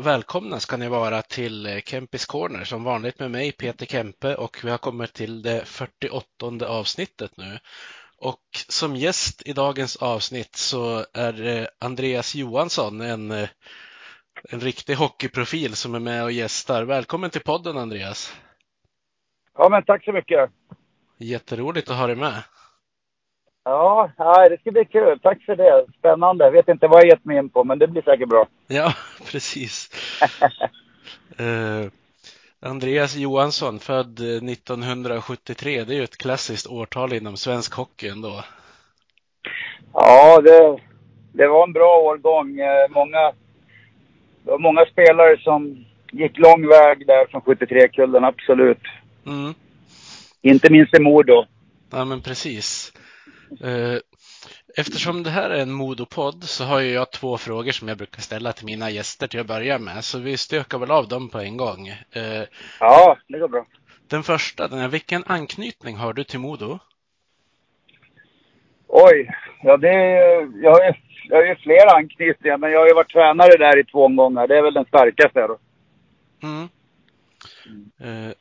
välkomna 0.00 0.60
ska 0.60 0.76
ni 0.76 0.88
vara 0.88 1.22
till 1.22 1.66
eh, 1.66 1.80
Kempis 1.80 2.26
Corner 2.26 2.64
som 2.64 2.84
vanligt 2.84 3.18
med 3.18 3.30
mig 3.30 3.52
Peter 3.52 3.86
Kempe 3.86 4.34
och 4.34 4.60
vi 4.64 4.70
har 4.70 4.78
kommit 4.78 5.12
till 5.12 5.42
det 5.42 5.64
48 5.64 6.66
avsnittet 6.66 7.36
nu. 7.36 7.58
Och 8.18 8.40
som 8.68 8.96
gäst 8.96 9.42
i 9.46 9.52
dagens 9.52 9.96
avsnitt 9.96 10.56
så 10.56 11.04
är 11.14 11.32
det 11.32 11.70
Andreas 11.80 12.34
Johansson, 12.34 13.00
en, 13.00 13.30
eh, 13.30 13.48
en 14.50 14.60
riktig 14.60 14.94
hockeyprofil 14.94 15.76
som 15.76 15.94
är 15.94 16.00
med 16.00 16.24
och 16.24 16.32
gästar. 16.32 16.84
Välkommen 16.84 17.30
till 17.30 17.42
podden 17.42 17.76
Andreas! 17.76 18.36
Ja, 19.58 19.68
men 19.68 19.84
tack 19.84 20.04
så 20.04 20.12
mycket. 20.12 20.50
Jätteroligt 21.18 21.90
att 21.90 21.96
ha 21.96 22.06
dig 22.06 22.16
med. 22.16 22.42
Ja, 23.64 24.10
det 24.50 24.60
ska 24.60 24.70
bli 24.70 24.84
kul. 24.84 25.18
Tack 25.22 25.42
för 25.42 25.56
det. 25.56 25.86
Spännande. 25.98 26.44
Jag 26.44 26.52
vet 26.52 26.68
inte 26.68 26.86
vad 26.88 27.00
jag 27.00 27.08
gett 27.08 27.24
mig 27.24 27.38
in 27.38 27.48
på, 27.50 27.64
men 27.64 27.78
det 27.78 27.86
blir 27.86 28.02
säkert 28.02 28.28
bra. 28.28 28.46
Ja, 28.66 28.92
precis. 29.32 29.90
Eh, 31.38 31.90
Andreas 32.60 33.16
Johansson, 33.16 33.78
född 33.78 34.20
eh, 34.20 34.26
1973. 34.26 35.84
Det 35.84 35.94
är 35.94 35.96
ju 35.96 36.04
ett 36.04 36.16
klassiskt 36.18 36.66
årtal 36.66 37.12
inom 37.12 37.36
svensk 37.36 37.74
hockey 37.74 38.08
ändå. 38.08 38.44
Ja, 39.92 40.40
det, 40.40 40.78
det 41.32 41.46
var 41.46 41.66
en 41.66 41.72
bra 41.72 41.98
årgång. 41.98 42.60
Eh, 42.60 42.88
Många, 42.90 43.32
det 44.42 44.50
var 44.50 44.58
många 44.58 44.86
spelare 44.86 45.38
som 45.38 45.84
gick 46.12 46.38
lång 46.38 46.68
väg 46.68 47.06
där 47.06 47.26
från 47.26 47.40
73-kullen, 47.40 48.24
absolut. 48.24 48.82
Mm. 49.26 49.54
Inte 50.42 50.72
minst 50.72 50.94
i 50.94 51.00
Modo. 51.00 51.44
Ja, 51.90 52.04
men 52.04 52.20
precis. 52.20 52.92
Eh, 53.60 53.98
Eftersom 54.76 55.22
det 55.22 55.30
här 55.30 55.50
är 55.50 55.62
en 55.62 55.72
Modopodd 55.72 56.44
så 56.44 56.64
har 56.64 56.80
jag 56.80 57.10
två 57.10 57.38
frågor 57.38 57.72
som 57.72 57.88
jag 57.88 57.96
brukar 57.96 58.20
ställa 58.22 58.52
till 58.52 58.66
mina 58.66 58.90
gäster 58.90 59.26
till 59.26 59.40
att 59.40 59.46
börja 59.46 59.78
med. 59.78 60.04
Så 60.04 60.18
vi 60.18 60.36
stökar 60.36 60.78
väl 60.78 60.90
av 60.90 61.08
dem 61.08 61.28
på 61.28 61.38
en 61.38 61.56
gång. 61.56 61.88
Eh, 61.88 62.42
Ja, 62.80 63.16
det 63.28 63.38
går 63.38 63.48
bra. 63.48 63.66
Den 64.08 64.22
första, 64.22 64.68
den 64.68 64.78
är, 64.78 64.88
vilken 64.88 65.24
anknytning 65.26 65.96
har 65.96 66.12
du 66.12 66.24
till 66.24 66.38
Modo? 66.38 66.78
Oj, 68.86 69.30
ja 69.62 69.76
det 69.76 69.92
jag 70.62 70.70
har 70.70 70.84
ju, 70.84 70.92
jag 71.28 71.36
har 71.36 71.44
ju 71.44 71.56
flera 71.56 71.90
anknytningar, 71.90 72.58
men 72.58 72.70
jag 72.70 72.80
har 72.80 72.86
ju 72.86 72.94
varit 72.94 73.12
tränare 73.12 73.56
där 73.56 73.78
i 73.78 73.84
två 73.84 74.04
omgångar. 74.04 74.46
Det 74.46 74.58
är 74.58 74.62
väl 74.62 74.74
den 74.74 74.84
starkaste 74.84 75.40
då. 75.46 75.58
Mm. 76.42 76.68
Eh, 78.00 78.32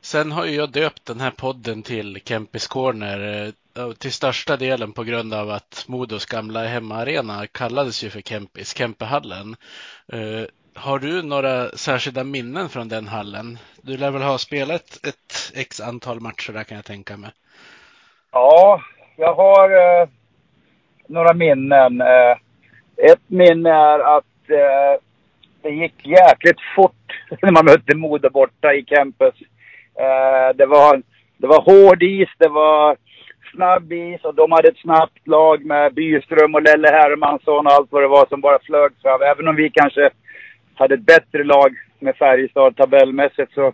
sen 0.00 0.32
har 0.32 0.44
ju 0.46 0.52
jag 0.54 0.70
döpt 0.72 1.06
den 1.06 1.20
här 1.20 1.30
podden 1.30 1.82
till 1.82 2.20
Kempis 2.24 2.66
Corner 2.66 3.52
Eh, 3.78 3.92
till 3.92 4.12
största 4.12 4.56
delen 4.56 4.92
på 4.92 5.04
grund 5.04 5.34
av 5.34 5.50
att 5.50 5.84
Modos 5.88 6.26
gamla 6.26 6.64
hemmaarena 6.64 7.46
kallades 7.46 8.04
ju 8.04 8.10
för 8.10 8.20
Kempis, 8.20 8.76
Kempehallen. 8.76 9.56
Eh, 10.12 10.44
har 10.74 10.98
du 10.98 11.22
några 11.22 11.68
särskilda 11.68 12.24
minnen 12.24 12.68
från 12.68 12.88
den 12.88 13.06
hallen? 13.08 13.58
Du 13.82 13.96
lär 13.96 14.10
väl 14.10 14.22
ha 14.22 14.38
spelat 14.38 15.06
ett 15.06 15.52
x 15.54 15.80
antal 15.80 16.20
matcher 16.20 16.52
där 16.52 16.64
kan 16.64 16.76
jag 16.76 16.84
tänka 16.84 17.16
mig. 17.16 17.30
Ja, 18.32 18.80
jag 19.16 19.34
har 19.34 19.70
eh, 19.70 20.08
några 21.08 21.34
minnen. 21.34 22.00
Eh, 22.00 22.36
ett 22.96 23.22
minne 23.26 23.70
är 23.70 24.16
att 24.16 24.50
eh, 24.50 25.00
det 25.62 25.70
gick 25.70 26.06
jäkligt 26.06 26.60
fort 26.76 27.12
när 27.42 27.52
man 27.52 27.64
mötte 27.64 27.96
Modo 27.96 28.30
borta 28.30 28.74
i 28.74 28.84
campus. 28.84 29.34
Eh, 29.98 30.56
det, 30.56 30.66
var, 30.66 31.02
det 31.38 31.46
var 31.46 31.62
hård 31.62 32.02
is, 32.02 32.28
det 32.38 32.48
var 32.48 32.96
snabb 33.54 33.92
is 33.92 34.24
och 34.24 34.34
de 34.34 34.52
hade 34.52 34.68
ett 34.68 34.78
snabbt 34.78 35.28
lag 35.28 35.64
med 35.64 35.94
Byström 35.94 36.54
och 36.54 36.62
Lelle 36.62 36.88
Hermansson 36.88 37.66
och 37.66 37.72
allt 37.72 37.92
vad 37.92 38.02
det 38.02 38.08
var 38.08 38.26
som 38.26 38.40
bara 38.40 38.58
flög 38.58 38.92
fram. 39.02 39.22
Även 39.22 39.48
om 39.48 39.56
vi 39.56 39.70
kanske 39.70 40.10
hade 40.74 40.94
ett 40.94 41.06
bättre 41.06 41.44
lag 41.44 41.74
med 41.98 42.16
Färjestad 42.16 42.76
tabellmässigt 42.76 43.54
så 43.54 43.72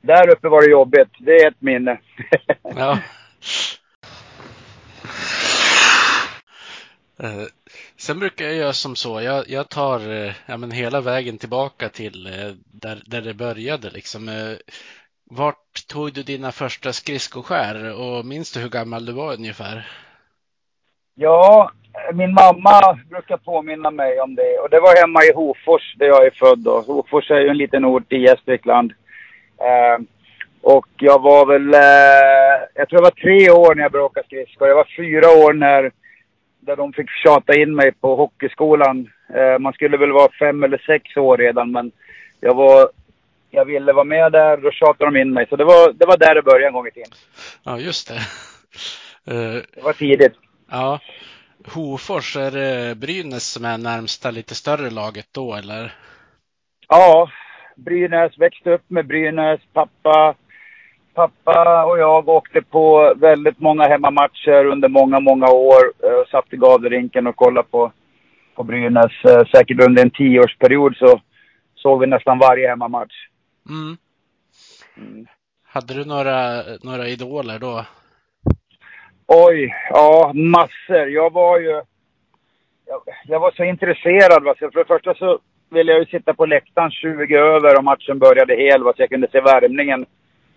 där 0.00 0.30
uppe 0.30 0.48
var 0.48 0.62
det 0.62 0.70
jobbigt. 0.70 1.10
Det 1.18 1.36
är 1.36 1.48
ett 1.48 1.62
minne. 1.62 1.98
Ja. 2.76 2.98
Eh, 7.22 7.46
sen 7.96 8.18
brukar 8.20 8.44
jag 8.44 8.54
göra 8.54 8.72
som 8.72 8.96
så, 8.96 9.20
jag, 9.20 9.48
jag 9.48 9.68
tar 9.68 10.10
eh, 10.10 10.32
ja, 10.46 10.56
men 10.56 10.70
hela 10.70 11.00
vägen 11.00 11.38
tillbaka 11.38 11.88
till 11.88 12.26
eh, 12.26 12.52
där, 12.72 13.02
där 13.06 13.22
det 13.22 13.34
började 13.34 13.90
liksom. 13.90 14.28
Eh, 14.28 14.56
vart 15.30 15.86
tog 15.88 16.12
du 16.12 16.22
dina 16.22 16.52
första 16.52 16.92
skridskoskär 16.92 18.00
och 18.00 18.24
minns 18.24 18.52
du 18.52 18.60
hur 18.60 18.68
gammal 18.68 19.06
du 19.06 19.12
var 19.12 19.34
ungefär? 19.34 19.86
Ja, 21.14 21.70
min 22.12 22.34
mamma 22.34 22.98
brukar 23.10 23.36
påminna 23.36 23.90
mig 23.90 24.20
om 24.20 24.34
det. 24.34 24.58
Och 24.58 24.70
det 24.70 24.80
var 24.80 25.00
hemma 25.00 25.20
i 25.24 25.32
Hofors 25.34 25.94
där 25.96 26.06
jag 26.06 26.26
är 26.26 26.30
född 26.30 26.58
då. 26.58 26.80
Hofors 26.80 27.30
är 27.30 27.40
ju 27.40 27.48
en 27.48 27.56
liten 27.56 27.84
ort 27.84 28.12
i 28.12 28.16
Gästrikland. 28.16 28.92
Eh, 29.58 30.04
och 30.60 30.86
jag 30.98 31.22
var 31.22 31.46
väl, 31.46 31.74
eh, 31.74 32.68
jag 32.74 32.88
tror 32.88 33.00
jag 33.00 33.10
var 33.10 33.10
tre 33.10 33.50
år 33.50 33.74
när 33.74 33.82
jag 33.82 33.92
började 33.92 34.06
åka 34.06 34.22
skridskor. 34.22 34.68
Jag 34.68 34.76
var 34.76 34.94
fyra 34.96 35.46
år 35.46 35.52
när, 35.52 35.92
där 36.60 36.76
de 36.76 36.92
fick 36.92 37.10
tjata 37.10 37.58
in 37.58 37.74
mig 37.74 37.92
på 37.92 38.16
hockeyskolan. 38.16 39.10
Eh, 39.34 39.58
man 39.58 39.72
skulle 39.72 39.96
väl 39.96 40.12
vara 40.12 40.32
fem 40.38 40.64
eller 40.64 40.78
sex 40.86 41.16
år 41.16 41.36
redan 41.36 41.72
men 41.72 41.92
jag 42.40 42.54
var, 42.54 42.88
jag 43.50 43.64
ville 43.64 43.92
vara 43.92 44.04
med 44.04 44.32
där, 44.32 44.56
då 44.56 44.70
tjatade 44.70 45.10
de 45.10 45.20
in 45.20 45.32
mig. 45.32 45.46
Så 45.48 45.56
det 45.56 45.64
var, 45.64 45.92
det 45.92 46.06
var 46.06 46.16
där 46.16 46.34
det 46.34 46.42
började 46.42 46.66
en 46.66 46.72
gång 46.72 46.86
i 46.86 46.90
tiden. 46.90 47.10
Ja, 47.64 47.78
just 47.78 48.08
det. 48.08 48.20
Eh, 49.28 49.62
Det 49.74 49.82
var 49.82 49.92
tidigt. 49.92 50.32
ja. 50.70 51.00
Hofors, 51.74 52.36
är 52.36 52.50
det 52.50 52.94
Brynäs 52.98 53.44
som 53.52 53.64
är 53.64 53.78
närmsta 53.78 54.30
lite 54.30 54.54
större 54.54 54.90
laget 54.90 55.26
då 55.34 55.54
eller? 55.54 55.92
Ja, 56.88 57.30
Brynäs, 57.76 58.38
växte 58.38 58.70
upp 58.70 58.82
med 58.88 59.06
Brynäs. 59.06 59.60
Pappa, 59.72 60.34
pappa 61.14 61.84
och 61.84 61.98
jag 61.98 62.28
åkte 62.28 62.62
på 62.62 63.14
väldigt 63.16 63.58
många 63.60 63.84
hemmamatcher 63.88 64.64
under 64.64 64.88
många, 64.88 65.20
många 65.20 65.46
år. 65.46 65.82
Eh, 66.02 66.30
satt 66.30 66.52
i 66.52 66.56
Gavlerinken 66.56 67.26
och 67.26 67.36
kollade 67.36 67.68
på, 67.70 67.92
på 68.54 68.62
Brynäs. 68.62 69.24
Eh, 69.24 69.44
säkert 69.54 69.82
under 69.88 70.02
en 70.02 70.10
tioårsperiod 70.10 70.96
så 70.96 71.20
såg 71.74 72.00
vi 72.00 72.06
nästan 72.06 72.38
varje 72.38 72.68
hemmamatch. 72.68 73.14
Mm. 73.68 73.96
Mm. 74.96 75.26
Hade 75.64 75.94
du 75.94 76.04
några, 76.04 76.62
några 76.82 77.08
idoler 77.08 77.58
då? 77.58 77.84
Oj, 79.26 79.74
ja 79.90 80.32
massor. 80.34 81.08
Jag 81.08 81.32
var 81.32 81.60
ju... 81.60 81.82
Jag, 82.86 83.00
jag 83.26 83.40
var 83.40 83.50
så 83.50 83.64
intresserad. 83.64 84.44
Va? 84.44 84.54
Så 84.58 84.70
för 84.70 84.78
det 84.78 84.84
första 84.84 85.14
så 85.14 85.38
ville 85.70 85.92
jag 85.92 86.00
ju 86.00 86.06
sitta 86.06 86.34
på 86.34 86.46
läktaren 86.46 86.90
20 86.90 87.36
över 87.36 87.78
och 87.78 87.84
matchen 87.84 88.18
började 88.18 88.56
hel. 88.56 88.82
Va? 88.82 88.92
Så 88.96 89.02
jag 89.02 89.10
kunde 89.10 89.28
se 89.32 89.40
värmningen. 89.40 90.06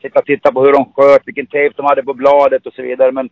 Sitta 0.01 0.19
och 0.19 0.25
titta 0.25 0.51
på 0.51 0.63
hur 0.63 0.73
de 0.73 0.93
sköt, 0.93 1.21
vilken 1.25 1.45
tejp 1.45 1.73
de 1.77 1.85
hade 1.85 2.03
på 2.03 2.13
bladet 2.13 2.65
och 2.65 2.73
så 2.73 2.81
vidare. 2.81 3.11
Men 3.11 3.29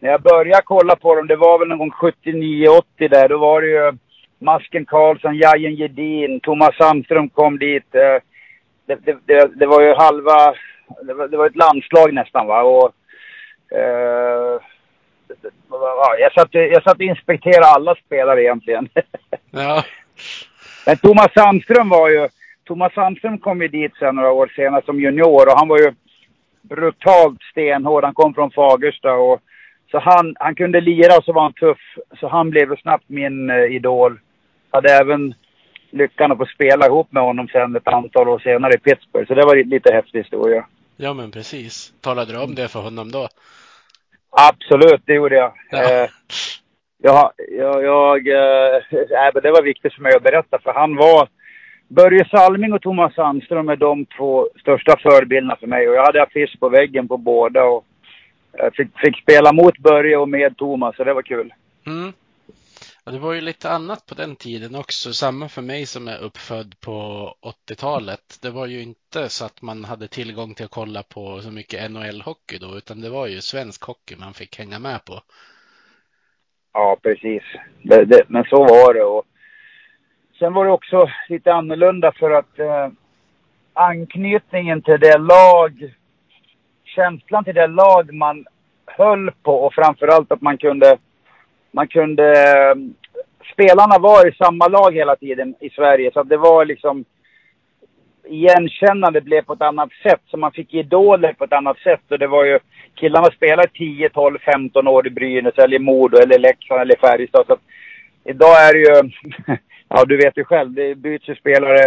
när 0.00 0.10
jag 0.10 0.22
började 0.22 0.62
kolla 0.64 0.96
på 0.96 1.14
dem, 1.14 1.26
det 1.26 1.36
var 1.36 1.58
väl 1.58 1.68
någon 1.68 1.78
gång 1.78 1.90
79-80 1.90 2.82
där. 2.98 3.28
Då 3.28 3.38
var 3.38 3.60
det 3.62 3.68
ju 3.68 3.92
Masken 4.38 4.86
Karlsson, 4.86 5.36
Jajen 5.36 5.74
Gedin, 5.74 6.40
Thomas 6.40 6.76
Sandström 6.76 7.28
kom 7.28 7.58
dit. 7.58 7.94
Eh, 7.94 8.22
det, 8.88 8.98
det, 9.04 9.18
det, 9.26 9.50
det 9.54 9.66
var 9.66 9.82
ju 9.82 9.94
halva, 9.94 10.54
det 11.02 11.14
var, 11.14 11.28
det 11.28 11.36
var 11.36 11.46
ett 11.46 11.56
landslag 11.56 12.14
nästan 12.14 12.46
va. 12.46 12.62
Och, 12.62 12.92
eh, 13.78 14.60
ja, 15.70 16.16
jag, 16.18 16.32
satt, 16.32 16.48
jag 16.52 16.82
satt 16.82 16.94
och 16.96 17.02
inspekterade 17.02 17.66
alla 17.66 17.94
spelare 17.94 18.42
egentligen. 18.42 18.88
Ja. 19.50 19.84
Men 20.86 20.96
Thomas 20.96 21.32
Sandström 21.34 21.88
var 21.88 22.08
ju, 22.08 22.28
Thomas 22.66 22.94
Sandström 22.94 23.38
kom 23.38 23.62
ju 23.62 23.68
dit 23.68 23.92
sen 23.98 24.16
några 24.16 24.32
år 24.32 24.52
senare 24.56 24.82
som 24.84 25.00
junior 25.00 25.46
och 25.46 25.58
han 25.58 25.68
var 25.68 25.78
ju 25.78 25.92
brutalt 26.62 27.42
stenhård. 27.50 28.04
Han 28.04 28.14
kom 28.14 28.34
från 28.34 28.50
Fagersta 28.50 29.12
och 29.12 29.40
så 29.90 29.98
han, 29.98 30.36
han 30.38 30.54
kunde 30.54 30.80
lira 30.80 31.16
och 31.16 31.24
så 31.24 31.32
var 31.32 31.42
han 31.42 31.52
tuff. 31.52 31.80
Så 32.20 32.28
han 32.28 32.50
blev 32.50 32.76
snabbt 32.76 33.04
min 33.06 33.50
eh, 33.50 33.64
idol. 33.64 34.20
Hade 34.70 34.92
även 34.92 35.34
lyckan 35.90 36.32
att 36.32 36.38
få 36.38 36.46
spela 36.46 36.86
ihop 36.86 37.12
med 37.12 37.22
honom 37.22 37.48
sen 37.48 37.76
ett 37.76 37.88
antal 37.88 38.28
år 38.28 38.38
senare 38.38 38.72
i 38.74 38.78
Pittsburgh. 38.78 39.28
Så 39.28 39.34
det 39.34 39.44
var 39.44 39.64
lite 39.64 39.92
häftig 39.92 40.18
historia. 40.18 40.66
Ja, 40.96 41.14
men 41.14 41.30
precis. 41.30 41.92
Talade 42.00 42.32
du 42.32 42.38
om 42.38 42.54
det 42.54 42.68
för 42.68 42.80
honom 42.80 43.10
då? 43.10 43.28
Absolut, 44.30 45.02
det 45.04 45.14
gjorde 45.14 45.36
jag. 45.36 45.52
Ja. 45.70 46.02
Eh, 46.02 46.08
jag, 47.02 47.32
jag, 47.58 47.84
jag 47.84 48.28
eh, 48.28 48.82
men 49.34 49.42
det 49.42 49.50
var 49.50 49.62
viktigt 49.62 49.94
för 49.94 50.02
mig 50.02 50.16
att 50.16 50.22
berätta 50.22 50.58
för 50.58 50.72
han 50.72 50.96
var 50.96 51.28
Börje 51.88 52.28
Salming 52.28 52.72
och 52.72 52.82
Thomas 52.82 53.14
Sandström 53.14 53.68
är 53.68 53.76
de 53.76 54.06
två 54.06 54.48
största 54.60 54.96
förebilderna 55.02 55.56
för 55.56 55.66
mig 55.66 55.88
och 55.88 55.94
jag 55.94 56.04
hade 56.04 56.22
affisch 56.22 56.60
på 56.60 56.68
väggen 56.68 57.08
på 57.08 57.16
båda 57.16 57.64
och 57.64 57.84
jag 58.52 58.74
fick, 58.74 58.98
fick 58.98 59.22
spela 59.22 59.52
mot 59.52 59.78
Börje 59.78 60.16
och 60.16 60.28
med 60.28 60.56
Thomas 60.56 60.96
så 60.96 61.04
det 61.04 61.14
var 61.14 61.22
kul. 61.22 61.54
Mm. 61.86 62.12
Ja, 63.08 63.12
det 63.12 63.18
var 63.18 63.32
ju 63.32 63.40
lite 63.40 63.70
annat 63.70 64.06
på 64.06 64.14
den 64.14 64.36
tiden 64.36 64.74
också. 64.74 65.12
Samma 65.12 65.48
för 65.48 65.62
mig 65.62 65.86
som 65.86 66.08
är 66.08 66.18
uppfödd 66.18 66.80
på 66.80 66.92
80-talet. 67.42 68.38
Det 68.42 68.50
var 68.50 68.66
ju 68.66 68.82
inte 68.82 69.28
så 69.28 69.44
att 69.44 69.62
man 69.62 69.84
hade 69.84 70.08
tillgång 70.08 70.54
till 70.54 70.64
att 70.64 70.70
kolla 70.70 71.02
på 71.02 71.40
så 71.40 71.50
mycket 71.50 71.90
NHL-hockey 71.90 72.58
då, 72.60 72.76
utan 72.76 73.00
det 73.00 73.10
var 73.10 73.26
ju 73.26 73.40
svensk 73.40 73.84
hockey 73.84 74.16
man 74.16 74.34
fick 74.34 74.58
hänga 74.58 74.78
med 74.78 75.04
på. 75.04 75.20
Ja, 76.72 76.96
precis. 77.02 77.42
Det, 77.82 78.04
det, 78.04 78.24
men 78.28 78.44
så 78.44 78.56
var 78.56 78.94
det. 78.94 79.04
Och 79.04 79.24
sen 80.38 80.52
var 80.52 80.64
det 80.64 80.70
också 80.70 81.10
lite 81.28 81.52
annorlunda 81.52 82.12
för 82.12 82.30
att 82.30 82.58
eh, 82.58 82.88
anknytningen 83.72 84.82
till 84.82 85.00
det 85.00 85.18
lag, 85.18 85.94
känslan 86.84 87.44
till 87.44 87.54
det 87.54 87.66
lag 87.66 88.14
man 88.14 88.46
höll 88.86 89.30
på 89.30 89.54
och 89.54 89.74
framförallt 89.74 90.32
att 90.32 90.40
man 90.40 90.58
kunde, 90.58 90.98
man 91.72 91.88
kunde, 91.88 92.32
eh, 92.32 92.74
spelarna 93.52 93.98
var 93.98 94.28
i 94.28 94.34
samma 94.34 94.68
lag 94.68 94.94
hela 94.94 95.16
tiden 95.16 95.54
i 95.60 95.70
Sverige. 95.70 96.10
Så 96.12 96.22
det 96.22 96.36
var 96.36 96.64
liksom, 96.64 97.04
igenkännande 98.28 99.20
blev 99.20 99.42
på 99.42 99.52
ett 99.52 99.62
annat 99.62 99.90
sätt. 100.02 100.20
Så 100.26 100.36
man 100.36 100.52
fick 100.52 100.74
idoler 100.74 101.32
på 101.32 101.44
ett 101.44 101.52
annat 101.52 101.78
sätt. 101.78 102.02
Och 102.10 102.18
det 102.18 102.26
var 102.26 102.44
ju, 102.44 102.58
killarna 102.94 103.26
spelade 103.30 103.68
10, 103.68 104.08
12, 104.08 104.38
15 104.38 104.88
år 104.88 105.06
i 105.06 105.10
Brynäs 105.10 105.58
eller 105.58 105.76
i 105.76 105.78
Modo 105.78 106.18
eller 106.18 106.38
Leksand 106.38 106.80
eller 106.80 106.96
Färjestad. 106.96 107.46
Så 107.46 107.52
att 107.52 107.62
idag 108.24 108.68
är 108.68 108.72
det 108.72 108.78
ju, 108.78 109.10
ja 109.88 110.04
du 110.04 110.16
vet 110.16 110.36
ju 110.36 110.44
själv, 110.44 110.72
det 110.72 110.94
byts 110.94 111.28
ju 111.28 111.34
spelare 111.34 111.84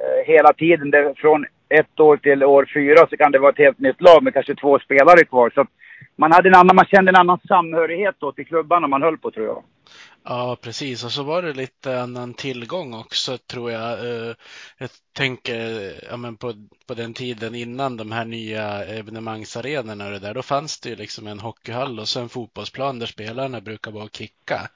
eh, 0.00 0.26
hela 0.26 0.52
tiden. 0.52 0.90
Det, 0.90 1.14
från 1.16 1.46
ett 1.68 2.00
år 2.00 2.16
till 2.16 2.44
år 2.44 2.70
fyra 2.74 3.06
så 3.10 3.16
kan 3.16 3.32
det 3.32 3.38
vara 3.38 3.52
ett 3.52 3.58
helt 3.58 3.78
nytt 3.78 4.00
lag 4.00 4.22
med 4.22 4.34
kanske 4.34 4.54
två 4.54 4.78
spelare 4.78 5.24
kvar. 5.24 5.50
Så 5.54 5.60
att 5.60 5.68
man, 6.16 6.32
hade 6.32 6.48
en 6.48 6.54
annan, 6.54 6.76
man 6.76 6.86
kände 6.86 7.10
en 7.10 7.16
annan 7.16 7.38
samhörighet 7.48 8.14
då 8.18 8.32
till 8.32 8.46
klubbarna 8.46 8.86
man 8.86 9.02
höll 9.02 9.18
på 9.18 9.30
tror 9.30 9.46
jag. 9.46 9.64
Ja, 10.24 10.56
precis. 10.62 11.04
Och 11.04 11.12
så 11.12 11.22
var 11.22 11.42
det 11.42 11.52
lite 11.52 12.00
annan 12.02 12.34
tillgång 12.34 12.94
också 12.94 13.38
tror 13.38 13.70
jag. 13.70 13.92
Eh, 13.92 14.34
Jag 14.78 14.90
tänker 15.12 15.92
ja, 16.10 16.16
men 16.16 16.36
på, 16.36 16.54
på 16.86 16.94
den 16.94 17.14
tiden 17.14 17.54
innan 17.54 17.96
de 17.96 18.12
här 18.12 18.24
nya 18.24 18.84
evenemangsarenorna 18.84 20.06
och 20.06 20.12
det 20.12 20.18
där. 20.18 20.34
Då 20.34 20.42
fanns 20.42 20.80
det 20.80 20.88
ju 20.88 20.96
liksom 20.96 21.26
en 21.26 21.40
hockeyhall 21.40 22.00
och 22.00 22.08
så 22.08 22.20
en 22.20 22.28
fotbollsplan 22.28 22.98
där 22.98 23.06
spelarna 23.06 23.60
brukar 23.60 23.90
vara 23.90 24.04
och 24.04 24.16
kicka. 24.16 24.70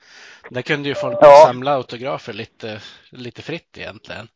Där 0.50 0.62
kunde 0.62 0.88
ju 0.88 0.94
folk 0.94 1.18
Ja. 1.20 1.44
samla 1.46 1.74
autografer 1.74 2.32
lite, 2.32 2.80
lite 3.10 3.42
fritt 3.42 3.78
egentligen. 3.78 4.28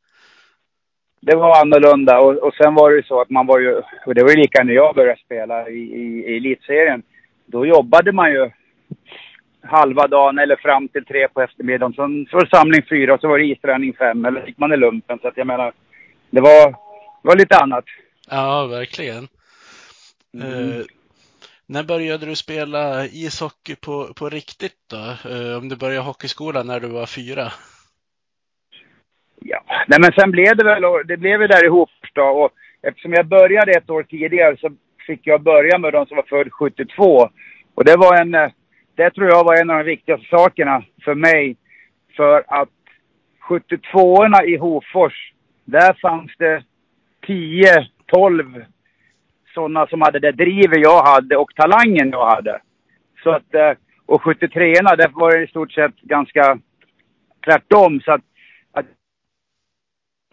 Det 1.21 1.37
var 1.37 1.61
annorlunda 1.61 2.21
och, 2.21 2.37
och 2.37 2.55
sen 2.55 2.75
var 2.75 2.91
det 2.91 3.07
så 3.07 3.21
att 3.21 3.31
man 3.31 3.47
var 3.47 3.59
ju, 3.59 3.83
och 4.07 4.15
det 4.15 4.23
var 4.23 4.31
ju 4.31 4.37
lika 4.37 4.65
när 4.65 4.75
jag 4.75 4.95
började 4.95 5.21
spela 5.21 5.69
i, 5.69 5.79
i, 5.79 6.25
i 6.27 6.37
elitserien. 6.37 7.03
Då 7.47 7.67
jobbade 7.67 8.13
man 8.13 8.31
ju 8.31 8.51
halva 9.63 10.07
dagen 10.07 10.39
eller 10.39 10.57
fram 10.57 10.89
till 10.89 11.05
tre 11.05 11.29
på 11.29 11.43
eftermiddagen. 11.43 11.93
Sen 11.93 12.27
så 12.31 12.37
var 12.37 12.45
det 12.45 12.57
samling 12.57 12.83
fyra 12.89 13.15
och 13.15 13.21
så 13.21 13.29
var 13.29 13.39
det 13.39 13.45
isträning 13.45 13.93
fem 13.93 14.25
eller 14.25 14.47
gick 14.47 14.59
man 14.59 14.73
i 14.73 14.77
lumpen. 14.77 15.19
Så 15.23 15.29
att 15.29 15.37
jag 15.37 15.47
menar, 15.47 15.73
det 16.31 16.41
var, 16.41 16.71
det 17.23 17.29
var 17.29 17.37
lite 17.37 17.57
annat. 17.57 17.85
Ja, 18.31 18.67
verkligen. 18.67 19.29
Mm. 20.35 20.71
Eh, 20.71 20.85
när 21.67 21.83
började 21.83 22.27
du 22.27 22.37
spela 22.37 23.07
ishockey 23.07 23.77
på, 23.77 24.15
på 24.15 24.29
riktigt 24.29 24.77
då? 24.91 25.31
Eh, 25.31 25.59
om 25.59 25.69
du 25.69 25.77
började 25.77 26.07
hockeyskolan 26.07 26.67
när 26.67 26.81
du 26.81 26.89
var 26.89 27.07
fyra? 27.07 27.53
Ja, 29.41 29.61
nej 29.87 29.99
men 30.01 30.13
sen 30.13 30.31
blev 30.31 30.57
det 30.57 30.65
väl, 30.65 30.83
det 31.07 31.17
blev 31.17 31.41
ju 31.41 31.47
där 31.47 31.65
ihop 31.65 31.91
då. 32.13 32.23
Och 32.23 32.51
eftersom 32.83 33.13
jag 33.13 33.27
började 33.27 33.73
ett 33.73 33.91
år 33.91 34.03
tidigare 34.03 34.57
så 34.57 34.71
fick 35.07 35.27
jag 35.27 35.43
börja 35.43 35.79
med 35.79 35.93
de 35.93 36.07
som 36.07 36.17
var 36.17 36.25
född 36.29 36.53
72. 36.53 37.29
Och 37.75 37.85
det 37.85 37.97
var 37.97 38.21
en, 38.21 38.35
eh, 38.35 38.51
det 38.95 39.11
tror 39.11 39.29
jag 39.29 39.45
var 39.45 39.61
en 39.61 39.71
av 39.71 39.79
de 39.79 39.85
viktigaste 39.85 40.27
sakerna 40.31 40.85
för 41.05 41.15
mig. 41.15 41.57
För 42.17 42.45
att 42.47 42.69
72orna 43.49 44.45
i 44.45 44.57
Hofors, 44.57 45.33
där 45.65 45.93
fanns 46.03 46.33
det 46.39 46.63
10, 47.27 47.89
12 48.07 48.65
sådana 49.55 49.87
som 49.87 50.01
hade 50.03 50.19
det 50.19 50.33
drivet 50.33 50.79
jag 50.79 51.03
hade 51.03 51.37
och 51.37 51.55
talangen 51.55 52.11
jag 52.11 52.27
hade. 52.27 52.61
Så 53.23 53.31
att, 53.31 53.55
eh, 53.55 53.73
och 54.07 54.23
73orna, 54.23 54.97
där 54.97 55.09
var 55.09 55.31
det 55.33 55.45
i 55.45 55.47
stort 55.47 55.73
sett 55.73 56.01
ganska 56.01 56.59
tvärtom. 57.45 58.01
Så 58.01 58.13
att 58.13 58.28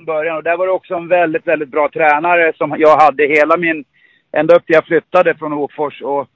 början. 0.04 0.38
Och 0.38 0.44
där 0.44 0.58
var 0.58 0.66
det 0.66 0.72
också 0.72 0.96
en 0.96 1.08
väldigt, 1.08 1.48
väldigt 1.48 1.70
bra 1.70 1.90
tränare 1.90 2.54
som 2.56 2.76
jag 2.78 2.98
hade 2.98 3.28
hela 3.28 3.58
min... 3.58 3.84
Ända 4.32 4.56
upp 4.56 4.66
till 4.66 4.74
jag 4.74 4.86
flyttade 4.86 5.36
från 5.36 5.52
Hofors. 5.52 6.02
Och 6.02 6.28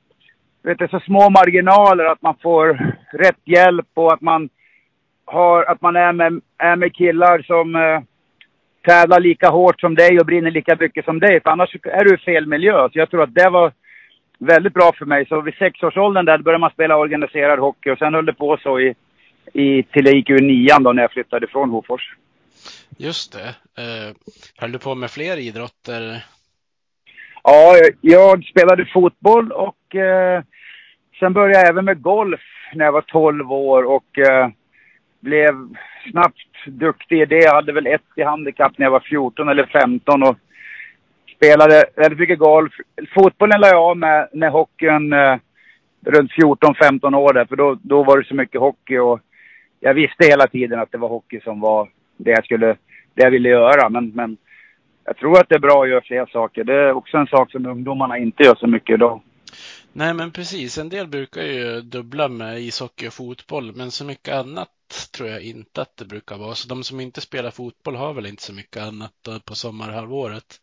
vet 0.63 0.79
du, 0.79 0.87
så 0.87 0.99
små 0.99 1.29
marginaler 1.29 2.05
att 2.05 2.21
man 2.21 2.35
får 2.41 2.93
rätt 3.13 3.41
hjälp 3.45 3.87
och 3.93 4.13
att 4.13 4.21
man 4.21 4.49
har, 5.25 5.63
att 5.63 5.81
man 5.81 5.95
är 5.95 6.13
med, 6.13 6.41
är 6.57 6.75
med 6.75 6.95
killar 6.95 7.41
som 7.41 7.75
eh, 7.75 8.01
tävlar 8.81 9.19
lika 9.19 9.49
hårt 9.49 9.79
som 9.79 9.95
dig 9.95 10.19
och 10.19 10.25
brinner 10.25 10.51
lika 10.51 10.77
mycket 10.79 11.05
som 11.05 11.19
dig. 11.19 11.41
För 11.41 11.49
annars 11.49 11.75
är 11.83 12.03
du 12.03 12.15
i 12.15 12.17
fel 12.17 12.45
miljö. 12.47 12.89
Så 12.89 12.99
jag 12.99 13.09
tror 13.09 13.23
att 13.23 13.35
det 13.35 13.49
var 13.49 13.71
väldigt 14.37 14.73
bra 14.73 14.91
för 14.97 15.05
mig. 15.05 15.25
Så 15.25 15.41
vid 15.41 15.53
sexårsåldern 15.53 16.25
där 16.25 16.37
började 16.37 16.61
man 16.61 16.71
spela 16.71 16.97
organiserad 16.97 17.59
hockey 17.59 17.89
och 17.89 17.97
sen 17.97 18.13
höll 18.13 18.25
det 18.25 18.33
på 18.33 18.57
så 18.57 18.79
i, 18.79 18.95
i 19.53 19.83
till 19.83 20.05
jag 20.05 20.15
gick 20.15 20.29
ur 20.29 20.41
nian 20.41 20.83
då 20.83 20.93
när 20.93 21.01
jag 21.01 21.11
flyttade 21.11 21.47
från 21.47 21.69
Hofors. 21.69 22.15
Just 22.97 23.33
det. 23.33 23.47
Eh, 23.83 24.15
höll 24.57 24.71
du 24.71 24.79
på 24.79 24.95
med 24.95 25.11
fler 25.11 25.37
idrotter? 25.37 26.25
Ja, 27.43 27.75
jag 28.01 28.43
spelade 28.43 28.85
fotboll 28.85 29.51
och 29.51 29.95
eh, 29.95 30.43
sen 31.19 31.33
började 31.33 31.59
jag 31.59 31.69
även 31.69 31.85
med 31.85 32.01
golf 32.01 32.41
när 32.73 32.85
jag 32.85 32.91
var 32.91 33.01
12 33.01 33.51
år 33.51 33.83
och 33.83 34.17
eh, 34.17 34.49
blev 35.19 35.53
snabbt 36.11 36.65
duktig 36.67 37.21
i 37.21 37.25
det. 37.25 37.43
Jag 37.43 37.53
hade 37.55 37.73
väl 37.73 37.87
ett 37.87 38.01
i 38.15 38.23
handikapp 38.23 38.77
när 38.77 38.85
jag 38.85 38.91
var 38.91 38.99
14 39.09 39.49
eller 39.49 39.65
15 39.65 40.23
och 40.23 40.37
spelade 41.35 41.85
väldigt 41.95 42.19
mycket 42.19 42.39
golf. 42.39 42.73
Fotbollen 43.13 43.61
la 43.61 43.67
jag 43.67 43.83
av 43.83 43.97
med 43.97 44.29
när 44.33 44.49
hockeyn 44.49 45.13
eh, 45.13 45.37
runt 46.05 46.31
14-15 46.31 47.15
år 47.15 47.33
där, 47.33 47.45
för 47.45 47.55
då, 47.55 47.77
då 47.81 48.03
var 48.03 48.17
det 48.17 48.27
så 48.27 48.35
mycket 48.35 48.61
hockey 48.61 48.97
och 48.97 49.19
jag 49.79 49.93
visste 49.93 50.25
hela 50.25 50.47
tiden 50.47 50.79
att 50.79 50.91
det 50.91 50.97
var 50.97 51.09
hockey 51.09 51.39
som 51.43 51.59
var 51.59 51.89
det 52.19 52.31
jag 52.31 52.45
skulle, 52.45 52.77
det 53.13 53.23
jag 53.23 53.31
ville 53.31 53.49
göra. 53.49 53.89
Men, 53.89 54.09
men 54.09 54.37
jag 55.05 55.17
tror 55.17 55.39
att 55.39 55.49
det 55.49 55.55
är 55.55 55.59
bra 55.59 55.83
att 55.83 55.89
göra 55.89 56.01
fler 56.01 56.25
saker. 56.25 56.63
Det 56.63 56.73
är 56.73 56.93
också 56.93 57.17
en 57.17 57.27
sak 57.27 57.51
som 57.51 57.65
ungdomarna 57.65 58.17
inte 58.17 58.43
gör 58.43 58.55
så 58.55 58.67
mycket 58.67 58.93
idag. 58.93 59.21
Nej, 59.93 60.13
men 60.13 60.31
precis. 60.31 60.77
En 60.77 60.89
del 60.89 61.07
brukar 61.07 61.41
ju 61.41 61.81
dubbla 61.81 62.27
med 62.27 62.61
ishockey 62.61 63.07
och 63.07 63.13
fotboll, 63.13 63.75
men 63.75 63.91
så 63.91 64.05
mycket 64.05 64.35
annat 64.35 64.69
tror 65.17 65.29
jag 65.29 65.41
inte 65.41 65.81
att 65.81 65.97
det 65.97 66.05
brukar 66.05 66.37
vara. 66.37 66.55
Så 66.55 66.69
de 66.69 66.83
som 66.83 66.99
inte 66.99 67.21
spelar 67.21 67.51
fotboll 67.51 67.95
har 67.95 68.13
väl 68.13 68.25
inte 68.25 68.43
så 68.43 68.53
mycket 68.53 68.83
annat 68.83 69.45
på 69.45 69.55
sommarhalvåret. 69.55 70.61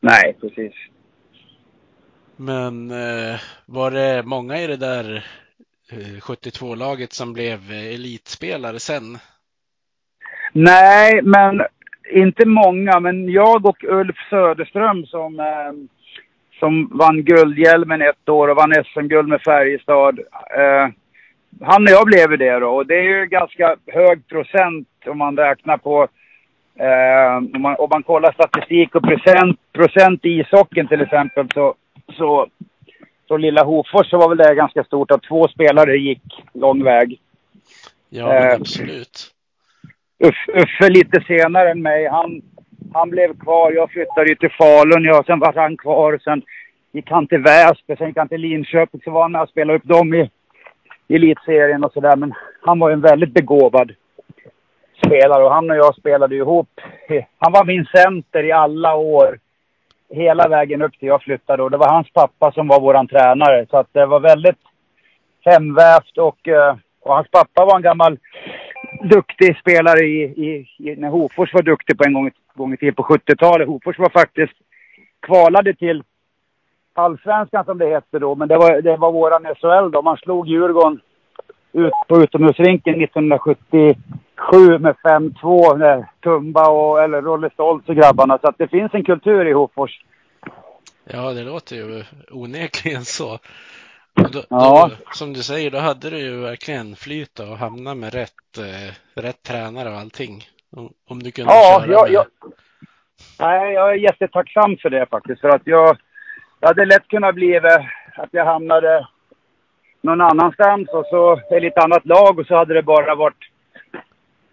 Nej, 0.00 0.36
precis. 0.40 0.74
Men 2.36 2.90
eh, 2.90 3.40
var 3.66 3.90
det 3.90 4.22
många 4.22 4.60
i 4.62 4.66
det 4.66 4.76
där 4.76 5.26
eh, 5.90 5.96
72-laget 5.96 7.12
som 7.12 7.32
blev 7.32 7.72
eh, 7.72 7.94
elitspelare 7.94 8.80
sen? 8.80 9.18
Nej, 10.52 11.22
men 11.22 11.62
inte 12.10 12.46
många. 12.46 13.00
Men 13.00 13.28
jag 13.32 13.66
och 13.66 13.84
Ulf 13.84 14.16
Söderström 14.30 15.06
som, 15.06 15.40
eh, 15.40 15.72
som 16.58 16.90
vann 16.98 17.22
guldhjälmen 17.22 18.02
ett 18.02 18.28
år 18.28 18.48
och 18.48 18.56
vann 18.56 18.84
SM-guld 18.84 19.28
med 19.28 19.42
Färjestad. 19.42 20.18
Eh, 20.58 20.88
han 21.60 21.82
och 21.82 21.90
jag 21.90 22.06
blev 22.06 22.30
ju 22.30 22.36
det 22.36 22.58
då. 22.58 22.68
Och 22.68 22.86
det 22.86 22.94
är 22.94 23.02
ju 23.02 23.26
ganska 23.26 23.76
hög 23.86 24.28
procent 24.28 24.88
om 25.06 25.18
man 25.18 25.36
räknar 25.36 25.76
på 25.76 26.08
Eh, 26.78 27.36
om, 27.36 27.62
man, 27.62 27.76
om 27.78 27.88
man 27.90 28.02
kollar 28.02 28.32
statistik 28.32 28.94
och 28.94 29.02
procent, 29.02 29.60
procent 29.72 30.24
i 30.24 30.28
ishockeyn 30.28 30.88
till 30.88 31.00
exempel 31.00 31.46
så, 31.54 31.74
så, 32.12 32.46
så 33.28 33.36
lilla 33.36 33.64
Hofors 33.64 34.10
så 34.10 34.18
var 34.18 34.28
väl 34.28 34.38
det 34.38 34.54
ganska 34.54 34.84
stort 34.84 35.10
att 35.10 35.22
två 35.22 35.48
spelare 35.48 35.96
gick 35.96 36.22
lång 36.54 36.84
väg. 36.84 37.20
Ja, 38.08 38.34
Eh, 38.34 38.54
absolut. 38.54 39.34
Uffe 40.18 40.88
lite 40.88 41.20
senare 41.20 41.70
än 41.70 41.82
mig, 41.82 42.08
han, 42.08 42.42
han 42.92 43.10
blev 43.10 43.38
kvar. 43.38 43.72
Jag 43.72 43.90
flyttade 43.90 44.28
ju 44.28 44.34
till 44.34 44.50
Falun, 44.50 45.04
ja, 45.04 45.22
sen 45.26 45.38
var 45.38 45.52
han 45.52 45.76
kvar. 45.76 46.18
Sen 46.24 46.42
gick 46.92 47.10
han 47.10 47.26
till 47.26 47.42
Väsby, 47.42 47.96
sen 47.96 48.08
gick 48.08 48.16
han 48.16 48.28
till 48.28 48.40
Linköping. 48.40 49.00
Så 49.04 49.10
var 49.10 49.22
han 49.22 49.32
med 49.32 49.42
och 49.42 49.48
spelade 49.48 49.78
upp 49.78 49.84
dem 49.84 50.14
i, 50.14 50.30
i 51.08 51.14
elitserien 51.14 51.84
och 51.84 51.92
sådär. 51.92 52.16
Men 52.16 52.34
han 52.62 52.78
var 52.78 52.88
ju 52.88 52.92
en 52.92 53.00
väldigt 53.00 53.34
begåvad 53.34 53.92
spelare 55.06 55.44
och 55.44 55.54
han 55.54 55.70
och 55.70 55.76
jag 55.76 55.94
spelade 55.94 56.34
ju 56.34 56.40
ihop. 56.40 56.80
Han 57.38 57.52
var 57.52 57.64
min 57.64 57.86
center 57.94 58.44
i 58.44 58.52
alla 58.52 58.94
år. 58.94 59.38
Hela 60.10 60.48
vägen 60.48 60.82
upp 60.82 60.98
till 60.98 61.08
jag 61.08 61.22
flyttade 61.22 61.62
och 61.62 61.70
det 61.70 61.76
var 61.76 61.88
hans 61.88 62.12
pappa 62.12 62.52
som 62.52 62.68
var 62.68 62.80
våran 62.80 63.08
tränare. 63.08 63.66
Så 63.70 63.76
att 63.76 63.88
det 63.92 64.06
var 64.06 64.20
väldigt 64.20 64.58
hemvävt 65.40 66.18
och, 66.18 66.48
eh, 66.48 66.76
och 67.00 67.14
hans 67.14 67.30
pappa 67.30 67.64
var 67.64 67.76
en 67.76 67.82
gammal 67.82 68.18
duktig 69.02 69.56
spelare 69.58 70.04
i, 70.04 70.22
i, 70.22 70.68
i 70.78 70.96
när 70.96 71.08
Hofors 71.08 71.54
var 71.54 71.62
duktig 71.62 71.98
på 71.98 72.04
en 72.04 72.12
gång, 72.12 72.30
gång 72.54 72.72
i 72.74 72.76
tiden 72.76 72.94
på 72.94 73.02
70-talet. 73.02 73.68
Hofors 73.68 73.98
var 73.98 74.10
faktiskt 74.10 74.52
kvalade 75.20 75.74
till 75.74 76.02
allsvenskan 76.94 77.64
som 77.64 77.78
det 77.78 77.90
hette 77.90 78.18
då, 78.18 78.34
men 78.34 78.48
det 78.48 78.56
var, 78.56 78.82
det 78.82 78.96
var 78.96 79.12
våran 79.12 79.54
SHL 79.54 79.90
då. 79.92 80.02
Man 80.02 80.16
slog 80.16 80.48
Djurgården 80.48 81.00
ut 81.72 81.92
på 82.08 82.22
utomhusrinken 82.22 83.02
1977 83.02 84.78
med 84.78 84.94
5-2 85.04 85.78
med 85.78 86.06
Tumba 86.22 86.70
och, 86.70 87.02
eller 87.02 87.22
Rolle 87.22 87.50
Stoltz 87.50 87.88
och 87.88 87.96
grabbarna. 87.96 88.38
Så 88.38 88.48
att 88.48 88.58
det 88.58 88.68
finns 88.68 88.94
en 88.94 89.04
kultur 89.04 89.46
i 89.46 89.52
Hofors. 89.52 90.00
Ja, 91.04 91.32
det 91.32 91.42
låter 91.42 91.76
ju 91.76 92.04
onekligen 92.30 93.04
så. 93.04 93.38
Då, 94.32 94.42
Ja. 94.50 94.90
då, 94.90 95.12
som 95.12 95.32
du 95.32 95.42
säger, 95.42 95.70
då 95.70 95.78
hade 95.78 96.10
du 96.10 96.18
ju 96.18 96.40
verkligen 96.40 96.96
flyt 96.96 97.38
och 97.40 97.58
hamna 97.58 97.94
med 97.94 98.14
rätt, 98.14 98.58
eh, 98.58 99.22
rätt 99.22 99.42
tränare 99.42 99.88
och 99.88 99.96
allting. 99.98 100.44
Om, 100.76 100.92
om 101.08 101.22
du 101.22 101.30
kunde 101.30 101.52
Ja, 101.52 101.80
köra 101.80 101.92
jag, 101.92 102.04
med. 102.04 102.12
jag, 102.12 102.26
nej, 103.40 103.72
jag 103.74 103.90
är 103.90 103.94
jättetacksam 103.94 104.76
för 104.76 104.90
det 104.90 105.06
faktiskt. 105.10 105.40
För 105.40 105.48
att 105.48 105.62
jag, 105.64 105.96
jag 106.60 106.68
hade 106.68 106.84
lätt 106.84 107.08
kunnat 107.08 107.34
bli 107.34 107.56
eh, 107.56 107.64
att 108.16 108.28
jag 108.30 108.44
hamnade 108.44 109.06
någon 110.02 110.20
annanstans 110.20 110.88
och 110.88 111.06
så 111.06 111.40
i 111.60 111.66
ett 111.66 111.78
annat 111.84 112.06
lag 112.06 112.38
och 112.38 112.46
så 112.46 112.56
hade 112.56 112.74
det 112.74 112.82
bara 112.82 113.14
varit 113.14 113.44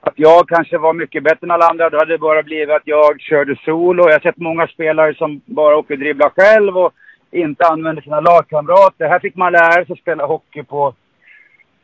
att 0.01 0.13
jag 0.15 0.49
kanske 0.49 0.77
var 0.77 0.93
mycket 0.93 1.23
bättre 1.23 1.39
än 1.47 1.51
alla 1.51 1.67
andra. 1.67 1.89
Då 1.89 1.97
hade 1.97 2.13
det 2.13 2.17
bara 2.17 2.43
blivit 2.43 2.69
att 2.75 2.81
jag 2.87 3.21
körde 3.21 3.55
solo. 3.65 4.03
Jag 4.07 4.13
har 4.13 4.19
sett 4.19 4.37
många 4.37 4.67
spelare 4.67 5.15
som 5.15 5.41
bara 5.45 5.77
åker 5.77 5.93
och 5.93 5.99
dribblar 5.99 6.29
själv 6.29 6.77
och 6.77 6.93
inte 7.35 7.65
använder 7.65 8.01
sina 8.01 8.19
lagkamrater. 8.19 9.07
Här 9.09 9.19
fick 9.19 9.35
man 9.35 9.51
lära 9.51 9.85
sig 9.85 9.93
att 9.93 9.99
spela 9.99 10.25
hockey 10.25 10.63
på, 10.63 10.95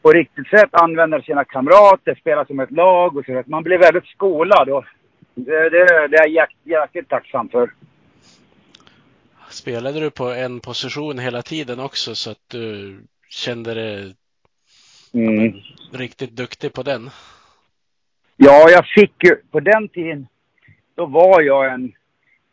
på 0.02 0.12
riktigt 0.12 0.48
sätt. 0.48 0.70
Använda 0.72 1.22
sina 1.22 1.44
kamrater, 1.46 2.16
spela 2.16 2.46
som 2.46 2.60
ett 2.60 2.72
lag 2.72 3.18
och 3.18 3.26
så. 3.26 3.44
Man 3.46 3.64
blev 3.64 3.80
väldigt 3.80 4.06
skolad 4.08 4.70
och 4.70 4.86
det, 5.36 5.70
det, 5.70 6.08
det 6.08 6.18
är 6.18 6.28
jag 6.28 6.48
jäk- 6.48 6.56
jäkligt 6.64 7.10
tacksam 7.10 7.50
för. 7.50 7.72
Spelade 9.50 10.00
du 10.00 10.10
på 10.12 10.24
en 10.30 10.60
position 10.60 11.20
hela 11.20 11.42
tiden 11.42 11.80
också 11.80 12.16
så 12.16 12.32
att 12.32 12.50
du 12.52 13.00
kände 13.30 13.74
dig 13.74 14.16
Mm. 15.14 15.54
riktigt 15.94 16.32
duktig 16.32 16.74
på 16.74 16.84
den? 16.84 17.10
Ja, 18.38 18.70
jag 18.70 18.86
fick 18.88 19.24
ju, 19.24 19.36
på 19.52 19.60
den 19.60 19.90
tiden, 19.90 20.28
då 20.96 21.06
var 21.06 21.42
jag 21.42 21.74
en, 21.74 21.94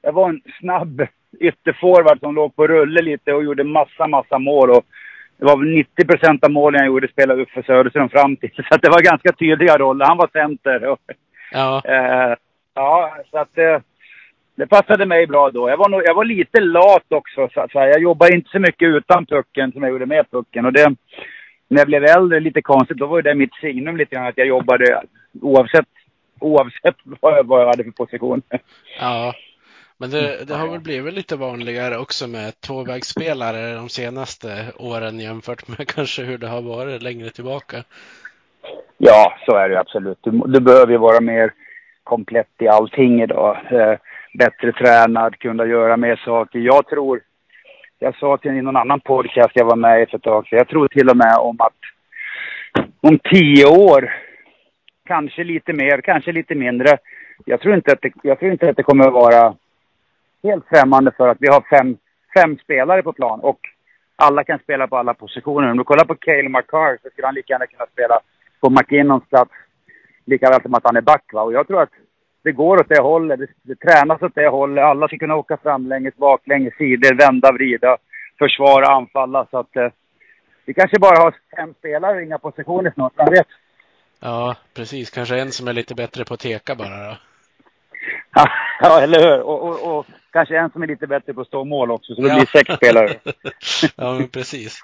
jag 0.02 0.12
var 0.12 0.28
en 0.28 0.40
snabb 0.60 1.06
ytterforward 1.40 2.20
som 2.20 2.34
låg 2.34 2.56
på 2.56 2.66
rulle 2.66 3.02
lite 3.02 3.32
och 3.32 3.44
gjorde 3.44 3.64
massa, 3.64 4.06
massa 4.06 4.38
mål. 4.38 4.70
Och 4.70 4.84
det 5.38 5.44
var 5.44 5.56
väl 5.56 5.68
90 5.68 6.06
procent 6.06 6.44
av 6.44 6.50
målen 6.50 6.78
jag 6.78 6.86
gjorde 6.86 7.08
spelade 7.08 7.42
upp 7.42 7.50
för 7.50 7.62
Söderström 7.62 8.08
fram 8.08 8.36
till. 8.36 8.50
Så 8.68 8.74
att 8.74 8.82
det 8.82 8.90
var 8.90 9.02
ganska 9.02 9.32
tydliga 9.32 9.78
roller. 9.78 10.06
Han 10.06 10.16
var 10.16 10.30
center. 10.32 10.86
Och, 10.86 11.00
Ja, 11.50 11.82
eh, 11.88 12.36
ja, 12.74 13.16
så 13.30 13.38
att 13.38 13.58
eh, 13.58 13.78
det 14.54 14.66
passade 14.66 15.06
mig 15.06 15.26
bra 15.26 15.50
då. 15.50 15.70
Jag 15.70 15.76
var, 15.76 15.88
nog, 15.88 16.02
jag 16.04 16.14
var 16.14 16.24
lite 16.24 16.60
lat 16.60 17.06
också. 17.08 17.48
Så 17.54 17.60
att 17.60 17.72
säga. 17.72 17.88
Jag 17.88 18.02
jobbade 18.02 18.34
inte 18.34 18.50
så 18.50 18.58
mycket 18.58 18.86
utan 18.88 19.26
pucken 19.26 19.72
som 19.72 19.82
jag 19.82 19.92
gjorde 19.92 20.06
med 20.06 20.30
pucken. 20.30 20.66
Och 20.66 20.72
det, 20.72 20.94
när 21.68 21.78
jag 21.80 21.86
blev 21.86 22.04
äldre, 22.04 22.40
lite 22.40 22.62
konstigt, 22.62 22.96
då 22.96 23.06
var 23.06 23.22
det 23.22 23.34
mitt 23.34 23.54
signum 23.54 23.96
lite 23.96 24.14
grann 24.14 24.26
att 24.26 24.38
jag 24.38 24.46
jobbade 24.46 25.02
oavsett, 25.42 25.88
oavsett 26.40 26.96
vad 27.20 27.38
jag, 27.38 27.46
vad 27.46 27.60
jag 27.60 27.66
hade 27.66 27.84
för 27.84 27.90
position. 27.90 28.42
ja. 29.00 29.34
Men 30.00 30.10
det, 30.10 30.44
det 30.48 30.54
har 30.54 30.68
väl 30.68 30.80
blivit 30.80 31.14
lite 31.14 31.36
vanligare 31.36 31.98
också 31.98 32.28
med 32.28 32.60
tvåvägsspelare 32.60 33.74
de 33.74 33.88
senaste 33.88 34.72
åren 34.76 35.20
jämfört 35.20 35.68
med 35.68 35.88
kanske 35.94 36.22
hur 36.22 36.38
det 36.38 36.48
har 36.48 36.62
varit 36.62 37.02
längre 37.02 37.30
tillbaka. 37.30 37.76
Ja, 38.98 39.34
så 39.46 39.56
är 39.56 39.68
det 39.68 39.80
absolut. 39.80 40.18
Du, 40.22 40.30
du 40.30 40.60
behöver 40.60 40.92
ju 40.92 40.98
vara 40.98 41.20
mer 41.20 41.52
komplett 42.04 42.52
i 42.58 42.68
allting 42.68 43.22
idag. 43.22 43.56
Eh, 43.70 43.98
bättre 44.38 44.72
tränad, 44.72 45.38
kunna 45.38 45.66
göra 45.66 45.96
mer 45.96 46.16
saker. 46.16 46.58
Jag 46.58 46.86
tror, 46.86 47.20
jag 47.98 48.16
sa 48.16 48.36
till 48.36 48.52
någon 48.52 48.76
annan 48.76 49.00
podcast 49.00 49.50
jag 49.54 49.64
var 49.64 49.76
med 49.76 50.02
i 50.02 50.06
för 50.06 50.16
ett 50.16 50.22
tag 50.22 50.46
sedan, 50.46 50.58
jag 50.58 50.68
tror 50.68 50.88
till 50.88 51.10
och 51.10 51.16
med 51.16 51.36
om 51.38 51.56
att 51.60 51.72
om 53.00 53.18
tio 53.18 53.66
år, 53.66 54.14
kanske 55.06 55.44
lite 55.44 55.72
mer, 55.72 56.00
kanske 56.00 56.32
lite 56.32 56.54
mindre. 56.54 56.98
Jag 57.44 57.60
tror 57.60 57.74
inte 57.74 57.92
att 57.92 58.02
det, 58.02 58.12
jag 58.22 58.38
tror 58.38 58.52
inte 58.52 58.70
att 58.70 58.76
det 58.76 58.82
kommer 58.82 59.06
att 59.06 59.12
vara 59.12 59.54
helt 60.42 60.66
främmande 60.68 61.12
för 61.16 61.28
att 61.28 61.38
vi 61.40 61.48
har 61.48 61.60
fem, 61.60 61.96
fem 62.34 62.58
spelare 62.58 63.02
på 63.02 63.12
plan 63.12 63.40
och 63.40 63.60
alla 64.16 64.44
kan 64.44 64.58
spela 64.58 64.86
på 64.86 64.96
alla 64.96 65.14
positioner. 65.14 65.70
Om 65.70 65.78
du 65.78 65.84
kollar 65.84 66.04
på 66.04 66.14
Cale 66.14 66.48
McCarr 66.48 66.98
så 67.02 67.10
skulle 67.10 67.26
han 67.26 67.34
lika 67.34 67.52
gärna 67.52 67.66
kunna 67.66 67.86
spela 67.92 68.20
på 68.60 68.70
McKinnons 68.70 69.28
plats 69.28 69.52
lika 70.24 70.50
väl 70.50 70.62
som 70.62 70.74
att 70.74 70.84
han 70.84 70.96
är 70.96 71.00
back. 71.00 71.24
Va? 71.32 71.42
Och 71.42 71.52
jag 71.52 71.66
tror 71.66 71.82
att 71.82 71.92
det 72.42 72.52
går 72.52 72.80
åt 72.80 72.88
det 72.88 73.00
hållet. 73.00 73.38
Det, 73.38 73.48
det 73.62 73.76
tränas 73.76 74.22
åt 74.22 74.34
det 74.34 74.48
hållet. 74.48 74.84
Alla 74.84 75.08
ska 75.08 75.18
kunna 75.18 75.36
åka 75.36 75.56
framlänges, 75.56 76.16
baklänges, 76.16 76.74
sidor, 76.74 77.14
vända, 77.14 77.52
vrida, 77.52 77.96
försvara, 78.38 78.86
anfalla. 78.86 79.46
Så 79.50 79.58
att 79.58 79.76
eh, 79.76 79.88
vi 80.64 80.74
kanske 80.74 80.98
bara 80.98 81.22
har 81.22 81.34
fem 81.56 81.74
spelare 81.78 82.20
i 82.20 82.24
inga 82.24 82.38
positioner 82.38 82.90
snart. 82.94 83.16
Man 83.16 83.30
vet. 83.30 83.46
Ja, 84.20 84.56
precis. 84.74 85.10
Kanske 85.10 85.40
en 85.40 85.52
som 85.52 85.68
är 85.68 85.72
lite 85.72 85.94
bättre 85.94 86.24
på 86.24 86.34
att 86.34 86.40
teka 86.40 86.74
bara 86.74 87.08
då. 87.08 87.16
ja, 88.80 89.00
eller 89.00 89.20
hur? 89.20 89.40
Och, 89.40 89.62
och, 89.62 89.98
och 89.98 90.06
kanske 90.32 90.58
en 90.58 90.70
som 90.70 90.82
är 90.82 90.86
lite 90.86 91.06
bättre 91.06 91.34
på 91.34 91.40
att 91.40 91.46
stå 91.46 91.64
mål 91.64 91.90
också. 91.90 92.14
Så 92.14 92.22
det 92.22 92.34
blir 92.34 92.46
sex 92.46 92.74
spelare. 92.74 93.14
ja, 93.96 94.14
men 94.14 94.28
precis. 94.28 94.82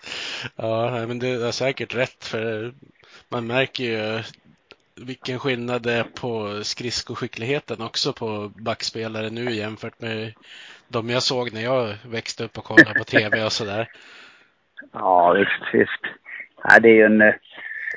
Ja, 0.56 1.06
men 1.06 1.18
du 1.18 1.44
har 1.44 1.52
säkert 1.52 1.94
rätt 1.94 2.24
för 2.24 2.72
man 3.28 3.46
märker 3.46 3.84
ju 3.84 4.22
vilken 5.00 5.38
skillnad 5.38 5.82
det 5.82 5.92
är 5.92 6.04
på 6.20 6.64
skridskoskickligheten 6.64 7.82
också 7.82 8.12
på 8.12 8.50
backspelare 8.56 9.30
nu 9.30 9.50
jämfört 9.50 10.00
med 10.00 10.32
de 10.88 11.10
jag 11.10 11.22
såg 11.22 11.52
när 11.52 11.60
jag 11.60 11.94
växte 12.08 12.44
upp 12.44 12.58
och 12.58 12.64
kollade 12.64 12.98
på 12.98 13.04
tv 13.04 13.44
och 13.44 13.52
sådär. 13.52 13.88
Ja, 14.92 15.32
visst, 15.32 15.74
visst. 15.74 16.00
Ja, 16.62 16.80
det 16.80 17.00
är 17.00 17.06
en, 17.06 17.18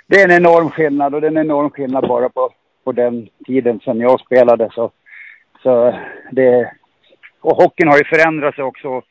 det 0.07 0.21
är 0.21 0.23
en 0.23 0.37
enorm 0.45 0.69
skillnad 0.69 1.15
och 1.15 1.21
det 1.21 1.27
är 1.27 1.31
en 1.31 1.37
enorm 1.37 1.69
skillnad 1.69 2.07
bara 2.07 2.29
på, 2.29 2.53
på 2.83 2.91
den 2.91 3.29
tiden 3.45 3.79
som 3.79 4.01
jag 4.01 4.19
spelade. 4.19 4.69
Så, 4.73 4.91
så 5.63 5.99
det, 6.31 6.71
och 7.41 7.55
hockeyn 7.55 7.87
har 7.87 7.97
ju 7.97 8.03
förändrats 8.03 8.59
också. 8.59 9.01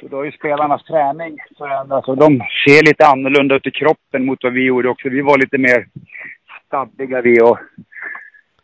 Så 0.00 0.08
då 0.08 0.16
har 0.16 0.24
ju 0.24 0.32
spelarnas 0.32 0.84
träning 0.84 1.38
förändrats 1.58 2.08
och 2.08 2.16
de 2.16 2.38
ser 2.66 2.82
lite 2.82 3.06
annorlunda 3.06 3.54
ut 3.54 3.66
i 3.66 3.70
kroppen 3.70 4.26
mot 4.26 4.42
vad 4.42 4.52
vi 4.52 4.64
gjorde 4.64 4.88
också. 4.88 5.08
Vi 5.08 5.20
var 5.20 5.38
lite 5.38 5.58
mer 5.58 5.86
stabbiga 6.66 7.20
vi 7.20 7.40
och 7.40 7.58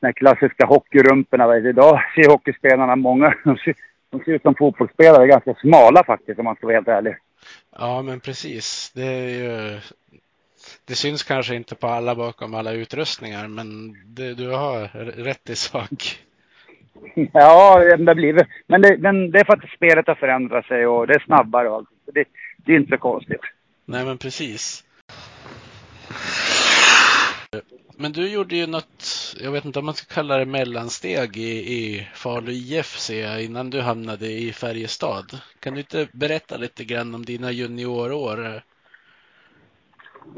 de 0.01 0.07
här 0.07 0.13
klassiska 0.13 0.67
hockeyrumporna. 0.67 1.57
Idag 1.57 2.01
ser 2.15 2.29
hockeyspelarna 2.29 2.97
många, 2.97 3.35
de 3.45 3.57
ser, 3.57 3.75
de 4.11 4.21
ser 4.21 4.33
ut 4.33 4.43
som 4.43 4.55
fotbollsspelare, 4.55 5.27
ganska 5.27 5.55
smala 5.55 6.05
faktiskt 6.05 6.39
om 6.39 6.45
man 6.45 6.57
ska 6.57 6.67
vara 6.67 6.77
helt 6.77 6.89
ärlig. 6.89 7.17
Ja, 7.79 8.03
men 8.03 8.21
precis. 8.21 8.93
Det 8.95 9.07
är 9.07 9.29
ju 9.29 9.81
det 10.85 10.95
syns 10.95 11.23
kanske 11.23 11.55
inte 11.55 11.75
på 11.75 11.87
alla 11.87 12.15
bakom 12.15 12.55
alla 12.55 12.73
utrustningar, 12.73 13.49
men 13.49 13.97
det, 14.07 14.35
du 14.35 14.51
har 14.51 14.89
rätt 15.25 15.51
i 15.51 15.57
sak. 15.57 16.19
Ja, 17.33 17.79
det 17.79 18.07
har 18.07 18.15
blivit. 18.15 18.47
Men 18.67 18.83
det, 18.83 18.99
men 18.99 19.31
det 19.31 19.39
är 19.41 19.45
för 19.45 19.53
att 19.53 19.71
spelet 19.77 20.07
har 20.07 20.15
förändrat 20.15 20.67
sig 20.67 20.87
och 20.87 21.07
det 21.07 21.15
är 21.15 21.25
snabbare 21.27 21.69
och 21.69 21.77
allt. 21.77 21.89
Det, 22.15 22.25
det 22.57 22.73
är 22.73 22.77
inte 22.77 22.91
så 22.91 22.99
konstigt. 22.99 23.41
Nej, 23.85 24.05
men 24.05 24.19
precis. 24.19 24.85
Men 27.97 28.13
du 28.13 28.33
gjorde 28.33 28.57
ju 28.57 28.67
något, 28.67 29.35
jag 29.43 29.53
vet 29.53 29.65
inte 29.65 29.79
om 29.79 29.85
man 29.85 29.95
ska 29.95 30.15
kalla 30.15 30.37
det 30.37 30.47
mellansteg 30.47 31.37
i, 31.37 31.75
i 31.75 32.09
Falu 32.15 32.53
IF 32.53 32.99
ser 32.99 33.23
jag, 33.23 33.45
innan 33.45 33.71
du 33.71 33.81
hamnade 33.81 34.27
i 34.27 34.53
Färjestad. 34.53 35.39
Kan 35.61 35.75
du 35.75 35.81
inte 35.81 36.07
berätta 36.13 36.57
lite 36.57 36.85
grann 36.85 37.15
om 37.15 37.25
dina 37.25 37.51
juniorår? 37.53 38.63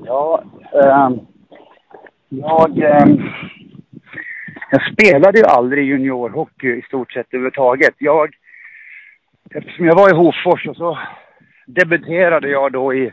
Ja, 0.04 0.44
ähm, 0.73 1.20
jag, 2.28 2.78
ähm, 2.78 3.30
jag 4.75 4.93
spelade 4.93 5.38
ju 5.38 5.45
aldrig 5.45 5.85
juniorhockey 5.88 6.66
i 6.78 6.83
stort 6.83 7.12
sett 7.12 7.26
överhuvudtaget. 7.31 7.95
Jag, 7.99 8.35
eftersom 9.54 9.87
jag 9.87 9.95
var 9.95 10.11
i 10.11 10.16
Hofors 10.16 10.66
och 10.66 10.76
så 10.76 10.99
debuterade 11.66 12.49
jag 12.49 12.73
då 12.73 12.95
i 12.95 13.12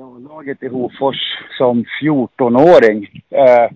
A-laget 0.00 0.62
i 0.62 0.68
Hofors 0.68 1.38
som 1.58 1.84
14-åring. 2.02 3.22
Eh, 3.30 3.70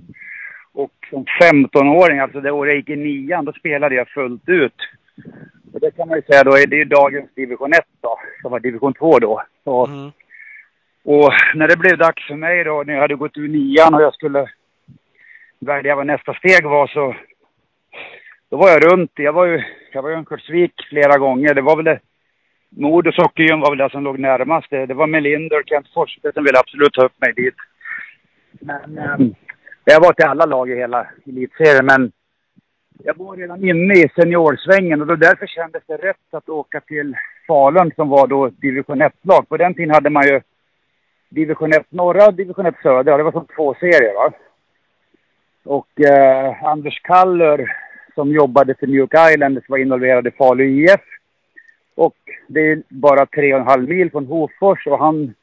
och 0.72 0.92
som 1.10 1.24
15-åring, 1.42 2.18
alltså 2.18 2.40
det 2.40 2.50
året 2.50 2.70
jag 2.70 2.76
gick 2.76 2.88
i 2.88 2.96
nian, 2.96 3.44
då 3.44 3.52
spelade 3.52 3.94
jag 3.94 4.08
fullt 4.08 4.48
ut. 4.48 4.74
Och 5.72 5.80
det 5.80 5.90
kan 5.90 6.08
man 6.08 6.18
ju 6.18 6.22
säga 6.22 6.44
då, 6.44 6.50
det 6.50 6.80
är 6.80 6.84
dagens 6.84 7.34
division 7.34 7.72
1 7.72 7.80
då, 8.00 8.18
som 8.42 8.50
var 8.50 8.60
division 8.60 8.94
2 8.94 9.18
då. 9.18 9.42
Så, 9.64 9.86
Mm. 9.86 10.10
och 11.04 11.32
när 11.54 11.68
det 11.68 11.76
blev 11.76 11.98
dags 11.98 12.26
för 12.26 12.34
mig 12.34 12.64
då, 12.64 12.82
när 12.86 12.94
jag 12.94 13.00
hade 13.00 13.14
gått 13.14 13.36
ur 13.36 13.48
nian 13.48 13.94
och 13.94 14.02
jag 14.02 14.14
skulle 14.14 14.46
välja 15.60 15.96
vad 15.96 16.06
nästa 16.06 16.34
steg 16.34 16.64
var 16.64 16.86
så... 16.86 17.16
Då 18.50 18.56
var 18.56 18.68
jag 18.68 18.92
runt. 18.92 19.12
Jag 19.14 19.32
var 19.32 19.46
ju, 19.46 19.62
jag 19.92 20.02
var 20.02 20.10
i 20.10 20.14
Örnsköldsvik 20.14 20.72
flera 20.90 21.18
gånger. 21.18 21.54
Det 21.54 21.62
var 21.62 21.76
väl 21.76 21.84
det... 21.84 22.00
Modos 22.68 23.16
Hockeygym 23.16 23.60
var 23.60 23.70
väl 23.70 23.78
det 23.78 23.90
som 23.90 24.04
låg 24.04 24.18
närmast. 24.18 24.70
Det, 24.70 24.86
det 24.86 24.94
var 24.94 25.06
Melinder 25.06 25.60
och 25.60 25.66
Kent 25.68 25.86
Forsberg 25.94 26.32
som 26.32 26.44
ville 26.44 26.58
absolut 26.58 26.92
ta 26.92 27.04
upp 27.04 27.20
mig 27.20 27.32
dit. 27.32 27.54
Men... 28.60 28.98
ehm, 28.98 29.34
jag 29.84 30.00
var 30.00 30.12
till 30.12 30.26
alla 30.26 30.46
lag 30.46 30.70
i 30.70 30.76
hela 30.76 31.06
elitserien, 31.26 31.86
men 31.86 32.12
jag 33.04 33.18
var 33.18 33.36
redan 33.36 33.64
inne 33.64 33.94
i 33.94 34.10
seniorsvängen 34.14 35.00
och 35.00 35.06
då 35.06 35.16
därför 35.16 35.46
kändes 35.46 35.82
det 35.86 35.96
rätt 35.96 36.34
att 36.34 36.48
åka 36.48 36.80
till 36.80 37.16
Falun 37.46 37.92
som 37.96 38.08
var 38.08 38.26
då 38.26 38.48
division 38.48 39.02
1-lag. 39.02 39.48
På 39.48 39.56
den 39.56 39.74
tiden 39.74 39.94
hade 39.94 40.10
man 40.10 40.26
ju 40.26 40.40
division 41.28 41.72
1 41.72 41.92
norra 41.92 42.26
och 42.26 42.34
division 42.34 42.66
1 42.66 42.74
södra. 42.82 43.16
Det 43.16 43.22
var 43.22 43.32
som 43.32 43.46
två 43.56 43.74
serier 43.74 44.14
va. 44.14 44.32
Och 45.64 46.00
eh, 46.00 46.64
Anders 46.64 47.02
Kaller 47.02 47.76
som 48.14 48.30
jobbade 48.30 48.74
för 48.74 48.86
New 48.86 48.96
York 48.96 49.14
Islanders 49.34 49.68
var 49.68 49.78
involverad 49.78 50.26
i 50.26 50.30
Falu 50.30 50.64
IF. 50.64 51.00
Och 51.94 52.16
det 52.46 52.60
är 52.60 52.82
bara 52.88 53.26
tre 53.26 53.54
och 53.54 53.60
en 53.60 53.66
halv 53.66 53.88
mil 53.88 54.10
från 54.10 54.26
Hofors 54.26 54.86
och 54.86 54.98
han 54.98 55.34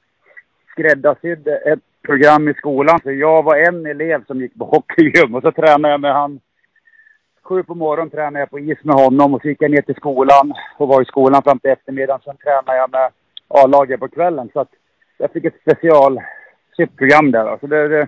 skräddarsydde 0.72 1.58
ett 1.58 1.80
program 2.02 2.48
i 2.48 2.54
skolan. 2.54 3.00
Så 3.04 3.12
jag 3.12 3.44
var 3.44 3.56
en 3.56 3.86
elev 3.86 4.26
som 4.26 4.42
gick 4.42 4.56
på 4.56 4.66
hockeygym 4.66 5.36
och 5.36 5.42
så 5.42 5.52
tränade 5.52 5.94
jag 5.94 6.02
med 6.02 6.14
han. 6.14 6.40
Sju 7.44 7.64
på 7.64 7.76
morgonen 7.76 8.10
tränade 8.10 8.40
jag 8.40 8.50
på 8.50 8.60
is 8.60 8.84
med 8.84 8.96
honom 8.96 9.34
och 9.34 9.42
så 9.42 9.48
gick 9.48 9.62
jag 9.62 9.72
ner 9.72 9.82
till 9.82 9.96
skolan 9.96 10.54
och 10.78 10.88
var 10.88 11.02
i 11.02 11.06
skolan 11.06 11.44
fram 11.44 11.60
till 11.60 11.72
eftermiddagen. 11.72 12.22
Sen 12.24 12.38
tränade 12.38 12.78
jag 12.78 12.92
med 12.92 13.10
A-laget 13.48 14.00
på 14.00 14.08
kvällen. 14.08 14.50
Så 14.54 14.60
att 14.60 14.72
jag 15.18 15.32
fick 15.32 15.46
ett 15.46 15.62
special 15.62 16.22
program 16.98 17.32
där. 17.32 17.58
Så 17.60 17.68
det, 17.68 17.88
det, 17.88 18.08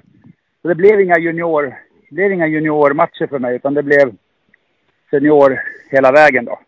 så 0.62 0.68
det 0.68 0.76
blev 0.76 1.02
inga 1.02 1.20
junior, 1.20 1.76
det 2.10 2.16
blev 2.16 2.32
inga 2.32 2.48
juniormatcher 2.48 3.28
för 3.28 3.40
mig 3.40 3.56
utan 3.56 3.74
det 3.74 3.84
blev 3.84 4.14
senior 5.10 5.60
hela 5.92 6.12
vägen 6.12 6.46
då. 6.46 6.60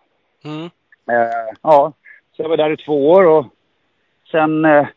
Mm. 0.44 0.66
Eh, 1.12 1.56
ja, 1.62 1.94
så 2.36 2.42
jag 2.42 2.50
var 2.50 2.58
där 2.58 2.74
i 2.74 2.78
två 2.78 3.12
år 3.12 3.26
och 3.26 3.46
sen 4.32 4.66
eh, 4.66 4.88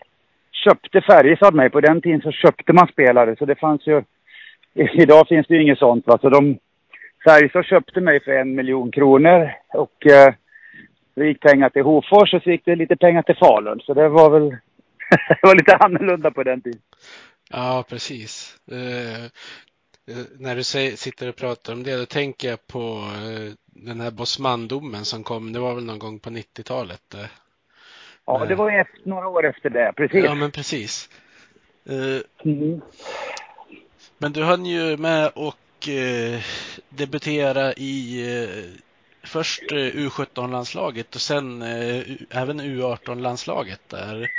köpte 0.64 1.00
Färjestad 1.00 1.54
mig. 1.54 1.70
På 1.70 1.80
den 1.80 2.00
tiden 2.00 2.20
så 2.20 2.30
köpte 2.30 2.72
man 2.72 2.88
spelare 2.88 3.36
så 3.36 3.44
det 3.44 3.54
fanns 3.54 3.86
ju... 3.86 4.02
Idag 4.74 5.28
finns 5.28 5.46
det 5.46 5.54
ju 5.54 5.62
inget 5.62 5.78
sånt 5.78 6.06
va. 6.06 6.18
Så 6.20 6.28
de... 6.28 6.58
Färjestad 7.24 7.64
köpte 7.64 8.00
mig 8.00 8.20
för 8.20 8.32
en 8.32 8.54
miljon 8.54 8.90
kronor 8.90 9.52
och 9.68 10.06
eh, 10.06 10.34
det 11.14 11.26
gick 11.26 11.40
pengar 11.40 11.68
till 11.68 11.82
Hofors 11.82 12.34
och 12.34 12.42
så 12.42 12.50
gick 12.50 12.64
det 12.64 12.76
lite 12.76 12.96
pengar 12.96 13.22
till 13.22 13.36
Falun. 13.36 13.80
Så 13.80 13.94
det 13.94 14.08
var 14.08 14.30
väl... 14.30 14.48
det 15.28 15.38
var 15.42 15.54
lite 15.54 15.76
annorlunda 15.76 16.30
på 16.30 16.42
den 16.42 16.60
tiden. 16.60 16.80
Ja, 17.50 17.84
precis. 17.88 18.56
Eh, 20.06 20.16
när 20.38 20.56
du 20.56 20.64
säger, 20.64 20.96
sitter 20.96 21.28
och 21.28 21.36
pratar 21.36 21.72
om 21.72 21.82
det, 21.82 21.96
då 21.96 22.06
tänker 22.06 22.48
jag 22.48 22.66
på 22.66 23.10
eh, 23.14 23.52
den 23.66 24.00
här 24.00 24.10
Bosmandomen 24.10 25.04
som 25.04 25.24
kom, 25.24 25.52
det 25.52 25.58
var 25.58 25.74
väl 25.74 25.84
någon 25.84 25.98
gång 25.98 26.18
på 26.18 26.30
90-talet. 26.30 27.14
eh. 27.14 27.26
Ja, 28.26 28.44
det 28.48 28.54
var 28.54 28.70
efter, 28.70 29.00
några 29.08 29.28
år 29.28 29.46
efter 29.46 29.70
det. 29.70 29.92
Precis. 29.96 30.24
Ja, 30.24 30.34
men 30.34 30.50
precis. 30.50 31.10
Mm. 32.44 32.80
Men 34.18 34.32
du 34.32 34.42
hann 34.42 34.66
ju 34.66 34.96
med 34.96 35.30
och 35.34 35.88
debutera 36.88 37.72
i 37.72 38.26
först 39.22 39.72
eh, 39.72 39.76
U17-landslaget 39.76 41.14
och 41.14 41.20
sen 41.20 41.62
även 42.30 42.60
U18-landslaget 42.60 43.80
där. 43.88 44.30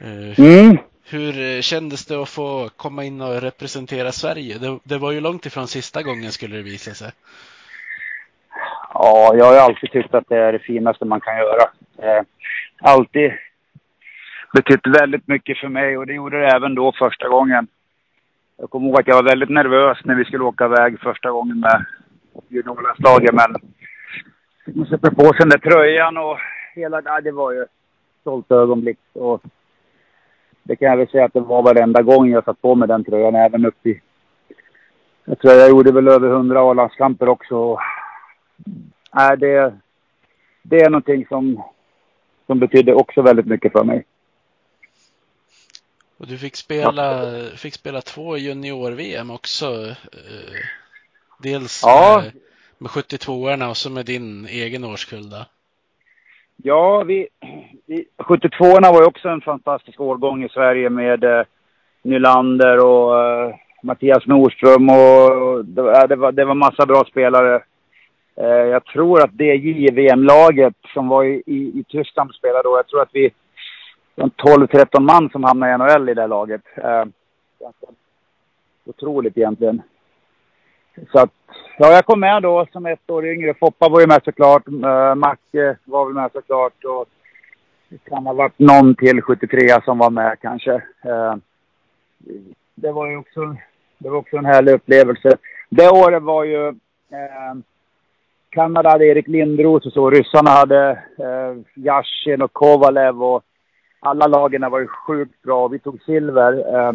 Mm 0.00 0.78
hur 1.10 1.40
eh, 1.40 1.60
kändes 1.60 2.06
det 2.06 2.22
att 2.22 2.28
få 2.28 2.68
komma 2.76 3.04
in 3.04 3.20
och 3.20 3.40
representera 3.40 4.12
Sverige? 4.12 4.58
Det, 4.58 4.78
det 4.84 4.98
var 4.98 5.12
ju 5.12 5.20
långt 5.20 5.46
ifrån 5.46 5.66
sista 5.66 6.02
gången 6.02 6.32
skulle 6.32 6.56
det 6.56 6.62
visa 6.62 6.90
sig. 6.90 7.12
Ja, 8.94 9.34
jag 9.34 9.44
har 9.44 9.52
ju 9.52 9.58
alltid 9.58 9.90
tyckt 9.90 10.14
att 10.14 10.28
det 10.28 10.36
är 10.36 10.52
det 10.52 10.58
finaste 10.58 11.04
man 11.04 11.20
kan 11.20 11.36
göra. 11.36 11.62
Eh, 11.98 12.22
alltid 12.80 13.32
betytt 14.52 14.86
väldigt 15.00 15.28
mycket 15.28 15.58
för 15.58 15.68
mig 15.68 15.98
och 15.98 16.06
det 16.06 16.12
gjorde 16.12 16.40
det 16.40 16.56
även 16.56 16.74
då 16.74 16.92
första 16.92 17.28
gången. 17.28 17.66
Jag 18.56 18.70
kommer 18.70 18.86
ihåg 18.88 19.00
att 19.00 19.06
jag 19.06 19.14
var 19.14 19.30
väldigt 19.30 19.50
nervös 19.50 19.98
när 20.04 20.14
vi 20.14 20.24
skulle 20.24 20.44
åka 20.44 20.64
iväg 20.64 21.00
första 21.00 21.30
gången 21.30 21.60
med 21.60 21.84
juniorlandslaget 22.48 23.34
men 23.34 23.54
man 24.74 24.86
sätter 24.86 25.10
på 25.10 25.22
sig 25.22 25.38
den 25.38 25.48
där 25.48 25.58
tröjan 25.58 26.16
och 26.16 26.38
hela 26.74 27.02
ja, 27.04 27.20
det 27.20 27.30
var 27.30 27.52
ju 27.52 27.62
ett 27.62 27.70
stolt 28.20 28.52
ögonblick. 28.52 28.98
Och 29.12 29.42
det 30.68 30.76
kan 30.76 30.88
jag 30.88 30.96
väl 30.96 31.08
säga 31.08 31.24
att 31.24 31.32
det 31.32 31.40
var 31.40 31.62
varenda 31.62 32.02
gång 32.02 32.30
jag 32.30 32.44
satt 32.44 32.62
på 32.62 32.74
mig 32.74 32.88
den 32.88 33.04
tröjan, 33.04 33.34
även 33.34 33.66
upp 33.66 33.86
i... 33.86 34.00
Jag 35.24 35.38
tror 35.38 35.54
jag 35.54 35.68
gjorde 35.68 35.92
väl 35.92 36.08
över 36.08 36.28
hundra 36.28 36.70
A-landskamper 36.70 37.28
också. 37.28 37.78
Nej, 39.14 39.36
det, 39.36 39.78
det 40.62 40.80
är 40.80 40.90
någonting 40.90 41.26
som, 41.26 41.62
som 42.46 42.58
betyder 42.58 42.94
också 42.94 43.22
väldigt 43.22 43.46
mycket 43.46 43.72
för 43.72 43.84
mig. 43.84 44.04
Och 46.18 46.26
du 46.26 46.38
fick 46.38 46.56
spela, 46.56 47.32
fick 47.56 47.74
spela 47.74 48.00
två 48.00 48.36
junior-VM 48.36 49.30
också. 49.30 49.66
Eh, 49.86 50.54
dels 51.38 51.82
Ja. 51.84 52.22
med, 52.22 52.32
med 52.78 52.90
72orna 52.90 53.68
och 53.68 53.76
så 53.76 53.90
med 53.90 54.06
din 54.06 54.46
egen 54.46 54.84
årskull 54.84 55.30
då. 55.30 55.44
Ja, 56.62 57.02
vi, 57.06 57.28
vi 57.86 58.06
72orna 58.18 58.92
var 58.92 59.00
ju 59.00 59.06
också 59.06 59.28
en 59.28 59.40
fantastisk 59.40 60.00
årgång 60.00 60.44
i 60.44 60.48
Sverige 60.48 60.90
med 60.90 61.24
eh, 61.24 61.42
Nylander 62.02 62.84
och 62.86 63.20
eh, 63.24 63.54
Mattias 63.82 64.26
Nordström 64.26 64.88
och 64.88 65.64
det, 65.64 65.82
var- 65.82 66.06
det, 66.08 66.16
var, 66.16 66.32
det 66.32 66.44
var 66.44 66.54
massa 66.54 66.86
bra 66.86 67.04
spelare. 67.04 67.62
Eh, 68.36 68.46
jag 68.46 68.84
tror 68.84 69.24
att 69.24 69.30
det 69.32 69.54
JVM-laget 69.54 70.74
som 70.94 71.08
var 71.08 71.24
i, 71.24 71.42
i, 71.46 71.56
i 71.80 71.84
Tyskland 71.88 72.34
spelade 72.34 72.62
då, 72.62 72.76
jag 72.76 72.86
tror 72.86 73.02
att 73.02 73.12
vi 73.12 73.30
var 74.14 74.28
12-13 74.28 75.00
man 75.00 75.30
som 75.30 75.44
hamnade 75.44 75.72
i 75.72 75.78
NHL 75.78 76.08
i 76.08 76.14
det 76.14 76.26
laget. 76.26 76.62
Eh, 76.76 77.04
otroligt 78.86 79.36
egentligen. 79.38 79.82
Så 81.12 81.18
att, 81.18 81.30
ja, 81.78 81.92
jag 81.92 82.04
kom 82.04 82.20
med 82.20 82.42
då 82.42 82.66
som 82.72 82.86
ett 82.86 83.10
år 83.10 83.26
yngre. 83.26 83.54
Foppa 83.54 83.88
var 83.88 84.00
ju 84.00 84.06
med 84.06 84.20
såklart. 84.24 84.68
Uh, 84.68 85.14
Macke 85.14 85.76
var 85.84 86.04
väl 86.04 86.14
med 86.14 86.30
såklart. 86.32 86.84
Och 86.84 87.06
det 87.88 88.10
kan 88.10 88.26
ha 88.26 88.32
varit 88.32 88.58
någon 88.58 88.94
till 88.94 89.22
73 89.22 89.82
som 89.84 89.98
var 89.98 90.10
med 90.10 90.36
kanske. 90.40 90.72
Uh, 91.06 91.34
det 92.74 92.92
var 92.92 93.06
ju 93.06 93.16
också, 93.16 93.56
det 93.98 94.08
var 94.08 94.18
också 94.18 94.36
en 94.36 94.44
härlig 94.44 94.72
upplevelse. 94.72 95.36
Det 95.68 95.88
året 95.88 96.22
var 96.22 96.44
ju 96.44 96.74
Uh, 97.12 97.60
Kanada 98.50 98.90
hade 98.90 99.06
Erik 99.06 99.28
Lindros 99.28 99.86
och 99.86 99.92
så. 99.92 100.10
Ryssarna 100.10 100.50
hade 100.50 100.90
eh, 101.18 101.82
Yashin 101.84 102.42
och 102.42 102.52
Kovalev 102.52 103.22
och 103.22 103.44
alla 104.00 104.26
lagen 104.26 104.70
var 104.70 104.80
ju 104.80 104.86
sjukt 104.86 105.42
bra. 105.42 105.68
Vi 105.68 105.78
tog 105.78 106.02
silver. 106.02 106.74
Eh, 106.74 106.92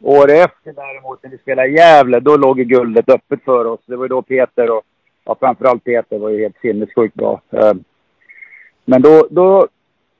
året 0.00 0.44
efter 0.44 0.72
däremot 0.72 1.22
när 1.22 1.30
vi 1.30 1.38
spelade 1.38 1.68
i 1.68 1.74
Gävle, 1.74 2.20
då 2.20 2.36
låg 2.36 2.58
ju 2.58 2.64
guldet 2.64 3.08
öppet 3.08 3.44
för 3.44 3.64
oss. 3.64 3.80
Det 3.86 3.96
var 3.96 4.04
ju 4.04 4.08
då 4.08 4.22
Peter 4.22 4.70
och 4.70 4.82
ja, 5.24 5.36
framförallt 5.40 5.84
Peter 5.84 6.18
var 6.18 6.28
ju 6.28 6.42
helt 6.42 6.58
sinnessjukt 6.60 7.14
bra. 7.14 7.40
Eh, 7.50 7.72
men 8.84 9.02
då, 9.02 9.26
då 9.30 9.68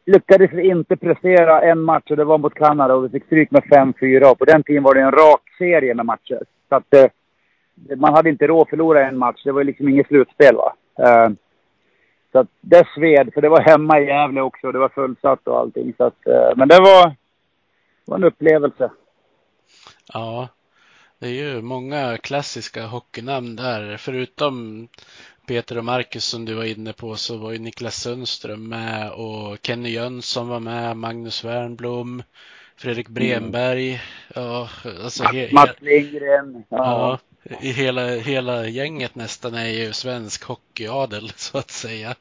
lyckades 0.07 0.53
vi 0.53 0.69
inte 0.69 0.97
prestera 0.97 1.63
en 1.63 1.81
match 1.81 2.11
och 2.11 2.17
det 2.17 2.25
var 2.25 2.39
mot 2.39 2.55
Kanada 2.55 2.95
och 2.95 3.05
vi 3.05 3.09
fick 3.09 3.27
stryk 3.27 3.51
med 3.51 3.63
5-4. 3.63 4.31
Och 4.31 4.39
på 4.39 4.45
den 4.45 4.63
tiden 4.63 4.83
var 4.83 4.95
det 4.95 5.01
en 5.01 5.13
rak 5.13 5.43
serie 5.59 5.95
med 5.95 6.07
matcher. 6.07 6.43
Så 6.69 6.75
att 6.75 6.95
eh, 6.95 7.11
man 7.97 8.15
hade 8.15 8.31
inte 8.31 8.47
råd 8.47 8.63
att 8.63 8.71
förlora 8.71 9.09
en 9.09 9.19
match. 9.19 9.43
Det 9.45 9.53
var 9.53 9.65
liksom 9.65 9.89
inget 9.89 10.07
slutspel 10.07 10.57
va. 10.57 10.75
Eh, 10.99 11.31
så 12.33 12.39
att 12.39 12.49
det 12.61 12.87
sved, 12.95 13.35
för 13.35 13.41
det 13.41 13.49
var 13.49 13.61
hemma 13.61 14.01
i 14.01 14.07
Gävle 14.07 14.41
också. 14.41 14.73
Det 14.73 14.79
var 14.79 14.89
fullsatt 14.89 15.49
och 15.49 15.59
allting. 15.59 15.93
Så 15.97 16.05
att, 16.05 16.19
men 16.57 16.69
det 16.69 16.79
var, 16.79 17.09
det 17.09 17.15
var 18.11 18.17
en 18.17 18.25
upplevelse. 18.25 18.91
Ja, 20.13 20.49
det 21.19 21.27
är 21.27 21.33
ju 21.33 21.63
många 21.63 22.17
klassiska 22.17 22.87
hockeynamn 22.87 23.57
där. 23.57 23.97
Förutom 23.97 24.89
Peter 25.49 25.79
och 25.79 25.85
Marcus 25.85 26.25
som 26.25 26.45
du 26.45 26.55
var 26.55 26.65
inne 26.65 26.93
på 26.93 27.15
så 27.15 27.37
var 27.37 27.53
ju 27.53 27.59
Niklas 27.59 27.95
Sundström 27.95 28.69
med 28.69 29.11
och 29.11 29.59
Kenny 29.63 29.89
Jönsson 29.89 30.49
var 30.49 30.61
med, 30.61 30.97
Magnus 30.97 31.45
Wernblom, 31.45 32.23
Fredrik 32.77 33.09
Bremberg. 33.09 34.01
Ja, 34.35 34.69
alltså 35.05 35.25
he, 35.25 35.49
Mats 35.53 35.81
Lindgren. 35.81 36.65
ja, 36.69 37.19
i 37.61 37.73
hela, 37.73 38.07
hela 38.07 38.67
gänget 38.67 39.15
nästan 39.15 39.55
är 39.55 39.69
ju 39.69 39.93
svensk 39.93 40.45
hockeyadel 40.45 41.29
så 41.37 41.59
att 41.59 41.71
säga. 41.71 42.15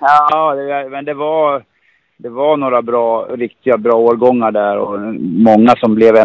Ja, 0.00 0.54
det, 0.54 0.88
men 0.90 1.04
det 1.04 1.14
var, 1.14 1.64
det 2.16 2.28
var 2.28 2.56
några 2.56 2.82
bra, 2.82 3.24
riktiga 3.24 3.78
bra 3.78 3.94
årgångar 3.94 4.50
där 4.50 4.78
och 4.78 5.00
många 5.20 5.76
som 5.76 5.94
blev 5.94 6.16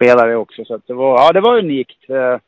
NHL-spelare 0.00 0.36
också. 0.36 0.64
Så 0.64 0.74
att 0.74 0.86
det 0.86 0.94
var, 0.94 1.18
ja 1.18 1.32
det 1.32 1.40
var 1.40 1.58
unikt. 1.58 2.10
Eh, 2.10 2.38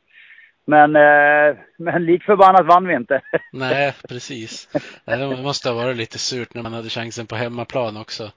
Men, 0.65 0.95
eh, 0.95 1.57
men 1.77 2.05
lik 2.05 2.23
förbannat 2.23 2.65
vann 2.65 2.87
vi 2.87 2.95
inte. 2.95 3.21
Nej, 3.53 3.93
precis. 4.09 4.69
Det 5.05 5.43
måste 5.43 5.69
ha 5.69 5.75
varit 5.75 5.97
lite 5.97 6.17
surt 6.17 6.53
när 6.53 6.63
man 6.63 6.73
hade 6.73 6.89
chansen 6.89 7.27
på 7.27 7.35
hemmaplan 7.35 7.97
också. 7.97 8.31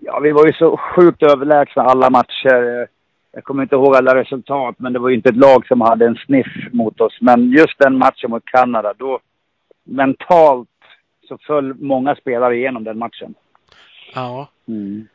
Ja, 0.00 0.20
vi 0.20 0.32
var 0.32 0.46
ju 0.46 0.52
så 0.52 0.76
sjukt 0.76 1.22
överlägsna 1.22 1.82
alla 1.82 2.10
matcher. 2.10 2.88
Jag 3.32 3.44
kommer 3.44 3.62
inte 3.62 3.74
ihåg 3.74 3.96
alla 3.96 4.14
resultat, 4.14 4.74
men 4.78 4.92
det 4.92 4.98
var 4.98 5.08
ju 5.08 5.14
inte 5.14 5.28
ett 5.28 5.36
lag 5.36 5.66
som 5.66 5.80
hade 5.80 6.06
en 6.06 6.16
sniff 6.16 6.72
mot 6.72 7.00
oss. 7.00 7.18
Men 7.20 7.50
just 7.50 7.78
den 7.78 7.98
matchen 7.98 8.30
mot 8.30 8.44
Kanada, 8.44 8.94
då 8.98 9.20
mentalt 9.84 10.68
så 11.28 11.38
föll 11.38 11.74
många 11.74 12.14
spelare 12.14 12.56
igenom 12.56 12.84
den 12.84 12.98
matchen. 12.98 13.34
Ja, 14.14 14.48
Mm 14.68 15.08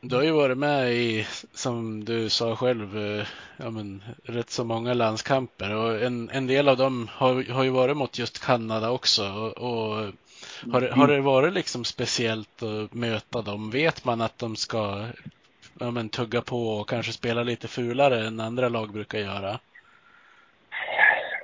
du 0.00 0.16
har 0.16 0.22
ju 0.22 0.30
varit 0.30 0.58
med 0.58 0.92
i, 0.92 1.26
som 1.54 2.04
du 2.04 2.28
sa 2.28 2.56
själv, 2.56 2.98
eh, 2.98 3.26
ja, 3.56 3.70
men, 3.70 4.02
rätt 4.24 4.50
så 4.50 4.64
många 4.64 4.94
landskamper 4.94 5.74
och 5.76 6.02
en, 6.02 6.30
en 6.30 6.46
del 6.46 6.68
av 6.68 6.76
dem 6.76 7.08
har, 7.12 7.52
har 7.52 7.64
ju 7.64 7.70
varit 7.70 7.96
mot 7.96 8.18
just 8.18 8.44
Kanada 8.46 8.90
också. 8.90 9.24
Och, 9.32 9.58
och 9.58 10.12
har, 10.72 10.80
det- 10.80 10.92
har 10.92 11.08
det 11.08 11.20
varit 11.20 11.52
liksom 11.52 11.84
speciellt 11.84 12.62
att 12.62 12.94
möta 12.94 13.42
dem? 13.42 13.70
Vet 13.70 14.04
man 14.04 14.20
att 14.20 14.38
de 14.38 14.56
ska 14.56 15.06
ja, 15.80 15.90
men, 15.90 16.08
tugga 16.08 16.42
på 16.42 16.68
och 16.68 16.88
kanske 16.88 17.12
spela 17.12 17.42
lite 17.42 17.68
fulare 17.68 18.26
än 18.26 18.40
andra 18.40 18.68
lag 18.68 18.92
brukar 18.92 19.18
göra? 19.18 19.58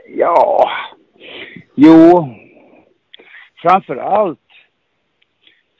Ja, 0.08 0.70
jo, 1.74 2.34
framför 3.62 3.96
allt. 3.96 4.40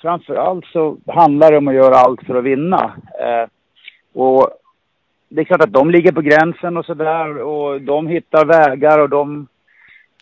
Framför 0.04 0.34
allt 0.34 0.64
så 0.64 0.96
handlar 1.06 1.50
det 1.50 1.58
om 1.58 1.68
att 1.68 1.74
göra 1.74 1.96
allt 1.96 2.22
för 2.26 2.34
att 2.34 2.44
vinna. 2.44 2.94
Eh, 3.20 3.48
och 4.12 4.50
det 5.28 5.40
är 5.40 5.44
klart 5.44 5.62
att 5.62 5.72
de 5.72 5.90
ligger 5.90 6.12
på 6.12 6.20
gränsen 6.20 6.76
och 6.76 6.84
sådär 6.84 7.38
och 7.38 7.80
de 7.80 8.06
hittar 8.06 8.44
vägar 8.44 8.98
och 8.98 9.08
de... 9.08 9.46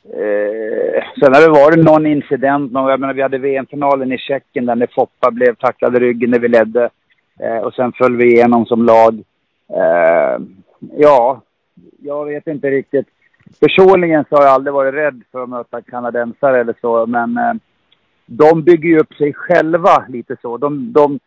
Eh, 0.05 1.03
sen 1.21 1.35
har 1.35 1.41
det 1.41 1.49
varit 1.49 1.85
någon 1.85 2.07
incident, 2.07 2.73
någon, 2.73 2.91
jag 2.91 3.01
menar 3.01 3.15
vi 3.15 3.23
hade 3.23 3.39
VM-finalen 3.39 4.13
i 4.13 4.19
Tjeckien 4.19 4.67
där 4.67 4.75
när 4.75 4.87
Foppa 4.87 5.31
blev 5.31 5.55
tacklad 5.55 5.97
i 5.97 6.01
ryggen 6.01 6.31
när 6.31 6.39
vi 6.39 6.49
ledde. 6.49 6.91
Eh, 7.41 7.59
och 7.59 7.75
sen 7.75 7.93
föll 7.93 8.17
vi 8.17 8.33
igenom 8.33 8.67
som 8.67 8.85
lag. 8.85 9.23
Eh, 9.69 10.39
ja, 10.97 11.41
jag 12.03 12.25
vet 12.25 12.47
inte 12.47 12.71
riktigt. 12.71 13.07
Personligen 13.61 14.25
så 14.29 14.37
har 14.37 14.43
jag 14.43 14.53
aldrig 14.53 14.75
varit 14.75 14.95
rädd 14.95 15.23
för 15.33 15.43
att 15.43 15.49
möta 15.49 15.83
kanadensare 15.83 16.61
eller 16.61 16.75
så, 16.81 17.07
men 17.07 17.37
eh, 17.37 17.55
de 18.27 18.63
bygger 18.63 18.89
ju 18.89 18.99
upp 18.99 19.15
sig 19.15 19.33
själva 19.33 20.05
lite 20.09 20.37
så. 20.43 20.57
De, 20.57 20.93
de, 20.93 21.19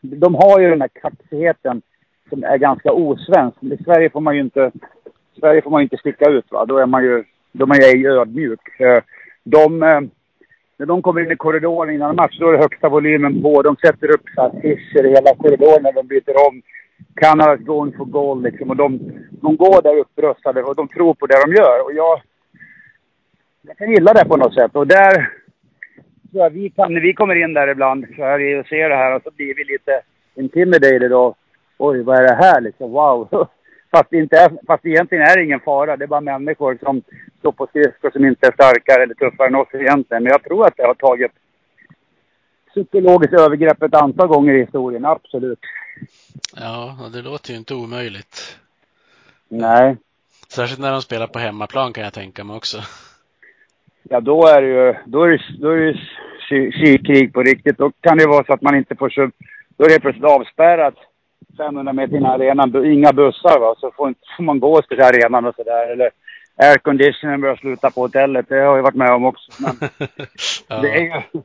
de 0.00 0.34
har 0.34 0.60
ju 0.60 0.70
den 0.70 0.80
här 0.80 0.88
kaxigheten 0.88 1.82
som 2.28 2.44
är 2.44 2.58
ganska 2.58 2.92
osvensk. 2.92 3.56
Men 3.60 3.72
I 3.72 3.84
Sverige 3.84 4.10
får 4.10 4.20
man 4.20 4.34
ju 4.34 4.40
inte, 4.40 4.72
Sverige 5.40 5.62
får 5.62 5.70
man 5.70 5.82
inte 5.82 5.96
sticka 5.96 6.28
ut 6.30 6.52
va. 6.52 6.64
Då 6.64 6.78
är 6.78 6.86
man 6.86 7.04
ju, 7.04 7.24
då 7.52 7.64
är 7.64 7.68
man 7.68 7.80
ju 7.80 8.08
ödmjuk. 8.08 8.80
Eh, 8.80 9.02
de, 9.44 9.82
eh, 9.82 10.00
när 10.76 10.86
de 10.86 11.02
kommer 11.02 11.20
in 11.20 11.32
i 11.32 11.36
korridoren 11.36 11.94
innan 11.94 12.16
match, 12.16 12.38
då 12.38 12.48
är 12.48 12.52
det 12.52 12.58
högsta 12.58 12.88
volymen 12.88 13.42
på. 13.42 13.62
De 13.62 13.76
sätter 13.76 14.14
upp 14.14 14.24
här 14.36 14.46
affischer 14.46 15.06
i 15.06 15.08
hela 15.08 15.34
korridoren 15.34 15.82
när 15.82 15.92
de 15.92 16.06
byter 16.06 16.48
om. 16.48 16.62
Canada's 17.14 17.64
going 17.64 17.92
for 17.92 18.04
goal 18.04 18.42
liksom. 18.42 18.70
Och 18.70 18.76
de, 18.76 18.98
de 19.30 19.56
går 19.56 19.82
där 19.82 19.98
upprustade 19.98 20.62
och 20.62 20.76
de 20.76 20.88
tror 20.88 21.14
på 21.14 21.26
det 21.26 21.42
de 21.46 21.54
gör. 21.54 21.84
Och 21.84 21.92
jag, 21.92 22.22
jag 23.62 23.76
kan 23.76 23.90
gilla 23.90 24.12
det 24.12 24.24
på 24.24 24.36
något 24.36 24.54
sätt. 24.54 24.76
Och 24.76 24.86
där 24.86 25.41
tror 26.32 26.44
jag 26.44 26.50
vi 26.50 26.70
kan, 26.70 26.94
när 26.94 27.00
vi 27.00 27.14
kommer 27.14 27.34
in 27.34 27.54
där 27.54 27.68
ibland 27.68 28.06
så 28.16 28.22
här 28.22 28.58
och 28.60 28.66
ser 28.66 28.88
det 28.88 28.96
här 28.96 29.16
och 29.16 29.22
så 29.22 29.30
blir 29.30 29.54
vi 29.54 29.64
lite 29.64 30.02
intimidated 30.34 31.12
och 31.12 31.38
oj, 31.78 32.02
vad 32.02 32.16
är 32.16 32.22
det 32.22 32.34
här 32.34 32.60
liksom? 32.60 32.90
Wow! 32.90 33.28
Fast, 33.90 34.10
det 34.10 34.16
inte 34.18 34.36
är, 34.36 34.52
fast 34.66 34.86
egentligen 34.86 35.24
är 35.24 35.36
det 35.36 35.44
ingen 35.44 35.60
fara. 35.60 35.96
Det 35.96 36.04
är 36.04 36.08
bara 36.08 36.20
människor 36.20 36.78
som 36.82 37.02
står 37.38 37.52
på 37.52 37.66
skridskor 37.66 38.10
som 38.10 38.24
inte 38.24 38.46
är 38.46 38.52
starkare 38.52 39.02
eller 39.02 39.14
tuffare 39.14 39.46
än 39.46 39.54
oss 39.54 39.68
egentligen. 39.72 40.22
Men 40.22 40.32
jag 40.32 40.42
tror 40.42 40.66
att 40.66 40.76
det 40.76 40.86
har 40.86 40.94
tagit 40.94 41.32
psykologiskt 42.70 43.34
övergrepp 43.34 43.82
ett 43.82 43.94
antal 43.94 44.28
gånger 44.28 44.54
i 44.54 44.60
historien, 44.60 45.04
absolut. 45.04 45.58
Ja, 46.56 47.10
det 47.12 47.22
låter 47.22 47.50
ju 47.50 47.56
inte 47.56 47.74
omöjligt. 47.74 48.58
Nej. 49.48 49.96
Särskilt 50.48 50.80
när 50.80 50.92
de 50.92 51.02
spelar 51.02 51.26
på 51.26 51.38
hemmaplan 51.38 51.92
kan 51.92 52.04
jag 52.04 52.12
tänka 52.12 52.44
mig 52.44 52.56
också. 52.56 52.78
Ja, 54.02 54.20
då 54.20 54.46
är 54.46 54.62
det 54.62 54.68
ju, 54.68 54.94
då 55.06 55.22
är 55.22 55.28
det, 55.28 55.40
då 55.58 55.70
är 55.70 55.76
det 55.76 56.70
psykkrig 56.70 57.32
på 57.32 57.42
riktigt. 57.42 57.78
Då 57.78 57.92
kan 58.00 58.18
det 58.18 58.26
vara 58.26 58.44
så 58.44 58.52
att 58.52 58.62
man 58.62 58.76
inte 58.76 58.96
får 58.96 59.10
så, 59.10 59.30
då 59.76 59.84
är 59.84 59.88
det 59.88 60.00
plötsligt 60.00 60.24
avspärrat 60.24 60.94
500 61.56 61.92
meter 61.92 62.16
in 62.16 62.22
i 62.22 62.26
arenan, 62.26 62.92
inga 62.92 63.12
bussar 63.12 63.60
va, 63.60 63.74
så 63.78 63.90
får, 63.90 64.14
får 64.36 64.42
man 64.42 64.60
gå 64.60 64.82
till 64.82 65.00
arenan 65.00 65.44
och 65.44 65.54
sådär. 65.54 65.92
Eller 65.92 66.10
airconditionen 66.56 67.40
börjar 67.40 67.56
sluta 67.56 67.90
på 67.90 68.00
hotellet, 68.00 68.46
det 68.48 68.54
har 68.54 68.76
jag 68.76 68.82
varit 68.82 68.94
med 68.94 69.10
om 69.10 69.24
också. 69.24 69.52
Men 69.62 69.72
ja. 70.68 70.78
det 70.80 70.88
är 70.88 71.00
ju, 71.00 71.42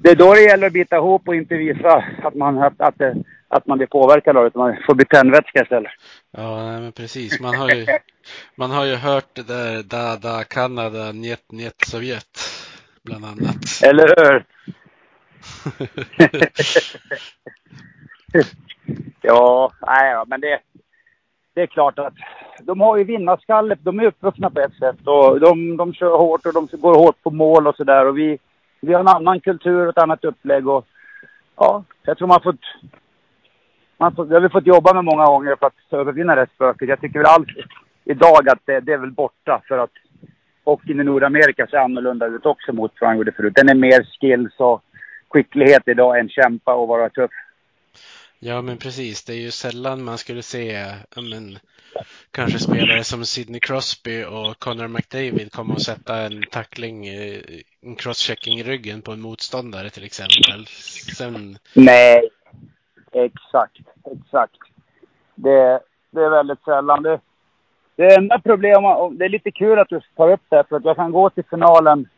det 0.00 0.10
är 0.10 0.14
då 0.14 0.34
det 0.34 0.42
gäller 0.42 0.66
att 0.66 0.72
bita 0.72 0.96
ihop 0.96 1.28
och 1.28 1.34
inte 1.34 1.54
visa 1.54 2.04
att 2.22 2.34
man, 2.34 2.58
att, 2.58 2.80
att, 2.80 2.98
det, 2.98 3.14
att 3.48 3.66
man 3.66 3.78
blir 3.78 3.86
påverkad 3.86 4.36
av 4.36 4.42
det, 4.42 4.46
utan 4.46 4.62
man 4.62 4.76
får 4.86 4.94
bli 4.94 5.04
tändvätska 5.04 5.62
istället. 5.62 5.92
Ja, 6.36 6.62
nej, 6.62 6.80
men 6.80 6.92
precis. 6.92 7.40
Man 7.40 7.54
har 7.54 7.70
ju, 7.70 7.86
man 8.56 8.70
har 8.70 8.84
ju 8.84 8.94
hört 8.94 9.34
det 9.34 9.46
där 9.46 9.82
da 9.82 10.16
da 10.16 10.44
Kanada, 10.44 11.12
njet 11.12 11.52
njet 11.52 11.80
Sovjet 11.86 12.38
bland 13.02 13.24
annat. 13.24 13.56
Eller 13.84 14.08
hur? 14.16 14.44
ja, 19.22 19.72
nej, 19.86 20.24
men 20.26 20.40
det, 20.40 20.60
det 21.54 21.62
är 21.62 21.66
klart 21.66 21.98
att 21.98 22.14
de 22.60 22.80
har 22.80 22.96
ju 22.96 23.04
vinnarskalle. 23.04 23.76
De 23.80 24.00
är 24.00 24.04
uppvuxna 24.04 24.50
på 24.50 24.60
ett 24.60 24.74
sätt 24.74 25.06
och 25.06 25.40
de, 25.40 25.76
de 25.76 25.94
kör 25.94 26.18
hårt 26.18 26.46
och 26.46 26.52
de 26.52 26.68
går 26.72 26.94
hårt 26.94 27.22
på 27.22 27.30
mål 27.30 27.66
och 27.66 27.76
sådär. 27.76 28.06
Och 28.06 28.18
vi, 28.18 28.38
vi 28.86 28.92
har 28.92 29.00
en 29.00 29.08
annan 29.08 29.40
kultur 29.40 29.84
och 29.84 29.88
ett 29.88 30.02
annat 30.02 30.24
upplägg 30.24 30.68
och 30.68 30.86
ja, 31.56 31.84
jag 32.02 32.18
tror 32.18 32.28
man 32.28 32.40
har 32.42 32.52
fått 32.52 32.60
man 33.98 34.14
får, 34.14 34.24
det 34.26 34.34
har 34.34 34.40
vi 34.40 34.48
fått 34.48 34.66
jobba 34.66 34.94
med 34.94 35.04
många 35.04 35.26
gånger 35.26 35.56
för 35.56 35.66
att 35.66 35.74
övervinna 35.90 36.34
det 36.34 36.46
spöket. 36.54 36.88
Jag 36.88 37.00
tycker 37.00 37.18
väl 37.18 37.26
allt 37.26 37.48
idag 38.04 38.48
att 38.48 38.60
det, 38.64 38.80
det 38.80 38.92
är 38.92 38.98
väl 38.98 39.10
borta 39.10 39.62
för 39.68 39.78
att 39.78 39.90
hockeyn 40.64 41.00
i 41.00 41.04
Nordamerika 41.04 41.66
ser 41.66 41.76
annorlunda 41.76 42.26
ut 42.26 42.46
också 42.46 42.72
mot 42.72 42.92
vad 43.00 43.08
han 43.08 43.16
gjorde 43.16 43.32
förut. 43.32 43.54
Den 43.54 43.68
är 43.68 43.74
mer 43.74 44.06
skills 44.20 44.54
och 44.56 44.82
skicklighet 45.28 45.82
idag 45.86 46.18
än 46.18 46.28
kämpa 46.28 46.74
och 46.74 46.88
vara 46.88 47.08
tuff. 47.08 47.30
Ja, 48.38 48.62
men 48.62 48.76
precis. 48.78 49.24
Det 49.24 49.32
är 49.32 49.40
ju 49.40 49.50
sällan 49.50 50.04
man 50.04 50.18
skulle 50.18 50.42
se 50.42 50.84
men, 51.16 51.58
kanske 52.30 52.58
spelare 52.58 53.04
som 53.04 53.24
Sidney 53.24 53.60
Crosby 53.60 54.24
och 54.24 54.58
Connor 54.58 54.88
McDavid 54.88 55.52
komma 55.52 55.74
och 55.74 55.82
sätta 55.82 56.16
en 56.16 56.42
tackling, 56.50 57.06
eh, 57.06 57.40
en 57.82 57.96
crosschecking 57.96 58.58
i 58.58 58.62
ryggen 58.62 59.02
på 59.02 59.12
en 59.12 59.20
motståndare 59.20 59.90
till 59.90 60.04
exempel. 60.04 60.66
Sen, 61.16 61.58
Nej, 61.74 62.28
exakt, 63.12 63.78
exakt. 64.04 64.58
Det, 65.34 65.80
det 66.10 66.20
är 66.20 66.30
väldigt 66.30 66.64
sällan. 66.64 67.02
Det, 67.02 67.20
det 67.96 68.14
enda 68.14 68.40
problemet, 68.44 68.98
och 68.98 69.12
det 69.12 69.24
är 69.24 69.28
lite 69.28 69.50
kul 69.50 69.78
att 69.78 69.88
du 69.88 70.00
tar 70.16 70.32
upp 70.32 70.42
det, 70.48 70.64
för 70.68 70.76
att 70.76 70.84
jag 70.84 70.96
kan 70.96 71.12
gå 71.12 71.30
till 71.30 71.44
finalen 71.50 72.08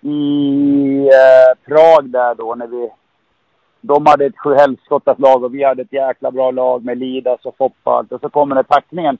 i 0.00 1.06
eh, 1.06 1.58
Prag 1.66 2.10
där 2.10 2.34
då 2.34 2.54
när 2.54 2.66
vi... 2.66 2.90
De 3.86 4.06
hade 4.06 4.24
ett 4.26 4.38
sjuhelskottat 4.38 5.18
lag 5.18 5.44
och 5.44 5.54
vi 5.54 5.64
hade 5.64 5.82
ett 5.82 5.92
jäkla 5.92 6.30
bra 6.30 6.50
lag 6.50 6.84
med 6.84 6.98
Lidas 6.98 7.44
och 7.44 7.56
Foppa 7.56 7.98
och 7.98 8.12
och 8.12 8.20
så 8.20 8.28
kommer 8.28 8.56
det 8.56 8.64
tacklingen. 8.64 9.18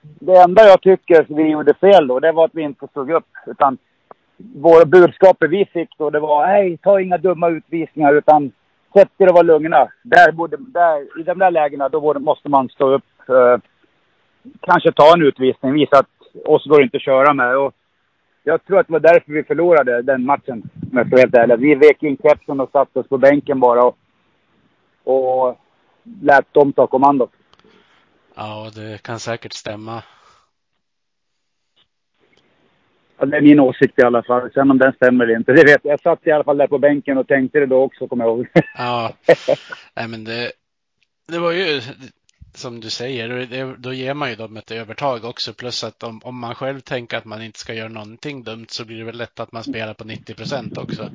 Det 0.00 0.36
enda 0.36 0.62
jag 0.62 0.80
tycker 0.80 1.26
vi 1.28 1.48
gjorde 1.48 1.74
fel 1.74 2.06
då, 2.06 2.20
det 2.20 2.32
var 2.32 2.44
att 2.44 2.54
vi 2.54 2.62
inte 2.62 2.86
stod 2.86 3.10
upp. 3.10 3.28
Utan 3.46 3.78
våra 4.36 4.84
budskapet 4.84 5.50
vi 5.50 5.64
fick 5.64 5.98
då, 5.98 6.10
det 6.10 6.20
var 6.20 6.46
nej, 6.46 6.76
ta 6.76 7.00
inga 7.00 7.18
dumma 7.18 7.48
utvisningar 7.48 8.14
utan 8.14 8.52
sätt 8.96 9.10
er 9.18 9.28
och 9.28 9.34
var 9.34 9.44
lugna. 9.44 9.88
Där 10.02 10.32
borde, 10.32 10.56
där, 10.56 11.20
I 11.20 11.22
de 11.22 11.38
där 11.38 11.50
lägena 11.50 11.88
då 11.88 12.00
borde, 12.00 12.20
måste 12.20 12.48
man 12.48 12.68
stå 12.68 12.94
upp. 12.94 13.28
Eh, 13.28 13.56
kanske 14.60 14.92
ta 14.92 15.14
en 15.14 15.22
utvisning, 15.22 15.72
visa 15.72 15.98
att 15.98 16.08
oss 16.44 16.64
går 16.64 16.82
inte 16.82 16.96
att 16.96 17.02
köra 17.02 17.34
med. 17.34 17.56
Och 17.56 17.74
jag 18.44 18.64
tror 18.64 18.78
att 18.78 18.86
det 18.86 18.92
var 18.92 19.00
därför 19.00 19.32
vi 19.32 19.44
förlorade 19.44 20.02
den 20.02 20.24
matchen, 20.24 20.62
om 20.92 20.98
jag 20.98 21.06
ska 21.06 21.16
vara 21.16 21.20
helt 21.20 21.34
ärlig. 21.34 21.58
Vi 21.58 21.74
vek 21.74 22.02
in 22.02 22.16
kepsen 22.16 22.60
och 22.60 22.70
satte 22.70 22.98
oss 22.98 23.08
på 23.08 23.18
bänken 23.18 23.60
bara 23.60 23.84
och, 23.84 23.96
och 25.04 25.60
lät 26.22 26.54
dem 26.54 26.72
ta 26.72 26.86
kommandot. 26.86 27.30
ja, 28.36 28.70
det 28.74 29.02
kan 29.02 29.20
säkert 29.20 29.52
stämma. 29.52 30.02
Ja, 33.18 33.26
det 33.26 33.36
är 33.36 33.42
min 33.42 33.60
åsikt 33.60 33.98
i 33.98 34.02
alla 34.02 34.22
fall. 34.22 34.50
Sen 34.54 34.70
om 34.70 34.78
den 34.78 34.92
stämmer 34.92 35.24
eller 35.24 35.36
inte, 35.36 35.52
det 35.52 35.64
vet 35.64 35.80
jag. 35.84 35.92
Jag 35.92 36.00
satt 36.00 36.26
i 36.26 36.30
alla 36.30 36.44
fall 36.44 36.58
där 36.58 36.66
på 36.66 36.78
bänken 36.78 37.18
och 37.18 37.28
tänkte 37.28 37.58
det 37.60 37.66
då 37.66 37.82
också, 37.82 38.08
kommer 38.08 38.24
jag 38.24 38.38
ihåg. 38.38 38.46
Ja, 38.78 39.12
nej 39.96 40.08
men 40.08 40.24
det, 40.24 40.52
det 41.28 41.38
var 41.38 41.52
ju 41.52 41.80
som 42.56 42.80
du 42.80 42.90
säger, 42.90 43.76
då 43.76 43.92
ger 43.92 44.14
man 44.14 44.30
ju 44.30 44.36
dem 44.36 44.56
ett 44.56 44.70
övertag 44.70 45.24
också. 45.24 45.52
Plus 45.52 45.84
att 45.84 46.02
om, 46.02 46.20
om 46.24 46.38
man 46.38 46.54
själv 46.54 46.80
tänker 46.80 47.16
att 47.16 47.24
man 47.24 47.42
inte 47.42 47.58
ska 47.58 47.74
göra 47.74 47.88
någonting 47.88 48.44
dumt 48.44 48.66
så 48.68 48.84
blir 48.84 48.98
det 48.98 49.04
väl 49.04 49.16
lätt 49.16 49.40
att 49.40 49.52
man 49.52 49.64
spelar 49.64 49.94
på 49.94 50.04
90 50.04 50.34
procent 50.34 50.78
också. 50.78 51.10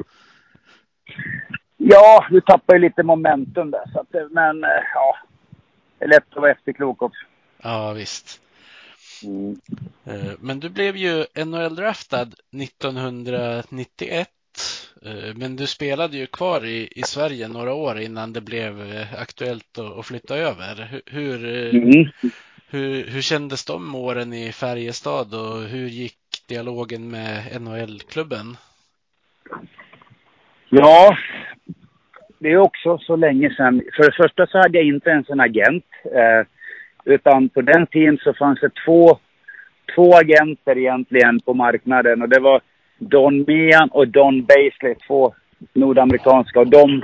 Ja, 1.77 2.25
du 2.29 2.41
tappar 2.41 2.73
ju 2.73 2.79
lite 2.79 3.03
momentum 3.03 3.71
där. 3.71 3.91
Så 3.93 3.99
att, 3.99 4.31
men 4.31 4.63
eh, 4.63 4.83
ja, 4.93 5.17
det 5.97 6.05
är 6.05 6.09
lätt 6.09 6.23
att 6.29 6.41
vara 6.41 6.51
efterklok 6.51 7.01
också. 7.01 7.25
Ja, 7.63 7.93
visst. 7.93 8.41
Mm. 9.23 9.59
Eh, 10.05 10.31
men 10.39 10.59
du 10.59 10.69
blev 10.69 10.97
ju 10.97 11.25
NHL-draftad 11.35 12.33
1991. 12.51 14.29
Eh, 15.05 15.35
men 15.35 15.55
du 15.55 15.67
spelade 15.67 16.17
ju 16.17 16.25
kvar 16.25 16.65
i, 16.65 16.89
i 16.95 17.01
Sverige 17.01 17.47
några 17.47 17.73
år 17.73 17.99
innan 17.99 18.33
det 18.33 18.41
blev 18.41 18.81
eh, 18.81 19.21
aktuellt 19.21 19.79
att, 19.79 19.99
att 19.99 20.05
flytta 20.05 20.37
över. 20.37 21.01
Hur, 21.05 21.45
mm. 21.75 22.05
hur, 22.69 23.03
hur 23.11 23.21
kändes 23.21 23.65
de 23.65 23.95
åren 23.95 24.33
i 24.33 24.51
Färjestad 24.51 25.33
och 25.33 25.61
hur 25.61 25.87
gick 25.87 26.17
dialogen 26.49 27.11
med 27.11 27.61
NHL-klubben? 27.61 28.57
Ja, 30.69 31.17
det 32.39 32.51
är 32.51 32.57
också 32.57 32.97
så 32.97 33.15
länge 33.15 33.49
sedan. 33.49 33.81
För 33.95 34.03
det 34.03 34.23
första 34.23 34.47
så 34.47 34.57
hade 34.57 34.77
jag 34.77 34.87
inte 34.87 35.09
ens 35.09 35.29
en 35.29 35.39
agent. 35.39 35.85
Eh, 36.03 36.47
utan 37.05 37.49
på 37.49 37.61
den 37.61 37.87
tiden 37.87 38.17
så 38.17 38.33
fanns 38.33 38.59
det 38.59 38.71
två, 38.85 39.19
två 39.95 40.15
agenter 40.15 40.77
egentligen 40.77 41.39
på 41.39 41.53
marknaden. 41.53 42.21
Och 42.21 42.29
det 42.29 42.39
var 42.39 42.61
Don 42.99 43.45
Mean 43.47 43.89
och 43.89 44.07
Don 44.07 44.45
Basley, 44.45 44.95
två 45.07 45.33
nordamerikanska. 45.73 46.59
Och 46.59 46.67
de, 46.67 47.03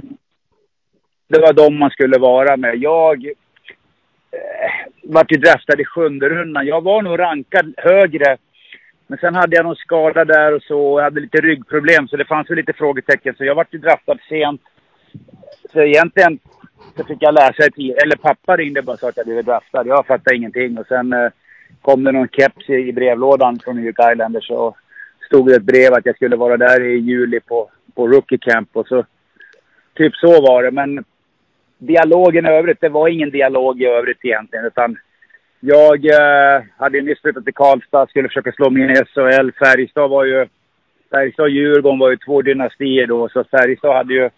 det 1.27 1.39
var 1.39 1.53
de 1.53 1.79
man 1.79 1.89
skulle 1.89 2.17
vara 2.17 2.57
med. 2.57 2.75
Jag 2.75 3.25
eh, 3.25 4.91
vart 5.03 5.31
ju 5.31 5.37
draftad 5.37 5.81
i 5.81 5.85
sjunde 5.85 6.29
rundan. 6.29 6.67
Jag 6.67 6.81
var 6.81 7.01
nog 7.01 7.19
rankad 7.19 7.73
högre. 7.77 8.37
Men 9.07 9.17
sen 9.17 9.35
hade 9.35 9.55
jag 9.55 9.65
någon 9.65 9.75
skada 9.75 10.25
där 10.25 10.55
och 10.55 10.63
så. 10.63 10.79
Och 10.79 10.99
jag 10.99 11.03
hade 11.03 11.19
lite 11.19 11.41
ryggproblem 11.41 12.07
så 12.07 12.17
det 12.17 12.25
fanns 12.25 12.49
väl 12.49 12.57
lite 12.57 12.73
frågetecken. 12.73 13.35
Så 13.37 13.45
jag 13.45 13.55
vart 13.55 13.73
ju 13.73 13.79
draftad 13.79 14.17
sent. 14.29 14.61
Så 15.71 15.81
egentligen 15.81 16.39
så 16.97 17.03
fick 17.03 17.17
jag 17.21 17.33
läsa 17.33 17.65
ett 17.65 17.77
Eller 17.77 18.15
pappa 18.15 18.57
ringde 18.57 18.81
bara 18.81 18.93
och 18.93 18.99
sa 18.99 19.09
att 19.09 19.17
jag 19.17 19.25
blivit 19.25 19.45
draftad. 19.45 19.87
Jag 19.87 20.07
fattade 20.07 20.35
ingenting. 20.35 20.77
Och 20.77 20.87
sen 20.87 21.13
eh, 21.13 21.29
kom 21.81 22.03
det 22.03 22.11
någon 22.11 22.27
keps 22.27 22.69
i, 22.69 22.73
i 22.73 22.93
brevlådan 22.93 23.59
från 23.63 23.75
New 23.75 23.85
York 23.85 24.13
Islanders. 24.13 24.49
Och 24.49 24.77
stod 25.25 25.47
det 25.47 25.55
ett 25.55 25.63
brev 25.63 25.93
att 25.93 26.05
jag 26.05 26.15
skulle 26.15 26.35
vara 26.35 26.57
där 26.57 26.81
i 26.81 26.97
juli 26.97 27.39
på, 27.39 27.69
på 27.95 28.07
Rookie 28.07 28.37
Camp. 28.37 28.69
Och 28.73 28.87
så, 28.87 29.05
typ 29.97 30.15
så 30.15 30.41
var 30.41 30.63
det. 30.63 30.71
Men 30.71 31.03
dialogen 31.77 32.45
i 32.45 32.49
övrigt, 32.49 32.81
det 32.81 32.89
var 32.89 33.07
ingen 33.07 33.29
dialog 33.29 33.81
i 33.81 33.85
övrigt 33.85 34.25
egentligen. 34.25 34.65
Utan 34.65 34.97
jag 35.59 36.05
eh, 36.05 36.63
hade 36.77 37.01
nyss 37.01 37.21
flyttat 37.21 37.43
till 37.43 37.53
Karlstad, 37.53 38.07
skulle 38.07 38.27
försöka 38.27 38.51
slå 38.51 38.69
mig 38.69 38.83
in 38.83 38.89
i 38.89 38.95
SHL. 38.95 39.51
Färjestad 39.51 40.09
var 40.09 40.25
ju... 40.25 40.47
Färjestad 41.11 41.43
och 41.43 41.49
Djurgården 41.49 41.99
var 41.99 42.09
ju 42.09 42.17
två 42.17 42.41
dynastier 42.41 43.07
då, 43.07 43.29
så 43.29 43.43
Färjestad 43.43 43.95
hade 43.95 44.13
ju 44.13 44.29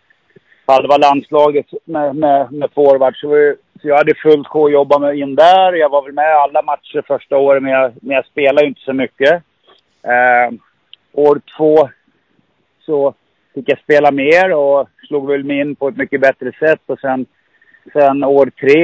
halva 0.66 0.98
landslaget 0.98 1.66
med, 1.86 2.16
med, 2.16 2.52
med 2.52 2.70
forwards. 2.76 3.20
Så, 3.22 3.56
så 3.82 3.88
jag 3.88 3.98
hade 3.98 4.16
fullt 4.16 4.48
sjå 4.48 4.66
att 4.66 4.72
jobba 4.72 5.00
mig 5.00 5.20
in 5.20 5.36
där. 5.36 5.74
Jag 5.74 5.90
var 5.90 6.04
väl 6.04 6.14
med 6.14 6.36
alla 6.36 6.62
matcher 6.62 7.04
första 7.08 7.38
året, 7.38 7.64
men 7.64 7.72
jag, 7.72 7.92
men 8.02 8.16
jag 8.16 8.26
spelade 8.26 8.62
ju 8.62 8.68
inte 8.68 8.82
så 8.82 8.94
mycket. 8.94 9.34
Eh, 10.04 10.58
år 11.18 11.42
två 11.58 11.90
så 12.86 13.14
fick 13.54 13.70
jag 13.70 13.80
spela 13.80 14.12
mer 14.12 14.54
och 14.54 14.90
slog 15.08 15.28
väl 15.28 15.44
mig 15.44 15.60
in 15.60 15.76
på 15.76 15.88
ett 15.88 15.98
mycket 15.98 16.22
bättre 16.22 16.52
sätt. 16.52 16.82
Och 16.86 17.00
sen, 17.00 17.26
sen 17.94 18.24
år 18.24 18.46
tre 18.46 18.84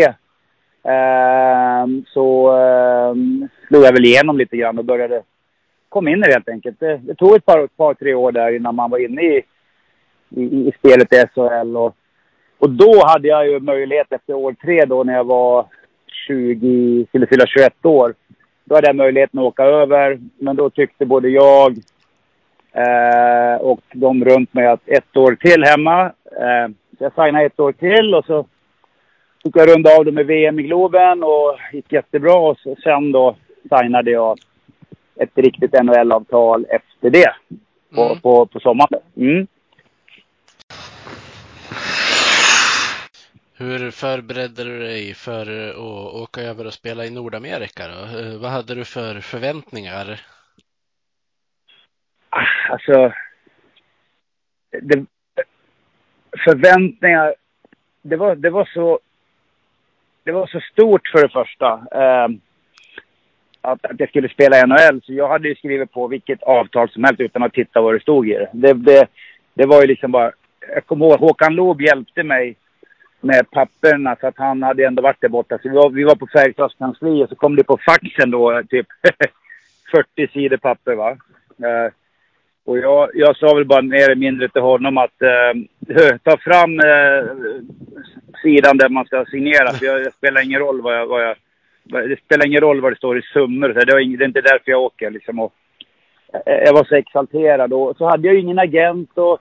eh, 0.94 2.04
så 2.14 2.58
eh, 2.58 3.14
slog 3.68 3.84
jag 3.84 3.94
väl 3.94 4.06
igenom 4.06 4.38
lite 4.38 4.58
grann 4.58 4.80
och 4.80 4.86
började 4.86 5.24
komma 5.90 6.10
in 6.10 6.18
i 6.18 6.22
det 6.22 6.34
helt 6.34 6.50
enkelt. 6.50 6.80
Det, 6.80 6.98
det 6.98 7.16
tog 7.16 7.36
ett 7.36 7.46
par, 7.46 7.68
par, 7.68 7.94
tre 7.94 8.14
år 8.14 8.32
där 8.32 8.56
innan 8.56 8.76
man 8.76 8.90
var 8.90 8.98
inne 8.98 9.22
i, 9.22 9.44
i, 10.30 10.44
i 10.44 10.72
spelet 10.80 11.14
i 11.14 11.24
SHL. 11.34 11.78
Och, 11.78 11.96
och 12.60 12.70
då 12.70 13.06
hade 13.06 13.28
jag 13.28 13.48
ju 13.48 13.60
möjlighet 13.60 14.08
efter 14.10 14.34
år 14.34 14.54
tre 14.54 14.86
då 14.86 15.04
när 15.04 15.14
jag 15.14 15.24
var 15.24 15.66
20, 16.28 17.06
skulle 17.10 17.28
fylla 17.28 17.46
21 17.46 17.86
år. 17.86 18.14
Då 18.66 18.76
hade 18.76 18.88
jag 18.88 18.96
möjligheten 18.96 19.40
att 19.40 19.46
åka 19.46 19.64
över. 19.64 20.20
Men 20.38 20.56
då 20.56 20.70
tyckte 20.70 21.06
både 21.06 21.30
jag 21.30 21.78
Eh, 22.76 23.62
och 23.62 23.82
de 23.94 24.26
runt 24.26 24.54
mig 24.54 24.68
att 24.68 24.88
ett 24.88 25.18
år 25.18 25.36
till 25.36 25.64
hemma. 25.64 26.06
Eh, 26.26 26.74
så 26.98 27.04
jag 27.04 27.14
signade 27.14 27.46
ett 27.46 27.60
år 27.60 27.72
till 27.72 28.16
och 28.16 28.26
så 28.26 28.46
fick 29.44 29.58
jag 29.58 29.70
runda 29.70 29.98
av 29.98 30.06
det 30.06 30.12
med 30.12 30.26
VM 30.26 30.60
i 30.60 30.64
Globen 30.64 31.24
och 31.24 31.58
gick 31.74 31.92
jättebra. 31.92 32.36
Och 32.36 32.58
så, 32.60 32.76
sen 32.84 33.12
då 33.12 33.36
signade 33.70 34.12
jag 34.12 34.38
ett 35.16 35.32
riktigt 35.36 35.74
NHL-avtal 35.84 36.66
efter 36.70 37.10
det. 37.10 37.34
På, 37.96 38.06
mm. 38.06 38.20
på, 38.20 38.46
på 38.46 38.60
sommaren. 38.60 39.02
Mm. 39.18 39.48
Hur 43.58 43.92
förberedde 43.92 44.64
du 44.64 44.80
dig 44.80 45.14
för 45.14 45.70
att 45.70 46.16
åka 46.24 46.42
över 46.42 46.66
och 46.68 46.74
spela 46.74 47.06
i 47.06 47.10
Nordamerika? 47.10 47.88
Då? 47.88 48.20
Eh, 48.20 48.38
vad 48.38 48.52
hade 48.52 48.76
du 48.76 48.86
för 48.86 49.20
förväntningar? 49.20 50.22
Ah, 52.36 52.72
alltså... 52.74 53.14
Det, 54.82 55.06
förväntningar... 56.46 57.36
Det 58.02 58.16
var, 58.16 58.36
det 58.36 58.50
var 58.50 58.70
så... 58.74 59.00
Det 60.24 60.32
var 60.32 60.48
så 60.48 60.60
stort 60.60 61.08
för 61.08 61.22
det 61.22 61.30
första. 61.30 61.68
Eh, 61.92 62.28
att, 63.62 63.86
att 63.86 64.00
jag 64.00 64.10
skulle 64.10 64.30
spela 64.30 64.58
i 64.58 64.68
NHL. 64.68 65.02
Så 65.04 65.14
jag 65.14 65.30
hade 65.30 65.48
ju 65.48 65.56
skrivit 65.56 65.92
på 65.92 66.08
vilket 66.08 66.44
avtal 66.44 66.90
som 66.90 67.04
helst 67.04 67.22
utan 67.22 67.44
att 67.44 67.54
titta 67.54 67.82
vad 67.82 67.94
det 67.94 68.00
stod 68.00 68.30
i 68.30 68.34
det. 68.34 68.50
Det, 68.54 68.74
det, 68.74 69.08
det 69.54 69.66
var 69.66 69.82
ju 69.82 69.88
liksom 69.88 70.12
bara... 70.12 70.32
Jag 70.74 70.86
kommer 70.86 71.06
ihåg 71.06 71.20
Håkan 71.20 71.56
Loob 71.56 71.82
hjälpte 71.82 72.24
mig 72.24 72.56
med 73.22 73.52
papperna 73.52 74.16
så 74.20 74.28
att 74.28 74.38
han 74.38 74.64
hade 74.64 74.86
ändå 74.86 75.02
varit 75.02 75.22
där 75.22 75.30
borta. 75.30 75.58
Så 75.58 75.70
vi 75.70 75.76
var, 75.76 75.90
vi 75.90 76.04
var 76.04 76.16
på 76.16 76.28
Färjestads 76.28 76.76
kansli 76.76 77.24
och 77.24 77.30
så 77.30 77.36
kom 77.36 77.56
det 77.56 77.64
på 77.64 77.78
faxen 77.86 78.32
då 78.32 78.64
typ 78.70 78.88
40 79.92 80.28
sidor 80.34 80.58
papper 80.58 80.96
va. 80.96 81.10
Eh, 81.58 81.94
och 82.66 82.78
jag, 82.78 83.10
jag 83.14 83.38
sa 83.38 83.56
väl 83.56 83.66
bara 83.66 83.82
mer 83.82 84.04
eller 84.04 84.16
mindre 84.16 84.50
till 84.50 84.62
honom 84.62 84.98
att 84.98 85.22
eh, 85.22 86.18
ta 86.24 86.38
fram 86.38 86.80
eh, 86.80 87.24
sidan 88.44 88.78
där 88.78 88.90
man 88.90 89.06
ska 89.06 89.26
signera. 89.26 89.74
För 89.74 89.86
jag, 89.86 90.04
det 90.04 90.14
spelar 90.14 90.46
ingen 90.46 90.60
roll 90.60 90.82
vad 90.82 90.96
jag, 90.98 91.08
vad 91.08 91.22
jag, 91.22 91.36
det 92.10 92.20
spelar 92.26 92.48
ingen 92.48 92.62
roll 92.62 92.82
vad 92.82 92.92
det 92.92 92.98
står 92.98 93.18
i 93.18 93.22
summor. 93.22 93.68
Så 93.68 93.80
det, 93.80 93.94
var 93.94 94.18
det 94.18 94.24
är 94.24 94.28
inte 94.28 94.42
därför 94.42 94.72
jag 94.72 94.82
åker 94.82 95.10
liksom. 95.12 95.40
Och, 95.40 95.54
eh, 96.34 96.64
jag 96.66 96.74
var 96.74 96.84
så 96.84 96.96
exalterad 96.96 97.74
och 97.74 97.98
så 97.98 98.06
hade 98.06 98.28
jag 98.28 98.40
ingen 98.40 98.60
agent 98.60 99.18
och 99.18 99.40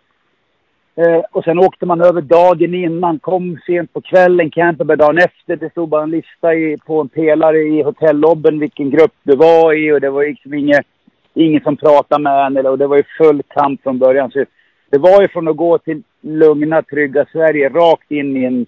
Eh, 0.94 1.22
och 1.30 1.44
sen 1.44 1.58
åkte 1.58 1.86
man 1.86 2.00
över 2.00 2.20
dagen 2.20 2.74
innan, 2.74 3.18
kom 3.18 3.58
sent 3.66 3.92
på 3.92 4.00
kvällen, 4.00 4.50
Camperberg, 4.50 4.98
dagen 4.98 5.18
efter. 5.18 5.56
Det 5.56 5.70
stod 5.70 5.88
bara 5.88 6.02
en 6.02 6.10
lista 6.10 6.54
i, 6.54 6.78
på 6.86 7.00
en 7.00 7.08
pelare 7.08 7.58
i 7.58 7.82
hotellobben 7.82 8.58
vilken 8.58 8.90
grupp 8.90 9.14
du 9.22 9.36
var 9.36 9.74
i 9.74 9.92
och 9.92 10.00
det 10.00 10.10
var 10.10 10.24
liksom 10.24 10.54
inget 10.54 10.86
ingen 11.34 11.62
som 11.62 11.76
pratade 11.76 12.22
med 12.22 12.46
en 12.46 12.66
och 12.66 12.78
det 12.78 12.86
var 12.86 12.96
ju 12.96 13.02
full 13.18 13.42
kamp 13.48 13.82
från 13.82 13.98
början. 13.98 14.30
Så 14.30 14.44
det 14.90 14.98
var 14.98 15.22
ju 15.22 15.28
från 15.28 15.48
att 15.48 15.56
gå 15.56 15.78
till 15.78 16.02
lugna, 16.20 16.82
trygga 16.82 17.26
Sverige 17.32 17.68
rakt 17.68 18.10
in 18.10 18.36
i 18.36 18.44
en 18.44 18.66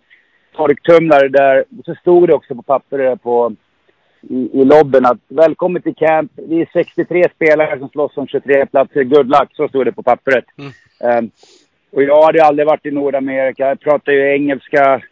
torktumlare 0.57 1.29
där. 1.29 1.64
Så 1.85 1.94
stod 1.94 2.29
det 2.29 2.35
också 2.35 2.55
på 2.55 2.62
pappret 2.62 3.22
på, 3.22 3.53
i, 4.20 4.61
i 4.61 4.64
lobben 4.64 5.07
att 5.07 5.18
välkommen 5.29 5.83
till 5.83 5.94
camp. 5.94 6.33
Vi 6.35 6.61
är 6.61 6.68
63 6.72 7.24
spelare 7.35 7.79
som 7.79 7.88
slåss 7.88 8.16
om 8.16 8.27
23 8.27 8.66
platser. 8.66 9.05
Good 9.05 9.27
luck, 9.27 9.48
så 9.53 9.68
stod 9.68 9.85
det 9.85 9.92
på 9.92 10.03
pappret. 10.03 10.44
Mm. 10.59 11.18
Um, 11.18 11.31
och 11.92 12.03
jag 12.03 12.22
hade 12.22 12.44
aldrig 12.44 12.66
varit 12.66 12.87
i 12.87 12.90
Nordamerika. 12.90 13.68
Jag 13.68 13.81
pratade 13.81 14.16
ju 14.16 14.33
engelska 14.33 15.03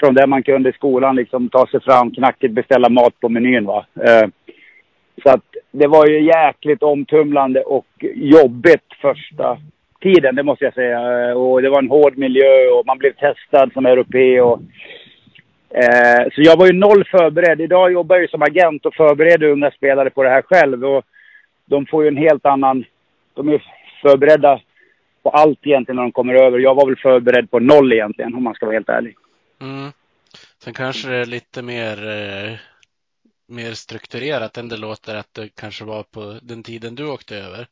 från 0.00 0.14
det 0.14 0.26
man 0.26 0.42
kunde 0.42 0.70
i 0.70 0.72
skolan. 0.72 1.16
Liksom 1.16 1.48
ta 1.48 1.66
sig 1.66 1.80
fram, 1.80 2.10
knackigt 2.10 2.54
beställa 2.54 2.88
mat 2.88 3.20
på 3.20 3.28
menyn. 3.28 3.64
Va? 3.64 3.86
Uh, 3.96 4.28
så 5.22 5.30
att 5.30 5.44
det 5.70 5.86
var 5.86 6.06
ju 6.06 6.22
jäkligt 6.22 6.82
omtumlande 6.82 7.60
och 7.62 7.86
jobbigt 8.14 8.94
första 9.00 9.58
tiden, 10.00 10.34
det 10.34 10.42
måste 10.42 10.64
jag 10.64 10.74
säga. 10.74 11.00
Och 11.36 11.62
det 11.62 11.70
var 11.70 11.78
en 11.78 11.88
hård 11.88 12.18
miljö 12.18 12.70
och 12.70 12.86
man 12.86 12.98
blev 12.98 13.12
testad 13.12 13.72
som 13.72 13.86
europé. 13.86 14.40
Och, 14.40 14.60
eh, 15.70 16.24
så 16.34 16.40
jag 16.42 16.56
var 16.56 16.66
ju 16.66 16.72
noll 16.72 17.04
förberedd. 17.04 17.60
Idag 17.60 17.92
jobbar 17.92 18.16
jag 18.16 18.22
ju 18.22 18.28
som 18.28 18.42
agent 18.42 18.86
och 18.86 18.94
förbereder 18.94 19.46
unga 19.46 19.70
spelare 19.70 20.10
på 20.10 20.22
det 20.22 20.28
här 20.30 20.42
själv. 20.42 20.84
Och 20.84 21.04
de 21.64 21.86
får 21.86 22.02
ju 22.02 22.08
en 22.08 22.16
helt 22.16 22.46
annan... 22.46 22.84
De 23.34 23.48
är 23.48 23.62
förberedda 24.02 24.60
på 25.22 25.30
allt 25.30 25.58
egentligen 25.62 25.96
när 25.96 26.02
de 26.02 26.12
kommer 26.12 26.34
över. 26.34 26.58
Jag 26.58 26.74
var 26.74 26.86
väl 26.86 26.96
förberedd 26.96 27.50
på 27.50 27.58
noll 27.58 27.92
egentligen, 27.92 28.34
om 28.34 28.42
man 28.42 28.54
ska 28.54 28.66
vara 28.66 28.76
helt 28.76 28.88
ärlig. 28.88 29.16
Mm. 29.60 29.90
Sen 30.58 30.74
kanske 30.74 31.08
det 31.08 31.16
är 31.16 31.26
lite 31.26 31.62
mer 31.62 32.08
eh 32.08 32.58
mer 33.48 33.72
strukturerat 33.72 34.56
än 34.56 34.68
det 34.68 34.76
låter 34.76 35.16
att 35.16 35.34
det 35.34 35.48
kanske 35.54 35.84
var 35.84 36.02
på 36.02 36.38
den 36.42 36.62
tiden 36.62 36.94
du 36.94 37.08
åkte 37.10 37.36
över. 37.36 37.66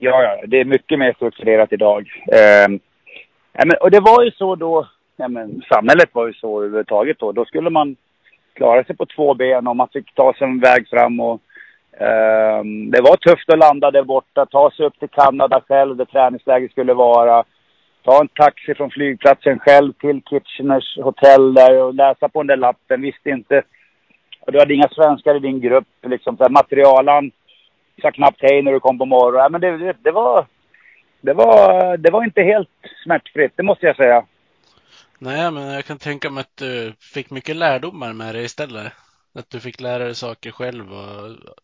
Ja, 0.00 0.22
ja, 0.22 0.46
det 0.46 0.60
är 0.60 0.64
mycket 0.64 0.98
mer 0.98 1.12
strukturerat 1.12 1.72
idag. 1.72 2.08
Eh, 2.32 2.68
men, 3.52 3.76
och 3.80 3.90
det 3.90 4.00
var 4.00 4.24
ju 4.24 4.30
så 4.30 4.56
då, 4.56 4.88
ja, 5.16 5.28
men, 5.28 5.62
samhället 5.72 6.08
var 6.12 6.26
ju 6.26 6.32
så 6.32 6.62
överhuvudtaget 6.62 7.18
då. 7.18 7.32
Då 7.32 7.44
skulle 7.44 7.70
man 7.70 7.96
klara 8.52 8.84
sig 8.84 8.96
på 8.96 9.06
två 9.06 9.34
ben 9.34 9.66
och 9.66 9.76
man 9.76 9.88
fick 9.88 10.14
ta 10.14 10.34
sig 10.34 10.46
en 10.46 10.60
väg 10.60 10.88
fram. 10.88 11.20
Och, 11.20 11.40
eh, 12.00 12.64
det 12.64 13.00
var 13.00 13.16
tufft 13.16 13.50
att 13.50 13.58
landa 13.58 13.90
där 13.90 14.02
borta, 14.02 14.46
ta 14.46 14.70
sig 14.70 14.86
upp 14.86 14.98
till 14.98 15.08
Kanada 15.08 15.60
själv 15.68 15.96
där 15.96 16.04
träningsläget 16.04 16.70
skulle 16.70 16.94
vara. 16.94 17.44
Ta 18.04 18.20
en 18.20 18.28
taxi 18.28 18.74
från 18.74 18.90
flygplatsen 18.90 19.58
själv 19.58 19.92
till 19.92 20.22
Kitcheners 20.30 20.96
hotell 20.96 21.54
där 21.54 21.82
och 21.82 21.94
läsa 21.94 22.28
på 22.28 22.42
den 22.42 22.46
där 22.46 22.56
lappen. 22.56 23.02
Visste 23.02 23.30
inte. 23.30 23.62
Och 24.48 24.52
du 24.52 24.58
hade 24.58 24.74
inga 24.74 24.88
svenskar 24.88 25.36
i 25.36 25.38
din 25.38 25.60
grupp. 25.60 25.88
Liksom, 26.02 26.36
så 26.36 26.42
här, 26.42 26.50
materialan 26.50 27.30
sa 28.02 28.10
knappt 28.10 28.42
hej 28.42 28.62
när 28.62 28.72
du 28.72 28.80
kom 28.80 28.98
på 28.98 29.04
morgonen. 29.04 29.52
Men 29.52 29.60
det, 29.60 29.96
det, 30.02 30.10
var, 30.10 30.46
det, 31.20 31.32
var, 31.32 31.96
det 31.96 32.10
var 32.10 32.24
inte 32.24 32.42
helt 32.42 32.68
smärtfritt, 33.04 33.52
det 33.56 33.62
måste 33.62 33.86
jag 33.86 33.96
säga. 33.96 34.24
Nej, 35.18 35.52
men 35.52 35.68
jag 35.68 35.84
kan 35.84 35.98
tänka 35.98 36.30
mig 36.30 36.40
att 36.40 36.56
du 36.56 36.92
fick 37.14 37.30
mycket 37.30 37.56
lärdomar 37.56 38.12
med 38.12 38.34
det 38.34 38.42
istället. 38.42 38.92
Att 39.34 39.50
du 39.50 39.60
fick 39.60 39.80
lära 39.80 40.04
dig 40.04 40.14
saker 40.14 40.50
själv 40.50 40.92
och... 40.92 41.54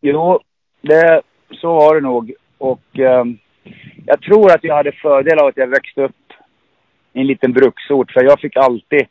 Jo, 0.00 0.40
det, 0.80 1.22
så 1.50 1.74
var 1.74 1.94
det 1.94 2.00
nog. 2.00 2.34
Och 2.58 2.98
eh, 2.98 3.24
jag 4.06 4.22
tror 4.22 4.52
att 4.52 4.64
jag 4.64 4.76
hade 4.76 4.92
fördel 4.92 5.38
av 5.38 5.46
att 5.46 5.56
jag 5.56 5.66
växte 5.66 6.02
upp 6.02 6.32
i 7.12 7.20
en 7.20 7.26
liten 7.26 7.52
bruksort. 7.52 8.12
För 8.12 8.24
jag 8.24 8.40
fick 8.40 8.56
alltid, 8.56 9.06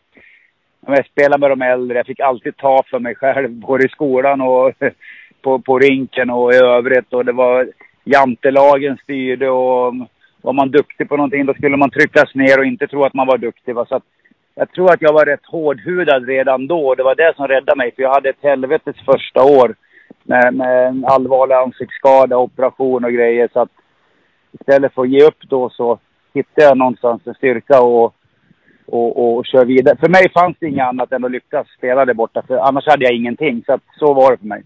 jag 0.96 1.06
spelade 1.06 1.40
med 1.40 1.50
de 1.50 1.62
äldre, 1.62 1.98
jag 1.98 2.06
fick 2.06 2.20
alltid 2.20 2.58
ta 2.58 2.84
för 2.90 3.00
mig 3.00 3.16
själv. 3.16 3.50
Både 3.50 3.86
i 3.86 3.90
skolan 3.90 4.42
och 4.42 4.74
på, 5.42 5.60
på 5.60 5.80
rinken 5.80 6.30
och 6.30 6.54
i 6.54 6.58
övrigt. 6.58 7.14
Och 7.14 7.26
det 7.26 7.32
var 7.32 7.68
jantelagen 8.04 8.98
styrde 9.04 9.50
och 9.50 9.94
var 10.42 10.54
man 10.54 10.72
duktig 10.72 11.10
på 11.10 11.18
någonting 11.18 11.46
då 11.46 11.54
skulle 11.54 11.78
man 11.78 11.90
tryckas 11.90 12.36
ner 12.36 12.60
och 12.60 12.66
inte 12.66 12.88
tro 12.88 13.04
att 13.04 13.14
man 13.14 13.28
var 13.28 13.38
duktig. 13.38 13.76
Va? 13.76 13.86
Så 13.86 13.96
att, 13.96 14.04
jag 14.56 14.72
tror 14.72 14.92
att 14.92 15.02
jag 15.02 15.14
var 15.14 15.26
rätt 15.26 15.46
hårdhudad 15.46 16.28
redan 16.28 16.68
då. 16.68 16.96
Det 16.96 17.04
var 17.04 17.16
det 17.16 17.34
som 17.36 17.48
räddade 17.48 17.78
mig. 17.78 17.92
För 17.96 18.04
jag 18.04 18.14
hade 18.14 18.30
ett 18.30 18.42
helvetes 18.42 18.96
första 19.06 19.44
år. 19.44 19.76
Med, 20.24 20.54
med 20.54 20.88
en 20.88 21.06
allvarlig 21.06 21.56
ansiktsskada, 21.56 22.38
operation 22.38 23.06
och 23.06 23.12
grejer. 23.12 23.50
Så 23.54 23.60
att 23.60 23.70
istället 24.52 24.94
för 24.94 25.02
att 25.02 25.10
ge 25.10 25.26
upp 25.26 25.42
då 25.50 25.70
så 25.70 26.00
hittade 26.34 26.68
jag 26.68 26.78
någonstans 26.78 27.22
en 27.26 27.34
styrka 27.34 27.82
och, 27.82 28.14
och, 28.88 29.38
och, 29.38 29.46
kör 29.46 29.66
vidare. 29.66 29.98
För 29.98 30.10
mig 30.10 30.32
fanns 30.34 30.58
det 30.60 30.68
inget 30.68 30.86
annat 30.86 31.12
än 31.12 31.26
att 31.26 31.32
lyckas 31.32 31.68
spela 31.78 32.06
där 32.06 32.14
borta. 32.14 32.44
För 32.48 32.58
annars 32.58 32.88
hade 32.88 33.06
jag 33.06 33.14
ingenting. 33.14 33.64
Så 33.66 33.74
att 33.74 33.82
så 34.00 34.14
var 34.14 34.32
det 34.32 34.38
för 34.38 34.46
mig. 34.46 34.64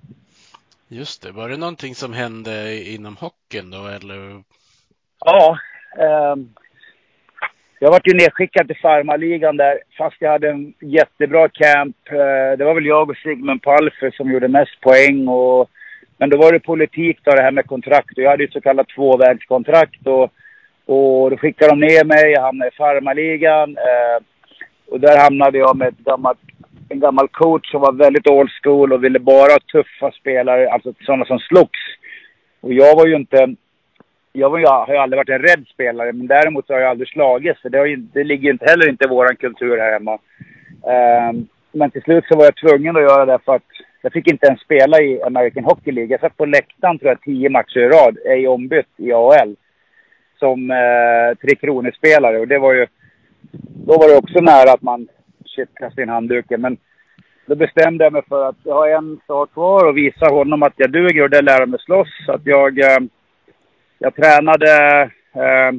Just 0.87 1.23
det. 1.23 1.31
Var 1.31 1.49
det 1.49 1.57
någonting 1.57 1.95
som 1.95 2.13
hände 2.13 2.83
inom 2.83 3.15
hockeyn 3.15 3.71
då 3.71 3.87
eller? 3.87 4.43
Ja. 5.25 5.57
Eh, 5.99 6.35
jag 7.79 7.91
vart 7.91 8.07
ju 8.07 8.13
nedskickad 8.13 8.67
till 8.67 8.79
farmarligan 8.81 9.57
där 9.57 9.79
fast 9.97 10.15
jag 10.19 10.31
hade 10.31 10.49
en 10.49 10.73
jättebra 10.79 11.49
camp. 11.49 11.97
Eh, 12.09 12.57
det 12.57 12.65
var 12.65 12.73
väl 12.73 12.85
jag 12.85 13.09
och 13.09 13.17
Sigmund 13.17 13.61
Palfer 13.61 14.11
som 14.11 14.31
gjorde 14.31 14.47
mest 14.47 14.81
poäng 14.81 15.27
och 15.27 15.69
men 16.17 16.29
då 16.29 16.37
var 16.37 16.51
det 16.51 16.59
politik 16.59 17.19
då 17.23 17.31
det 17.31 17.41
här 17.41 17.51
med 17.51 17.65
kontrakt 17.65 18.17
och 18.17 18.23
jag 18.23 18.29
hade 18.29 18.43
ju 18.43 18.51
så 18.51 18.61
kallat 18.61 18.89
tvåvägskontrakt 18.89 20.07
och, 20.07 20.31
och 20.91 21.29
då 21.29 21.37
skickade 21.37 21.71
de 21.71 21.79
ner 21.79 22.03
mig, 22.05 22.31
jag 22.31 22.41
hamnade 22.41 22.71
i 22.71 22.75
farmarligan. 22.75 23.77
Eh, 23.77 24.23
och 24.91 24.99
där 24.99 25.17
hamnade 25.17 25.57
jag 25.57 25.77
med 25.77 25.87
ett 25.87 25.97
gammalt 25.97 26.39
en 26.89 26.99
gammal 26.99 27.27
coach 27.27 27.71
som 27.71 27.81
var 27.81 27.93
väldigt 27.93 28.27
old 28.27 28.49
school 28.63 28.93
och 28.93 29.03
ville 29.03 29.19
bara 29.19 29.51
ha 29.51 29.59
tuffa 29.71 30.11
spelare, 30.11 30.71
alltså 30.71 30.93
sådana 31.05 31.25
som 31.25 31.39
slogs. 31.39 31.79
Och 32.61 32.73
jag 32.73 32.95
var 32.95 33.07
ju 33.07 33.15
inte, 33.15 33.55
jag, 34.33 34.49
var, 34.49 34.59
jag 34.59 34.85
har 34.85 34.93
ju 34.93 34.99
aldrig 34.99 35.17
varit 35.17 35.29
en 35.29 35.47
rädd 35.47 35.65
spelare, 35.73 36.13
men 36.13 36.27
däremot 36.27 36.69
har 36.69 36.79
jag 36.79 36.89
aldrig 36.89 37.09
slagits. 37.09 37.61
För 37.61 37.69
det, 37.69 37.87
ju, 37.87 37.95
det 37.95 38.23
ligger 38.23 38.51
inte 38.51 38.65
heller 38.65 38.89
inte 38.89 39.05
i 39.05 39.09
vår 39.09 39.35
kultur 39.35 39.77
här 39.77 39.93
hemma. 39.93 40.13
Eh, 40.93 41.31
men 41.71 41.91
till 41.91 42.01
slut 42.01 42.25
så 42.27 42.37
var 42.37 42.45
jag 42.45 42.55
tvungen 42.55 42.95
att 42.95 43.01
göra 43.01 43.25
det 43.25 43.39
för 43.45 43.55
att 43.55 43.71
jag 44.01 44.13
fick 44.13 44.27
inte 44.27 44.47
ens 44.47 44.61
spela 44.61 45.01
i 45.01 45.21
American 45.21 45.63
Hockey 45.63 45.91
League. 45.91 46.11
Jag 46.11 46.19
satt 46.19 46.37
på 46.37 46.45
läktaren 46.45 46.99
tror 46.99 47.11
jag 47.11 47.21
tio 47.21 47.49
matcher 47.49 47.79
i 47.79 47.87
rad, 47.87 48.17
ej 48.25 48.47
ombytt 48.47 48.93
i 48.97 49.13
AHL. 49.13 49.55
Som 50.41 50.71
eh, 50.71 51.37
Tre 51.41 51.55
Kronor-spelare 51.55 52.39
och 52.39 52.47
det 52.47 52.59
var 52.59 52.73
ju... 52.73 52.87
Då 53.87 53.93
var 53.97 54.07
det 54.07 54.17
också 54.17 54.39
nära 54.41 54.71
att 54.73 54.81
man 54.81 55.07
shit, 55.45 55.69
kastade 55.75 56.01
in 56.01 56.09
handduken. 56.09 56.61
Men 56.61 56.77
då 57.45 57.55
bestämde 57.55 58.03
jag 58.03 58.13
mig 58.13 58.21
för 58.29 58.49
att 58.49 58.55
jag 58.63 58.75
har 58.75 58.87
en 58.87 59.19
sak 59.27 59.53
kvar 59.53 59.87
och 59.87 59.97
visa 59.97 60.25
honom 60.25 60.63
att 60.63 60.73
jag 60.75 60.91
duger 60.91 61.23
och 61.23 61.29
det 61.29 61.41
lära 61.41 61.65
mig 61.65 61.79
slåss. 61.79 62.07
Så 62.25 62.31
att 62.31 62.45
jag, 62.45 62.79
eh, 62.79 62.99
jag 63.99 64.15
tränade, 64.15 65.01
eh, 65.35 65.71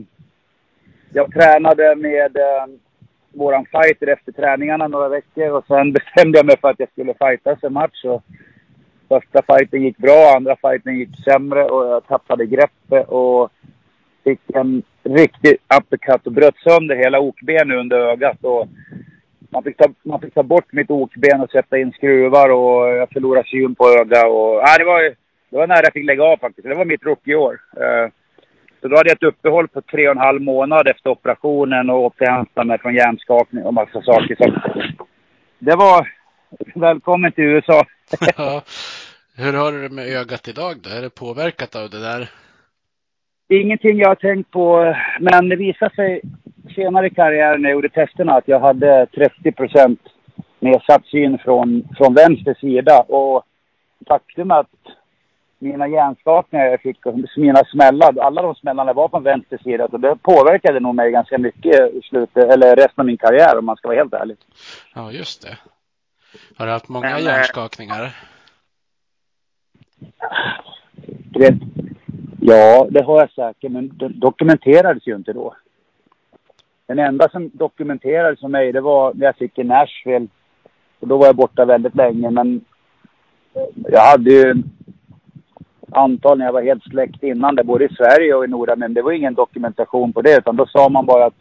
jag 1.13 1.33
tränade 1.33 1.97
med 1.97 2.37
eh, 2.37 2.67
våran 3.33 3.67
fighter 3.67 4.07
efter 4.07 4.33
träningarna 4.33 4.89
några 4.89 5.09
veckor 5.09 5.51
och 5.51 5.67
sen 5.67 5.93
bestämde 5.99 6.39
jag 6.39 6.47
mig 6.47 6.57
för 6.61 6.69
att 6.69 6.81
jag 6.81 6.91
skulle 6.91 7.15
fightas 7.15 7.59
en 7.63 7.73
match. 7.73 8.05
Och 8.05 8.23
första 9.09 9.43
fighten 9.43 9.83
gick 9.83 9.97
bra, 9.97 10.35
andra 10.37 10.57
fighten 10.57 10.99
gick 10.99 11.25
sämre 11.25 11.65
och 11.65 11.87
jag 11.87 12.07
tappade 12.07 12.47
greppet 12.47 13.09
och 13.09 13.53
fick 14.25 14.41
en 14.55 14.83
riktig 15.03 15.57
uppercut 15.79 16.27
och 16.27 16.33
bröt 16.33 16.57
sönder 16.57 16.97
hela 16.97 17.21
okbenet 17.21 17.79
under 17.79 17.97
ögat. 17.97 18.39
Och 18.41 18.69
man 19.51 19.63
fick, 19.63 19.77
ta, 19.77 19.85
man 20.03 20.21
fick 20.21 20.35
ta 20.35 20.43
bort 20.43 20.73
mitt 20.73 20.91
okben 20.91 21.41
och 21.41 21.51
sätta 21.51 21.79
in 21.79 21.93
skruvar 21.93 22.49
och 22.51 22.89
jag 22.89 23.11
förlorade 23.11 23.49
syn 23.49 23.75
på 23.75 23.89
ögat. 23.89 24.27
Och, 24.27 24.63
nej, 24.67 24.79
det, 24.79 24.85
var, 24.85 25.03
det 25.51 25.57
var 25.57 25.67
nära 25.67 25.83
jag 25.83 25.93
fick 25.93 26.07
lägga 26.07 26.25
av 26.25 26.37
faktiskt. 26.37 26.69
Det 26.69 26.75
var 26.75 26.85
mitt 26.85 27.07
rookieår. 27.07 27.61
Eh, 27.77 28.11
så 28.81 28.89
då 28.89 28.97
hade 28.97 29.09
jag 29.09 29.17
ett 29.17 29.23
uppehåll 29.23 29.69
på 29.69 29.81
tre 29.81 30.09
och 30.09 30.15
en 30.15 30.19
halv 30.19 30.41
månad 30.41 30.89
efter 30.89 31.11
operationen 31.11 31.91
och 31.91 32.05
återhämtade 32.05 32.67
mig 32.67 32.79
från 32.79 32.95
hjärnskakning 32.95 33.65
och 33.65 33.75
massa 33.75 34.03
saker. 34.03 34.37
Så 34.37 34.45
det 35.59 35.77
var 35.77 36.09
välkommen 36.75 37.33
till 37.33 37.45
USA. 37.45 37.85
Hur 39.37 39.53
har 39.53 39.73
du 39.73 39.83
det 39.83 39.95
med 39.95 40.07
ögat 40.07 40.49
idag 40.49 40.77
då? 40.83 40.91
Är 40.91 41.03
det 41.03 41.11
påverkat 41.11 41.77
av 41.77 41.91
det 41.91 42.01
där? 42.01 42.29
Ingenting 43.61 43.99
jag 43.99 44.09
har 44.09 44.15
tänkt 44.15 44.51
på, 44.51 44.95
men 45.21 45.49
det 45.49 45.57
visade 45.57 45.95
sig 45.95 46.21
senare 46.75 47.07
i 47.07 47.11
karriären 47.11 47.63
när 47.63 47.69
jag 47.69 47.77
gjorde 47.77 47.89
testerna 47.89 48.35
att 48.35 48.49
jag 48.49 48.61
hade 48.61 49.07
30 49.07 49.53
procent 49.53 50.01
nedsatt 50.59 51.07
syn 51.07 51.39
från, 51.39 51.89
från 51.97 52.15
vänster 52.15 52.55
sida. 52.61 53.01
Och 53.01 53.45
faktum 54.09 54.51
är 54.51 54.55
att 54.55 54.67
mina 55.59 55.89
hjärnskakningar 55.89 56.67
jag 56.67 56.81
fick, 56.81 56.99
mina 57.37 57.65
smällar, 57.65 58.19
alla 58.19 58.43
de 58.43 58.55
smällarna 58.55 58.93
var 58.93 59.09
från 59.09 59.23
vänster 59.23 59.59
sida. 59.59 59.89
Så 59.91 59.97
det 59.97 60.17
påverkade 60.23 60.81
nog 60.81 60.95
mig 60.95 61.11
ganska 61.11 61.39
mycket 61.39 61.95
i 61.95 62.01
slutet, 62.03 62.51
eller 62.51 62.77
resten 62.77 63.01
av 63.01 63.07
min 63.07 63.19
karriär 63.19 63.59
om 63.59 63.65
man 63.65 63.77
ska 63.77 63.89
vara 63.89 63.99
helt 63.99 64.15
ärlig. 64.15 64.37
Ja, 64.95 65.13
just 65.13 65.43
det. 65.43 65.59
Har 66.57 66.67
du 66.67 66.73
haft 66.73 66.89
många 66.89 67.11
Men, 67.11 67.25
hjärnskakningar? 67.25 68.17
Det, 71.35 71.59
ja, 72.45 72.87
det 72.91 73.03
har 73.03 73.21
jag 73.21 73.31
säkert, 73.31 73.71
men 73.71 73.99
det 73.99 74.09
dokumenterades 74.09 75.07
ju 75.07 75.17
inte 75.17 75.33
då. 75.33 75.55
Den 76.87 76.99
enda 76.99 77.29
som 77.29 77.51
dokumenterades 77.55 78.41
för 78.41 78.49
mig, 78.49 78.73
det 78.73 78.81
var 78.81 79.15
när 79.15 79.27
jag 79.27 79.37
fick 79.37 79.59
i 79.59 79.65
Nashville. 79.65 80.27
Och 81.01 81.09
då 81.09 81.17
var 81.17 81.27
jag 81.27 81.37
borta 81.37 81.65
väldigt 81.65 81.95
länge, 81.95 82.31
men 82.31 82.65
jag 83.75 84.01
hade 84.01 84.31
ju 84.31 84.55
antal 85.91 86.39
när 86.39 86.45
jag 86.45 86.53
var 86.53 86.63
helt 86.63 86.85
släckt 86.85 87.23
innan 87.23 87.55
det, 87.55 87.65
både 87.65 87.85
i 87.85 87.95
Sverige 87.95 88.35
och 88.35 88.45
i 88.45 88.49
Nordamerika. 88.49 88.81
Men 88.81 88.95
det 88.95 89.03
var 89.03 89.13
ingen 89.13 89.35
dokumentation 89.35 90.13
på 90.13 90.23
det, 90.23 90.39
utan 90.39 90.57
då 90.57 90.67
sa 90.67 90.89
man 90.89 91.07
bara 91.07 91.27
att 91.27 91.35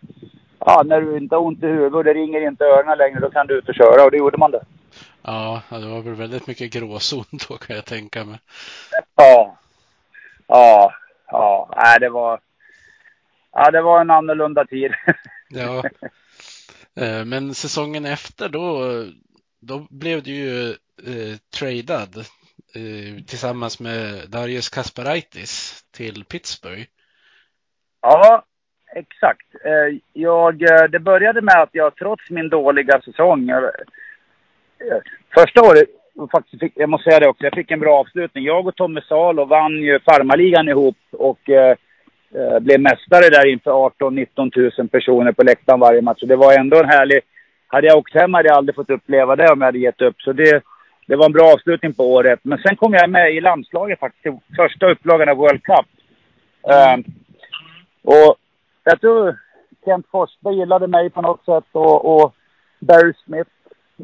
ja, 0.60 0.84
när 0.86 1.02
du 1.02 1.18
inte 1.18 1.36
har 1.36 1.44
ont 1.44 1.64
i 1.64 1.68
huvudet 1.68 1.94
och 1.94 2.04
det 2.04 2.14
ringer 2.14 2.48
inte 2.48 2.66
öronen 2.66 2.98
längre, 2.98 3.20
då 3.20 3.30
kan 3.30 3.48
du 3.48 3.58
ut 3.58 3.70
och 3.70 3.76
köra. 3.76 4.06
Och 4.06 4.12
det 4.12 4.18
gjorde 4.18 4.38
man 4.38 4.52
det. 4.52 4.62
Ja, 5.24 5.62
det 5.70 5.88
var 5.88 6.02
väl 6.02 6.16
väldigt 6.16 6.48
mycket 6.48 6.74
gråzon 6.74 7.26
då 7.50 7.56
kan 7.56 7.76
jag 7.76 7.86
tänka 7.86 8.26
mig. 8.26 8.40
Ja. 9.16 9.58
Ja. 10.52 10.94
Ja. 11.28 11.74
Nej, 11.76 12.00
det 12.00 12.10
var... 12.10 12.40
Ja, 13.52 13.72
det 13.72 13.82
var 13.82 14.02
en 14.02 14.12
annorlunda 14.12 14.66
tid. 14.66 14.94
ja. 15.50 15.84
Eh, 16.96 17.26
men 17.26 17.54
säsongen 17.54 18.06
efter 18.06 18.50
då, 18.50 18.82
då 19.62 19.88
blev 19.90 20.24
du 20.24 20.32
ju 20.32 20.70
eh, 21.08 21.38
tradad 21.60 22.18
eh, 22.76 23.24
tillsammans 23.28 23.80
med 23.80 24.30
Darius 24.30 24.70
Kasparaitis 24.70 25.84
till 25.92 26.26
Pittsburgh. 26.26 26.86
Ja, 28.02 28.46
exakt. 28.96 29.48
Eh, 29.66 30.00
jag, 30.14 30.62
eh, 30.62 30.84
det 30.90 31.00
började 31.00 31.42
med 31.42 31.62
att 31.62 31.70
jag 31.72 31.96
trots 31.96 32.30
min 32.30 32.50
dåliga 32.50 33.02
säsong, 33.02 33.52
första 35.34 35.62
året, 35.62 35.90
faktiskt 36.32 36.60
fick, 36.60 36.74
jag 36.76 36.90
måste 36.90 37.10
säga 37.10 37.20
det 37.20 37.28
också, 37.28 37.44
jag 37.44 37.54
fick 37.56 37.72
en 37.72 37.80
bra 37.80 38.00
avslutning. 38.00 38.44
Jag 38.44 38.68
och 38.68 38.76
Tommy 38.76 39.02
Salo 39.02 39.46
vann 39.46 39.74
ju 39.74 40.00
farmarligan 40.00 40.70
ihop 40.70 40.98
och 41.12 41.50
eh, 41.50 41.76
eh, 42.36 42.60
blev 42.60 42.80
mästare 42.80 43.30
där 43.30 43.48
inför 43.48 43.72
18-19 43.72 44.78
000 44.78 44.90
personer 44.90 45.32
på 45.32 45.44
läktaren 45.44 45.80
varje 45.80 46.02
match. 46.02 46.20
Så 46.20 46.26
det 46.26 46.36
var 46.36 46.60
ändå 46.60 46.78
en 46.80 46.90
härlig, 46.90 47.20
hade 47.68 47.88
jag 47.88 47.98
åkt 47.98 48.14
hem 48.14 48.34
hade 48.34 48.50
jag 48.50 48.58
aldrig 48.58 48.76
fått 48.76 48.90
uppleva 48.90 49.36
det 49.36 49.52
om 49.52 49.62
jag 49.62 49.66
hade 49.66 49.80
gett 49.80 50.02
upp. 50.02 50.22
Så 50.22 50.34
det, 50.34 50.62
det 51.08 51.16
var 51.16 51.26
en 51.26 51.32
bra 51.32 51.54
avslutning 51.54 51.94
på 51.94 52.14
året. 52.14 52.40
Men 52.44 52.58
sen 52.58 52.76
kom 52.76 52.94
jag 52.94 53.10
med 53.10 53.34
i 53.34 53.42
landslaget 53.42 54.00
faktiskt, 54.00 54.26
i 54.26 54.56
första 54.56 54.92
upplagan 54.92 55.30
av 55.30 55.38
World 55.38 55.64
Cup. 55.64 55.86
Mm. 56.64 57.04
och 58.04 58.36
jag 58.84 59.02
tror 59.02 59.40
Kent 59.86 60.06
Forsberg 60.12 60.56
gillade 60.56 60.88
mig 60.88 61.10
på 61.10 61.22
något 61.22 61.46
sätt 61.46 61.64
och, 61.72 62.16
och 62.16 62.36
Barry 62.80 63.14
Smith 63.26 63.50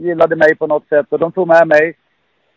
gillade 0.01 0.35
mig 0.35 0.55
på 0.55 0.67
något 0.67 0.87
sätt 0.87 1.05
och 1.09 1.19
de 1.19 1.31
tog 1.31 1.47
med 1.47 1.67
mig. 1.67 1.97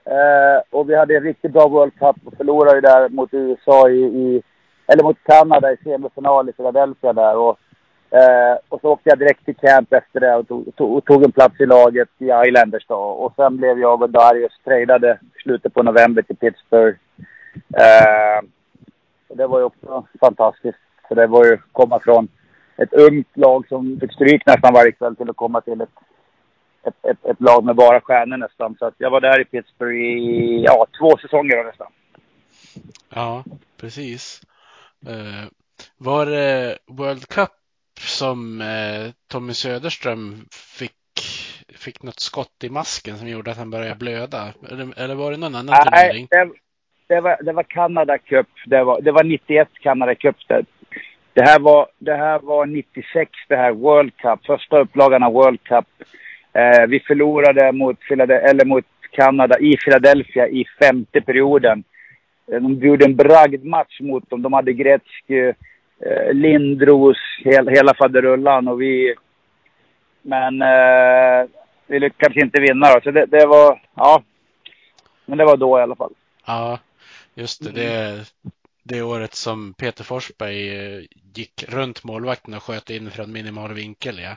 Eh, 0.05 0.63
och 0.71 0.91
vi 0.91 0.97
hade 0.97 1.17
en 1.17 1.23
riktigt 1.23 1.53
bra 1.53 1.69
World 1.69 1.93
Cup 1.99 2.17
och 2.25 2.37
förlorade 2.37 2.75
ju 2.75 2.81
där 2.81 3.09
mot 3.09 3.35
USA 3.35 3.89
i, 3.89 4.01
i, 4.01 4.43
eller 4.87 5.03
mot 5.03 5.17
Kanada 5.23 5.73
i 5.73 5.77
semifinal 5.77 6.49
i 6.49 6.53
Philadelphia 6.53 7.13
där. 7.13 7.37
Och, 7.37 7.59
eh, 8.11 8.59
och 8.69 8.81
så 8.81 8.91
åkte 8.91 9.11
jag 9.11 9.19
direkt 9.19 9.45
till 9.45 9.57
camp 9.57 9.93
efter 9.93 10.21
det 10.21 10.37
och 10.37 10.49
tog, 10.49 10.77
tog, 10.77 10.97
och 10.97 11.05
tog 11.05 11.25
en 11.25 11.33
plats 11.33 11.61
i 11.61 11.67
laget 11.67 12.09
i 12.19 12.31
Islanders 12.47 12.87
då. 12.87 12.97
Och 12.97 13.33
sen 13.37 13.57
blev 13.57 13.79
jag 13.79 14.03
och 14.03 14.11
Darius 14.11 14.61
tradade 14.65 15.19
slutet 15.43 15.75
på 15.75 15.83
november 15.83 16.23
till 16.23 16.37
Pittsburgh. 16.37 16.99
Eh, 17.77 18.45
och 19.29 19.37
det 19.37 19.47
var 19.47 19.59
ju 19.59 19.65
också 19.65 20.05
fantastiskt. 20.21 20.79
För 21.09 21.15
det 21.15 21.27
var 21.27 21.45
ju 21.45 21.59
komma 21.73 22.01
från 22.01 22.29
ett 22.77 22.93
ungt 22.93 23.37
lag 23.37 23.69
som 23.69 23.99
fick 24.01 24.13
stryk 24.13 24.47
nästan 24.47 24.75
varje 24.75 24.93
kväll 24.93 25.17
till 25.17 25.31
att 25.31 25.37
komma 25.37 25.61
till 25.61 25.81
ett, 25.81 25.89
ett, 26.83 27.11
ett, 27.11 27.25
ett, 27.25 27.41
lag 27.41 27.65
med 27.65 27.77
bara 27.77 28.01
stjärnor 28.01 28.37
nästan. 28.37 28.77
Så 28.79 28.87
att 28.87 28.95
jag 28.99 29.11
var 29.11 29.21
där 29.21 29.41
i 29.41 29.45
Pittsburgh 29.45 29.97
i 29.97 30.63
ja, 30.65 30.87
två 30.99 31.17
säsonger 31.17 31.65
nästan. 31.65 31.93
Ja, 33.15 33.45
precis. 33.77 34.43
Uh, 35.09 35.49
var 35.97 36.27
det 36.27 36.79
World 36.87 37.29
Cup 37.29 37.51
som 37.99 38.61
uh, 38.61 39.11
Tommy 39.29 39.53
Söderström 39.53 40.47
fick, 40.79 40.93
fick 41.75 42.03
något 42.03 42.21
skott 42.21 42.65
i 42.65 42.71
masken 42.71 43.19
som 43.19 43.29
gjorde 43.29 43.51
att 43.51 43.59
han 43.59 43.71
började 43.71 43.95
blöda? 43.95 44.53
Eller, 44.71 45.01
eller 45.01 45.15
var 45.15 45.31
det 45.31 45.37
någon 45.37 45.55
annan 45.55 45.77
Nej, 45.93 46.09
turnering? 46.09 46.27
Det, 46.31 46.51
det, 47.15 47.21
var, 47.21 47.43
det 47.43 47.53
var 47.53 47.63
Canada 47.63 48.19
Cup. 48.19 48.49
Det 48.67 48.85
var, 48.85 49.01
det 49.01 49.13
var 49.13 49.25
91 49.25 49.69
Canada 49.83 50.15
Cup. 50.15 50.37
Det, 50.49 50.65
det 51.33 51.43
här 51.43 51.59
var, 51.59 51.89
det 51.99 52.17
här 52.17 52.39
var 52.39 52.67
96 52.67 53.31
det 53.49 53.57
här 53.57 53.73
World 53.73 54.17
Cup, 54.17 54.47
första 54.47 54.79
upplagan 54.79 55.23
av 55.23 55.33
World 55.33 55.63
Cup. 55.63 55.87
Eh, 56.53 56.87
vi 56.89 57.01
förlorade 57.01 57.73
mot, 57.73 57.97
eller 58.11 58.65
mot 58.65 58.85
Kanada 59.11 59.59
i 59.59 59.77
Philadelphia 59.77 60.49
i 60.49 60.65
femte 60.83 61.21
perioden. 61.21 61.85
Eh, 62.53 62.61
de 62.61 62.87
gjorde 62.87 63.05
en 63.05 63.17
bragdmatch 63.17 64.01
mot 64.01 64.31
dem. 64.31 64.43
De 64.43 64.53
hade 64.53 64.73
Gretzky, 64.73 65.53
eh, 66.01 66.33
Lindros, 66.33 67.19
hel, 67.45 67.69
hela 67.69 67.95
faderullan 67.95 68.69
och 68.69 68.83
vi... 68.83 69.15
Men 70.23 70.63
eh, 70.63 71.49
vi 71.87 72.01
lyckades 72.01 72.37
inte 72.37 72.61
vinna 72.61 72.95
då. 72.95 73.01
Så 73.01 73.11
det, 73.11 73.27
det, 73.27 73.47
var, 73.47 73.83
ja. 73.95 74.23
Men 75.27 75.39
det 75.39 75.45
var 75.45 75.57
då 75.57 75.79
i 75.79 75.83
alla 75.83 75.97
fall. 75.97 76.13
Ja, 76.47 76.79
just 77.35 77.65
det. 77.65 77.73
det 77.73 78.25
det 78.91 79.03
året 79.03 79.35
som 79.35 79.75
Peter 79.75 80.05
Forsberg 80.05 80.77
eh, 80.77 81.05
gick 81.35 81.65
runt 81.69 82.05
målvakten 82.05 82.55
och 82.55 82.63
sköt 82.63 82.91
in 82.91 83.11
från 83.11 83.33
minimal 83.33 83.73
vinkel, 83.73 84.19
ja. 84.19 84.37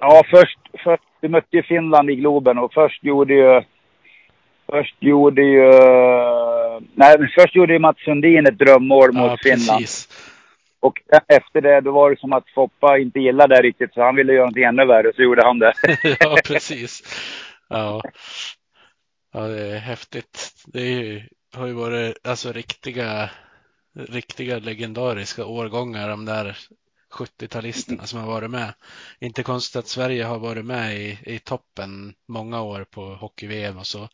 Ja, 0.00 0.22
först, 0.30 0.58
först 0.84 1.02
vi 1.20 1.28
mötte 1.28 1.56
ju 1.56 1.62
Finland 1.62 2.10
i 2.10 2.16
Globen 2.16 2.58
och 2.58 2.72
först 2.72 3.04
gjorde 3.04 3.34
ju... 3.34 3.62
Först 4.66 4.96
gjorde 5.00 5.42
ju... 5.42 5.70
Nej, 6.94 7.18
men 7.18 7.28
först 7.38 7.56
gjorde 7.56 7.72
ju 7.72 7.78
Mats 7.78 7.98
Sundin 8.04 8.46
ett 8.46 8.58
drömmål 8.58 9.12
mot 9.12 9.30
ja, 9.30 9.36
Finland. 9.42 9.80
Precis. 9.80 10.08
Och 10.80 11.02
efter 11.28 11.60
det, 11.60 11.80
då 11.80 11.92
var 11.92 12.10
det 12.10 12.18
som 12.18 12.32
att 12.32 12.50
Foppa 12.54 12.98
inte 12.98 13.20
gillade 13.20 13.56
det 13.56 13.62
riktigt, 13.62 13.94
så 13.94 14.02
han 14.02 14.16
ville 14.16 14.32
göra 14.32 14.42
någonting 14.42 14.64
ännu 14.64 14.86
värre, 14.86 15.12
så 15.16 15.22
gjorde 15.22 15.46
han 15.46 15.58
det. 15.58 15.72
ja, 16.20 16.36
precis. 16.44 17.02
Ja. 17.68 18.02
ja, 19.32 19.40
det 19.40 19.66
är 19.66 19.78
häftigt. 19.78 20.52
Det 20.66 20.80
är 20.80 21.02
ju 21.02 21.22
har 21.56 21.66
ju 21.66 21.72
varit 21.72 22.26
alltså 22.26 22.52
riktiga, 22.52 23.30
riktiga 24.08 24.58
legendariska 24.58 25.46
årgångar 25.46 26.08
de 26.08 26.24
där 26.24 26.58
70-talisterna 27.14 28.02
som 28.02 28.20
har 28.20 28.26
varit 28.26 28.50
med. 28.50 28.74
Inte 29.20 29.42
konstigt 29.42 29.78
att 29.78 29.86
Sverige 29.86 30.24
har 30.24 30.38
varit 30.38 30.64
med 30.64 30.94
i, 30.94 31.18
i 31.24 31.38
toppen 31.38 32.14
många 32.28 32.62
år 32.62 32.84
på 32.94 33.00
hockey-VM 33.00 33.78
och 33.78 33.86
så. 33.86 34.08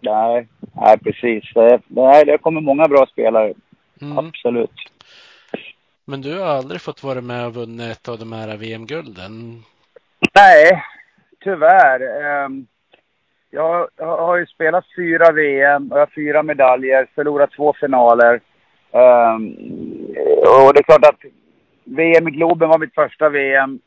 Nej, 0.00 0.48
nej 0.72 0.98
precis. 0.98 1.44
Nej, 1.86 2.24
det 2.24 2.38
kommer 2.38 2.60
många 2.60 2.88
bra 2.88 3.06
spelare. 3.06 3.54
Mm. 4.02 4.18
Absolut. 4.18 4.70
Men 6.04 6.20
du 6.20 6.38
har 6.38 6.46
aldrig 6.46 6.80
fått 6.80 7.02
vara 7.02 7.20
med 7.20 7.46
och 7.46 7.54
vunnit 7.54 7.90
ett 7.90 8.08
av 8.08 8.18
de 8.18 8.32
här 8.32 8.56
VM-gulden? 8.56 9.62
Nej, 10.34 10.82
tyvärr. 11.44 12.00
Um, 12.44 12.66
jag 13.50 13.88
har 13.98 14.36
ju 14.36 14.46
spelat 14.46 14.84
fyra 14.96 15.32
VM 15.32 15.92
och 15.92 15.98
jag 15.98 16.02
har 16.02 16.12
fyra 16.14 16.42
medaljer, 16.42 17.08
förlorat 17.14 17.50
två 17.56 17.74
finaler. 17.80 18.40
Och 20.66 20.74
det 20.74 20.80
är 20.80 20.82
klart 20.82 21.04
att 21.04 21.20
VM 21.84 22.28
i 22.28 22.30
Globen 22.30 22.68
var 22.68 22.78
mitt 22.78 22.94
första 22.94 23.28
VM. 23.28 23.80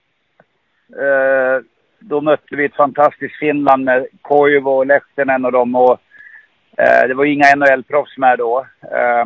Eh, 0.90 1.64
då 2.00 2.22
mötte 2.22 2.56
vi 2.56 2.66
ett 2.66 2.76
fantastiskt 2.76 3.40
Finland 3.40 3.84
med 3.84 4.08
Koivu 4.22 4.70
och 4.70 4.86
Lehtinen 4.86 5.46
och 5.46 5.52
dem. 5.52 5.76
Och, 5.76 6.00
eh, 6.78 7.08
det 7.08 7.14
var 7.14 7.26
inga 7.26 7.56
NHL-proffs 7.56 8.18
med 8.18 8.38
då. 8.38 8.68
Eh, 8.82 9.26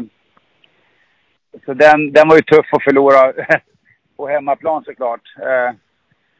så 1.65 1.73
den, 1.73 2.13
den 2.13 2.27
var 2.27 2.35
ju 2.35 2.41
tuff 2.41 2.73
att 2.73 2.83
förlora 2.83 3.33
på 4.17 4.27
hemmaplan 4.27 4.83
såklart. 4.83 5.21
Eh, 5.39 5.75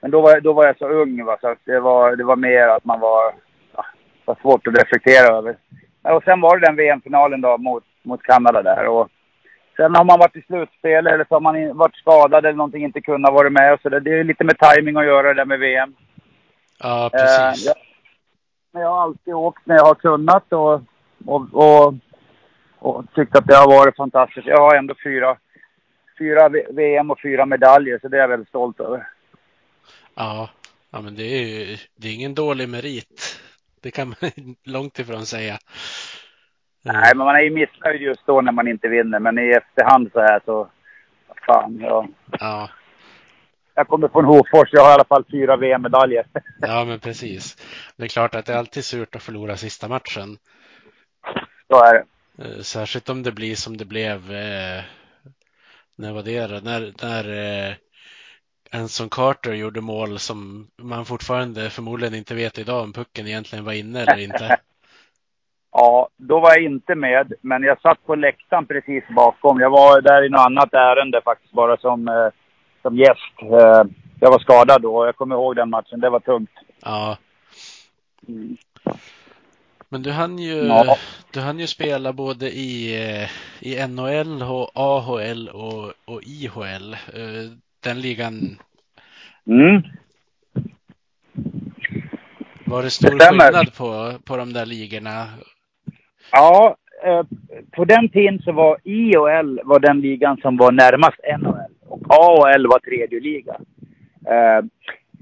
men 0.02 0.12
då 0.12 0.22
var, 0.22 0.40
då 0.40 0.54
var 0.54 0.66
jag 0.66 0.78
så 0.78 0.90
ung 0.90 1.26
va, 1.26 1.38
så 1.42 1.56
det 1.66 1.80
var, 1.80 2.16
det 2.16 2.24
var 2.24 2.36
mer 2.36 2.68
att 2.68 2.86
man 2.86 3.00
var 3.00 3.34
var 4.28 4.38
svårt 4.42 4.68
att 4.68 4.78
reflektera 4.78 5.38
över. 5.38 5.58
Och 6.02 6.24
sen 6.24 6.42
var 6.42 6.58
det 6.58 6.66
den 6.66 6.76
VM-finalen 6.76 7.42
då 7.42 7.58
mot, 7.58 7.84
mot 8.04 8.24
Kanada 8.24 8.62
där. 8.62 8.88
Och 8.88 9.10
sen 9.78 9.96
har 9.96 10.04
man 10.04 10.20
varit 10.20 10.36
i 10.36 10.42
slutspel 10.42 11.08
eller 11.08 11.26
så 11.26 11.36
har 11.36 11.42
man 11.42 11.78
varit 11.78 11.96
skadad 11.96 12.46
eller 12.46 12.58
någonting, 12.58 12.84
inte 12.84 13.02
kunnat 13.02 13.34
vara 13.34 13.50
med. 13.50 13.74
Och 13.74 13.82
så 13.82 13.90
det, 13.90 14.00
det 14.00 14.20
är 14.20 14.24
lite 14.24 14.44
med 14.44 14.60
timing 14.60 14.98
att 14.98 15.06
göra 15.06 15.28
det 15.28 15.34
där 15.34 15.46
med 15.46 15.60
VM. 15.60 15.96
Ja, 16.80 17.10
precis. 17.14 17.68
Eh, 17.68 17.74
jag, 18.72 18.82
jag 18.82 18.90
har 18.90 19.02
alltid 19.02 19.34
åkt 19.34 19.66
när 19.66 19.76
jag 19.76 19.86
har 19.86 19.96
kunnat 19.96 20.54
och, 20.54 20.82
och, 21.26 21.48
och, 21.54 21.94
och 22.80 23.06
tyckt 23.16 23.36
att 23.36 23.48
det 23.48 23.56
har 23.56 23.68
varit 23.68 23.96
fantastiskt. 23.96 24.48
Jag 24.48 24.62
har 24.62 24.76
ändå 24.76 24.96
fyra, 25.04 25.38
fyra 26.20 26.50
VM 26.70 27.12
och 27.12 27.22
fyra 27.22 27.46
medaljer, 27.46 28.00
så 28.02 28.08
det 28.08 28.18
är 28.18 28.22
jag 28.22 28.28
väldigt 28.28 28.50
stolt 28.50 28.80
över. 28.80 29.08
Ja, 30.16 30.50
ja 30.92 31.02
men 31.02 31.16
det 31.16 31.24
är 31.24 31.46
ju 31.46 31.78
det 31.96 32.08
är 32.08 32.14
ingen 32.14 32.36
dålig 32.36 32.70
merit. 32.70 33.42
Det 33.82 33.92
kan 33.92 34.08
man 34.08 34.32
långt 34.64 35.00
ifrån 35.00 35.26
säga. 35.26 35.58
Nej, 36.94 37.16
men 37.16 37.26
man 37.26 37.36
är 37.36 37.42
ju 37.42 37.50
missnöjd 37.50 38.02
just 38.02 38.26
då 38.26 38.42
när 38.42 38.52
man 38.52 38.68
inte 38.68 38.88
vinner. 38.88 39.20
Men 39.20 39.40
i 39.40 39.50
efterhand 39.50 40.10
så 40.14 40.20
här 40.20 40.42
så, 40.46 40.68
fan, 41.46 41.80
ja. 41.82 42.08
ja. 42.40 42.70
Jag 43.76 43.88
kommer 43.88 44.08
från 44.08 44.26
Hofors, 44.26 44.70
jag 44.72 44.82
har 44.82 44.90
i 44.92 44.94
alla 44.94 45.06
fall 45.06 45.26
fyra 45.32 45.58
VM-medaljer. 45.58 46.26
Ja, 46.62 46.86
men 46.86 47.00
precis. 47.00 47.58
Det 47.96 48.04
är 48.04 48.08
klart 48.08 48.36
att 48.36 48.46
det 48.46 48.54
är 48.54 48.58
alltid 48.58 48.86
surt 48.86 49.16
att 49.16 49.24
förlora 49.24 49.58
sista 49.58 49.88
matchen. 49.88 50.38
Så 51.68 51.84
är 51.84 51.94
det. 51.94 52.06
Eh, 52.44 52.62
särskilt 52.62 53.10
om 53.10 53.24
det 53.24 53.32
blir 53.32 53.56
som 53.56 53.78
det 53.78 53.86
blev, 53.86 54.32
eh, 54.32 54.84
när 55.96 56.14
var 56.14 56.24
det 56.24 56.48
då? 56.48 56.60
När, 56.64 56.94
när 57.02 57.30
eh, 57.70 57.76
Enson 58.72 59.10
Carter 59.10 59.54
gjorde 59.54 59.82
mål 59.82 60.20
som 60.20 60.68
man 60.82 61.06
fortfarande 61.06 61.70
förmodligen 61.70 62.16
inte 62.16 62.36
vet 62.36 62.58
idag 62.58 62.84
om 62.84 62.94
pucken 62.94 63.28
egentligen 63.28 63.66
var 63.66 63.74
inne 63.74 64.02
eller 64.02 64.18
inte. 64.18 64.58
ja, 65.78 66.10
då 66.18 66.40
var 66.40 66.50
jag 66.50 66.64
inte 66.64 66.96
med, 66.96 67.34
men 67.42 67.64
jag 67.64 67.82
satt 67.82 68.06
på 68.06 68.16
läktaren 68.16 68.66
precis 68.66 69.04
bakom. 69.16 69.60
Jag 69.60 69.70
var 69.70 70.02
där 70.02 70.26
i 70.26 70.30
något 70.30 70.46
annat 70.46 70.74
ärende 70.74 71.22
faktiskt, 71.26 71.54
bara 71.54 71.78
som, 71.78 72.08
eh, 72.08 72.30
som 72.82 72.98
gäst. 72.98 73.36
Eh, 73.42 73.84
jag 74.20 74.32
var 74.32 74.40
skadad 74.40 74.82
då, 74.82 75.06
jag 75.06 75.16
kommer 75.16 75.36
ihåg 75.36 75.56
den 75.56 75.70
matchen. 75.70 76.00
Det 76.00 76.10
var 76.10 76.20
tungt. 76.20 76.50
Ja. 76.82 77.18
Mm. 78.28 78.58
Men 79.90 80.04
du 80.04 80.12
hann 80.12 80.40
ju, 80.40 80.56
ja. 80.56 80.98
du 81.32 81.40
hann 81.40 81.60
ju 81.60 81.68
spela 81.68 82.14
både 82.14 82.50
i, 82.50 82.96
eh, 83.04 83.30
i 83.60 83.88
NHL, 83.88 84.44
och 84.44 84.72
AHL 84.74 85.50
och, 85.50 85.94
och 86.06 86.22
IHL. 86.24 86.94
Eh, 86.94 87.52
den 87.84 88.02
ligan. 88.02 88.60
Mm. 89.48 89.82
Var 92.66 92.84
det 92.84 92.90
stor 92.90 93.20
det 93.20 93.26
skillnad 93.26 93.76
på, 93.78 94.14
på 94.26 94.38
de 94.38 94.54
där 94.54 94.66
ligorna? 94.66 95.28
Ja, 96.32 96.76
eh, 97.06 97.24
på 97.72 97.86
den 97.86 98.10
tiden 98.10 98.40
så 98.40 98.52
var 98.52 98.78
IHL 98.84 99.60
var 99.64 99.80
den 99.80 100.02
ligan 100.02 100.38
som 100.38 100.58
var 100.58 100.72
närmast 100.72 101.20
NHL. 101.40 101.72
Och 101.88 102.02
AHL 102.08 102.68
var 102.68 102.80
tredje 102.80 103.20
liga. 103.20 103.56
Eh, 104.26 104.66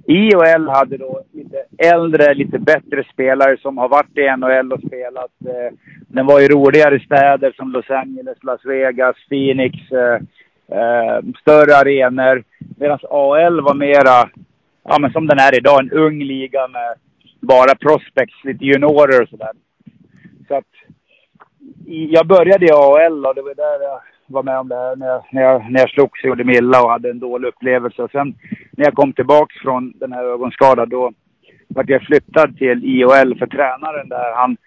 IHL 0.08 0.70
hade 0.70 0.98
då 0.98 1.22
lite 1.34 1.58
äldre, 1.78 2.34
lite 2.34 2.60
bättre 2.60 3.04
spelare 3.14 3.58
som 3.58 3.78
har 3.78 3.90
varit 3.90 4.18
i 4.18 4.38
NHL 4.38 4.74
och 4.74 4.82
spelat. 4.88 5.32
Eh, 5.46 5.78
den 6.08 6.26
var 6.26 6.42
i 6.42 6.48
roligare 6.48 7.00
städer 7.00 7.52
som 7.52 7.72
Los 7.72 7.90
Angeles, 7.90 8.38
Las 8.44 8.66
Vegas, 8.66 9.16
Phoenix. 9.30 9.92
Eh, 9.92 10.20
eh, 10.68 11.20
större 11.42 11.78
arenor. 11.78 12.44
Medan 12.78 13.00
AL 13.10 13.62
var 13.62 13.74
mera, 13.74 14.30
ja 14.84 15.00
men 15.00 15.12
som 15.12 15.28
den 15.28 15.40
är 15.40 15.58
idag, 15.58 15.80
en 15.80 15.92
ung 15.92 16.24
liga 16.24 16.68
med 16.68 16.96
bara 17.40 17.76
prospects, 17.76 18.44
lite 18.44 18.66
juniorer 18.66 19.22
och 19.22 19.30
sådär. 19.30 19.52
Så 20.48 20.56
att 20.56 20.74
jag 21.86 22.28
började 22.28 22.66
i 22.66 22.72
AL 22.72 23.26
och 23.26 23.36
det 23.36 23.42
var 23.42 23.56
där 23.56 23.84
jag 23.84 24.00
var 24.28 24.44
med 24.44 24.60
om 24.60 24.68
det 24.68 24.76
här 24.76 24.96
när 24.96 25.08
jag, 25.08 25.24
när 25.32 25.42
jag, 25.42 25.72
när 25.72 25.80
jag 25.80 25.90
slogs 25.90 26.24
och 26.24 26.30
gjorde 26.30 26.44
mig 26.44 26.58
illa 26.58 26.84
och 26.84 26.92
hade 26.92 27.10
en 27.10 27.20
dålig 27.20 27.48
upplevelse. 27.48 28.04
Och 28.04 28.12
sen 28.12 28.36
när 28.72 28.86
jag 28.86 28.94
kom 28.94 29.14
tillbaks 29.14 29.56
från 29.56 29.94
den 29.96 30.12
här 30.12 30.24
ögonskadan 30.24 30.90
då 30.90 31.12
vart 31.68 31.90
jag 31.90 32.02
flyttad 32.02 32.58
till 32.58 32.86
IHL 32.86 33.40
för 33.40 33.48
tränaren 33.48 34.10
där. 34.10 34.36
Han 34.36 34.58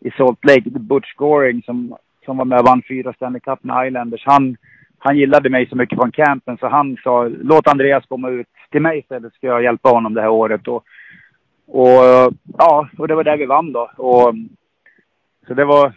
i 0.00 0.10
Salt 0.10 0.44
Lake, 0.44 0.70
Butch 0.70 1.14
Goring 1.14 1.62
som, 1.62 1.96
som 2.24 2.36
var 2.36 2.44
med 2.44 2.58
och 2.58 2.66
vann 2.66 2.82
fyra 2.88 3.12
Stanley 3.12 3.40
Cup 3.40 3.64
med 3.64 3.86
Islanders. 3.86 4.22
Han, 4.24 4.56
han 4.98 5.16
gillade 5.16 5.50
mig 5.50 5.66
så 5.68 5.76
mycket 5.76 5.98
från 5.98 6.12
campen 6.12 6.56
så 6.60 6.68
han 6.68 6.96
sa 7.04 7.28
låt 7.28 7.68
Andreas 7.68 8.06
komma 8.06 8.30
ut 8.30 8.46
till 8.70 8.82
mig 8.82 8.98
istället 8.98 9.34
ska 9.34 9.46
jag 9.46 9.62
hjälpa 9.62 9.88
honom 9.88 10.14
det 10.14 10.20
här 10.20 10.28
året. 10.28 10.68
Och, 10.68 10.84
och 11.66 12.32
ja, 12.58 12.88
och 12.98 13.08
det 13.08 13.14
var 13.14 13.24
där 13.24 13.36
vi 13.36 13.46
vann 13.46 13.72
då. 13.72 13.90
Och, 13.96 14.34
så 15.46 15.54
det 15.54 15.64
var, 15.64 15.92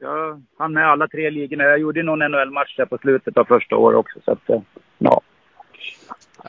jag 0.00 0.42
hann 0.58 0.72
med 0.72 0.90
alla 0.90 1.08
tre 1.08 1.30
ligorna. 1.30 1.64
Jag 1.64 1.78
gjorde 1.78 2.02
någon 2.02 2.18
NHL-match 2.18 2.76
där 2.76 2.86
på 2.86 2.98
slutet 2.98 3.36
av 3.36 3.44
första 3.44 3.76
året 3.76 3.98
också. 3.98 4.18
Så 4.24 4.32
att, 4.32 4.50
eh, 4.50 4.60
ja. 4.98 5.20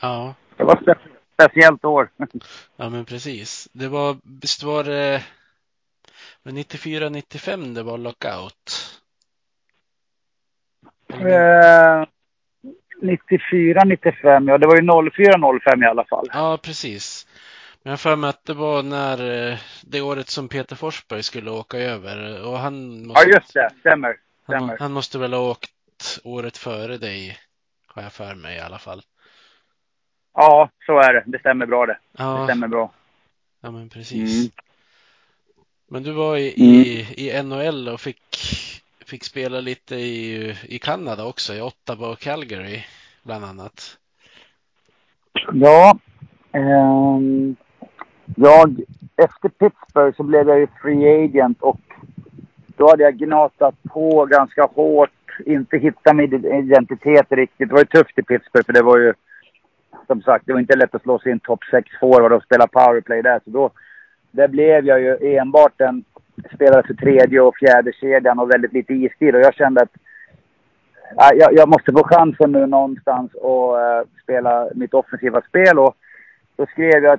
Ja. 0.02 0.34
Det 0.56 0.64
var 0.64 0.90
ett 0.90 0.98
speciellt 1.34 1.84
år. 1.84 2.08
Ja, 2.76 2.88
men 2.88 3.04
precis. 3.04 3.68
Det 3.72 3.88
var, 3.88 4.16
visst 4.40 4.62
var 4.62 4.84
det 4.84 5.22
94-95 6.44 7.74
det 7.74 7.82
var 7.82 7.98
lockout? 7.98 9.00
Eh, 11.08 12.06
94, 13.02 13.84
95, 13.84 14.48
ja 14.48 14.58
det 14.58 14.66
var 14.66 14.76
ju 14.76 15.10
04, 15.10 15.60
05 15.64 15.82
i 15.82 15.86
alla 15.86 16.04
fall. 16.04 16.26
Ja, 16.32 16.58
precis. 16.62 17.26
Men 17.82 17.90
jag 17.90 18.00
för 18.00 18.16
mig 18.16 18.30
att 18.30 18.44
det 18.44 18.54
var 18.54 18.82
när 18.82 19.50
eh, 19.52 19.58
det 19.82 20.00
året 20.00 20.28
som 20.28 20.48
Peter 20.48 20.76
Forsberg 20.76 21.22
skulle 21.22 21.50
åka 21.50 21.78
över 21.78 22.46
och 22.46 22.58
han 22.58 23.06
måste, 23.06 23.22
Ja 23.28 23.34
just 23.36 23.54
det, 23.54 23.70
stämmer. 23.80 24.16
han, 24.46 24.56
stämmer. 24.56 24.78
han 24.78 24.92
måste 24.92 25.18
väl 25.18 25.32
ha 25.32 25.50
åkt 25.50 25.70
året 26.24 26.56
före 26.56 26.98
dig, 26.98 27.38
har 27.86 28.02
jag 28.02 28.12
för 28.12 28.34
mig 28.34 28.56
i 28.56 28.60
alla 28.60 28.78
fall. 28.78 29.02
Ja, 30.34 30.70
så 30.86 30.98
är 30.98 31.12
det. 31.14 31.22
Det 31.26 31.38
stämmer 31.38 31.66
bra 31.66 31.86
det. 31.86 31.98
Det 32.12 32.22
Ja, 32.22 32.46
stämmer 32.46 32.68
bra. 32.68 32.92
ja 33.60 33.70
men 33.70 33.88
precis. 33.88 34.40
Mm. 34.40 34.50
Men 35.88 36.02
du 36.02 36.12
var 36.12 36.36
i, 36.36 36.46
i, 36.46 37.00
i 37.16 37.42
NHL 37.42 37.88
och 37.88 38.00
fick, 38.00 38.36
fick 39.06 39.24
spela 39.24 39.60
lite 39.60 39.96
i, 39.96 40.56
i 40.68 40.78
Kanada 40.78 41.24
också, 41.24 41.54
i 41.54 41.60
Ottawa 41.60 42.08
och 42.08 42.18
Calgary 42.18 42.84
bland 43.22 43.44
annat. 43.44 43.98
Ja, 45.52 45.98
ehm, 46.52 47.56
jag, 48.36 48.80
efter 49.16 49.48
Pittsburgh 49.48 50.16
så 50.16 50.22
blev 50.22 50.48
jag 50.48 50.58
ju 50.58 50.66
free 50.82 51.24
agent 51.24 51.62
och 51.62 51.80
då 52.76 52.88
hade 52.88 53.02
jag 53.02 53.14
gnatat 53.14 53.74
på 53.92 54.26
ganska 54.26 54.62
hårt, 54.62 55.10
inte 55.46 55.78
hittat 55.78 56.16
min 56.16 56.44
identitet 56.44 57.26
riktigt. 57.30 57.68
Det 57.68 57.74
var 57.74 57.80
ju 57.80 57.84
tufft 57.84 58.18
i 58.18 58.22
Pittsburgh 58.22 58.66
för 58.66 58.72
det 58.72 58.82
var 58.82 58.98
ju, 58.98 59.14
som 60.06 60.22
sagt, 60.22 60.46
det 60.46 60.52
var 60.52 60.60
inte 60.60 60.76
lätt 60.76 60.94
att 60.94 61.02
slå 61.02 61.18
sig 61.18 61.32
in 61.32 61.40
topp 61.40 61.64
6 61.70 61.88
forward 62.00 62.32
och 62.32 62.42
spela 62.42 62.66
powerplay 62.66 63.22
där. 63.22 63.40
Så 63.44 63.50
då, 63.50 63.70
där 64.30 64.48
blev 64.48 64.86
jag 64.86 65.00
ju 65.00 65.36
enbart 65.36 65.80
en 65.80 66.04
spelare 66.54 66.86
för 66.86 66.94
tredje 66.94 67.40
och 67.40 67.56
fjärde 67.56 67.92
kedjan 67.92 68.38
och 68.38 68.50
väldigt 68.50 68.72
lite 68.72 68.94
istid. 68.94 69.34
Och 69.34 69.40
jag 69.40 69.54
kände 69.54 69.82
att 69.82 69.94
äh, 71.32 71.38
jag, 71.38 71.54
jag 71.54 71.68
måste 71.68 71.92
få 71.92 72.04
chansen 72.04 72.52
nu 72.52 72.66
någonstans 72.66 73.34
och 73.34 73.80
eh, 73.80 74.04
spela 74.22 74.68
mitt 74.74 74.94
offensiva 74.94 75.40
spel. 75.40 75.78
Och 75.78 75.96
då 76.56 76.66
skrev 76.66 77.04
jag, 77.04 77.18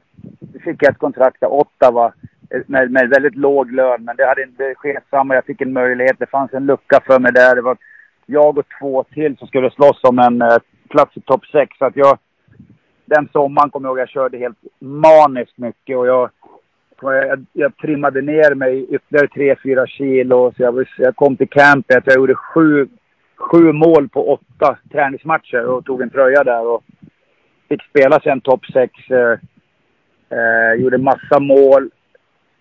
fick 0.64 0.84
jag 0.84 0.92
ett 0.92 0.98
kontrakt 0.98 1.44
i 1.44 1.46
Ottawa 1.46 2.14
eh, 2.50 2.62
med, 2.68 2.92
med 2.92 3.10
väldigt 3.10 3.36
låg 3.36 3.72
lön. 3.72 4.04
Men 4.04 4.16
det 4.16 4.26
hade 4.26 4.44
inte 4.44 4.76
skett 4.76 5.04
samma. 5.10 5.36
Jag 5.36 5.46
fick 5.46 5.62
en 5.62 5.74
möjlighet. 5.74 6.20
Det 6.20 6.30
fanns 6.30 6.54
en 6.54 6.66
lucka 6.66 7.00
för 7.06 7.20
mig 7.20 7.32
där. 7.32 7.56
Det 7.56 7.62
var 7.62 7.78
jag 8.26 8.58
och 8.58 8.66
två 8.80 9.04
till 9.04 9.38
som 9.38 9.48
skulle 9.48 9.72
slåss 9.72 10.04
om 10.04 10.20
en 10.20 10.42
eh, 10.42 10.58
plats 10.90 11.18
i 11.18 11.22
topp 11.22 11.46
6. 11.52 11.78
Så 11.78 11.86
att 11.86 11.96
jag, 11.96 12.18
den 13.06 13.30
sommaren 13.32 13.70
kommer 13.70 13.88
jag 13.88 13.92
ihåg 13.92 14.00
jag 14.00 14.10
körde 14.10 14.38
helt 14.38 14.58
maniskt 14.80 15.58
mycket. 15.58 15.98
Och 15.98 16.08
jag, 16.08 16.30
jag, 17.02 17.46
jag 17.54 17.78
trimmade 17.78 18.22
ner 18.22 18.56
mig 18.56 18.86
ytterligare 18.90 19.56
3-4 19.56 19.86
kilo. 19.86 20.54
Så 20.58 20.64
jag, 20.64 20.88
jag 20.98 21.16
kom 21.16 21.38
till 21.38 21.50
campet. 21.50 22.04
Jag 22.06 22.16
gjorde 22.16 22.36
sju, 22.36 22.88
sju 23.38 23.72
mål 23.72 24.10
på 24.10 24.34
åtta 24.34 24.78
träningsmatcher 24.92 25.66
och 25.66 25.86
tog 25.86 26.02
en 26.02 26.10
tröja 26.10 26.44
där. 26.44 26.68
Och 26.68 26.84
fick 27.74 27.90
spela 27.90 28.20
sen 28.20 28.42
topp 28.42 28.66
6. 28.74 28.94
Eh, 29.10 29.18
eh, 30.38 30.82
gjorde 30.82 30.98
massa 30.98 31.40
mål. 31.40 31.90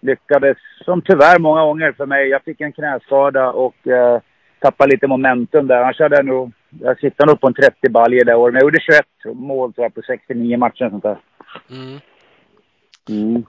Lyckades, 0.00 0.56
som 0.84 1.02
tyvärr 1.02 1.38
många 1.38 1.62
gånger 1.62 1.92
för 1.92 2.06
mig. 2.06 2.28
Jag 2.28 2.42
fick 2.42 2.60
en 2.60 2.72
knäskada 2.72 3.50
och 3.50 3.86
eh, 3.86 4.20
tappade 4.58 4.90
lite 4.90 5.06
momentum 5.06 5.66
där. 5.66 5.76
Annars 5.76 6.00
hade 6.00 6.16
jag 6.16 6.26
nog... 6.26 6.52
Jag 6.80 6.98
sitter 6.98 7.26
nog 7.26 7.40
på 7.40 7.46
en 7.46 7.54
30 7.54 7.88
baljer 7.90 8.24
det 8.24 8.34
året. 8.34 8.52
Men 8.52 8.60
jag 8.60 8.66
gjorde 8.66 8.80
21 9.24 9.36
mål 9.36 9.72
tror 9.72 9.84
jag 9.84 9.94
på 9.94 10.02
69 10.06 10.56
matcher. 10.56 10.90
Sånt 10.90 11.02
där. 11.02 11.18
Mm. 11.70 12.00
Mm. 13.08 13.44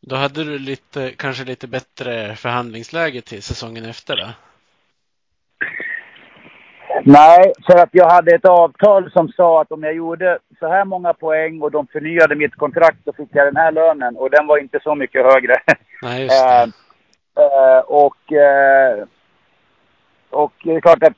Då 0.00 0.16
hade 0.16 0.44
du 0.44 0.58
lite, 0.58 1.10
kanske 1.16 1.44
lite 1.44 1.68
bättre 1.68 2.36
förhandlingsläge 2.36 3.20
till 3.20 3.42
säsongen 3.42 3.84
efter 3.84 4.16
då? 4.16 4.28
Nej, 7.04 7.52
för 7.66 7.78
att 7.78 7.88
jag 7.92 8.10
hade 8.10 8.34
ett 8.34 8.44
avtal 8.44 9.10
som 9.10 9.28
sa 9.28 9.60
att 9.60 9.72
om 9.72 9.82
jag 9.82 9.94
gjorde 9.94 10.38
så 10.58 10.68
här 10.68 10.84
många 10.84 11.12
poäng 11.12 11.62
och 11.62 11.70
de 11.70 11.86
förnyade 11.86 12.34
mitt 12.34 12.54
kontrakt 12.54 12.98
så 13.04 13.12
fick 13.12 13.28
jag 13.32 13.46
den 13.46 13.56
här 13.56 13.72
lönen. 13.72 14.16
Och 14.16 14.30
den 14.30 14.46
var 14.46 14.58
inte 14.58 14.80
så 14.82 14.94
mycket 14.94 15.24
högre. 15.24 15.54
Nej, 16.02 16.22
just 16.22 16.44
det. 16.44 16.72
Eh, 17.42 17.78
och, 17.78 18.32
eh, 18.32 19.04
och 20.30 20.52
det 20.64 20.74
är 20.74 20.80
klart 20.80 21.02
att 21.02 21.12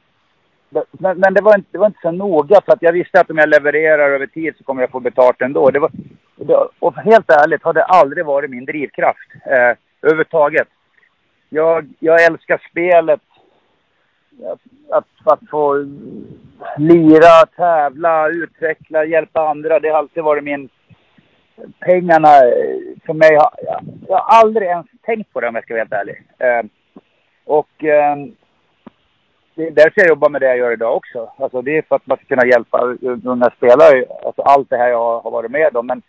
men, 0.91 1.19
men 1.19 1.35
det, 1.35 1.43
var 1.43 1.57
inte, 1.57 1.69
det 1.73 1.79
var 1.79 1.87
inte 1.87 1.99
så 2.03 2.11
noga 2.11 2.61
för 2.65 2.73
att 2.73 2.83
jag 2.83 2.93
visste 2.93 3.21
att 3.21 3.31
om 3.31 3.39
jag 3.39 3.49
levererar 3.49 4.11
över 4.11 4.27
tid 4.27 4.55
så 4.59 4.65
kommer 4.65 4.83
jag 4.83 4.91
få 4.91 5.01
betalt 5.01 5.43
ändå. 5.43 5.71
Det 5.71 5.79
var, 5.79 5.91
det, 6.37 6.69
och 6.79 6.95
helt 6.97 7.31
ärligt 7.31 7.63
har 7.63 7.73
det 7.73 7.85
aldrig 7.85 8.27
varit 8.27 8.51
min 8.51 8.65
drivkraft 8.65 9.31
eh, 9.47 9.77
överhuvudtaget. 10.03 10.69
Jag, 11.49 11.95
jag 11.99 12.25
älskar 12.25 12.63
spelet. 12.71 13.21
Att, 14.91 15.05
att, 15.25 15.41
få 15.51 15.75
lira, 16.79 17.47
tävla, 17.57 18.29
utveckla, 18.29 19.05
hjälpa 19.05 19.49
andra. 19.49 19.81
Det 19.81 19.89
har 19.89 19.99
alltid 19.99 20.23
varit 20.23 20.45
min... 20.45 20.69
Pengarna 21.81 22.29
för 23.07 23.13
mig 23.13 23.35
har... 23.35 23.51
Jag, 23.63 23.81
jag 24.09 24.17
har 24.17 24.39
aldrig 24.41 24.69
ens 24.69 24.87
tänkt 25.03 25.33
på 25.33 25.41
det 25.41 25.49
om 25.49 25.55
jag 25.55 25.65
ska 25.65 25.75
vara 25.75 25.81
helt 25.81 25.93
ärlig. 25.93 26.23
Eh, 26.39 26.65
och 27.45 27.85
eh, 27.85 28.17
det 29.55 29.67
är 29.67 29.71
därför 29.71 30.01
jag 30.01 30.09
jobbar 30.09 30.29
med 30.29 30.41
det 30.41 30.47
jag 30.47 30.59
gör 30.59 30.73
idag 30.73 30.97
också. 30.97 31.33
Alltså 31.39 31.63
det 31.63 31.79
är 31.79 31.83
för 31.83 31.97
att 31.97 32.07
man 32.07 32.17
ska 32.17 32.27
kunna 32.27 32.47
hjälpa 32.47 32.79
unga 33.25 33.51
spelare. 33.57 34.05
Alltså 34.25 34.43
allt 34.43 34.71
det 34.71 34.77
här 34.77 34.89
jag 34.89 35.21
har 35.21 35.31
varit 35.31 35.51
med 35.51 35.77
om. 35.77 35.87
Men, 35.87 36.03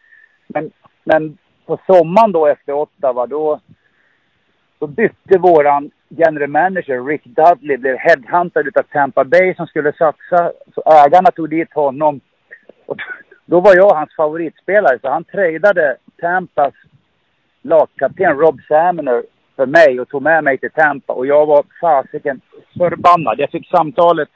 men, 0.48 0.72
men 1.04 1.38
på 1.66 1.80
sommaren 1.88 2.32
då 2.32 2.48
efter 2.48 2.74
Ottawa 2.74 3.28
då, 3.28 3.60
då 4.80 4.88
bytte 4.88 5.38
våran 5.38 5.92
general 6.18 6.50
manager 6.50 7.04
Rick 7.04 7.24
Dudley, 7.24 7.78
blev 7.78 7.98
headhuntad 7.98 8.68
utav 8.68 8.84
Tampa 8.84 9.24
Bay 9.24 9.56
som 9.56 9.68
skulle 9.68 9.94
satsa. 9.94 10.52
Så 10.76 10.82
ägarna 11.06 11.32
tog 11.32 11.50
dit 11.50 11.74
honom. 11.74 12.20
Och 12.86 12.98
då 13.46 13.60
var 13.60 13.76
jag 13.76 13.96
hans 13.96 14.16
favoritspelare 14.16 15.00
så 15.02 15.10
han 15.10 15.24
trejdade 15.24 15.98
Tampas 16.22 16.74
lagkapten 17.62 18.38
Rob 18.38 18.60
Saminer 18.68 19.24
för 19.56 19.66
mig 19.66 20.00
och 20.00 20.10
tog 20.10 20.22
med 20.22 20.44
mig 20.44 20.58
till 20.58 20.72
Tampa. 20.72 21.14
Och 21.14 21.28
jag 21.28 21.46
var 21.46 21.64
fasiken 21.82 22.42
förbannad. 22.78 23.40
Jag 23.40 23.52
fick 23.52 23.70
samtalet. 23.70 24.30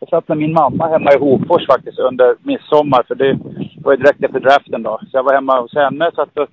Jag 0.00 0.08
satt 0.08 0.28
med 0.28 0.38
min 0.38 0.52
mamma 0.52 0.88
hemma 0.88 1.10
i 1.12 1.18
Hofors 1.18 1.66
faktiskt 1.66 1.98
under 1.98 2.36
midsommar. 2.42 3.02
För 3.08 3.14
det 3.14 3.38
var 3.82 3.92
ju 3.92 3.98
direkt 3.98 4.24
efter 4.24 4.40
draften 4.40 4.82
då. 4.82 4.98
Så 5.02 5.16
jag 5.16 5.22
var 5.22 5.34
hemma 5.34 5.60
hos 5.60 5.74
henne, 5.74 6.10
satt 6.14 6.38
och 6.38 6.48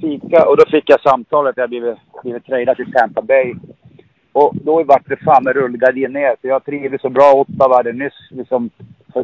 fika. 0.00 0.48
Och 0.48 0.56
då 0.56 0.64
fick 0.70 0.90
jag 0.90 1.00
samtalet 1.00 1.50
att 1.50 1.56
jag 1.56 1.68
blivit, 1.68 1.98
blivit 2.22 2.46
tradad 2.46 2.76
till 2.76 2.92
Tampa 2.92 3.22
Bay. 3.22 3.54
Och 4.34 4.56
då 4.56 4.84
vart 4.84 5.08
det 5.08 5.16
fan 5.16 5.44
med 5.44 5.56
rullgardin 5.56 6.12
ner. 6.12 6.36
För 6.40 6.48
jag 6.48 6.64
trivdes 6.64 7.00
så 7.00 7.08
bra. 7.08 7.32
Ottawa 7.32 7.76
hade 7.76 7.92
nyss 7.92 8.30
liksom 8.30 8.70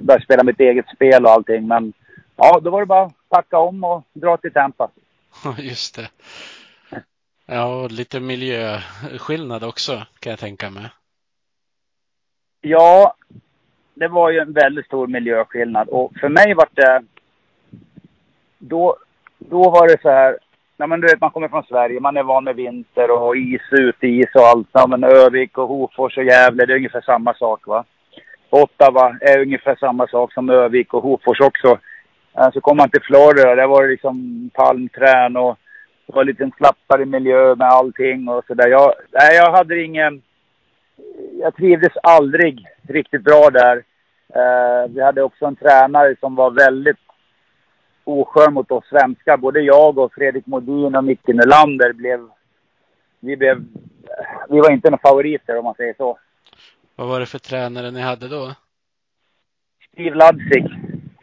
börjat 0.00 0.22
spela 0.22 0.42
mitt 0.42 0.60
eget 0.60 0.88
spel 0.88 1.24
och 1.24 1.30
allting. 1.30 1.66
Men 1.68 1.92
ja, 2.36 2.60
då 2.60 2.70
var 2.70 2.80
det 2.80 2.86
bara 2.86 3.04
att 3.04 3.28
packa 3.28 3.58
om 3.58 3.84
och 3.84 4.04
dra 4.12 4.36
till 4.36 4.52
Tampa. 4.52 4.90
Ja, 5.44 5.54
just 5.58 5.96
det. 5.96 6.10
Ja, 7.46 7.82
och 7.82 7.90
lite 7.90 8.20
miljöskillnad 8.20 9.64
också 9.64 10.06
kan 10.18 10.30
jag 10.30 10.38
tänka 10.38 10.70
mig. 10.70 10.88
Ja, 12.60 13.14
det 13.94 14.08
var 14.08 14.30
ju 14.30 14.38
en 14.38 14.52
väldigt 14.52 14.86
stor 14.86 15.06
miljöskillnad. 15.06 15.88
Och 15.88 16.12
för 16.20 16.28
mig 16.28 16.54
var 16.54 16.68
det... 16.74 17.02
Då, 18.58 18.96
då 19.38 19.70
var 19.70 19.88
det 19.88 20.02
så 20.02 20.10
här... 20.10 20.38
Ja, 20.80 20.86
men 20.86 21.00
du 21.00 21.06
vet, 21.06 21.20
man 21.20 21.30
kommer 21.30 21.48
från 21.48 21.62
Sverige, 21.62 22.00
man 22.00 22.16
är 22.16 22.22
van 22.22 22.44
med 22.44 22.56
vinter 22.56 23.10
och 23.10 23.36
is, 23.36 23.60
uteis 23.70 24.34
och 24.34 24.42
allt. 24.42 24.68
Ja, 24.72 24.86
men 24.86 25.04
Övik 25.04 25.58
och 25.58 25.68
Hofors 25.68 26.16
och 26.16 26.24
Gävle, 26.24 26.66
det 26.66 26.72
är 26.72 26.76
ungefär 26.76 27.00
samma 27.00 27.34
sak 27.34 27.66
va. 27.66 27.84
Ottawa 28.50 29.16
är 29.20 29.40
ungefär 29.40 29.76
samma 29.76 30.06
sak 30.06 30.32
som 30.32 30.50
Övik 30.50 30.94
och 30.94 31.02
Hofors 31.02 31.40
också. 31.40 31.78
Så 32.52 32.60
kom 32.60 32.76
man 32.76 32.90
till 32.90 33.02
Florida, 33.02 33.54
där 33.54 33.66
var 33.66 33.82
det 33.82 33.88
liksom 33.88 34.50
palmträn 34.54 35.36
och 35.36 35.58
det 36.06 36.12
var 36.12 36.24
lite 36.24 36.44
liten 36.44 36.56
slappare 36.56 37.04
miljö 37.04 37.54
med 37.54 37.68
allting 37.68 38.28
och 38.28 38.44
sådär. 38.46 38.68
Jag, 38.68 38.92
nej, 39.12 39.36
jag 39.36 39.52
hade 39.52 39.82
ingen... 39.82 40.22
Jag 41.40 41.56
trivdes 41.56 41.96
aldrig 42.02 42.66
riktigt 42.88 43.24
bra 43.24 43.50
där. 43.50 43.76
Eh, 44.34 44.90
vi 44.90 45.02
hade 45.02 45.22
också 45.22 45.44
en 45.46 45.56
tränare 45.56 46.16
som 46.20 46.34
var 46.34 46.50
väldigt 46.50 47.09
oskön 48.10 48.54
mot 48.54 48.70
oss 48.70 48.84
svenskar. 48.88 49.36
Både 49.36 49.60
jag 49.60 49.98
och 49.98 50.12
Fredrik 50.14 50.46
Modin 50.46 50.96
och 50.96 51.04
Micke 51.04 51.28
Nylander 51.28 51.92
blev... 51.92 52.28
Vi 53.20 53.36
blev... 53.36 53.64
Vi 54.48 54.60
var 54.60 54.72
inte 54.72 54.90
några 54.90 55.08
favoriter 55.08 55.58
om 55.58 55.64
man 55.64 55.74
säger 55.74 55.94
så. 55.94 56.18
Vad 56.96 57.08
var 57.08 57.20
det 57.20 57.26
för 57.26 57.38
tränare 57.38 57.90
ni 57.90 58.00
hade 58.00 58.28
då? 58.28 58.54
Steve 59.92 60.16
Ludzig 60.16 60.66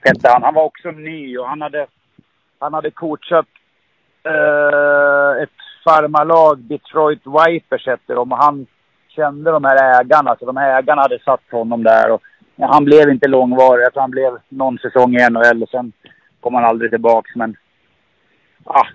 hette 0.01 0.29
han. 0.29 0.43
Han 0.43 0.53
var 0.53 0.63
också 0.63 0.91
ny 0.91 1.37
och 1.37 1.47
han 1.47 1.61
hade, 1.61 1.87
han 2.59 2.73
hade 2.73 2.91
coachat 2.91 3.45
eh, 4.23 5.43
ett 5.43 5.57
farmarlag, 5.83 6.57
Detroit 6.59 7.21
Vipers 7.25 7.87
hette 7.87 8.13
de. 8.13 8.31
Och 8.31 8.37
han 8.37 8.67
kände 9.07 9.51
de 9.51 9.63
här 9.63 10.01
ägarna. 10.01 10.35
Så 10.39 10.45
de 10.45 10.57
här 10.57 10.79
ägarna 10.79 11.01
hade 11.01 11.19
satt 11.19 11.51
honom 11.51 11.83
där. 11.83 12.11
Och, 12.11 12.21
han 12.59 12.85
blev 12.85 13.09
inte 13.09 13.27
långvarig. 13.27 13.83
Jag 13.83 13.93
tror 13.93 14.01
han 14.01 14.11
blev 14.11 14.37
någon 14.49 14.77
säsong 14.77 15.15
i 15.15 15.29
NHL 15.29 15.63
och 15.63 15.69
sen 15.69 15.93
kom 16.47 16.55
han 16.55 16.65
aldrig 16.65 16.91
tillbaks. 16.91 17.35
Men 17.35 17.57
ah, 18.63 18.87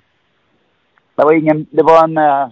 det 1.15 1.25
var 1.25 1.33
ingen, 1.33 1.67
det 1.71 1.83
var 1.83 2.05
en 2.05 2.17
eh, 2.17 2.49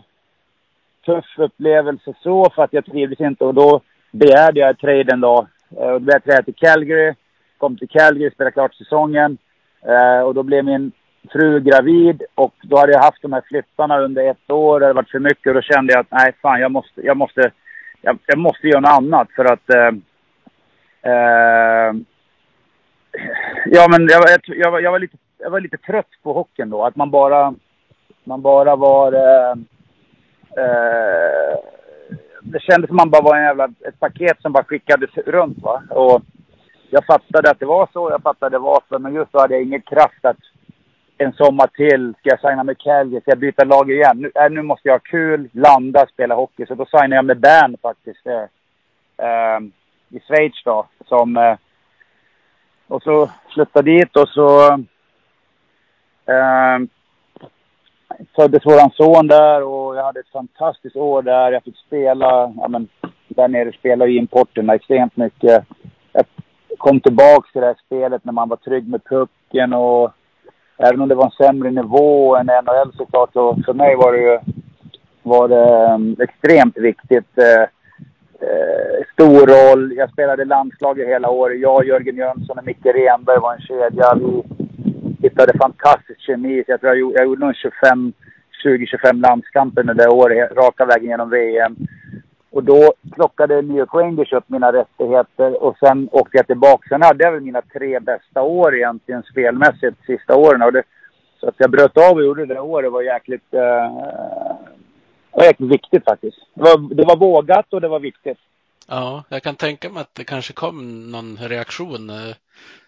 tuff 1.06 1.38
upplevelse 1.38 2.14
så 2.22 2.50
för 2.54 2.62
att 2.62 2.72
jag 2.72 2.84
trivdes 2.84 3.20
inte. 3.20 3.44
Och 3.44 3.54
då 3.54 3.80
begärde 4.10 4.60
jag 4.60 4.78
trade 4.78 5.12
en 5.12 5.20
dag. 5.20 5.46
Eh, 5.76 5.86
och 5.86 5.92
då 5.92 5.98
blev 5.98 6.14
jag 6.14 6.24
träda 6.24 6.42
till 6.42 6.54
Calgary. 6.54 7.14
Kom 7.58 7.76
till 7.76 7.88
Calgary, 7.88 8.30
spelade 8.30 8.52
klart 8.52 8.74
säsongen. 8.74 9.38
Eh, 9.82 10.20
och 10.20 10.34
då 10.34 10.42
blev 10.42 10.64
min 10.64 10.92
fru 11.32 11.60
gravid 11.60 12.22
och 12.34 12.54
då 12.62 12.78
hade 12.78 12.92
jag 12.92 13.02
haft 13.02 13.22
de 13.22 13.32
här 13.32 13.42
flyttarna 13.48 13.98
under 13.98 14.30
ett 14.30 14.50
år. 14.50 14.80
Det 14.80 14.86
hade 14.86 14.96
varit 14.96 15.10
för 15.10 15.18
mycket 15.18 15.46
och 15.46 15.54
då 15.54 15.62
kände 15.62 15.92
jag 15.92 16.00
att 16.00 16.10
nej 16.10 16.32
fan 16.42 16.60
jag 16.60 16.72
måste, 16.72 17.00
jag 17.00 17.16
måste, 17.16 17.50
jag, 18.02 18.18
jag 18.26 18.38
måste 18.38 18.68
göra 18.68 18.80
något 18.80 18.98
annat 18.98 19.28
för 19.36 19.44
att 19.44 19.74
eh, 19.74 19.92
eh, 21.12 21.92
Ja 23.66 23.86
men 23.90 24.08
jag, 24.08 24.22
jag, 24.28 24.56
jag, 24.56 24.82
jag, 24.82 24.90
var 24.90 24.98
lite, 24.98 25.16
jag 25.38 25.50
var 25.50 25.60
lite 25.60 25.76
trött 25.76 26.10
på 26.22 26.32
hockeyn 26.32 26.70
då. 26.70 26.84
Att 26.84 26.96
man 26.96 27.10
bara, 27.10 27.54
man 28.24 28.42
bara 28.42 28.76
var 28.76 29.12
eh, 29.12 29.50
eh, 30.56 31.58
det 32.42 32.60
kändes 32.60 32.88
som 32.88 32.96
man 32.96 33.10
bara 33.10 33.22
var 33.22 33.36
en 33.36 33.44
jävla, 33.44 33.64
ett 33.64 34.00
paket 34.00 34.42
som 34.42 34.52
bara 34.52 34.64
skickades 34.64 35.10
runt 35.16 35.58
va. 35.62 35.82
Och 35.90 36.22
jag 36.90 37.06
fattade 37.06 37.50
att 37.50 37.58
det 37.58 37.66
var 37.66 37.88
så, 37.92 38.10
jag 38.10 38.22
fattade 38.22 38.58
varför. 38.58 38.98
Men 38.98 39.14
just 39.14 39.32
då 39.32 39.38
hade 39.38 39.54
jag 39.54 39.62
ingen 39.62 39.82
kraft 39.82 40.24
att 40.24 40.36
en 41.18 41.32
sommar 41.32 41.66
till, 41.66 42.14
ska 42.18 42.30
jag 42.30 42.40
signa 42.40 42.64
med 42.64 42.78
Calgary, 42.78 43.20
ska 43.20 43.30
jag 43.30 43.38
byta 43.38 43.64
lag 43.64 43.90
igen? 43.90 44.16
Nu, 44.18 44.30
äh, 44.34 44.50
nu 44.50 44.62
måste 44.62 44.88
jag 44.88 44.94
ha 44.94 44.98
kul, 44.98 45.48
landa, 45.52 46.06
spela 46.06 46.34
hockey. 46.34 46.66
Så 46.66 46.74
då 46.74 46.86
signade 46.86 47.14
jag 47.14 47.24
med 47.24 47.40
Bern 47.40 47.76
faktiskt. 47.82 48.26
Eh, 48.26 48.46
eh, 49.26 49.60
I 50.08 50.20
Schweiz 50.20 50.64
då. 50.64 50.86
Som, 51.06 51.36
eh, 51.36 51.56
och 52.90 53.02
så 53.02 53.30
flyttade 53.54 53.90
dit 53.90 54.16
och 54.16 54.28
så 54.28 54.72
eh, 56.26 56.78
föddes 58.36 58.66
våran 58.66 58.90
son 58.90 59.26
där 59.26 59.62
och 59.62 59.96
jag 59.96 60.04
hade 60.04 60.20
ett 60.20 60.32
fantastiskt 60.32 60.96
år 60.96 61.22
där. 61.22 61.52
Jag 61.52 61.64
fick 61.64 61.76
spela, 61.76 62.52
ja 62.56 62.68
men 62.68 62.88
där 63.28 63.48
nere 63.48 63.72
spelade 63.72 64.10
ju 64.10 64.18
importerna 64.18 64.74
extremt 64.74 65.16
mycket. 65.16 65.64
Jag 66.12 66.24
kom 66.78 67.00
tillbaks 67.00 67.52
till 67.52 67.60
det 67.60 67.66
här 67.66 67.80
spelet 67.86 68.24
när 68.24 68.32
man 68.32 68.48
var 68.48 68.56
trygg 68.56 68.88
med 68.88 69.04
pucken 69.04 69.72
och 69.72 70.12
även 70.76 71.00
om 71.00 71.08
det 71.08 71.14
var 71.14 71.24
en 71.24 71.46
sämre 71.46 71.70
nivå 71.70 72.36
än 72.36 72.46
NHL 72.46 72.92
såklart 72.96 73.32
så 73.32 73.56
för 73.66 73.74
mig 73.74 73.96
var 73.96 74.12
det 74.12 74.18
ju 74.18 74.38
var 75.22 75.48
det 75.48 75.94
um, 75.94 76.16
extremt 76.20 76.76
viktigt. 76.76 77.38
Eh, 77.38 77.68
eh, 78.42 79.04
stor 79.12 79.46
roll. 79.46 79.92
Jag 79.96 80.10
spelade 80.10 80.44
landslaget 80.44 81.08
hela 81.08 81.30
året. 81.30 81.60
Jag, 81.60 81.86
Jörgen 81.86 82.16
Jönsson 82.16 82.58
och 82.58 82.66
Micke 82.66 82.86
Renberg 82.86 83.38
var 83.38 83.54
en 83.54 83.60
kedja. 83.60 84.14
Vi 84.14 84.42
hittade 85.22 85.58
fantastisk 85.58 86.20
kemi. 86.20 86.64
Jag 86.66 86.80
tror 86.80 86.96
jag, 86.96 87.12
jag 87.14 87.24
gjorde 87.24 87.46
nog 87.46 87.54
25, 87.54 88.12
20-25 88.64 89.20
landskamper 89.20 89.80
under 89.80 89.94
det 89.94 90.08
året, 90.08 90.52
raka 90.52 90.84
vägen 90.84 91.08
genom 91.08 91.30
VM. 91.30 91.76
Och 92.52 92.64
då 92.64 92.92
plockade 93.14 93.62
New 93.62 93.76
York 93.76 93.94
Rangers 93.94 94.32
upp 94.32 94.44
mina 94.46 94.72
rättigheter 94.72 95.62
och 95.62 95.76
sen 95.78 96.08
åkte 96.12 96.36
jag 96.36 96.46
tillbaka. 96.46 96.88
Sen 96.88 97.02
hade 97.02 97.24
jag 97.24 97.32
väl 97.32 97.40
mina 97.40 97.62
tre 97.62 98.00
bästa 98.00 98.42
år 98.42 98.76
egentligen 98.76 99.22
spelmässigt 99.22 100.04
sista 100.06 100.36
åren. 100.36 100.62
Och 100.62 100.72
det, 100.72 100.82
så 101.40 101.48
att 101.48 101.54
jag 101.58 101.70
bröt 101.70 101.96
av 101.96 102.16
och 102.16 102.24
gjorde 102.24 102.46
det 102.46 102.60
året 102.60 102.92
var 102.92 103.02
jäkligt, 103.02 103.54
eh, 103.54 104.49
uh, 105.32 105.38
var 105.38 105.44
jäkligt 105.44 105.70
viktigt 105.70 106.04
faktiskt. 106.04 106.38
Det 106.54 106.62
var, 106.62 106.94
det 106.94 107.04
var 107.04 107.16
vågat 107.16 107.72
och 107.72 107.80
det 107.80 107.88
var 107.88 108.00
viktigt. 108.00 108.38
Ja, 108.88 109.24
jag 109.28 109.42
kan 109.42 109.54
tänka 109.54 109.90
mig 109.90 110.00
att 110.00 110.14
det 110.14 110.24
kanske 110.24 110.52
kom 110.52 111.10
någon 111.10 111.36
reaktion 111.36 112.10
uh, 112.10 112.34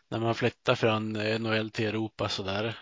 när 0.09 0.18
man 0.18 0.34
flyttade 0.34 0.76
från 0.76 1.12
NHL 1.12 1.70
till 1.70 1.86
Europa 1.86 2.28
sådär. 2.28 2.76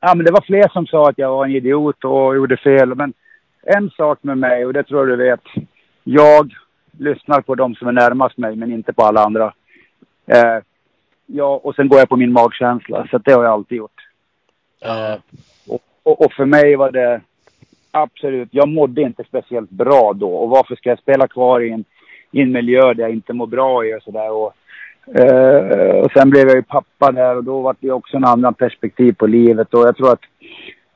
Ja, 0.00 0.14
men 0.14 0.26
det 0.26 0.32
var 0.32 0.40
fler 0.40 0.68
som 0.68 0.86
sa 0.86 1.08
att 1.08 1.18
jag 1.18 1.30
var 1.30 1.44
en 1.44 1.56
idiot 1.56 2.04
och 2.04 2.36
gjorde 2.36 2.56
fel. 2.56 2.94
Men 2.94 3.12
en 3.62 3.90
sak 3.90 4.18
med 4.22 4.38
mig, 4.38 4.66
och 4.66 4.72
det 4.72 4.82
tror 4.82 5.08
jag 5.08 5.18
du 5.18 5.24
vet. 5.24 5.40
Jag 6.04 6.54
lyssnar 6.98 7.40
på 7.40 7.54
de 7.54 7.74
som 7.74 7.88
är 7.88 7.92
närmast 7.92 8.38
mig, 8.38 8.56
men 8.56 8.72
inte 8.72 8.92
på 8.92 9.02
alla 9.02 9.24
andra. 9.24 9.54
Eh, 10.26 10.58
ja, 11.26 11.60
och 11.64 11.74
sen 11.74 11.88
går 11.88 11.98
jag 11.98 12.08
på 12.08 12.16
min 12.16 12.32
magkänsla, 12.32 13.06
så 13.10 13.18
det 13.18 13.32
har 13.32 13.44
jag 13.44 13.52
alltid 13.52 13.78
gjort. 13.78 14.08
Ja. 14.80 15.12
Eh, 15.12 15.18
och, 15.68 15.82
och, 16.02 16.24
och, 16.24 16.32
för 16.32 16.44
mig 16.44 16.76
var 16.76 16.90
det 16.90 17.20
absolut, 18.02 18.48
jag 18.52 18.68
mådde 18.68 19.02
inte 19.02 19.24
speciellt 19.24 19.70
bra 19.70 20.12
då. 20.12 20.34
Och 20.34 20.50
varför 20.50 20.76
ska 20.76 20.88
jag 20.88 20.98
spela 20.98 21.28
kvar 21.28 21.60
i 21.60 21.70
en, 21.70 21.84
i 22.30 22.40
en 22.40 22.52
miljö 22.52 22.94
där 22.94 23.02
jag 23.02 23.12
inte 23.12 23.32
mår 23.32 23.46
bra 23.46 23.86
i 23.86 23.94
och 23.94 24.02
sådär. 24.02 24.30
Och, 24.30 24.52
eh, 25.20 26.04
och 26.04 26.12
sen 26.12 26.30
blev 26.30 26.46
jag 26.46 26.56
ju 26.56 26.62
pappa 26.62 27.12
där 27.12 27.36
och 27.36 27.44
då 27.44 27.60
var 27.60 27.76
det 27.80 27.90
också 27.90 28.16
en 28.16 28.24
annan 28.24 28.54
perspektiv 28.54 29.12
på 29.12 29.26
livet. 29.26 29.74
Och 29.74 29.80
jag 29.80 29.96
tror 29.96 30.12
att, 30.12 30.20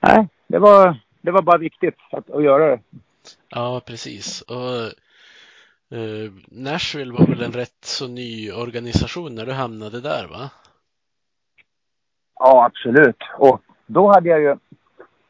nej, 0.00 0.28
det 0.46 0.58
var, 0.58 0.96
det 1.20 1.30
var 1.30 1.42
bara 1.42 1.58
viktigt 1.58 1.96
att, 2.10 2.30
att 2.30 2.44
göra 2.44 2.66
det. 2.66 2.80
Ja, 3.48 3.80
precis. 3.86 4.42
Och 4.42 4.84
eh, 5.98 6.32
Nashville 6.48 7.12
var 7.12 7.26
väl 7.26 7.42
en 7.42 7.52
rätt 7.52 7.84
så 7.84 8.08
ny 8.08 8.52
organisation 8.52 9.34
när 9.34 9.46
du 9.46 9.52
hamnade 9.52 10.00
där, 10.00 10.26
va? 10.30 10.50
Ja, 12.38 12.64
absolut. 12.64 13.16
Och 13.38 13.60
då 13.86 14.08
hade 14.08 14.28
jag 14.28 14.40
ju, 14.40 14.56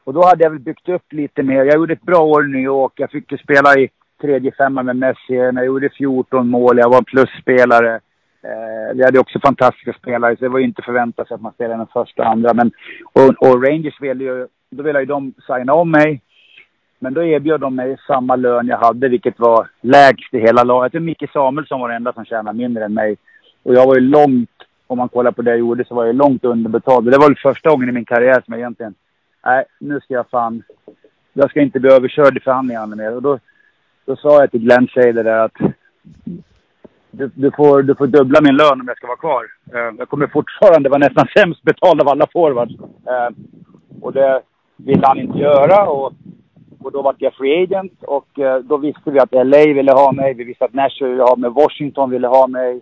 och 0.05 0.15
då 0.15 0.25
hade 0.25 0.45
jag 0.45 0.51
väl 0.51 0.59
byggt 0.59 0.89
upp 0.89 1.13
lite 1.13 1.43
mer. 1.43 1.65
Jag 1.65 1.75
gjorde 1.75 1.93
ett 1.93 2.03
bra 2.03 2.21
år 2.21 2.45
i 2.45 2.49
New 2.49 2.63
York. 2.63 2.93
Jag 2.97 3.11
fick 3.11 3.33
ju 3.33 3.39
spela 3.39 3.75
i 3.75 3.89
tredje 4.21 4.53
femman 4.53 4.87
med 4.87 4.97
Messi. 4.97 5.35
Jag 5.35 5.67
gjorde 5.67 5.89
14 5.89 6.49
mål. 6.49 6.79
Jag 6.79 6.91
var 6.91 7.03
plusspelare. 7.03 7.95
Eh, 8.45 8.95
vi 8.95 9.05
hade 9.05 9.19
också 9.19 9.41
fantastiska 9.41 9.93
spelare, 9.93 10.37
så 10.37 10.45
det 10.45 10.49
var 10.49 10.59
ju 10.59 10.65
inte 10.65 10.83
förväntat 10.83 11.29
sig 11.29 11.35
att 11.35 11.41
man 11.41 11.53
spelade 11.53 11.81
den 11.81 11.87
första 11.87 12.23
och 12.23 12.29
andra. 12.29 12.55
Men, 12.55 12.71
och, 13.13 13.49
och 13.49 13.65
Rangers 13.65 14.01
ville 14.01 14.25
ju 14.25 14.47
då 14.73 14.83
ville 14.83 15.01
ju 15.01 15.07
de 15.07 15.33
signa 15.47 15.75
om 15.75 15.91
mig. 15.91 16.21
Men 16.99 17.15
då 17.15 17.25
erbjöd 17.25 17.61
de 17.61 17.75
mig 17.75 17.97
samma 18.07 18.37
lön 18.37 18.67
jag 18.67 18.79
hade, 18.79 19.09
vilket 19.09 19.39
var 19.39 19.69
lägst 19.81 20.35
i 20.35 20.39
hela 20.39 20.63
laget. 20.63 20.83
Jag 20.83 20.93
tror 20.93 21.07
Micke 21.07 21.31
Samuelsson 21.33 21.81
var 21.81 21.89
den 21.89 21.97
enda 21.97 22.13
som 22.13 22.25
tjänade 22.25 22.59
mindre 22.59 22.85
än 22.85 22.95
mig. 22.95 23.17
Och 23.63 23.75
jag 23.75 23.87
var 23.87 23.95
ju 23.95 24.01
långt, 24.01 24.51
om 24.87 24.99
man 24.99 25.09
kollar 25.09 25.33
på 25.33 25.43
det 25.43 25.51
jag 25.51 25.59
gjorde, 25.59 25.85
så 25.85 25.95
var 25.95 26.07
jag 26.07 26.15
långt 26.15 26.45
underbetald. 26.45 27.11
Det 27.11 27.19
var 27.19 27.29
väl 27.29 27.37
första 27.43 27.71
gången 27.71 27.89
i 27.89 27.93
min 27.93 28.05
karriär 28.05 28.43
som 28.45 28.53
jag 28.53 28.59
egentligen, 28.59 28.95
nej, 29.45 29.65
nu 29.79 30.01
ska 30.01 30.15
jag 30.15 30.31
fan, 30.31 30.63
jag 31.33 31.51
ska 31.51 31.61
inte 31.61 31.81
bli 31.81 31.93
överkörd 31.93 32.37
i 32.37 32.41
förhandlingarna 32.41 32.97
mer. 32.97 33.15
Och 33.15 33.23
då, 33.23 33.39
då 34.05 34.17
sa 34.17 34.41
jag 34.41 34.51
till 34.51 34.61
Glenn 34.61 34.89
Shader 34.89 35.25
där 35.25 35.39
att 35.39 35.75
du, 37.11 37.31
du, 37.35 37.51
får, 37.51 37.83
du 37.83 37.95
får 37.95 38.07
dubbla 38.07 38.41
min 38.41 38.57
lön 38.57 38.81
om 38.81 38.89
jag 38.89 38.97
ska 38.97 39.07
vara 39.07 39.17
kvar. 39.17 39.45
Uh, 39.75 39.95
jag 39.99 40.09
kommer 40.09 40.27
fortfarande 40.27 40.89
vara 40.89 40.99
nästan 40.99 41.27
sämst 41.37 41.63
betald 41.63 42.01
av 42.01 42.09
alla 42.09 42.27
forwards. 42.33 42.75
Uh, 42.75 43.37
och 44.01 44.13
det, 44.13 44.43
ville 44.85 45.07
han 45.07 45.19
inte 45.19 45.39
göra. 45.39 45.91
Och, 45.91 46.13
och 46.81 46.93
då 46.93 47.03
var 47.03 47.15
jag 47.19 47.35
free 47.35 47.63
agent 47.63 48.03
och 48.03 48.39
eh, 48.39 48.59
då 48.59 48.77
visste 48.77 49.11
vi 49.11 49.19
att 49.19 49.33
LA 49.33 49.59
ville 49.59 49.93
ha 49.93 50.13
mig. 50.13 50.35
Vi 50.35 50.45
visste 50.45 50.65
att 50.65 50.75
Nashville 50.75 51.11
ville 51.11 51.23
ha 51.23 51.37
mig. 51.37 51.51
Washington 51.51 52.11
ville 52.11 52.29
ha 52.29 52.47
mig. 52.47 52.81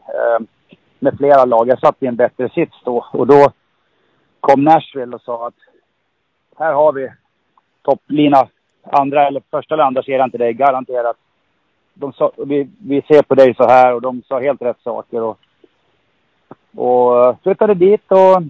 Med 0.98 1.16
flera 1.18 1.44
lag. 1.44 1.68
Jag 1.68 1.80
satt 1.80 2.02
i 2.02 2.06
en 2.06 2.16
bättre 2.16 2.48
sits 2.48 2.76
då. 2.84 3.06
Och 3.12 3.26
då 3.26 3.52
kom 4.40 4.64
Nashville 4.64 5.14
och 5.14 5.22
sa 5.22 5.46
att 5.46 5.54
här 6.60 6.72
har 6.72 6.92
vi 6.92 7.08
topplina. 7.82 8.48
Andra 8.82 9.26
eller 9.26 9.42
första 9.50 9.74
eller 9.74 9.84
andra 9.84 10.02
serien 10.02 10.30
till 10.30 10.40
dig, 10.40 10.52
garanterat. 10.52 11.16
De 11.94 12.12
sa, 12.12 12.32
vi, 12.36 12.68
vi 12.78 13.02
ser 13.02 13.22
på 13.22 13.34
dig 13.34 13.54
så 13.54 13.68
här 13.68 13.94
och 13.94 14.02
de 14.02 14.22
sa 14.22 14.40
helt 14.40 14.62
rätt 14.62 14.80
saker. 14.80 15.22
Och, 15.22 15.38
och 16.76 17.24
eh, 17.24 17.36
flyttade 17.42 17.74
dit 17.74 18.12
och 18.12 18.42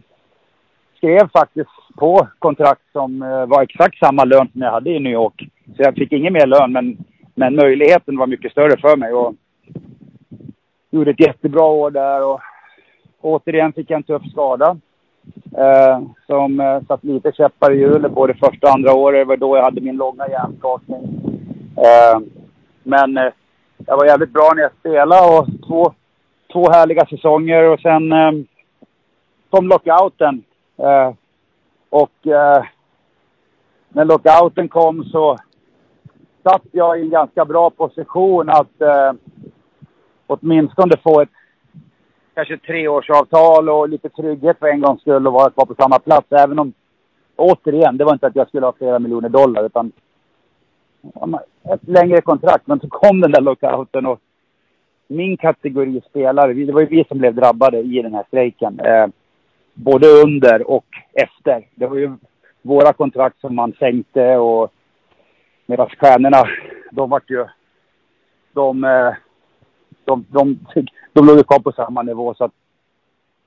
skrev 0.97 1.29
faktiskt 1.29 1.71
på 1.97 2.29
kontrakt 2.39 2.83
som 2.93 3.23
eh, 3.23 3.47
var 3.47 3.63
exakt 3.63 3.99
samma 3.99 4.25
lön 4.25 4.49
som 4.53 4.63
jag 4.63 4.71
hade 4.71 4.91
i 4.91 5.01
New 5.01 5.13
York. 5.13 5.49
Så 5.77 5.83
jag 5.83 5.95
fick 5.95 6.13
ingen 6.13 6.33
mer 6.33 6.47
lön, 6.47 6.73
men, 6.73 7.05
men 7.35 7.55
möjligheten 7.55 8.19
var 8.19 8.27
mycket 8.27 8.53
större 8.53 8.81
för 8.81 8.97
mig. 8.97 9.13
Och, 9.13 9.35
gjorde 10.91 11.11
ett 11.11 11.21
jättebra 11.21 11.65
år 11.65 11.91
där 11.91 12.25
och 12.25 12.41
återigen 13.21 13.73
fick 13.73 13.91
jag 13.91 13.97
en 13.97 14.03
tuff 14.03 14.31
skada. 14.31 14.77
Eh, 15.59 16.01
som 16.27 16.61
eh, 16.61 16.83
satt 16.89 17.05
lite 17.05 17.33
käppar 17.33 17.73
i 17.73 17.79
hjulet 17.79 18.13
både 18.13 18.35
första 18.35 18.67
och 18.67 18.73
andra 18.73 18.95
året. 18.95 19.21
Det 19.21 19.25
var 19.25 19.37
då 19.37 19.57
jag 19.57 19.63
hade 19.63 19.81
min 19.81 19.97
långa 19.97 20.29
hjärnskakning. 20.29 21.03
Eh, 21.77 22.21
men 22.83 23.17
eh, 23.17 23.33
jag 23.87 23.97
var 23.97 24.07
jävligt 24.07 24.33
bra 24.33 24.53
när 24.55 24.63
jag 24.63 24.73
spelade 24.81 25.39
och 25.39 25.47
två, 25.69 25.93
två 26.53 26.71
härliga 26.71 27.07
säsonger 27.07 27.65
och 27.65 27.81
sen 27.81 28.13
eh, 28.13 28.33
kom 29.51 29.69
lockouten. 29.69 30.43
Eh, 30.77 31.13
och 31.91 32.27
eh, 32.27 32.65
när 33.89 34.05
lockouten 34.05 34.69
kom 34.69 35.05
så 35.05 35.39
satt 36.43 36.63
jag 36.73 36.99
i 36.99 37.03
en 37.03 37.11
ganska 37.11 37.45
bra 37.45 37.71
position 37.71 38.49
att 38.49 38.81
eh, 38.81 39.13
åtminstone 40.27 40.97
få 41.03 41.21
ett 41.21 41.29
kanske 42.35 42.59
treårsavtal 42.59 43.69
och 43.69 43.89
lite 43.89 44.09
trygghet 44.09 44.59
för 44.59 44.67
en 44.67 44.81
gångs 44.81 45.01
skull 45.01 45.27
och 45.27 45.33
vara 45.33 45.51
kvar 45.51 45.67
på 45.67 45.75
samma 45.75 45.99
plats. 45.99 46.27
Även 46.33 46.59
om, 46.59 46.73
återigen, 47.37 47.97
det 47.97 48.05
var 48.05 48.13
inte 48.13 48.27
att 48.27 48.37
jag 48.37 48.49
skulle 48.49 48.67
ha 48.67 48.73
flera 48.73 48.99
miljoner 48.99 49.29
dollar 49.29 49.67
utan 49.67 49.93
ett 51.75 51.89
längre 51.89 52.21
kontrakt. 52.21 52.67
Men 52.67 52.81
så 52.81 52.89
kom 52.89 53.21
den 53.21 53.33
där 53.33 53.41
lockouten 53.41 54.07
och 54.07 54.21
min 55.07 55.37
kategori 55.37 56.03
spelare, 56.11 56.53
det 56.53 56.73
var 56.73 56.81
ju 56.81 56.87
vi 56.87 57.05
som 57.09 57.19
blev 57.19 57.35
drabbade 57.35 57.79
i 57.79 58.03
den 58.03 58.15
här 58.15 58.25
strejken. 58.29 58.81
Eh, 58.81 59.07
både 59.75 60.07
under 60.09 60.71
och 60.71 60.87
efter. 61.13 61.67
Det 61.75 61.87
var 61.87 61.97
ju 61.97 62.13
våra 62.63 62.93
kontrakt 62.93 63.41
som 63.41 63.55
man 63.55 63.73
sänkte 63.73 64.37
och 64.37 64.73
medan 65.67 65.89
stjärnorna, 65.89 66.49
de 66.91 67.11
vart 67.11 67.31
ju... 67.31 67.47
De, 68.53 68.85
eh, 68.85 69.15
de, 70.11 70.27
de, 70.29 70.59
de, 71.13 71.27
låg 71.27 71.47
kvar 71.47 71.59
på 71.59 71.73
samma 71.73 72.03
nivå 72.03 72.35
så 72.35 72.45
att 72.45 72.53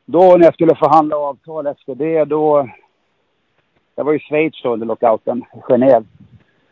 då 0.05 0.37
när 0.37 0.45
jag 0.45 0.53
skulle 0.53 0.75
förhandla 0.75 1.17
avtal 1.17 1.67
efter 1.67 1.95
det 1.95 2.25
då... 2.25 2.69
Jag 3.95 4.03
var 4.03 4.13
i 4.13 4.19
Schweiz 4.19 4.61
då 4.63 4.73
under 4.73 4.87
lockouten, 4.87 5.45
Genève. 5.67 6.05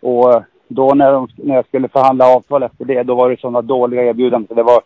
Och 0.02 0.34
eh, 0.34 0.42
då 0.68 0.94
när, 0.94 1.12
de, 1.12 1.28
när 1.36 1.56
jag 1.56 1.66
skulle 1.66 1.88
förhandla 1.88 2.36
avtal 2.36 2.64
efter 2.64 2.86
det, 2.86 3.04
då 3.04 3.16
var 3.16 3.30
det 3.30 3.40
sådana 3.40 3.62
dåliga 3.62 4.04
erbjudanden. 4.04 4.48
Så 4.48 4.54
det 4.54 4.64
var, 4.64 4.82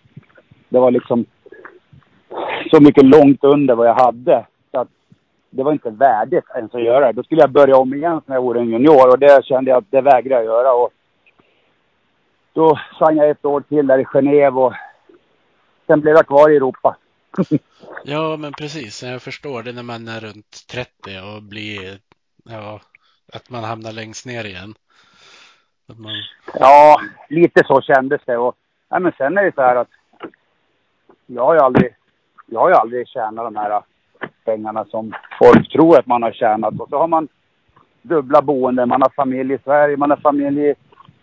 det 0.69 0.79
var 0.79 0.91
liksom 0.91 1.25
så 2.71 2.81
mycket 2.81 3.05
långt 3.05 3.43
under 3.43 3.75
vad 3.75 3.87
jag 3.87 3.95
hade. 3.95 4.45
Så 4.71 4.79
att 4.79 4.87
det 5.49 5.63
var 5.63 5.71
inte 5.71 5.89
värdigt 5.89 6.45
ens 6.55 6.75
att 6.75 6.83
göra 6.83 7.05
det. 7.05 7.11
Då 7.11 7.23
skulle 7.23 7.41
jag 7.41 7.51
börja 7.51 7.77
om 7.77 7.93
igen 7.93 8.21
när 8.25 8.35
jag 8.35 8.41
vore 8.41 8.59
en 8.59 8.69
junior 8.69 9.09
och 9.09 9.19
det 9.19 9.45
kände 9.45 9.71
jag 9.71 9.77
att 9.77 9.91
det 9.91 10.01
vägrade 10.01 10.43
jag 10.43 10.45
göra. 10.45 10.73
Och 10.73 10.89
då 12.53 12.79
sang 12.99 13.17
jag 13.17 13.29
ett 13.29 13.45
år 13.45 13.61
till 13.61 13.87
där 13.87 13.97
i 13.97 14.03
Genève 14.03 14.65
och 14.65 14.73
sen 15.87 16.01
blev 16.01 16.15
jag 16.15 16.27
kvar 16.27 16.49
i 16.49 16.55
Europa. 16.55 16.95
ja, 18.03 18.37
men 18.37 18.51
precis. 18.51 19.03
Jag 19.03 19.21
förstår 19.21 19.63
det 19.63 19.71
när 19.71 19.83
man 19.83 20.07
är 20.07 20.19
runt 20.19 20.67
30 20.71 20.89
och 21.19 21.43
blir, 21.43 21.99
ja, 22.43 22.79
att 23.33 23.49
man 23.49 23.63
hamnar 23.63 23.91
längst 23.91 24.25
ner 24.25 24.45
igen. 24.45 24.73
Man... 25.87 26.13
Ja, 26.59 27.01
lite 27.29 27.63
så 27.67 27.81
kändes 27.81 28.21
det. 28.25 28.37
Och, 28.37 28.55
ja, 28.89 28.99
men 28.99 29.11
sen 29.17 29.37
är 29.37 29.43
det 29.43 29.55
så 29.55 29.61
här 29.61 29.75
att 29.75 29.89
jag 31.25 31.45
har 31.45 31.53
ju 31.53 31.59
aldrig, 31.59 31.95
jag 32.45 32.59
har 32.59 32.69
ju 32.69 32.75
aldrig 32.75 33.07
tjänat 33.07 33.45
de 33.45 33.55
här 33.55 33.81
pengarna 34.45 34.85
som 34.85 35.13
folk 35.39 35.71
tror 35.71 35.99
att 35.99 36.05
man 36.05 36.23
har 36.23 36.31
tjänat. 36.31 36.79
Och 36.79 36.89
så 36.89 36.97
har 36.97 37.07
man 37.07 37.27
dubbla 38.01 38.41
boenden, 38.41 38.89
man 38.89 39.01
har 39.01 39.09
familj 39.09 39.53
i 39.53 39.59
Sverige, 39.63 39.97
man 39.97 40.09
har 40.09 40.17
familj 40.17 40.61
i, 40.61 40.75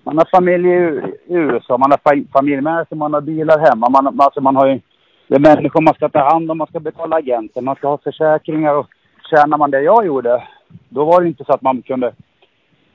man 0.04 0.18
har 0.18 0.28
familj 0.30 0.68
i 0.68 1.34
USA, 1.34 1.78
man 1.78 1.90
har 1.90 2.28
familj 2.32 2.60
med 2.60 2.88
sig, 2.88 2.98
man 2.98 3.14
har 3.14 3.20
bilar 3.20 3.58
hemma. 3.58 3.88
Man, 3.88 4.20
alltså 4.20 4.40
man 4.40 4.56
har 4.56 4.66
ju, 4.66 4.80
det 5.28 5.34
är 5.34 5.40
människor 5.40 5.80
man 5.80 5.94
ska 5.94 6.08
ta 6.08 6.28
hand 6.32 6.50
om, 6.50 6.58
man 6.58 6.66
ska 6.66 6.80
betala 6.80 7.16
agenter, 7.16 7.60
man 7.60 7.76
ska 7.76 7.88
ha 7.88 7.98
försäkringar 7.98 8.74
och 8.74 8.86
tjänar 9.30 9.58
man 9.58 9.70
det 9.70 9.82
jag 9.82 10.06
gjorde, 10.06 10.48
då 10.88 11.04
var 11.04 11.20
det 11.20 11.28
inte 11.28 11.44
så 11.44 11.52
att 11.52 11.62
man 11.62 11.82
kunde, 11.82 12.14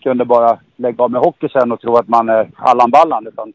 kunde 0.04 0.26
bara 0.26 0.60
lägga 0.76 1.04
av 1.04 1.12
med 1.12 1.22
hockey 1.22 1.50
sen 1.50 1.72
och 1.72 1.82
tro 1.82 1.96
att 1.96 2.08
man 2.08 2.30
är 2.30 2.50
Allan 2.56 2.92
Ballan. 2.92 3.28
Utan, 3.28 3.54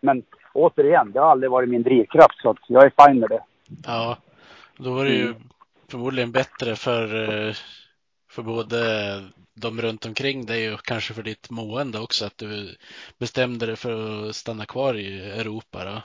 men 0.00 0.22
återigen, 0.52 1.12
det 1.12 1.20
har 1.20 1.30
aldrig 1.30 1.50
varit 1.50 1.68
min 1.68 1.82
drivkraft 1.82 2.42
så 2.42 2.50
att 2.50 2.58
jag 2.66 2.84
är 2.84 3.06
fine 3.06 3.20
med 3.20 3.28
det. 3.28 3.40
Ja, 3.86 4.16
då 4.78 4.94
var 4.94 5.04
det 5.04 5.10
ju 5.10 5.22
mm. 5.22 5.34
förmodligen 5.90 6.32
bättre 6.32 6.76
för, 6.76 7.02
eh, 7.48 7.54
för 8.36 8.42
både 8.42 8.78
de 9.54 9.80
runt 9.80 10.06
omkring 10.06 10.46
dig 10.46 10.74
och 10.74 10.82
kanske 10.82 11.14
för 11.14 11.22
ditt 11.22 11.50
mående 11.50 11.98
också 12.00 12.26
att 12.26 12.38
du 12.38 12.76
bestämde 13.18 13.66
dig 13.66 13.76
för 13.76 13.92
att 14.28 14.34
stanna 14.34 14.64
kvar 14.64 14.94
i 14.94 15.30
Europa 15.40 15.78
då? 15.84 15.96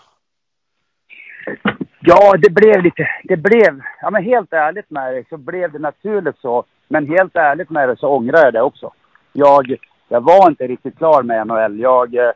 Ja, 1.99 2.37
det 2.37 2.49
blev 2.49 2.83
lite, 2.83 3.07
det 3.23 3.37
blev, 3.37 3.81
ja 4.01 4.09
men 4.09 4.23
helt 4.23 4.53
ärligt 4.53 4.89
med 4.89 5.13
det 5.13 5.23
så 5.29 5.37
blev 5.37 5.71
det 5.71 5.79
naturligt 5.79 6.37
så. 6.37 6.63
Men 6.87 7.07
helt 7.07 7.35
ärligt 7.35 7.69
med 7.69 7.89
det 7.89 7.97
så 7.97 8.07
ångrar 8.07 8.43
jag 8.43 8.53
det 8.53 8.61
också. 8.61 8.93
Jag, 9.33 9.75
jag 10.07 10.21
var 10.21 10.49
inte 10.49 10.67
riktigt 10.67 10.97
klar 10.97 11.23
med 11.23 11.47
NHL. 11.47 11.79
Jag, 11.79 12.15
eh, 12.15 12.31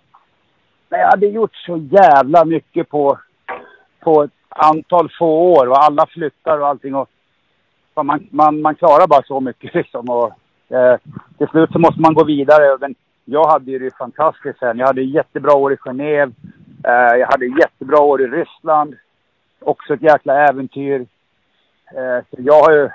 jag 0.89 1.09
hade 1.09 1.25
gjort 1.25 1.55
så 1.55 1.77
jävla 1.77 2.45
mycket 2.45 2.89
på, 2.89 3.19
på 3.99 4.23
ett 4.23 4.31
antal 4.49 5.09
få 5.19 5.53
år 5.53 5.67
och 5.67 5.83
alla 5.83 6.05
flyttar 6.05 6.59
och 6.59 6.67
allting. 6.67 6.95
Och 6.95 7.09
man, 8.03 8.27
man, 8.31 8.61
man 8.61 8.75
klarar 8.75 9.07
bara 9.07 9.23
så 9.23 9.39
mycket 9.39 9.73
liksom. 9.79 10.09
Och, 10.09 10.31
eh, 10.75 10.97
till 11.37 11.47
slut 11.47 11.71
så 11.71 11.79
måste 11.79 12.01
man 12.01 12.13
gå 12.13 12.23
vidare. 12.23 12.77
Men 12.79 12.95
jag 13.25 13.47
hade 13.47 13.71
ju 13.71 13.79
det 13.79 13.97
fantastiskt 13.97 14.59
sen. 14.59 14.77
Jag 14.77 14.87
hade 14.87 15.01
jättebra 15.01 15.53
år 15.53 15.73
i 15.73 15.75
Genève. 15.75 16.33
Eh, 16.83 17.19
jag 17.19 17.27
hade 17.27 17.45
jättebra 17.45 18.01
år 18.01 18.21
i 18.21 18.27
Ryssland. 18.27 18.95
Också 19.59 19.93
ett 19.93 20.01
jäkla 20.01 20.47
äventyr. 20.47 21.05
Eh, 21.95 22.25
så 22.29 22.35
jag 22.37 22.63
har 22.63 22.71
ju, 22.71 22.89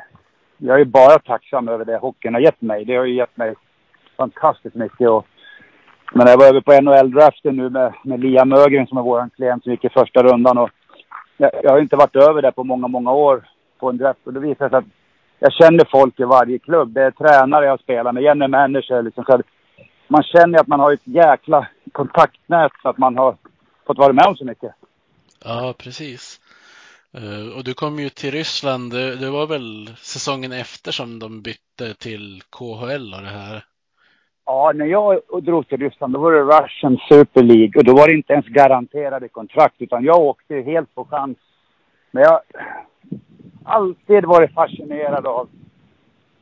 jag 0.58 0.80
är 0.80 0.84
bara 0.84 1.18
tacksam 1.18 1.68
över 1.68 1.84
det 1.84 1.96
hockeyn 1.96 2.34
har 2.34 2.40
gett 2.40 2.60
mig. 2.60 2.84
Det 2.84 2.96
har 2.96 3.04
ju 3.04 3.14
gett 3.14 3.36
mig 3.36 3.54
fantastiskt 4.16 4.74
mycket. 4.74 5.08
Och, 5.08 5.26
men 6.14 6.26
jag 6.26 6.38
var 6.38 6.46
över 6.46 6.60
på 6.60 6.72
NHL-draften 6.72 7.56
nu 7.56 7.70
med, 7.70 7.94
med 8.04 8.20
Liam 8.20 8.52
Ögren 8.52 8.86
som 8.86 8.98
är 8.98 9.02
vår 9.02 9.28
klient 9.36 9.62
som 9.62 9.72
gick 9.72 9.84
i 9.84 9.88
första 9.88 10.22
rundan. 10.22 10.58
Och 10.58 10.70
jag, 11.36 11.50
jag, 11.62 11.70
har 11.70 11.80
inte 11.80 11.96
varit 11.96 12.16
över 12.16 12.42
där 12.42 12.50
på 12.50 12.64
många, 12.64 12.88
många 12.88 13.12
år 13.12 13.44
på 13.80 13.90
en 13.90 13.96
draft. 13.96 14.20
Och 14.24 14.32
det 14.32 14.40
visar 14.40 14.68
sig 14.68 14.78
att 14.78 14.84
jag 15.38 15.52
känner 15.52 15.84
folk 15.90 16.20
i 16.20 16.24
varje 16.24 16.58
klubb. 16.58 16.92
Det 16.92 17.02
är 17.02 17.10
tränare 17.10 17.66
jag 17.66 17.80
spelar 17.80 18.12
med, 18.12 18.22
general 18.22 18.50
manager 18.50 19.02
liksom. 19.02 19.24
Så 19.24 19.42
man 20.08 20.22
känner 20.22 20.58
att 20.60 20.66
man 20.66 20.80
har 20.80 20.92
ett 20.92 21.06
jäkla 21.06 21.68
kontaktnät 21.92 22.72
så 22.82 22.88
att 22.88 22.98
man 22.98 23.16
har 23.16 23.36
fått 23.86 23.98
vara 23.98 24.12
med 24.12 24.26
om 24.26 24.36
så 24.36 24.44
mycket. 24.44 24.72
Ja, 25.44 25.74
precis. 25.78 26.40
Uh, 27.18 27.56
och 27.56 27.64
du 27.64 27.74
kom 27.74 27.98
ju 27.98 28.08
till 28.08 28.30
Ryssland, 28.30 28.92
det, 28.92 29.30
var 29.30 29.46
väl 29.46 29.90
säsongen 29.96 30.52
efter 30.52 30.92
som 30.92 31.18
de 31.18 31.42
bytte 31.42 31.94
till 31.98 32.42
KHL 32.50 33.14
och 33.14 33.22
det 33.22 33.34
här? 33.40 33.64
Ja, 34.46 34.72
när 34.74 34.86
jag 34.86 35.20
drog 35.42 35.68
till 35.68 35.78
Ryssland 35.78 36.12
då 36.12 36.20
var 36.20 36.32
det 36.32 36.40
Russian 36.40 36.98
Super 37.08 37.42
League 37.42 37.72
och 37.76 37.84
då 37.84 37.94
var 37.94 38.08
det 38.08 38.14
inte 38.14 38.32
ens 38.32 38.46
garanterade 38.46 39.28
kontrakt 39.28 39.74
utan 39.78 40.04
jag 40.04 40.20
åkte 40.20 40.54
helt 40.54 40.94
på 40.94 41.04
chans. 41.04 41.38
Men 42.10 42.22
jag 42.22 42.40
alltid 43.64 44.24
varit 44.24 44.54
fascinerad 44.54 45.26
av 45.26 45.48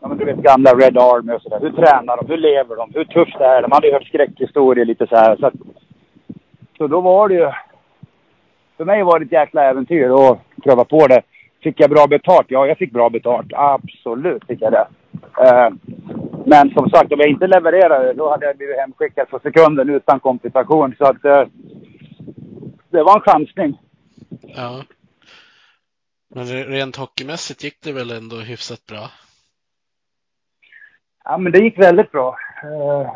ja, 0.00 0.08
men 0.08 0.18
du 0.18 0.24
vet 0.24 0.36
gamla 0.36 0.74
Red 0.74 0.98
Army 0.98 1.32
och 1.32 1.42
sådär. 1.42 1.60
Hur 1.60 1.70
tränar 1.70 2.16
de? 2.16 2.26
Hur 2.26 2.36
lever 2.36 2.76
de? 2.76 2.90
Hur 2.94 3.04
tufft 3.04 3.40
är 3.40 3.54
det? 3.54 3.60
De 3.60 3.72
hade 3.72 3.86
ju 3.86 3.92
hört 3.92 4.06
skräckhistorier 4.06 4.84
lite 4.84 5.06
så 5.06 5.16
här. 5.16 5.36
Så, 5.36 5.46
att, 5.46 5.54
så 6.78 6.86
då 6.86 7.00
var 7.00 7.28
det 7.28 7.34
ju... 7.34 7.50
För 8.76 8.84
mig 8.84 9.02
var 9.02 9.18
det 9.18 9.24
ett 9.24 9.32
jäkla 9.32 9.64
äventyr 9.64 10.10
att 10.10 10.38
pröva 10.64 10.84
på 10.84 11.06
det. 11.06 11.22
Fick 11.62 11.80
jag 11.80 11.90
bra 11.90 12.06
betalt? 12.06 12.46
Ja, 12.48 12.66
jag 12.66 12.78
fick 12.78 12.92
bra 12.92 13.10
betalt. 13.10 13.52
Absolut 13.52 14.44
fick 14.46 14.62
jag 14.62 14.72
det. 14.72 14.86
Eh, 15.40 15.70
men 16.44 16.70
som 16.70 16.90
sagt, 16.90 17.12
om 17.12 17.20
jag 17.20 17.28
inte 17.28 17.46
levererade, 17.46 18.12
då 18.12 18.30
hade 18.30 18.46
jag 18.46 18.56
blivit 18.56 18.78
hemskickad 18.78 19.28
på 19.28 19.38
sekunden 19.38 19.90
utan 19.90 20.20
kompensation. 20.20 20.94
Så 20.98 21.04
att 21.04 21.24
eh, 21.24 21.42
det 22.90 23.02
var 23.02 23.14
en 23.14 23.20
chansning. 23.20 23.78
Ja. 24.40 24.82
Men 26.28 26.46
rent 26.46 26.96
hockeymässigt 26.96 27.64
gick 27.64 27.80
det 27.82 27.92
väl 27.92 28.10
ändå 28.10 28.36
hyfsat 28.36 28.86
bra? 28.86 29.10
Ja, 31.24 31.38
men 31.38 31.52
det 31.52 31.58
gick 31.58 31.78
väldigt 31.78 32.12
bra. 32.12 32.36
Eh, 32.62 33.12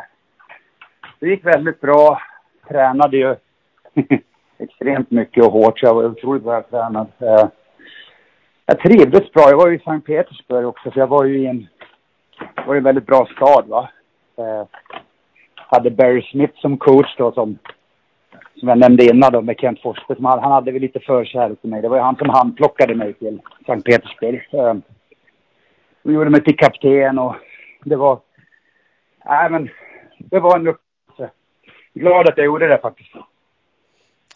det 1.19 1.27
gick 1.27 1.45
väldigt 1.45 1.81
bra. 1.81 2.21
Tränade 2.67 3.17
ju 3.17 3.35
extremt 4.57 5.11
mycket 5.11 5.45
och 5.45 5.51
hårt, 5.51 5.79
så 5.79 5.85
jag 5.85 5.93
var 5.93 6.05
otroligt 6.05 6.43
vältränad. 6.43 7.07
Eh, 7.19 7.47
jag 8.65 8.79
trivdes 8.79 9.31
bra. 9.31 9.49
Jag 9.49 9.57
var 9.57 9.67
ju 9.67 9.75
i 9.75 9.83
Sankt 9.83 10.07
Petersburg 10.07 10.67
också, 10.67 10.91
så 10.91 10.99
jag 10.99 11.07
var 11.07 11.25
ju 11.25 11.39
i 11.39 11.45
en, 11.45 11.67
var 12.67 12.75
en 12.75 12.83
väldigt 12.83 13.05
bra 13.05 13.25
stad. 13.35 13.67
Va? 13.67 13.89
Jag 14.35 14.67
hade 15.55 15.91
Barry 15.91 16.21
Smith 16.21 16.61
som 16.61 16.77
coach 16.77 17.17
då, 17.17 17.31
som, 17.31 17.57
som 18.63 18.69
jag 18.69 18.77
nämnde 18.77 19.05
innan 19.05 19.31
då, 19.31 19.41
med 19.41 19.59
Kent 19.59 19.81
Forsberg. 19.81 20.17
Han, 20.21 20.39
han 20.39 20.51
hade 20.51 20.71
väl 20.71 20.81
lite 20.81 20.99
förkärlek 20.99 21.61
till 21.61 21.69
mig. 21.69 21.81
Det 21.81 21.89
var 21.89 21.97
ju 21.97 22.03
han 22.03 22.15
som 22.15 22.29
handplockade 22.29 22.95
mig 22.95 23.13
till 23.13 23.41
Sankt 23.65 23.85
Petersburg. 23.85 24.49
Eh, 24.51 24.75
och 26.03 26.13
gjorde 26.13 26.29
mig 26.29 26.43
till 26.43 26.57
kapten 26.57 27.19
och 27.19 27.35
det 27.83 27.95
var... 27.95 28.19
Nej, 29.25 29.49
men 29.49 29.69
det 30.17 30.39
var 30.39 30.55
en 30.55 30.67
upplevelse. 30.67 31.35
Glad 31.93 32.27
att 32.27 32.37
jag 32.37 32.45
gjorde 32.45 32.67
det 32.67 32.77
faktiskt. 32.77 33.11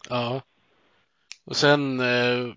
Ja. 0.09 0.41
Och 1.45 1.55
sen, 1.55 1.99
eh, 1.99 2.53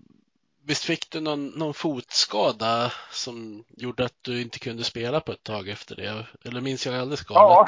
visst 0.67 0.85
fick 0.85 1.11
du 1.11 1.21
någon, 1.21 1.47
någon 1.47 1.73
fotskada 1.73 2.91
som 3.11 3.63
gjorde 3.77 4.05
att 4.05 4.17
du 4.21 4.41
inte 4.41 4.59
kunde 4.59 4.83
spela 4.83 5.19
på 5.19 5.31
ett 5.31 5.43
tag 5.43 5.69
efter 5.69 5.95
det? 5.95 6.25
Eller 6.45 6.61
minns 6.61 6.85
jag 6.85 6.95
alldeles 6.95 7.23
galet? 7.23 7.57
Ja. 7.57 7.67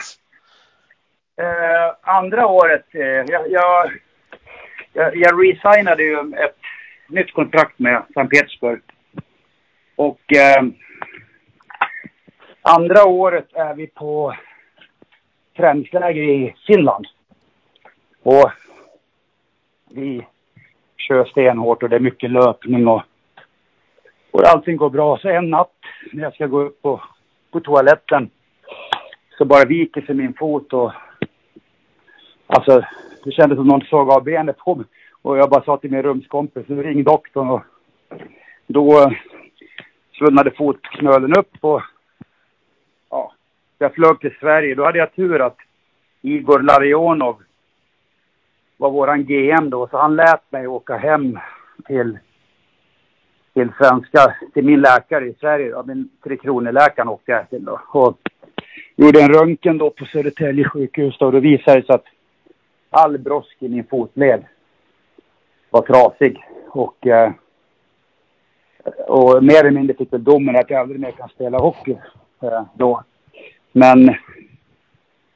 Eh, 1.37 1.95
andra 2.01 2.47
året, 2.47 2.85
eh, 2.91 3.01
jag, 3.01 3.51
jag, 3.51 3.91
jag, 4.93 5.15
jag 5.15 5.43
resignade 5.43 6.03
ju 6.03 6.19
ett 6.19 6.57
nytt 7.07 7.33
kontrakt 7.33 7.79
med 7.79 8.03
Sankt 8.13 8.31
Petersburg. 8.31 8.81
Och 9.95 10.33
eh, 10.35 10.63
andra 12.61 13.05
året 13.05 13.47
är 13.53 13.73
vi 13.73 13.87
på 13.87 14.35
träningsläger 15.57 16.23
i 16.23 16.55
Finland. 16.67 17.07
Och 18.23 18.51
vi 19.89 20.27
kör 20.97 21.25
stenhårt 21.25 21.83
och 21.83 21.89
det 21.89 21.95
är 21.95 21.99
mycket 21.99 22.31
löpning 22.31 22.87
och, 22.87 23.01
och 24.31 24.47
allting 24.47 24.77
går 24.77 24.89
bra. 24.89 25.17
Så 25.17 25.29
en 25.29 25.49
natt 25.49 25.77
när 26.11 26.23
jag 26.23 26.33
ska 26.33 26.47
gå 26.47 26.61
upp 26.61 26.81
på, 26.81 27.03
på 27.51 27.59
toaletten 27.59 28.29
så 29.37 29.45
bara 29.45 29.65
viker 29.65 30.01
sig 30.01 30.15
min 30.15 30.33
fot 30.33 30.73
och 30.73 30.91
alltså 32.55 32.81
det 33.23 33.31
kändes 33.31 33.57
som 33.57 33.67
någon 33.67 33.81
såg 33.81 34.09
av 34.09 34.23
benet 34.23 34.57
på 34.57 34.75
mig. 34.75 34.85
Och 35.21 35.37
jag 35.37 35.49
bara 35.49 35.63
sa 35.63 35.77
till 35.77 35.91
min 35.91 36.03
rumskompis, 36.03 36.67
nu 36.67 36.83
ring 36.83 37.03
doktorn 37.03 37.49
och 37.49 37.63
då 38.67 39.01
eh, 39.01 39.11
svullnade 40.17 40.51
fotknölen 40.51 41.33
upp 41.33 41.57
och 41.61 41.81
ja, 43.09 43.33
jag 43.77 43.93
flög 43.93 44.19
till 44.19 44.35
Sverige. 44.39 44.75
Då 44.75 44.85
hade 44.85 44.97
jag 44.97 45.15
tur 45.15 45.41
att 45.41 45.57
Igor 46.21 46.59
Larionov 46.59 47.43
var 48.77 48.91
våran 48.91 49.25
GM 49.25 49.69
då, 49.69 49.87
så 49.87 49.97
han 49.97 50.15
lät 50.15 50.51
mig 50.51 50.67
åka 50.67 50.97
hem 50.97 51.39
till, 51.87 52.19
till 53.53 53.69
svenska, 53.77 54.35
till 54.53 54.65
min 54.65 54.81
läkare 54.81 55.25
i 55.25 55.33
Sverige. 55.39 55.69
Ja, 55.69 55.83
min 55.83 56.09
Tre 56.23 56.37
Kronor-läkaren 56.37 57.07
åkte 57.07 57.31
jag 57.31 57.49
till 57.49 57.65
då. 57.65 57.81
Och 57.87 58.17
gjorde 58.95 59.21
en 59.21 59.33
röntgen 59.33 59.77
då 59.77 59.89
på 59.89 60.05
Södertälje 60.05 60.69
sjukhus 60.69 61.17
då, 61.19 61.25
och 61.25 61.31
då 61.31 61.39
visade 61.39 61.79
det 61.79 61.85
sig 61.85 61.95
att 61.95 62.05
all 62.93 63.17
brosk 63.17 63.57
i 63.59 63.69
min 63.69 63.83
fotled 63.83 64.45
var 65.69 65.81
trasig. 65.81 66.45
Och, 66.67 67.07
eh, 67.07 67.31
och 69.07 69.43
mer 69.43 69.59
eller 69.59 69.71
mindre 69.71 69.95
fick 69.97 70.13
väl 70.13 70.23
domen 70.23 70.55
att 70.55 70.69
jag 70.69 70.79
aldrig 70.79 70.99
mer 70.99 71.11
kan 71.11 71.29
spela 71.29 71.57
hockey 71.57 71.97
eh, 72.41 72.63
då. 72.73 73.03
Men 73.71 74.15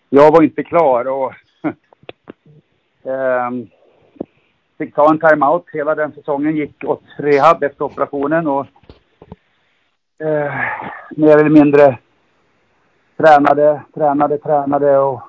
jag 0.09 0.31
var 0.31 0.43
inte 0.43 0.63
klar 0.63 1.07
och 1.07 1.33
eh, 3.03 3.51
fick 4.77 4.95
ta 4.95 5.11
en 5.11 5.19
timeout. 5.19 5.65
Hela 5.73 5.95
den 5.95 6.11
säsongen 6.11 6.55
gick 6.55 6.83
åt 6.83 7.03
rehab 7.17 7.63
efter 7.63 7.85
operationen 7.85 8.47
och 8.47 8.65
eh, 10.19 10.53
mer 11.09 11.37
eller 11.37 11.49
mindre 11.49 11.97
tränade, 13.17 13.81
tränade, 13.93 14.37
tränade 14.37 14.97
och 14.97 15.21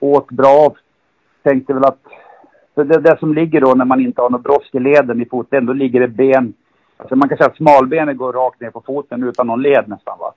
åt 0.00 0.30
bra. 0.30 0.74
Tänkte 1.44 1.74
väl 1.74 1.84
att 1.84 2.00
det, 2.74 3.00
det 3.00 3.18
som 3.18 3.34
ligger 3.34 3.60
då 3.60 3.74
när 3.74 3.84
man 3.84 4.00
inte 4.00 4.22
har 4.22 4.30
något 4.30 4.42
brosk 4.42 4.74
i 4.74 4.78
leden 4.78 5.22
i 5.22 5.24
foten, 5.24 5.66
då 5.66 5.72
ligger 5.72 6.00
det 6.00 6.08
ben. 6.08 6.54
Alltså 6.96 7.16
man 7.16 7.28
kan 7.28 7.38
säga 7.38 7.50
att 7.50 7.56
smalbenet 7.56 8.16
går 8.16 8.32
rakt 8.32 8.60
ner 8.60 8.70
på 8.70 8.80
foten 8.80 9.22
utan 9.22 9.46
någon 9.46 9.62
led 9.62 9.88
nästan 9.88 10.18
va. 10.18 10.32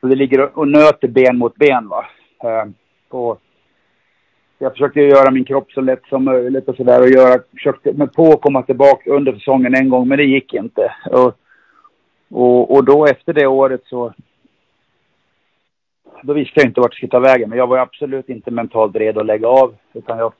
Så 0.00 0.06
det 0.06 0.14
ligger 0.16 0.58
och 0.58 0.68
nöter 0.68 1.08
ben 1.08 1.38
mot 1.38 1.54
ben 1.54 1.88
va. 1.88 2.06
Eh, 2.44 2.68
och 3.08 3.40
jag 4.58 4.72
försökte 4.72 5.00
göra 5.00 5.30
min 5.30 5.44
kropp 5.44 5.72
så 5.72 5.80
lätt 5.80 6.04
som 6.08 6.24
möjligt 6.24 6.68
och 6.68 6.76
sådär 6.76 7.00
och 7.00 7.08
göra, 7.08 7.40
försökte 7.52 7.92
mig 7.92 8.08
på 8.08 8.32
att 8.32 8.40
komma 8.40 8.62
tillbaka 8.62 9.10
under 9.10 9.32
säsongen 9.32 9.74
en 9.74 9.88
gång 9.88 10.08
men 10.08 10.18
det 10.18 10.24
gick 10.24 10.54
inte. 10.54 10.94
Och, 11.10 11.32
och, 12.30 12.76
och 12.76 12.84
då 12.84 13.06
efter 13.06 13.32
det 13.32 13.46
året 13.46 13.80
så 13.84 14.14
då 16.22 16.32
visste 16.32 16.60
jag 16.60 16.66
inte 16.66 16.80
vart 16.80 16.92
jag 16.92 16.96
skulle 16.96 17.10
ta 17.10 17.18
vägen. 17.18 17.48
Men 17.48 17.58
jag 17.58 17.66
var 17.66 17.78
absolut 17.78 18.28
inte 18.28 18.50
mentalt 18.50 18.96
redo 18.96 19.20
att 19.20 19.26
lägga 19.26 19.48
av. 19.48 19.74
Utan 19.92 20.18
jag 20.18 20.32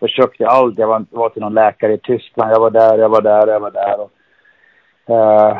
försökte 0.00 0.46
allt. 0.46 0.78
Jag 0.78 0.86
var, 0.86 1.04
var 1.10 1.28
till 1.28 1.42
någon 1.42 1.54
läkare 1.54 1.92
i 1.92 1.98
Tyskland. 1.98 2.52
Jag 2.52 2.60
var 2.60 2.70
där, 2.70 2.98
jag 2.98 3.08
var 3.08 3.22
där, 3.22 3.46
jag 3.46 3.60
var 3.60 3.70
där. 3.70 4.00
Och, 4.00 4.10
eh, 5.14 5.56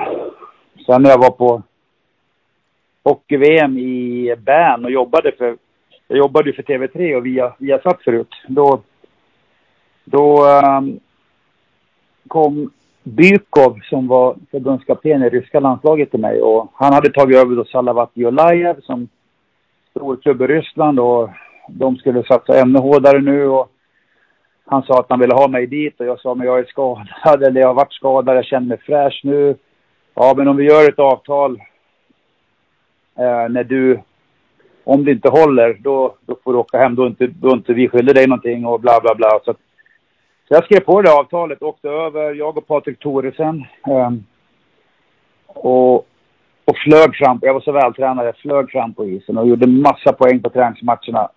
sen 0.86 1.03
när 1.03 1.11
jag 1.11 1.18
var 1.18 1.30
på 1.30 1.62
hockey-VM 3.05 3.78
i 3.78 4.36
Bern 4.36 4.84
och 4.84 4.90
jobbade 4.90 5.32
för... 5.32 5.57
Jag 6.09 6.18
jobbade 6.18 6.51
ju 6.51 6.57
för 6.57 6.62
TV3 6.62 7.16
och 7.16 7.26
via, 7.26 7.55
via 7.59 7.78
satt 7.78 8.03
förut. 8.03 8.34
Då... 8.49 8.80
Då 10.05 10.47
eh, 10.47 10.80
kom 12.28 12.70
Bykov 13.03 13.80
som 13.82 14.09
var 14.09 14.36
förbundskapten 14.51 15.22
i 15.22 15.28
ryska 15.28 15.61
landslaget 15.61 16.11
till 16.11 16.20
mig 16.20 16.43
och 16.43 16.72
han 16.74 16.93
hade 16.93 17.12
tagit 17.12 17.36
över 17.36 17.57
då 17.57 17.64
Salavat 17.64 18.11
Jolajev 18.14 18.80
som 18.80 19.09
storklubb 19.97 20.43
i 20.43 20.47
Ryssland 20.47 21.01
och 21.01 21.30
de 21.68 21.97
skulle 21.97 22.22
satsa 22.22 22.61
ännu 22.61 22.78
hårdare 22.78 23.20
nu 23.20 23.49
och 23.49 23.68
han 24.64 24.82
sa 24.82 25.01
att 25.01 25.07
han 25.11 25.20
ville 25.20 25.34
ha 25.34 25.49
mig 25.49 25.66
dit 25.66 26.01
och 26.01 26.07
jag 26.07 26.20
sa 26.20 26.34
men 26.34 26.47
jag 26.47 26.59
är 26.59 26.64
skadad 26.64 27.43
eller 27.43 27.61
jag 27.61 27.68
har 27.68 27.74
varit 27.74 27.93
skadad, 27.93 28.36
jag 28.36 28.45
känner 28.45 28.66
mig 28.66 28.78
fräsch 28.78 29.20
nu. 29.24 29.57
Ja 30.14 30.34
men 30.36 30.49
om 30.49 30.57
vi 30.57 30.64
gör 30.64 30.88
ett 30.88 30.99
avtal 30.99 31.61
eh, 33.18 33.49
när 33.49 33.64
du, 33.64 34.01
om 34.84 35.05
det 35.05 35.12
inte 35.12 35.28
håller 35.28 35.74
då, 35.80 36.14
då 36.26 36.36
får 36.45 36.53
du 36.53 36.59
åka 36.59 36.78
hem, 36.78 36.95
då 36.95 37.07
inte, 37.07 37.26
då 37.26 37.51
inte 37.51 37.72
vi 37.72 37.88
skyldiga 37.88 38.14
dig 38.14 38.26
någonting 38.26 38.66
och 38.66 38.80
bla 38.80 39.01
bla 39.01 39.14
bla. 39.14 39.40
Så, 39.45 39.55
så 40.49 40.55
jag 40.55 40.64
skrev 40.64 40.80
på 40.80 41.03
det 41.03 41.12
avtalet, 41.12 41.62
åkte 41.62 41.88
över, 41.88 42.34
jag 42.34 42.59
och 42.59 42.66
Patrik 42.66 42.99
Thoresen. 42.99 43.64
Eh, 43.86 44.11
och, 45.47 46.07
och 46.64 46.76
flög 46.78 47.16
fram, 47.16 47.38
jag 47.42 47.54
var 47.54 47.60
så 47.60 47.72
vältränad, 47.72 48.26
jag 48.26 48.36
flög 48.36 48.70
fram 48.70 48.94
på 48.94 49.06
isen 49.06 49.38
och 49.38 49.48
gjorde 49.48 49.66
massa 49.66 50.12
poäng 50.12 50.42
på 50.42 50.50
träningsmatcherna. 50.50 51.28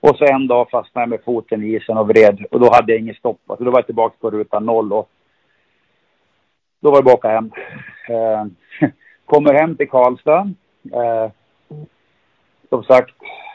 Och 0.00 0.16
så 0.16 0.24
en 0.24 0.46
dag 0.46 0.70
fastnade 0.70 1.02
jag 1.02 1.08
med 1.08 1.24
foten 1.24 1.62
i 1.62 1.74
isen 1.74 1.96
och 1.96 2.08
vred 2.08 2.44
och 2.50 2.60
då 2.60 2.70
hade 2.72 2.92
jag 2.92 3.00
inget 3.00 3.16
stopp. 3.16 3.40
Alltså 3.46 3.64
då 3.64 3.70
var 3.70 3.78
jag 3.78 3.86
tillbaka 3.86 4.16
på 4.20 4.30
ruta 4.30 4.60
noll 4.60 4.92
och 4.92 5.08
då 6.80 6.90
var 6.90 6.98
det 6.98 7.02
bara 7.02 7.12
att 7.12 7.18
åka 7.18 7.28
hem. 7.28 7.50
Eh, 8.08 8.44
kommer 9.26 9.54
hem 9.54 9.76
till 9.76 9.88
Karlstad. 9.88 10.52
Eh, 10.92 11.30
som 12.68 12.84
sagt, 12.84 13.14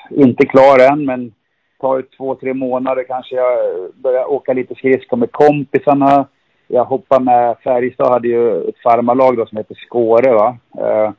inte 0.10 0.46
klar 0.46 0.92
än 0.92 1.06
men 1.06 1.34
tar 1.80 2.06
två, 2.18 2.36
tre 2.36 2.54
månader 2.54 3.04
kanske 3.04 3.36
jag 3.36 3.58
börjar 3.94 4.32
åka 4.32 4.54
lite 4.54 4.76
skridskor 4.76 5.18
med 5.18 5.32
kompisarna. 5.32 6.28
Jag 6.74 6.86
hoppade 6.86 7.24
med, 7.24 7.58
Färjestad 7.64 8.12
hade 8.12 8.28
ju 8.28 8.70
ett 8.70 8.78
farmarlag 8.84 9.38
då 9.38 9.46
som 9.46 9.58
heter 9.58 9.76
Skåre 9.76 10.34
va. 10.34 10.58
Eh, 10.78 11.12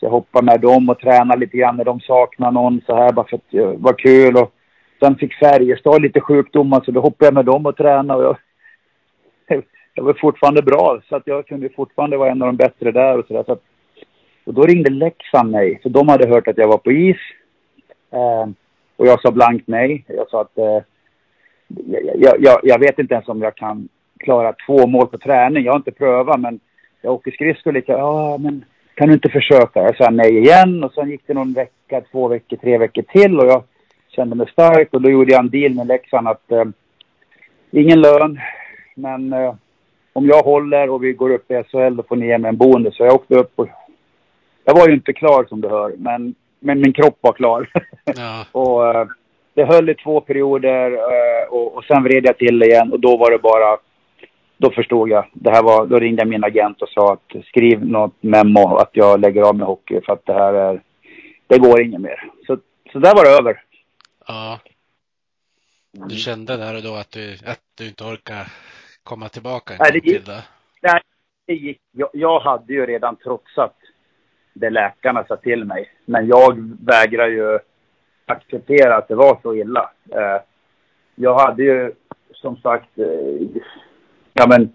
så 0.00 0.06
jag 0.06 0.10
hoppade 0.10 0.44
med 0.44 0.60
dem 0.60 0.88
och 0.88 0.98
tränade 0.98 1.40
lite 1.40 1.56
grann 1.56 1.76
när 1.76 1.84
de 1.84 2.00
saknade 2.00 2.52
någon 2.52 2.80
så 2.86 2.96
här 2.96 3.12
bara 3.12 3.26
för 3.26 3.36
att 3.36 3.54
eh, 3.54 3.68
det 3.68 3.76
var 3.76 3.92
kul. 3.92 4.36
Och 4.36 4.52
sen 5.00 5.16
fick 5.16 5.34
Färjestad 5.34 6.02
lite 6.02 6.20
sjukdomar 6.20 6.82
så 6.84 6.90
då 6.90 7.00
hoppade 7.00 7.26
jag 7.26 7.34
med 7.34 7.44
dem 7.44 7.66
och 7.66 7.76
tränade. 7.76 8.26
Och 8.26 8.36
jag, 9.48 9.62
jag 9.94 10.04
var 10.04 10.14
fortfarande 10.20 10.62
bra 10.62 11.00
så 11.08 11.16
att 11.16 11.26
jag 11.26 11.46
kunde 11.46 11.68
fortfarande 11.68 12.16
vara 12.16 12.30
en 12.30 12.42
av 12.42 12.48
de 12.48 12.56
bättre 12.56 12.92
där 12.92 13.18
och 13.18 13.26
sådär. 13.26 13.44
Så 13.46 13.58
och 14.44 14.54
då 14.54 14.62
ringde 14.62 14.90
Leksand 14.90 15.50
mig 15.50 15.80
för 15.82 15.90
de 15.90 16.08
hade 16.08 16.28
hört 16.28 16.48
att 16.48 16.58
jag 16.58 16.68
var 16.68 16.78
på 16.78 16.92
is. 16.92 17.16
Eh, 18.12 18.48
och 18.96 19.06
jag 19.06 19.20
sa 19.20 19.30
blankt 19.30 19.68
nej. 19.68 20.04
Jag 20.08 20.30
sa 20.30 20.40
att 20.40 20.58
eh, 20.58 20.82
jag, 22.16 22.36
jag, 22.40 22.60
jag, 22.62 22.78
vet 22.78 22.98
inte 22.98 23.14
ens 23.14 23.28
om 23.28 23.42
jag 23.42 23.56
kan 23.56 23.88
klara 24.18 24.54
två 24.66 24.86
mål 24.86 25.06
på 25.06 25.18
träning. 25.18 25.64
Jag 25.64 25.72
har 25.72 25.78
inte 25.78 25.92
prövat 25.92 26.40
men 26.40 26.60
jag 27.02 27.12
åker 27.12 27.30
skridskor 27.30 27.72
lite. 27.72 27.92
Ja 27.92 28.38
men 28.38 28.64
kan 28.94 29.08
du 29.08 29.14
inte 29.14 29.28
försöka? 29.28 29.82
Jag 29.82 29.96
sa 29.96 30.10
nej 30.10 30.38
igen 30.38 30.84
och 30.84 30.92
sen 30.92 31.10
gick 31.10 31.26
det 31.26 31.34
någon 31.34 31.52
vecka, 31.52 32.00
två 32.12 32.28
veckor, 32.28 32.56
tre 32.56 32.78
veckor 32.78 33.02
till 33.02 33.40
och 33.40 33.46
jag 33.46 33.62
kände 34.08 34.36
mig 34.36 34.46
stark 34.52 34.88
och 34.94 35.02
då 35.02 35.10
gjorde 35.10 35.32
jag 35.32 35.40
en 35.40 35.50
deal 35.50 35.74
med 35.74 35.86
Leksand 35.86 36.28
att 36.28 36.52
eh, 36.52 36.64
ingen 37.70 38.00
lön 38.00 38.40
men 38.94 39.32
eh, 39.32 39.54
om 40.12 40.26
jag 40.26 40.42
håller 40.42 40.90
och 40.90 41.04
vi 41.04 41.12
går 41.12 41.30
upp 41.30 41.50
i 41.50 41.62
SHL 41.62 41.96
då 41.96 42.02
får 42.02 42.16
ni 42.16 42.26
ge 42.26 42.38
mig 42.38 42.48
en 42.48 42.56
boende. 42.56 42.90
Så 42.92 43.04
jag 43.04 43.14
åkte 43.14 43.34
upp 43.34 43.52
och 43.54 43.68
jag 44.64 44.74
var 44.74 44.88
ju 44.88 44.94
inte 44.94 45.12
klar 45.12 45.44
som 45.48 45.60
du 45.60 45.68
hör 45.68 45.94
men, 45.98 46.34
men 46.60 46.80
min 46.80 46.92
kropp 46.92 47.18
var 47.20 47.32
klar. 47.32 47.68
Ja. 48.04 48.46
och 48.52 48.88
eh, 48.88 49.06
det 49.54 49.64
höll 49.64 49.88
i 49.90 49.94
två 49.94 50.20
perioder 50.20 50.92
eh, 50.92 51.48
och, 51.50 51.76
och 51.76 51.84
sen 51.84 52.02
vred 52.02 52.26
jag 52.26 52.38
till 52.38 52.62
igen 52.62 52.92
och 52.92 53.00
då 53.00 53.16
var 53.16 53.30
det 53.30 53.38
bara 53.38 53.76
då 54.56 54.70
förstod 54.70 55.08
jag. 55.08 55.26
Det 55.32 55.50
här 55.50 55.62
var, 55.62 55.86
då 55.86 55.98
ringde 55.98 56.22
jag 56.22 56.28
min 56.28 56.44
agent 56.44 56.82
och 56.82 56.88
sa 56.88 57.12
att 57.12 57.44
skriv 57.46 57.84
något 57.84 58.22
memo 58.22 58.76
att 58.76 58.90
jag 58.92 59.20
lägger 59.20 59.42
av 59.42 59.56
med 59.56 59.66
hockey 59.66 60.00
för 60.00 60.12
att 60.12 60.26
det 60.26 60.32
här 60.32 60.54
är, 60.54 60.82
det 61.46 61.58
går 61.58 61.82
inget 61.82 62.00
mer. 62.00 62.30
Så, 62.46 62.58
så 62.92 62.98
där 62.98 63.14
var 63.14 63.24
det 63.24 63.30
över. 63.30 63.62
Ja. 64.26 64.58
Du 65.92 66.16
kände 66.16 66.56
där 66.56 66.76
och 66.76 66.82
då 66.82 66.94
att 66.94 67.10
du, 67.10 67.32
att 67.46 67.60
du 67.78 67.88
inte 67.88 68.04
orkar 68.04 68.46
komma 69.02 69.28
tillbaka 69.28 69.74
nej, 69.78 69.92
det 69.92 69.98
gick, 69.98 70.16
till 70.16 70.24
det? 70.24 70.44
Nej, 70.82 71.00
det 71.46 71.54
gick. 71.54 71.80
Jag, 71.92 72.08
jag 72.12 72.40
hade 72.40 72.72
ju 72.72 72.86
redan 72.86 73.16
trotsat 73.16 73.76
det 74.52 74.70
läkarna 74.70 75.24
sa 75.24 75.36
till 75.36 75.64
mig. 75.64 75.90
Men 76.04 76.26
jag 76.26 76.76
vägrar 76.84 77.28
ju 77.28 77.58
acceptera 78.26 78.96
att 78.96 79.08
det 79.08 79.14
var 79.14 79.38
så 79.42 79.54
illa. 79.54 79.90
Eh, 80.10 80.42
jag 81.14 81.38
hade 81.38 81.62
ju 81.62 81.92
som 82.32 82.56
sagt 82.56 82.98
eh, 82.98 83.62
ja 84.34 84.46
men, 84.48 84.72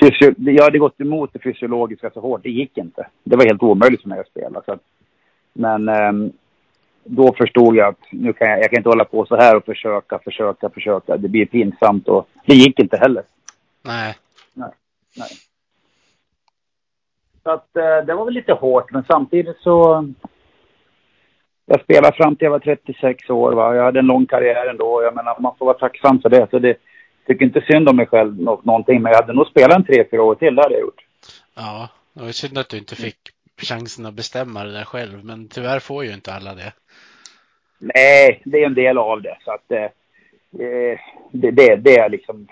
fysio, 0.00 0.34
jag 0.36 0.64
hade 0.64 0.78
gått 0.78 1.00
emot 1.00 1.30
det 1.32 1.38
fysiologiska 1.38 2.10
så 2.10 2.20
hårt. 2.20 2.42
Det 2.42 2.50
gick 2.50 2.78
inte. 2.78 3.06
Det 3.24 3.36
var 3.36 3.44
helt 3.44 3.62
omöjligt 3.62 4.02
för 4.02 4.08
mig 4.08 4.20
att 4.20 4.28
spela. 4.28 4.62
Så 4.62 4.72
att, 4.72 4.80
men 5.52 5.88
eh, 5.88 6.12
då 7.04 7.34
förstod 7.38 7.76
jag 7.76 7.88
att 7.88 8.00
nu 8.10 8.32
kan 8.32 8.50
jag, 8.50 8.58
jag 8.58 8.70
kan 8.70 8.78
inte 8.78 8.88
hålla 8.88 9.04
på 9.04 9.26
så 9.26 9.36
här 9.36 9.56
och 9.56 9.64
försöka, 9.64 10.18
försöka, 10.18 10.70
försöka. 10.70 11.16
Det 11.16 11.28
blir 11.28 11.46
pinsamt 11.46 12.08
och 12.08 12.28
det 12.46 12.54
gick 12.54 12.78
inte 12.78 12.96
heller. 12.96 13.22
Nej. 13.82 14.14
Nej. 14.54 14.70
Nej. 15.16 15.28
Så 17.42 17.50
att 17.50 17.76
eh, 17.76 18.06
det 18.06 18.14
var 18.14 18.24
väl 18.24 18.34
lite 18.34 18.52
hårt, 18.52 18.92
men 18.92 19.04
samtidigt 19.08 19.56
så... 19.60 20.08
Jag 21.68 21.80
spelade 21.80 22.16
fram 22.16 22.36
till 22.36 22.44
jag 22.44 22.50
var 22.50 22.58
36 22.58 23.30
år. 23.30 23.52
Va? 23.52 23.74
Jag 23.74 23.84
hade 23.84 23.98
en 23.98 24.06
lång 24.06 24.26
karriär 24.26 24.66
ändå. 24.66 25.02
Jag 25.02 25.14
menar, 25.14 25.36
man 25.40 25.56
får 25.58 25.66
vara 25.66 25.78
tacksam 25.78 26.20
för 26.20 26.28
det. 26.28 26.46
Så 26.50 26.58
det 26.58 26.76
tycker 27.26 27.44
inte 27.44 27.64
synd 27.70 27.88
om 27.88 27.96
mig 27.96 28.06
själv 28.06 28.40
nå 28.40 28.60
någonting. 28.64 29.02
Men 29.02 29.12
jag 29.12 29.20
hade 29.20 29.32
nog 29.32 29.46
spelat 29.46 29.76
en 29.76 29.84
tre, 29.84 30.04
fyra 30.10 30.22
år 30.22 30.34
till. 30.34 30.54
Det 30.54 30.62
hade 30.62 30.74
jag 30.74 30.80
gjort. 30.80 31.04
Ja, 31.54 31.88
det 32.12 32.22
var 32.22 32.30
synd 32.30 32.58
att 32.58 32.68
du 32.68 32.78
inte 32.78 32.96
fick 32.96 33.18
chansen 33.62 34.06
att 34.06 34.14
bestämma 34.14 34.64
det 34.64 34.72
där 34.72 34.84
själv. 34.84 35.24
Men 35.24 35.48
tyvärr 35.48 35.80
får 35.80 36.04
ju 36.04 36.14
inte 36.14 36.32
alla 36.32 36.54
det. 36.54 36.72
Nej, 37.78 38.42
det 38.44 38.62
är 38.62 38.66
en 38.66 38.74
del 38.74 38.98
av 38.98 39.22
det. 39.22 39.38
Så 39.44 39.50
att 39.50 39.72
eh, 39.72 39.90
det, 41.30 41.50
det, 41.50 41.76
det 41.76 41.98
är 41.98 42.08
liksom... 42.08 42.48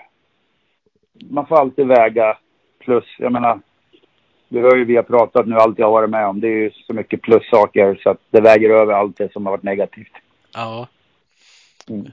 Man 1.29 1.47
får 1.47 1.59
alltid 1.59 1.87
väga 1.87 2.37
plus. 2.79 3.05
Jag 3.17 3.31
menar, 3.31 3.59
du 4.49 4.61
hör 4.61 4.75
ju 4.75 4.85
vi 4.85 4.95
har 4.95 5.03
pratat 5.03 5.47
nu, 5.47 5.55
allt 5.55 5.79
jag 5.79 5.85
har 5.85 5.91
varit 5.91 6.09
med 6.09 6.27
om. 6.27 6.41
Det 6.41 6.47
är 6.47 6.61
ju 6.61 6.71
så 6.71 6.93
mycket 6.93 7.21
plussaker 7.21 7.99
så 8.03 8.09
att 8.09 8.21
det 8.29 8.41
väger 8.41 8.69
över 8.69 8.93
allt 8.93 9.17
det 9.17 9.31
som 9.31 9.45
har 9.45 9.53
varit 9.53 9.63
negativt. 9.63 10.11
Ja. 10.53 10.87
Mm. 11.89 12.11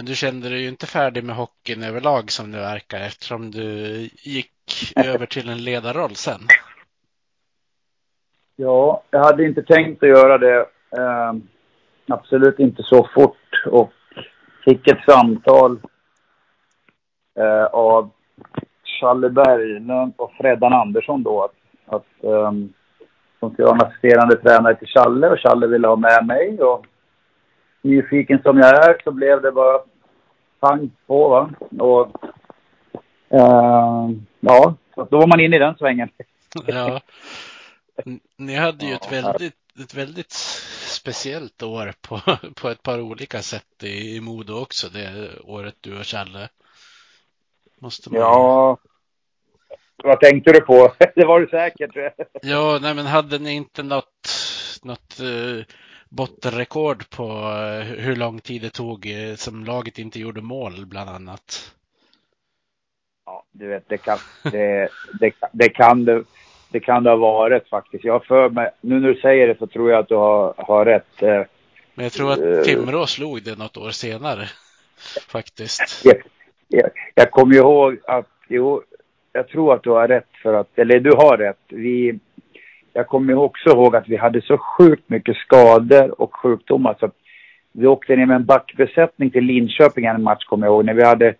Men 0.00 0.06
du 0.06 0.14
kände 0.14 0.48
dig 0.48 0.62
ju 0.62 0.68
inte 0.68 0.86
färdig 0.86 1.24
med 1.24 1.36
hockeyn 1.36 1.82
överlag 1.82 2.30
som 2.30 2.52
det 2.52 2.58
verkar 2.58 3.00
eftersom 3.00 3.50
du 3.50 3.64
gick 4.12 4.52
över 4.96 5.26
till 5.26 5.48
en 5.48 5.64
ledarroll 5.64 6.14
sen. 6.14 6.40
Ja, 8.56 9.02
jag 9.10 9.24
hade 9.24 9.44
inte 9.44 9.62
tänkt 9.62 10.02
att 10.02 10.08
göra 10.08 10.38
det. 10.38 10.58
Eh, 10.98 11.32
absolut 12.08 12.58
inte 12.58 12.82
så 12.82 13.08
fort 13.14 13.66
och 13.66 13.92
fick 14.64 14.88
ett 14.88 15.04
samtal 15.06 15.80
eh, 17.38 17.64
av 17.64 18.10
Challe 19.00 19.30
Berglund 19.30 20.14
och 20.16 20.32
Freddan 20.32 20.72
Andersson 20.72 21.22
då 21.22 21.44
att, 21.44 21.94
att 21.96 22.06
um, 22.20 22.72
de 23.40 23.52
skulle 23.52 23.66
vara 23.66 23.76
en 23.76 23.86
assisterande 23.86 24.36
tränare 24.36 24.76
till 24.76 24.88
Challe 24.88 25.28
och 25.28 25.38
Challe 25.38 25.66
ville 25.66 25.88
ha 25.88 25.96
med 25.96 26.26
mig 26.26 26.62
och 26.62 26.86
nyfiken 27.82 28.42
som 28.42 28.58
jag 28.58 28.88
är 28.88 29.00
så 29.04 29.10
blev 29.10 29.42
det 29.42 29.52
bara 29.52 29.80
pang 30.60 30.90
på 31.06 31.28
va. 31.28 31.50
Och 31.78 32.24
uh, 33.34 34.10
ja, 34.40 34.74
så 34.94 35.04
då 35.10 35.18
var 35.18 35.26
man 35.26 35.40
inne 35.40 35.56
i 35.56 35.58
den 35.58 35.74
svängen. 35.74 36.08
Ja. 36.66 37.00
Ni 38.36 38.54
hade 38.54 38.86
ju 38.86 38.94
ett 38.94 39.12
väldigt, 39.12 39.56
ett 39.82 39.94
väldigt 39.94 40.32
speciellt 41.00 41.62
år 41.62 41.92
på, 42.00 42.20
på 42.54 42.68
ett 42.68 42.82
par 42.82 43.00
olika 43.00 43.42
sätt 43.42 43.82
i, 43.82 44.16
i 44.16 44.20
Modo 44.20 44.62
också, 44.62 44.88
det 44.88 45.30
året 45.44 45.76
du 45.80 45.98
och 45.98 46.06
Challe. 46.06 46.48
Måste 47.78 48.10
man... 48.10 48.20
Ja. 48.20 48.78
Vad 50.02 50.20
tänkte 50.20 50.52
du 50.52 50.60
på? 50.60 50.92
Det 51.14 51.24
var 51.24 51.40
du 51.40 51.46
säkert. 51.46 51.90
Ja, 52.42 52.78
nej 52.82 52.94
men 52.94 53.06
hade 53.06 53.38
ni 53.38 53.52
inte 53.52 53.82
något, 53.82 54.30
något 54.82 55.20
uh, 55.20 55.64
bottenrekord 56.10 57.10
på 57.10 57.24
uh, 57.24 57.82
hur 57.82 58.16
lång 58.16 58.40
tid 58.40 58.62
det 58.62 58.70
tog 58.70 59.06
uh, 59.06 59.34
som 59.34 59.64
laget 59.64 59.98
inte 59.98 60.20
gjorde 60.20 60.40
mål 60.40 60.86
bland 60.86 61.10
annat? 61.10 61.74
Ja, 63.26 63.44
du 63.52 63.66
vet, 63.68 63.88
det 63.88 63.98
kan 63.98 64.18
det, 64.42 64.88
det, 65.20 65.34
det 65.52 65.68
kan 65.68 66.04
det, 66.04 66.24
det 66.70 66.80
kan 66.80 67.02
det 67.02 67.10
ha 67.10 67.16
varit 67.16 67.68
faktiskt. 67.68 68.04
Jag 68.04 68.12
har 68.12 68.20
för 68.20 68.48
mig, 68.48 68.70
nu 68.80 69.00
när 69.00 69.08
du 69.08 69.20
säger 69.20 69.48
det 69.48 69.58
så 69.58 69.66
tror 69.66 69.90
jag 69.90 70.00
att 70.00 70.08
du 70.08 70.14
har, 70.14 70.54
har 70.56 70.84
rätt. 70.84 71.46
Men 71.94 72.04
jag 72.04 72.12
tror 72.12 72.32
att 72.32 72.64
Timrå 72.64 73.06
slog 73.06 73.42
det 73.42 73.58
något 73.58 73.76
år 73.76 73.90
senare 73.90 74.48
faktiskt. 75.28 76.04
Jag, 76.04 76.16
jag, 76.68 76.90
jag 77.14 77.30
kommer 77.30 77.56
ihåg 77.56 77.98
att, 78.06 78.28
jo, 78.48 78.82
jag 79.32 79.48
tror 79.48 79.74
att 79.74 79.82
du 79.82 79.90
har 79.90 80.08
rätt 80.08 80.28
för 80.42 80.54
att, 80.54 80.78
eller 80.78 81.00
du 81.00 81.12
har 81.12 81.36
rätt. 81.36 81.60
Vi, 81.68 82.18
jag 82.92 83.06
kommer 83.06 83.34
också 83.34 83.70
ihåg 83.70 83.96
att 83.96 84.08
vi 84.08 84.16
hade 84.16 84.42
så 84.42 84.58
sjukt 84.58 85.08
mycket 85.08 85.36
skador 85.36 86.20
och 86.20 86.36
sjukdomar 86.36 86.96
så 87.00 87.06
att 87.06 87.14
vi 87.72 87.86
åkte 87.86 88.16
ner 88.16 88.26
med 88.26 88.36
en 88.36 88.44
backbesättning 88.44 89.30
till 89.30 89.44
Linköping 89.44 90.04
en 90.04 90.22
match 90.22 90.44
kommer 90.44 90.66
jag 90.66 90.74
ihåg 90.74 90.84
när 90.84 90.94
vi 90.94 91.04
hade 91.04 91.34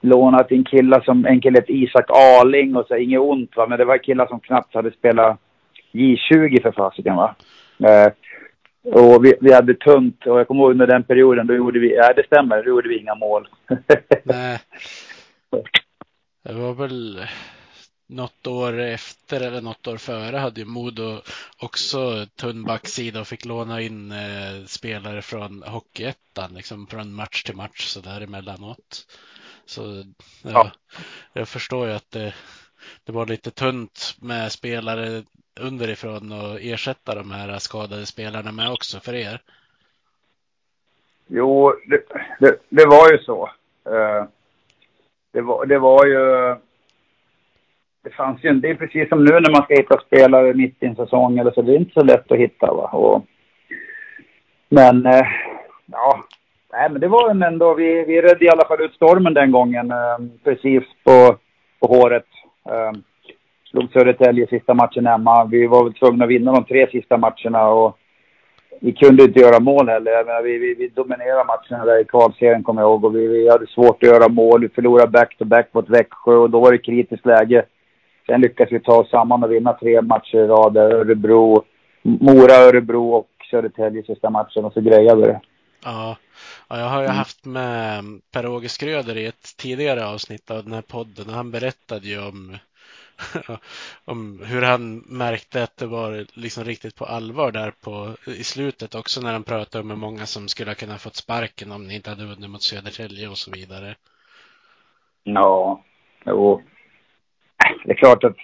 lånat 0.00 0.50
in 0.50 0.64
killar 0.64 1.00
som, 1.00 1.26
en 1.26 1.40
kille 1.40 1.58
hette 1.58 1.72
Isak 1.72 2.10
Arling 2.10 2.76
och 2.76 2.86
så, 2.86 2.96
inget 2.96 3.20
ont 3.20 3.56
va, 3.56 3.66
men 3.66 3.78
det 3.78 3.84
var 3.84 3.98
killar 3.98 4.26
som 4.26 4.40
knappt 4.40 4.74
hade 4.74 4.90
spelat 4.90 5.38
J20 5.92 6.62
för 6.62 6.72
fasiken 6.72 7.16
va. 7.16 7.34
Eh, 7.84 8.12
och 8.82 9.24
vi, 9.24 9.34
vi 9.40 9.52
hade 9.52 9.74
tunt 9.74 10.26
och 10.26 10.40
jag 10.40 10.48
kommer 10.48 10.62
ihåg 10.62 10.70
under 10.70 10.86
den 10.86 11.02
perioden 11.02 11.46
då 11.46 11.54
gjorde 11.54 11.78
vi, 11.78 11.94
ja 11.94 12.12
det 12.16 12.26
stämmer, 12.26 12.62
då 12.62 12.68
gjorde 12.68 12.88
vi 12.88 12.98
inga 12.98 13.14
mål. 13.14 13.48
Nej. 14.24 14.58
Det 16.44 16.52
var 16.52 16.74
väl 16.74 17.20
något 18.10 18.46
år 18.46 18.80
efter 18.80 19.40
eller 19.40 19.60
något 19.60 19.86
år 19.86 19.96
före 19.96 20.36
hade 20.36 20.60
ju 20.60 20.66
Modo 20.66 21.20
också 21.58 22.26
tunn 22.36 22.64
backsida 22.64 23.20
och 23.20 23.26
fick 23.26 23.44
låna 23.44 23.80
in 23.80 24.12
eh, 24.12 24.64
spelare 24.66 25.22
från 25.22 25.62
Hockeyettan 25.62 26.54
liksom 26.54 26.86
från 26.86 27.14
match 27.14 27.42
till 27.42 27.56
match 27.56 27.86
så 27.86 28.00
där 28.00 28.20
emellanåt. 28.20 29.06
Så 29.64 30.04
ja, 30.42 30.50
ja. 30.52 30.70
jag 31.32 31.48
förstår 31.48 31.88
ju 31.88 31.92
att 31.92 32.10
det, 32.10 32.34
det 33.04 33.12
var 33.12 33.26
lite 33.26 33.50
tunt 33.50 34.16
med 34.20 34.52
spelare 34.52 35.22
underifrån 35.60 36.32
och 36.32 36.60
ersätta 36.60 37.14
de 37.14 37.30
här 37.30 37.58
skadade 37.58 38.06
spelarna 38.06 38.52
med 38.52 38.70
också 38.70 39.00
för 39.00 39.14
er. 39.14 39.42
Jo, 41.26 41.74
det, 41.86 42.02
det, 42.40 42.58
det 42.68 42.86
var 42.86 43.12
ju 43.12 43.18
så. 43.18 43.50
Uh 43.88 44.24
det 45.32 45.40
var, 45.40 45.66
det 45.66 45.78
var 45.78 46.06
ju... 46.06 46.56
Det 48.02 48.10
fanns 48.10 48.44
ju 48.44 48.52
det 48.52 48.70
är 48.70 48.74
precis 48.74 49.08
som 49.08 49.24
nu 49.24 49.30
när 49.30 49.50
man 49.50 49.62
ska 49.62 49.74
hitta 49.74 50.00
spelare 50.00 50.54
mitt 50.54 50.82
i 50.82 50.86
en 50.86 50.96
säsong 50.96 51.38
eller 51.38 51.50
så, 51.50 51.62
det 51.62 51.72
är 51.72 51.76
inte 51.76 52.00
så 52.00 52.04
lätt 52.04 52.32
att 52.32 52.38
hitta 52.38 52.66
va. 52.66 52.88
Och, 52.92 53.24
men, 54.68 55.06
eh, 55.06 55.26
ja, 55.86 56.24
nej 56.72 56.90
men 56.90 57.00
det 57.00 57.08
var 57.08 57.30
en 57.30 57.42
ändå, 57.42 57.74
vi, 57.74 58.04
vi 58.04 58.22
redde 58.22 58.44
i 58.44 58.50
alla 58.50 58.64
fall 58.68 58.80
ut 58.80 58.94
stormen 58.94 59.34
den 59.34 59.52
gången, 59.52 59.90
eh, 59.90 60.18
precis 60.44 60.82
på, 61.04 61.36
på 61.80 61.86
håret. 61.86 62.26
Eh, 62.68 62.92
slog 63.70 63.92
Södertälje 63.92 64.46
sista 64.46 64.74
matchen 64.74 65.06
hemma. 65.06 65.44
Vi 65.44 65.66
var 65.66 65.84
väl 65.84 65.94
tvungna 65.94 66.24
att 66.24 66.30
vinna 66.30 66.52
de 66.52 66.64
tre 66.64 66.90
sista 66.90 67.16
matcherna 67.16 67.68
och 67.68 67.96
vi 68.80 68.92
kunde 68.92 69.24
inte 69.24 69.40
göra 69.40 69.60
mål 69.60 69.88
heller. 69.88 70.12
Jag 70.12 70.26
menar, 70.26 70.42
vi, 70.42 70.58
vi, 70.58 70.74
vi 70.74 70.88
dominerade 70.88 71.44
matcherna 71.44 71.84
där 71.84 72.00
i 72.00 72.04
kvalserien 72.04 72.62
kommer 72.62 72.82
jag 72.82 72.88
ihåg 72.90 73.04
och 73.04 73.16
vi, 73.16 73.26
vi 73.26 73.50
hade 73.50 73.66
svårt 73.66 74.02
att 74.02 74.08
göra 74.08 74.28
mål. 74.28 74.60
Vi 74.60 74.68
förlorade 74.68 75.10
back-to-back 75.10 75.68
mot 75.72 75.90
Växjö 75.90 76.34
och 76.34 76.50
då 76.50 76.60
var 76.60 76.72
det 76.72 76.78
kritiskt 76.78 77.26
läge. 77.26 77.64
Sen 78.26 78.40
lyckades 78.40 78.72
vi 78.72 78.80
ta 78.80 79.00
oss 79.00 79.10
samman 79.10 79.44
och 79.44 79.52
vinna 79.52 79.72
tre 79.72 80.02
matcher 80.02 80.38
i 80.38 80.46
rad. 80.46 80.76
Örebro, 80.76 81.64
Mora, 82.02 82.54
Örebro 82.54 83.10
och 83.12 83.28
Södertälje 83.50 84.02
sista 84.02 84.30
matchen 84.30 84.64
och 84.64 84.72
så 84.72 84.80
grejade 84.80 85.26
det. 85.26 85.40
Ja. 85.84 86.16
ja, 86.68 86.78
jag 86.78 86.86
har 86.86 86.98
ju 86.98 87.04
mm. 87.04 87.16
haft 87.16 87.44
med 87.44 88.04
Per-Åge 88.32 88.68
Skröder 88.68 89.16
i 89.16 89.26
ett 89.26 89.56
tidigare 89.56 90.06
avsnitt 90.06 90.50
av 90.50 90.64
den 90.64 90.72
här 90.72 90.82
podden 90.82 91.28
och 91.28 91.34
han 91.34 91.50
berättade 91.50 92.08
ju 92.08 92.28
om 92.28 92.56
om 94.04 94.42
hur 94.44 94.62
han 94.62 94.96
märkte 94.98 95.62
att 95.62 95.76
det 95.76 95.86
var 95.86 96.26
liksom 96.32 96.64
riktigt 96.64 96.96
på 96.96 97.04
allvar 97.04 97.52
där 97.52 97.70
på, 97.70 98.14
i 98.26 98.44
slutet 98.44 98.94
också 98.94 99.20
när 99.20 99.32
han 99.32 99.42
pratade 99.42 99.84
med 99.84 99.98
många 99.98 100.26
som 100.26 100.48
skulle 100.48 100.70
ha 100.70 100.74
kunnat 100.74 101.00
fått 101.00 101.16
sparken 101.16 101.72
om 101.72 101.88
ni 101.88 101.94
inte 101.94 102.10
hade 102.10 102.26
vunnit 102.26 102.50
mot 102.50 102.62
Södertälje 102.62 103.28
och 103.28 103.38
så 103.38 103.50
vidare. 103.50 103.94
Ja, 105.22 105.82
jo. 106.24 106.62
Det 107.84 107.90
är 107.90 107.96
klart 107.96 108.24
att 108.24 108.36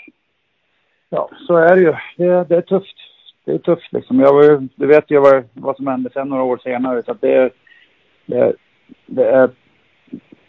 ja, 1.09 1.31
så 1.47 1.57
är 1.57 1.77
det 1.77 1.83
ju. 1.83 1.95
Det, 2.17 2.45
det 2.45 2.57
är 2.57 2.63
tufft. 2.63 2.97
Det 3.45 3.53
är 3.53 3.59
tufft 3.59 3.93
liksom. 3.93 4.21
Jag 4.21 4.35
var, 4.35 4.69
du 4.75 4.87
vet 4.87 5.11
ju 5.11 5.21
vad, 5.21 5.45
vad 5.53 5.77
som 5.77 5.87
hände 5.87 6.11
sen 6.13 6.29
några 6.29 6.43
år 6.43 6.61
senare 6.65 7.03
så 7.05 7.11
att 7.11 7.21
det, 7.21 7.51
det, 8.27 8.53
det 9.07 9.25
är 9.25 9.51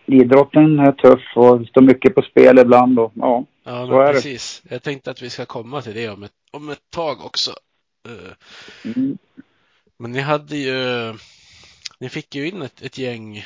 idrotten 0.05 0.79
är 0.79 0.91
tuff 0.91 1.23
och 1.35 1.59
det 1.59 1.67
står 1.67 1.81
mycket 1.81 2.15
på 2.15 2.21
spel 2.21 2.59
ibland 2.59 2.99
och 2.99 3.11
ja. 3.15 3.45
Ja, 3.63 3.85
men 3.85 4.13
precis. 4.13 4.61
Det. 4.63 4.75
Jag 4.75 4.83
tänkte 4.83 5.11
att 5.11 5.21
vi 5.21 5.29
ska 5.29 5.45
komma 5.45 5.81
till 5.81 5.93
det 5.93 6.09
om 6.09 6.23
ett, 6.23 6.31
om 6.51 6.69
ett 6.69 6.89
tag 6.89 7.25
också. 7.25 7.51
Eh, 8.07 8.91
mm. 8.95 9.17
Men 9.99 10.11
ni 10.11 10.19
hade 10.19 10.57
ju, 10.57 11.13
ni 11.99 12.09
fick 12.09 12.35
ju 12.35 12.47
in 12.47 12.61
ett, 12.61 12.81
ett 12.81 12.97
gäng 12.97 13.37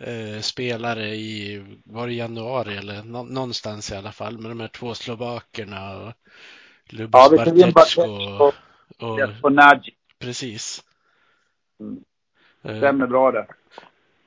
eh, 0.00 0.40
spelare 0.40 1.06
i, 1.06 1.62
var 1.84 2.06
det 2.06 2.12
januari 2.12 2.76
eller 2.76 3.02
nå, 3.02 3.22
någonstans 3.22 3.92
i 3.92 3.96
alla 3.96 4.12
fall 4.12 4.38
med 4.38 4.50
de 4.50 4.60
här 4.60 4.68
två 4.68 4.94
slovakerna 4.94 5.96
och 5.98 6.12
Lubos 6.92 7.32
ja, 7.32 7.36
Bartecko 7.36 8.02
och, 8.02 8.54
och, 8.98 9.20
och 9.42 9.52
Nagy. 9.52 9.90
Precis. 10.18 10.84
Mm. 11.80 12.04
Stämmer 12.78 13.06
bra 13.06 13.32
det. 13.32 13.46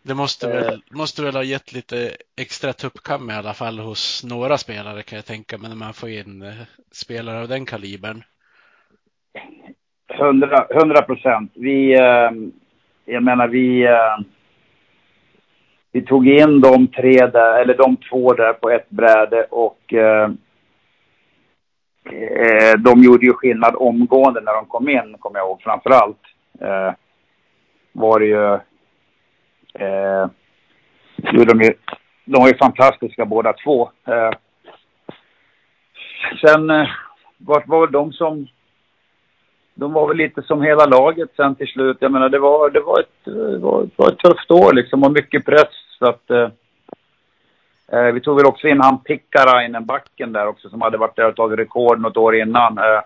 Det 0.02 0.14
måste 0.14 0.48
Eh. 0.48 0.54
väl, 0.54 0.84
måste 0.92 1.24
väl 1.24 1.36
ha 1.36 1.44
gett 1.44 1.74
lite 1.74 2.18
extra 2.36 2.74
tuppkam 2.74 3.30
i 3.30 3.34
alla 3.34 3.54
fall 3.54 3.80
hos 3.80 4.24
några 4.24 4.58
spelare 4.58 5.04
kan 5.04 5.16
jag 5.16 5.26
tänka 5.26 5.58
mig 5.58 5.70
när 5.70 5.76
man 5.78 5.94
får 5.94 6.10
in 6.10 6.42
eh, 6.42 6.54
spelare 6.92 7.42
av 7.42 7.48
den 7.48 7.66
kalibern. 7.66 8.24
100 10.14 10.68
100 10.70 11.02
procent. 11.02 11.52
Vi, 11.56 11.94
eh, 12.00 12.32
jag 13.06 13.24
menar 13.24 13.48
vi, 13.48 13.84
eh, 13.84 14.18
vi 15.92 16.02
tog 16.02 16.28
in 16.28 16.62
de 16.62 16.88
tre 16.88 17.28
där, 17.28 17.62
eller 17.62 17.78
de 17.78 17.98
två 17.98 18.34
där 18.34 18.54
på 18.54 18.70
ett 18.70 18.90
bräde 18.90 19.44
och 19.44 19.94
eh, 19.94 20.30
eh 22.12 22.74
de 22.78 23.04
gjorde 23.04 23.26
ju 23.26 23.34
skillnad 23.34 23.76
omgående 23.76 24.42
när 24.42 24.54
de 24.54 24.66
kom 24.66 24.90
in, 24.90 25.16
kommer 25.20 25.40
jag 25.40 25.48
ihåg 25.48 25.62
framför 25.62 25.90
allt. 25.90 26.22
Eh, 26.62 26.94
var 27.92 28.20
det 28.20 28.26
ju, 28.26 28.54
eh, 29.86 30.28
de 31.46 31.62
ju, 31.62 31.74
de 32.26 32.42
var 32.42 32.48
ju 32.48 32.58
fantastiska 32.58 33.26
båda 33.26 33.54
två. 33.54 33.90
Eh, 34.08 34.32
sen 36.42 36.70
eh, 36.70 36.88
var, 37.38 37.64
var 37.68 37.88
de 37.88 38.14
som 38.14 38.48
de 39.74 39.94
var 39.94 40.08
väl 40.08 40.18
lite 40.18 40.42
som 40.42 40.62
hela 40.62 40.86
laget 40.86 41.30
sen 41.36 41.56
till 41.56 41.68
slut. 41.68 41.98
Jag 42.00 42.12
menar, 42.12 42.30
det 42.30 42.40
var, 42.40 42.70
det 42.70 42.80
var, 42.80 43.00
ett, 43.00 43.26
det 43.26 43.58
var, 43.58 43.84
det 43.84 43.92
var 43.96 44.08
ett 44.08 44.18
tufft 44.18 44.52
år 44.52 44.74
liksom 44.74 45.04
och 45.04 45.12
mycket 45.12 45.46
press. 45.46 45.74
Så 46.00 46.06
att, 46.06 46.30
eh, 46.30 46.50
eh, 47.92 48.12
vi 48.14 48.22
tog 48.22 48.38
väl 48.38 48.46
också 48.46 48.68
in 48.68 48.82
han 48.82 49.00
Pikkarainen, 49.00 49.86
backen 49.86 50.34
där 50.34 50.48
också, 50.48 50.70
som 50.70 50.82
hade 50.82 50.98
varit 50.98 51.16
där 51.16 51.30
och 51.30 51.36
tagit 51.36 51.60
rekord 51.60 52.00
något 52.00 52.18
år 52.18 52.36
innan. 52.36 52.78
Eh, 52.78 53.02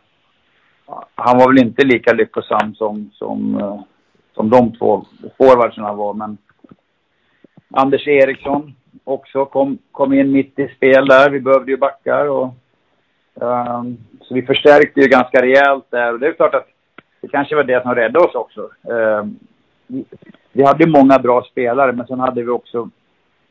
han 1.16 1.38
var 1.38 1.48
väl 1.48 1.60
inte 1.60 1.86
lika 1.86 2.14
lyckosam 2.14 2.76
som, 2.76 3.12
som, 3.14 3.60
eh, 3.60 3.80
som 4.36 4.50
de 4.50 4.78
två 4.78 5.06
forwardsarna 5.38 5.94
var, 5.94 6.14
men 6.14 6.38
Anders 7.74 8.08
Eriksson 8.08 8.76
också 9.04 9.46
kom, 9.46 9.78
kom 9.92 10.14
in 10.14 10.32
mitt 10.32 10.60
i 10.60 10.68
spel 10.68 11.08
där. 11.08 11.30
Vi 11.30 11.40
behövde 11.40 11.72
ju 11.72 11.78
backar 11.78 12.26
och 12.30 12.54
så 14.22 14.34
vi 14.34 14.42
förstärkte 14.42 15.02
ju 15.02 15.08
ganska 15.08 15.42
rejält 15.42 15.86
där 15.90 16.14
och 16.14 16.20
det 16.20 16.28
är 16.28 16.34
klart 16.34 16.56
att 16.56 16.68
det 17.22 17.28
kanske 17.28 17.56
var 17.56 17.64
det 17.64 17.82
som 17.82 17.96
räddade 17.96 18.26
oss 18.26 18.36
också. 18.36 18.70
Um, 18.84 19.40
vi, 19.88 20.06
vi 20.52 20.64
hade 20.64 20.88
många 20.88 21.20
bra 21.20 21.44
spelare 21.44 21.92
men 21.92 22.08
sen 22.08 22.20
hade 22.20 22.44
vi 22.44 22.50
också 22.50 22.90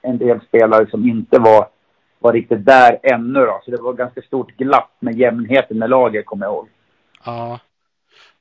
en 0.02 0.18
del 0.18 0.40
spelare 0.40 0.86
som 0.90 1.08
inte 1.08 1.38
var, 1.38 1.68
var 2.18 2.32
riktigt 2.32 2.64
där 2.64 2.98
ännu 3.02 3.40
då. 3.40 3.60
Så 3.64 3.70
det 3.70 3.82
var 3.82 3.92
ganska 3.92 4.22
stort 4.22 4.56
glapp 4.56 4.90
med 4.98 5.14
jämnheten 5.14 5.78
med 5.78 5.90
laget 5.90 6.26
kommer 6.26 6.46
jag 6.46 6.52
ihåg. 6.52 6.68
Ja. 7.24 7.60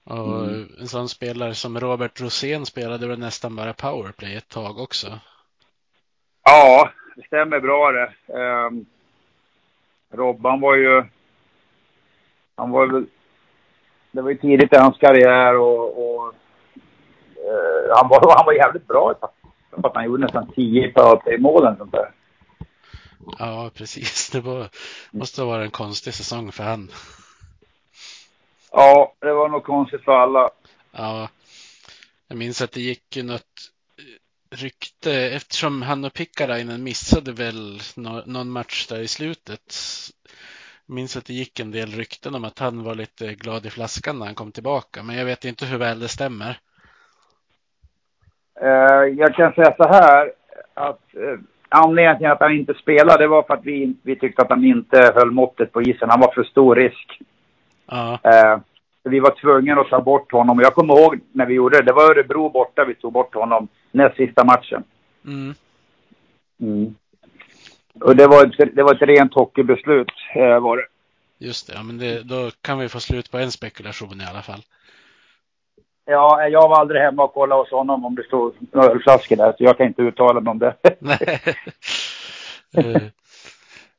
Och 0.04 0.46
Mm. 0.46 0.68
en 0.80 0.88
sån 0.88 1.10
spelare 1.10 1.54
som 1.54 1.80
Robert 1.80 2.22
Rosén 2.22 2.66
spelade 2.66 3.08
väl 3.08 3.20
nästan 3.20 3.56
bara 3.56 3.74
powerplay 3.74 4.36
ett 4.36 4.50
tag 4.50 4.80
också. 4.80 5.08
Ja, 6.44 6.90
det 7.16 7.26
stämmer 7.26 7.60
bra 7.60 7.92
det. 7.92 8.14
Um, 8.34 8.86
Robban 10.14 10.62
var 10.62 10.76
ju... 10.76 11.04
Han 12.56 12.72
var 12.72 12.88
väl... 12.88 13.06
Det 14.12 14.22
var 14.22 14.30
ju 14.30 14.38
tidigt 14.38 14.74
i 14.74 14.78
hans 14.78 14.98
karriär 14.98 15.58
och... 15.58 16.06
och 16.06 16.34
eh, 17.36 17.96
han, 17.96 18.10
var, 18.10 18.36
han 18.38 18.46
var 18.46 18.54
jävligt 18.54 18.88
bra. 18.88 19.14
tror 19.70 19.88
att 19.88 19.96
han 19.96 20.06
gjorde 20.06 20.24
nästan 20.24 20.52
10 20.56 20.92
powerplay-mål 20.92 21.66
eller 21.66 21.78
sånt 21.78 21.92
där. 21.92 22.12
Ja, 23.40 23.72
precis. 23.74 24.30
Det 24.30 24.42
var, 24.42 24.70
måste 25.12 25.42
ha 25.42 25.50
varit 25.50 25.66
en 25.66 25.72
konstig 25.72 26.14
säsong 26.14 26.52
för 26.52 26.64
han. 26.64 26.92
Ja, 28.72 29.14
det 29.20 29.34
var 29.34 29.50
nog 29.50 29.64
konstigt 29.64 30.04
för 30.04 30.12
alla. 30.12 30.50
Ja, 30.92 31.30
jag 32.28 32.38
minns 32.38 32.62
att 32.62 32.72
det 32.72 32.82
gick 32.82 33.18
ju 33.18 33.24
något 33.24 33.72
eh, 33.98 34.58
rykte 34.58 35.14
eftersom 35.14 35.82
han 35.82 36.06
och 36.06 36.14
Pikkarainen 36.14 36.84
missade 36.84 37.32
väl 37.32 37.82
nå- 37.96 38.24
någon 38.26 38.50
match 38.52 38.88
där 38.88 39.00
i 39.00 39.08
slutet. 39.08 39.76
Minns 40.88 41.18
att 41.18 41.26
det 41.26 41.34
gick 41.34 41.60
en 41.60 41.72
del 41.72 41.90
rykten 41.90 42.36
om 42.36 42.46
att 42.46 42.60
han 42.60 42.84
var 42.84 42.96
lite 42.96 43.34
glad 43.34 43.66
i 43.66 43.70
flaskan 43.70 44.20
när 44.20 44.26
han 44.26 44.36
kom 44.36 44.52
tillbaka, 44.52 45.04
men 45.04 45.18
jag 45.18 45.26
vet 45.26 45.46
inte 45.46 45.66
hur 45.66 45.78
väl 45.78 46.00
det 46.00 46.08
stämmer. 46.08 46.60
Eh, 48.62 49.04
jag 49.18 49.36
kan 49.36 49.54
säga 49.54 49.76
så 49.78 49.88
här 49.88 50.32
att 50.74 51.16
eh, 51.16 51.40
anledningen 51.70 52.18
till 52.18 52.28
att 52.28 52.40
han 52.40 52.56
inte 52.56 52.74
spelade 52.74 53.24
det 53.24 53.28
var 53.28 53.44
för 53.44 53.54
att 53.54 53.66
vi, 53.66 53.96
vi 54.04 54.16
tyckte 54.16 54.42
att 54.42 54.50
han 54.50 54.66
inte 54.66 55.12
höll 55.16 55.32
måttet 55.32 55.72
på 55.72 55.82
isen. 55.82 56.10
Han 56.10 56.20
var 56.20 56.34
för 56.34 56.44
stor 56.44 56.76
risk. 56.76 57.22
Ja, 57.86 58.20
Eh, 58.24 58.60
vi 59.04 59.20
var 59.20 59.32
tvungna 59.42 59.82
att 59.82 59.90
ta 59.90 60.02
bort 60.02 60.32
honom. 60.32 60.60
Jag 60.60 60.74
kommer 60.74 60.94
ihåg 60.94 61.20
när 61.32 61.46
vi 61.46 61.54
gjorde 61.54 61.78
det. 61.78 61.84
Det 61.84 61.94
var 61.94 62.12
Örebro 62.12 62.50
borta 62.50 62.86
vi 62.86 62.96
tog 62.96 63.14
bort 63.14 63.36
honom 63.36 63.68
näst 63.92 64.16
sista 64.16 64.44
matchen. 64.44 64.84
mm. 66.60 66.96
Och 68.02 68.16
det 68.16 68.28
var, 68.28 68.46
ett, 68.46 68.76
det 68.76 68.84
var 68.84 68.96
ett 68.96 69.02
rent 69.02 69.34
hockeybeslut 69.34 70.12
eh, 70.36 70.60
var 70.60 70.78
det. 70.78 70.86
just 71.46 71.68
det. 71.68 71.74
Ja, 71.74 71.84
men 71.84 71.98
det, 71.98 72.24
då 72.24 72.52
kan 72.62 72.80
vi 72.80 72.90
få 72.90 73.00
slut 73.00 73.32
på 73.32 73.38
en 73.38 73.52
spekulation 73.52 74.22
i 74.22 74.26
alla 74.26 74.42
fall. 74.42 74.62
Ja, 76.06 76.48
jag 76.48 76.70
var 76.70 76.80
aldrig 76.80 77.02
hemma 77.02 77.24
och 77.24 77.34
kollade 77.34 77.62
hos 77.62 77.72
honom 77.72 78.06
om 78.06 78.16
det 78.16 78.24
stod 78.24 78.54
ölflaskor 78.74 79.36
där. 79.36 79.52
Så 79.58 79.64
jag 79.64 79.78
kan 79.78 79.88
inte 79.88 80.02
uttala 80.02 80.40
mig 80.42 80.52
om 80.52 80.60
det. 80.60 80.76
Eh, 82.78 83.02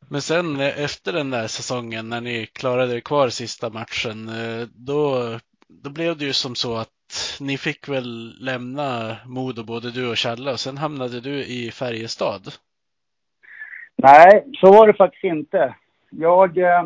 Men 0.09 0.23
sen 0.23 0.61
eh, 0.61 0.81
efter 0.85 1.13
den 1.13 1.31
där 1.31 1.47
säsongen 1.47 2.09
när 2.09 2.21
ni 2.21 2.47
klarade 2.47 2.97
er 2.97 3.01
kvar 3.01 3.29
sista 3.29 3.71
matchen, 3.71 4.29
eh, 4.29 4.67
då, 4.75 5.31
då 5.69 5.91
blev 5.91 6.17
det 6.17 6.25
ju 6.25 6.33
som 6.33 6.55
så 6.55 6.77
att 6.77 7.37
ni 7.41 7.59
fick 7.59 7.89
väl 7.89 8.37
lämna 8.41 9.17
Modo, 9.27 9.63
både 9.63 9.91
du 9.91 10.09
och 10.11 10.19
Challe, 10.19 10.53
och 10.53 10.61
sen 10.61 10.79
hamnade 10.79 11.21
du 11.21 11.45
i 11.45 11.71
Färjestad. 11.71 12.53
Nej, 13.97 14.45
så 14.61 14.73
var 14.73 14.87
det 14.87 14.95
faktiskt 14.95 15.25
inte. 15.25 15.75
Jag, 16.11 16.59
eh, 16.59 16.85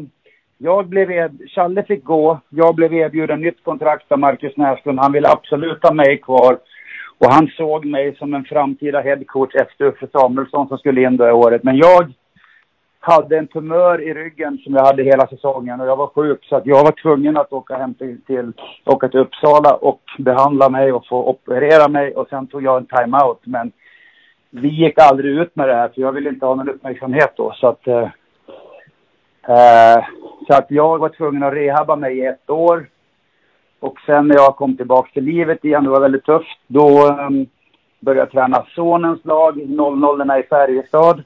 jag 0.58 0.86
blev 0.86 1.30
Challe 1.48 1.82
fick 1.82 2.04
gå. 2.04 2.40
Jag 2.48 2.74
blev 2.74 2.94
erbjuden 2.94 3.40
nytt 3.40 3.64
kontrakt 3.64 4.12
av 4.12 4.18
Marcus 4.18 4.56
Näslund. 4.56 5.00
Han 5.00 5.12
ville 5.12 5.28
absolut 5.28 5.82
ha 5.82 5.92
mig 5.92 6.18
kvar. 6.18 6.58
Och 7.18 7.32
han 7.32 7.46
såg 7.46 7.84
mig 7.84 8.16
som 8.16 8.34
en 8.34 8.44
framtida 8.44 9.00
headcoach 9.00 9.54
efter 9.54 9.84
Uffe 9.84 10.06
Samuelsson 10.12 10.68
som 10.68 10.78
skulle 10.78 11.02
in 11.02 11.16
det 11.16 11.32
året. 11.32 11.62
Men 11.62 11.76
jag 11.76 12.12
hade 13.00 13.38
en 13.38 13.46
tumör 13.46 14.02
i 14.02 14.14
ryggen 14.14 14.58
som 14.58 14.74
jag 14.74 14.84
hade 14.84 15.02
hela 15.02 15.26
säsongen 15.26 15.80
och 15.80 15.86
jag 15.86 15.96
var 15.96 16.06
sjuk 16.06 16.44
så 16.44 16.56
att 16.56 16.66
jag 16.66 16.84
var 16.84 16.92
tvungen 17.02 17.36
att 17.36 17.52
åka 17.52 17.76
hem 17.76 17.94
till, 17.94 18.20
till, 18.26 18.52
åka 18.84 19.08
till 19.08 19.20
Uppsala 19.20 19.74
och 19.74 20.02
behandla 20.18 20.68
mig 20.68 20.92
och 20.92 21.06
få 21.06 21.28
operera 21.28 21.88
mig 21.88 22.14
och 22.14 22.28
sen 22.28 22.46
tog 22.46 22.62
jag 22.62 22.76
en 22.76 22.86
timeout. 22.86 23.40
Men 23.44 23.72
vi 24.50 24.68
gick 24.68 24.98
aldrig 24.98 25.38
ut 25.38 25.56
med 25.56 25.68
det 25.68 25.74
här 25.74 25.88
för 25.88 26.00
jag 26.00 26.12
ville 26.12 26.28
inte 26.28 26.46
ha 26.46 26.54
någon 26.54 26.68
uppmärksamhet 26.68 27.32
då 27.36 27.52
så 27.56 27.66
att 27.68 27.86
eh, 27.86 28.08
eh, 29.48 30.04
så 30.46 30.54
att 30.54 30.66
jag 30.68 30.98
var 30.98 31.08
tvungen 31.08 31.42
att 31.42 31.54
rehabba 31.54 31.96
mig 31.96 32.18
i 32.18 32.26
ett 32.26 32.50
år. 32.50 32.88
Och 33.80 34.00
sen 34.06 34.28
när 34.28 34.34
jag 34.34 34.56
kom 34.56 34.76
tillbaka 34.76 35.10
till 35.12 35.24
livet 35.24 35.64
igen, 35.64 35.84
det 35.84 35.90
var 35.90 36.00
väldigt 36.00 36.24
tufft, 36.24 36.58
då 36.66 37.08
um, 37.08 37.46
började 38.00 38.20
jag 38.20 38.30
träna 38.30 38.66
sonens 38.74 39.24
lag, 39.24 39.56
00 39.68 40.38
i 40.38 40.42
Färjestad. 40.42 41.22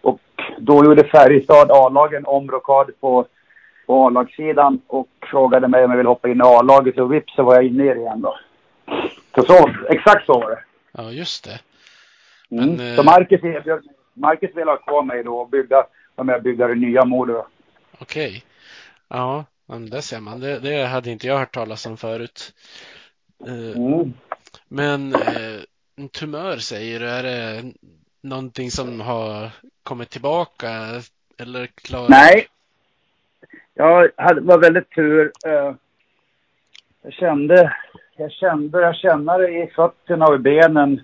Och 0.00 0.20
då 0.58 0.84
gjorde 0.84 1.04
Färjestad 1.04 1.70
A-lagen 1.70 2.26
omrockad 2.26 2.90
på, 3.00 3.26
på 3.86 4.06
A-lagssidan 4.06 4.80
och 4.86 5.08
frågade 5.30 5.68
mig 5.68 5.84
om 5.84 5.90
jag 5.90 5.98
ville 5.98 6.08
hoppa 6.08 6.28
in 6.28 6.40
i 6.40 6.44
A-laget 6.44 6.98
och 6.98 7.12
vips 7.12 7.34
så 7.34 7.42
var 7.42 7.54
jag 7.54 7.64
inne 7.64 7.84
i 7.84 7.88
det 7.88 8.00
igen 8.00 8.20
då. 8.20 8.36
Så, 9.34 9.42
så 9.42 9.68
exakt 9.88 10.26
så 10.26 10.32
var 10.32 10.50
det. 10.50 10.58
Ja, 10.92 11.10
just 11.10 11.44
det. 11.44 11.60
Mm. 12.52 12.80
Eh, 12.80 12.96
Så 12.96 13.02
Marcus, 13.02 13.42
erbjöd- 13.42 13.88
Marcus 14.14 14.50
ville 14.56 14.70
ha 14.70 14.76
kvar 14.76 15.02
mig 15.02 15.24
då 15.24 15.38
och 15.40 15.48
bygga, 15.48 15.86
vara 16.14 16.24
med 16.24 16.36
och 16.36 16.42
bygga 16.42 16.66
det 16.68 16.74
nya 16.74 17.04
Modo. 17.04 17.46
Okej. 17.98 18.44
Ja, 19.08 19.44
men 19.66 19.90
det 19.90 20.02
ser 20.02 20.20
man. 20.20 20.40
Det, 20.40 20.58
det 20.58 20.84
hade 20.86 21.10
inte 21.10 21.26
jag 21.26 21.38
hört 21.38 21.54
talas 21.54 21.86
om 21.86 21.96
förut. 21.96 22.52
Eh, 23.46 23.76
Mm. 23.76 24.12
Men 24.68 25.14
eh, 25.14 25.60
en 25.96 26.08
tumör 26.08 26.56
säger 26.56 27.00
du, 27.00 27.06
är 27.08 27.22
det 27.22 27.62
någonting 28.20 28.70
som 28.70 29.00
har 29.00 29.50
kommit 29.82 30.10
tillbaka 30.10 30.70
eller 31.38 31.66
klarat? 31.66 32.08
Nej. 32.08 32.46
Jag 33.74 34.10
hade, 34.16 34.40
var 34.40 34.58
väldigt 34.58 34.90
tur. 34.90 35.32
Eh, 35.46 35.74
Jag 37.02 37.12
kände, 37.12 37.76
jag 38.16 38.32
kände, 38.32 38.68
började 38.68 38.94
känna 38.98 39.38
det 39.38 39.48
i 39.62 39.66
fötterna 39.76 40.26
och 40.26 40.34
i 40.34 40.38
benen 40.38 41.02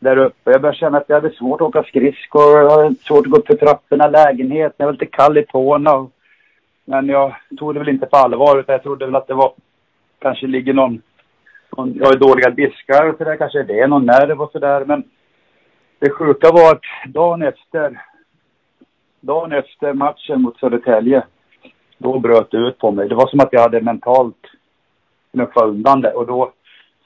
där 0.00 0.16
uppe. 0.16 0.50
Jag 0.50 0.60
började 0.60 0.78
känna 0.78 0.98
att 0.98 1.08
jag 1.08 1.20
hade 1.20 1.34
svårt 1.34 1.60
att 1.60 1.68
åka 1.68 1.82
skridskor. 1.82 2.58
Jag 2.58 2.70
hade 2.70 2.94
svårt 2.94 3.26
att 3.26 3.32
gå 3.32 3.38
upp 3.38 3.46
för 3.46 3.54
trapporna 3.54 4.08
lägenheten. 4.08 4.74
Jag 4.76 4.86
var 4.86 4.92
lite 4.92 5.06
kall 5.06 5.38
i 5.38 5.46
tårna. 5.46 6.08
Men 6.84 7.08
jag 7.08 7.34
tog 7.58 7.74
det 7.74 7.78
väl 7.78 7.88
inte 7.88 8.06
på 8.06 8.16
allvar 8.16 8.58
utan 8.58 8.72
jag 8.72 8.82
trodde 8.82 9.06
väl 9.06 9.16
att 9.16 9.26
det 9.26 9.34
var, 9.34 9.52
kanske 10.18 10.46
ligger 10.46 10.74
någon, 10.74 11.02
någon 11.76 11.94
jag 11.94 12.06
har 12.06 12.16
dåliga 12.16 12.50
diskar 12.50 13.08
och 13.08 13.18
sådär. 13.18 13.36
Kanske 13.36 13.62
det 13.62 13.80
är 13.80 13.88
någon 13.88 14.06
nerv 14.06 14.42
och 14.42 14.52
sådär. 14.52 14.84
Men 14.84 15.04
det 15.98 16.10
sjuka 16.10 16.50
var 16.52 16.72
att 16.72 17.12
dagen 17.12 17.42
efter, 17.42 18.00
dagen 19.20 19.52
efter 19.52 19.92
matchen 19.92 20.42
mot 20.42 20.58
Södertälje, 20.58 21.22
då 21.98 22.18
bröt 22.18 22.50
det 22.50 22.56
ut 22.56 22.78
på 22.78 22.90
mig. 22.90 23.08
Det 23.08 23.14
var 23.14 23.26
som 23.26 23.40
att 23.40 23.52
jag 23.52 23.60
hade 23.60 23.80
mentalt 23.80 24.46
knuffat 25.32 25.64
undan 25.64 26.00
det 26.00 26.12
och 26.12 26.26
då 26.26 26.52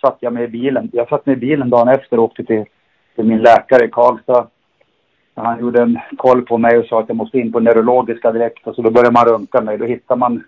satt 0.00 0.16
jag 0.20 0.32
mig 0.32 0.44
i 0.44 0.48
bilen. 0.48 0.90
Jag 0.92 1.08
satt 1.08 1.26
mig 1.26 1.36
i 1.36 1.38
bilen 1.38 1.70
dagen 1.70 1.88
efter 1.88 2.18
och 2.18 2.24
åkte 2.24 2.44
till, 2.44 2.64
till 3.14 3.24
min 3.24 3.42
läkare 3.42 3.84
i 3.84 3.90
Karlstad. 3.90 4.48
Han 5.34 5.60
gjorde 5.60 5.82
en 5.82 5.98
koll 6.16 6.42
på 6.42 6.58
mig 6.58 6.78
och 6.78 6.86
sa 6.86 7.00
att 7.00 7.08
jag 7.08 7.16
måste 7.16 7.38
in 7.38 7.52
på 7.52 7.60
neurologiska 7.60 8.32
direkt. 8.32 8.66
Och 8.66 8.74
så 8.74 8.82
då 8.82 8.90
började 8.90 9.12
man 9.12 9.24
röntga 9.24 9.60
mig. 9.60 9.78
Då 9.78 9.84
hittade 9.84 10.20
man 10.20 10.44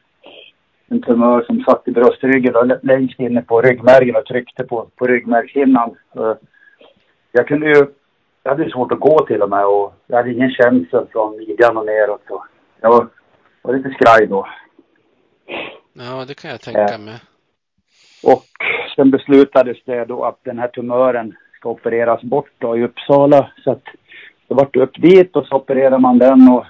en 0.88 1.02
tumör 1.02 1.42
som 1.42 1.60
satt 1.60 1.88
i 1.88 1.90
bröstryggen 1.90 2.56
och 2.56 2.66
längst 2.82 3.20
inne 3.20 3.42
på 3.42 3.62
ryggmärgen 3.62 4.16
och 4.16 4.26
tryckte 4.26 4.64
på, 4.64 4.86
på 4.96 5.06
ryggmärgshinnan. 5.06 5.96
Jag 7.32 7.48
kunde 7.48 7.66
ju, 7.66 7.86
jag 8.42 8.50
hade 8.50 8.70
svårt 8.70 8.92
att 8.92 9.00
gå 9.00 9.26
till 9.26 9.42
och 9.42 9.50
med 9.50 9.66
och 9.66 9.94
jag 10.06 10.16
hade 10.16 10.32
ingen 10.32 10.50
känsel 10.50 11.06
från 11.12 11.36
midjan 11.36 11.76
och 11.76 11.86
neråt. 11.86 12.22
Så 12.28 12.44
jag 12.80 12.90
var, 12.90 13.08
var 13.62 13.74
lite 13.74 13.90
skraj 13.90 14.26
då. 14.26 14.48
Ja, 15.92 16.24
det 16.28 16.34
kan 16.34 16.50
jag 16.50 16.60
tänka 16.60 16.98
mig. 16.98 17.20
Och 18.22 18.44
sen 18.96 19.10
beslutades 19.10 19.76
det 19.84 20.04
då 20.04 20.24
att 20.24 20.38
den 20.44 20.58
här 20.58 20.68
tumören 20.68 21.36
ska 21.56 21.68
opereras 21.68 22.22
bort 22.22 22.50
då 22.58 22.76
i 22.76 22.84
Uppsala. 22.84 23.50
Så 23.64 23.70
att 23.70 23.84
det 24.48 24.54
vart 24.54 24.76
upp 24.76 25.02
dit 25.02 25.36
och 25.36 25.46
så 25.46 25.56
opererade 25.56 25.98
man 25.98 26.18
den 26.18 26.48
och 26.48 26.64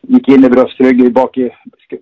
gick 0.00 0.28
in 0.28 0.44
i 0.44 0.50
bröstryggen 0.50 1.12
bak 1.12 1.38
i, 1.38 1.50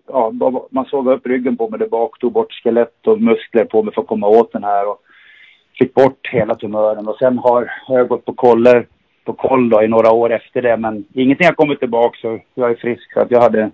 ja, 0.06 0.32
man 0.70 0.84
såg 0.84 1.08
upp 1.08 1.26
ryggen 1.26 1.56
på 1.56 1.68
mig 1.68 1.78
där 1.78 1.88
bak, 1.88 2.18
tog 2.18 2.32
bort 2.32 2.52
skelett 2.52 3.06
och 3.06 3.20
muskler 3.20 3.64
på 3.64 3.82
mig 3.82 3.94
för 3.94 4.02
att 4.02 4.08
komma 4.08 4.26
åt 4.26 4.52
den 4.52 4.64
här 4.64 4.88
och 4.88 5.02
fick 5.78 5.94
bort 5.94 6.28
hela 6.32 6.54
tumören 6.54 7.08
och 7.08 7.16
sen 7.18 7.38
har, 7.38 7.72
har 7.86 7.98
jag 7.98 8.08
gått 8.08 8.24
på 8.24 8.32
koller, 8.32 8.86
på 9.24 9.32
koll 9.32 9.70
då 9.70 9.82
i 9.82 9.88
några 9.88 10.12
år 10.12 10.32
efter 10.32 10.62
det 10.62 10.76
men 10.76 11.04
ingenting 11.12 11.46
har 11.46 11.54
kommit 11.54 11.78
tillbaka 11.78 12.18
så 12.20 12.40
jag 12.54 12.70
är 12.70 12.74
frisk 12.74 13.12
så 13.12 13.20
att 13.20 13.30
jag 13.30 13.40
hade 13.40 13.70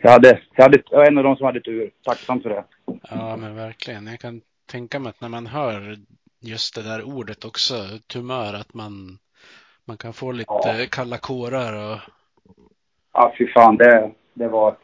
jag 0.00 0.10
hade, 0.10 0.40
jag 0.56 0.62
hade, 0.62 0.82
jag 0.90 0.98
var 0.98 1.06
en 1.06 1.18
av 1.18 1.24
de 1.24 1.36
som 1.36 1.46
hade 1.46 1.60
tur. 1.60 1.90
Tacksam 2.02 2.40
för 2.40 2.50
det. 2.50 2.64
Ja, 3.10 3.36
men 3.36 3.56
verkligen. 3.56 4.06
Jag 4.06 4.20
kan 4.20 4.40
tänka 4.66 4.98
mig 4.98 5.10
att 5.10 5.20
när 5.20 5.28
man 5.28 5.46
hör 5.46 5.96
just 6.40 6.74
det 6.74 6.82
där 6.82 7.02
ordet 7.02 7.44
också, 7.44 7.74
tumör, 8.06 8.54
att 8.54 8.74
man, 8.74 9.18
man 9.84 9.96
kan 9.96 10.12
få 10.12 10.32
lite 10.32 10.52
ja. 10.64 10.86
kalla 10.90 11.18
kårar 11.18 11.92
och... 11.92 11.98
Ja, 13.12 13.34
fy 13.38 13.46
fan, 13.46 13.76
det, 13.76 14.12
det 14.34 14.48
var... 14.48 14.76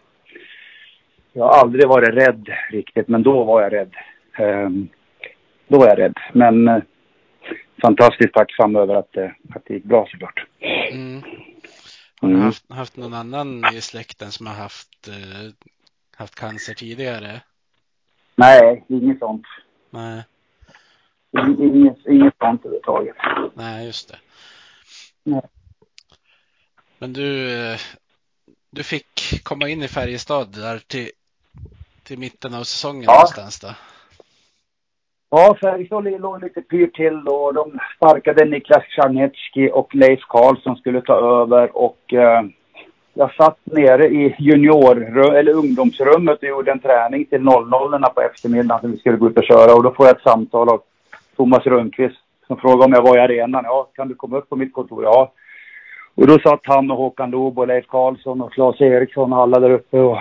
Jag 1.32 1.44
har 1.44 1.52
aldrig 1.52 1.89
varit 1.89 2.14
rädd 2.14 2.48
riktigt, 2.70 3.09
men 3.09 3.22
då 3.22 3.44
var 3.44 3.62
jag 3.62 3.72
rädd. 3.72 3.94
Um, 4.39 4.89
då 5.68 5.78
var 5.78 5.86
jag 5.86 5.98
rädd. 5.98 6.14
Men 6.32 6.68
uh, 6.68 6.82
fantastiskt 7.82 8.35
tacksam 8.35 8.76
över 8.76 8.94
att, 8.94 9.16
uh, 9.16 9.31
att 9.55 9.62
det 9.64 9.74
gick 9.74 9.85
bra 9.85 10.06
såklart. 10.10 10.47
Mm. 10.93 11.22
Har 12.20 12.28
du 12.28 12.35
mm. 12.35 12.47
haft, 12.47 12.72
haft 12.72 12.97
någon 12.97 13.14
annan 13.14 13.64
i 13.74 13.81
släkten 13.81 14.31
som 14.31 14.47
har 14.47 14.55
haft, 14.55 15.09
uh, 15.09 15.51
haft 16.16 16.35
cancer 16.35 16.74
tidigare? 16.74 17.40
Nej, 18.36 18.85
inget 18.89 19.18
sånt. 19.18 19.47
Nej. 19.90 20.22
Inget, 21.39 22.06
inget 22.06 22.35
sånt 22.39 22.65
överhuvudtaget. 22.65 23.16
Nej, 23.55 23.86
just 23.86 24.09
det. 24.09 24.16
Nej. 25.23 25.43
Men 26.98 27.12
du, 27.12 27.48
du 28.70 28.82
fick 28.82 29.40
komma 29.43 29.69
in 29.69 29.82
i 29.82 29.89
Färjestad 29.89 30.48
där 30.48 30.78
till, 30.78 31.09
till 32.02 32.19
mitten 32.19 32.55
av 32.55 32.62
säsongen 32.62 33.02
ja. 33.02 33.12
någonstans 33.12 33.61
då? 33.61 33.69
Ja, 35.31 35.56
Färjestad 35.61 36.20
låg 36.20 36.43
lite 36.43 36.62
pyrt 36.62 36.94
till 36.94 37.24
då. 37.24 37.52
De 37.52 37.78
sparkade 37.97 38.44
Niklas 38.44 38.85
Czarnecki 38.89 39.70
och 39.73 39.94
Leif 39.94 40.20
Karlsson 40.28 40.77
skulle 40.77 41.01
ta 41.01 41.43
över 41.43 41.77
och 41.77 42.12
eh, 42.12 42.43
jag 43.15 43.35
satt 43.35 43.59
nere 43.65 44.06
i 44.06 44.36
junior 44.39 45.19
eller 45.36 45.52
ungdomsrummet 45.52 46.39
och 46.39 46.48
gjorde 46.48 46.73
en 46.73 46.81
träning 46.81 47.24
till 47.24 47.40
00 47.40 47.70
på 48.15 48.20
eftermiddagen 48.20 48.81
som 48.81 48.90
vi 48.90 48.98
skulle 48.98 49.16
gå 49.16 49.28
ut 49.28 49.39
och 49.39 49.44
köra 49.44 49.74
och 49.74 49.82
då 49.82 49.94
får 49.94 50.06
jag 50.06 50.16
ett 50.16 50.23
samtal 50.23 50.69
av 50.69 50.82
Thomas 51.36 51.66
Rönnqvist 51.66 52.19
som 52.47 52.56
frågade 52.56 52.85
om 52.85 52.93
jag 52.93 53.02
var 53.02 53.16
i 53.16 53.20
arenan. 53.20 53.65
Ja, 53.65 53.90
kan 53.94 54.09
du 54.09 54.15
komma 54.15 54.39
upp 54.39 54.48
på 54.48 54.56
mitt 54.56 54.73
kontor? 54.73 55.05
Ja. 55.05 55.32
Och 56.15 56.27
då 56.27 56.39
satt 56.39 56.61
han 56.62 56.90
och 56.90 56.97
Håkan 56.97 57.31
Loob 57.31 57.59
och 57.59 57.66
Leif 57.66 57.86
Karlsson 57.86 58.40
och 58.40 58.52
Claes 58.52 58.81
Eriksson 58.81 59.32
och 59.32 59.39
alla 59.39 59.61
där 59.61 59.70
uppe 59.70 59.98
och 59.98 60.19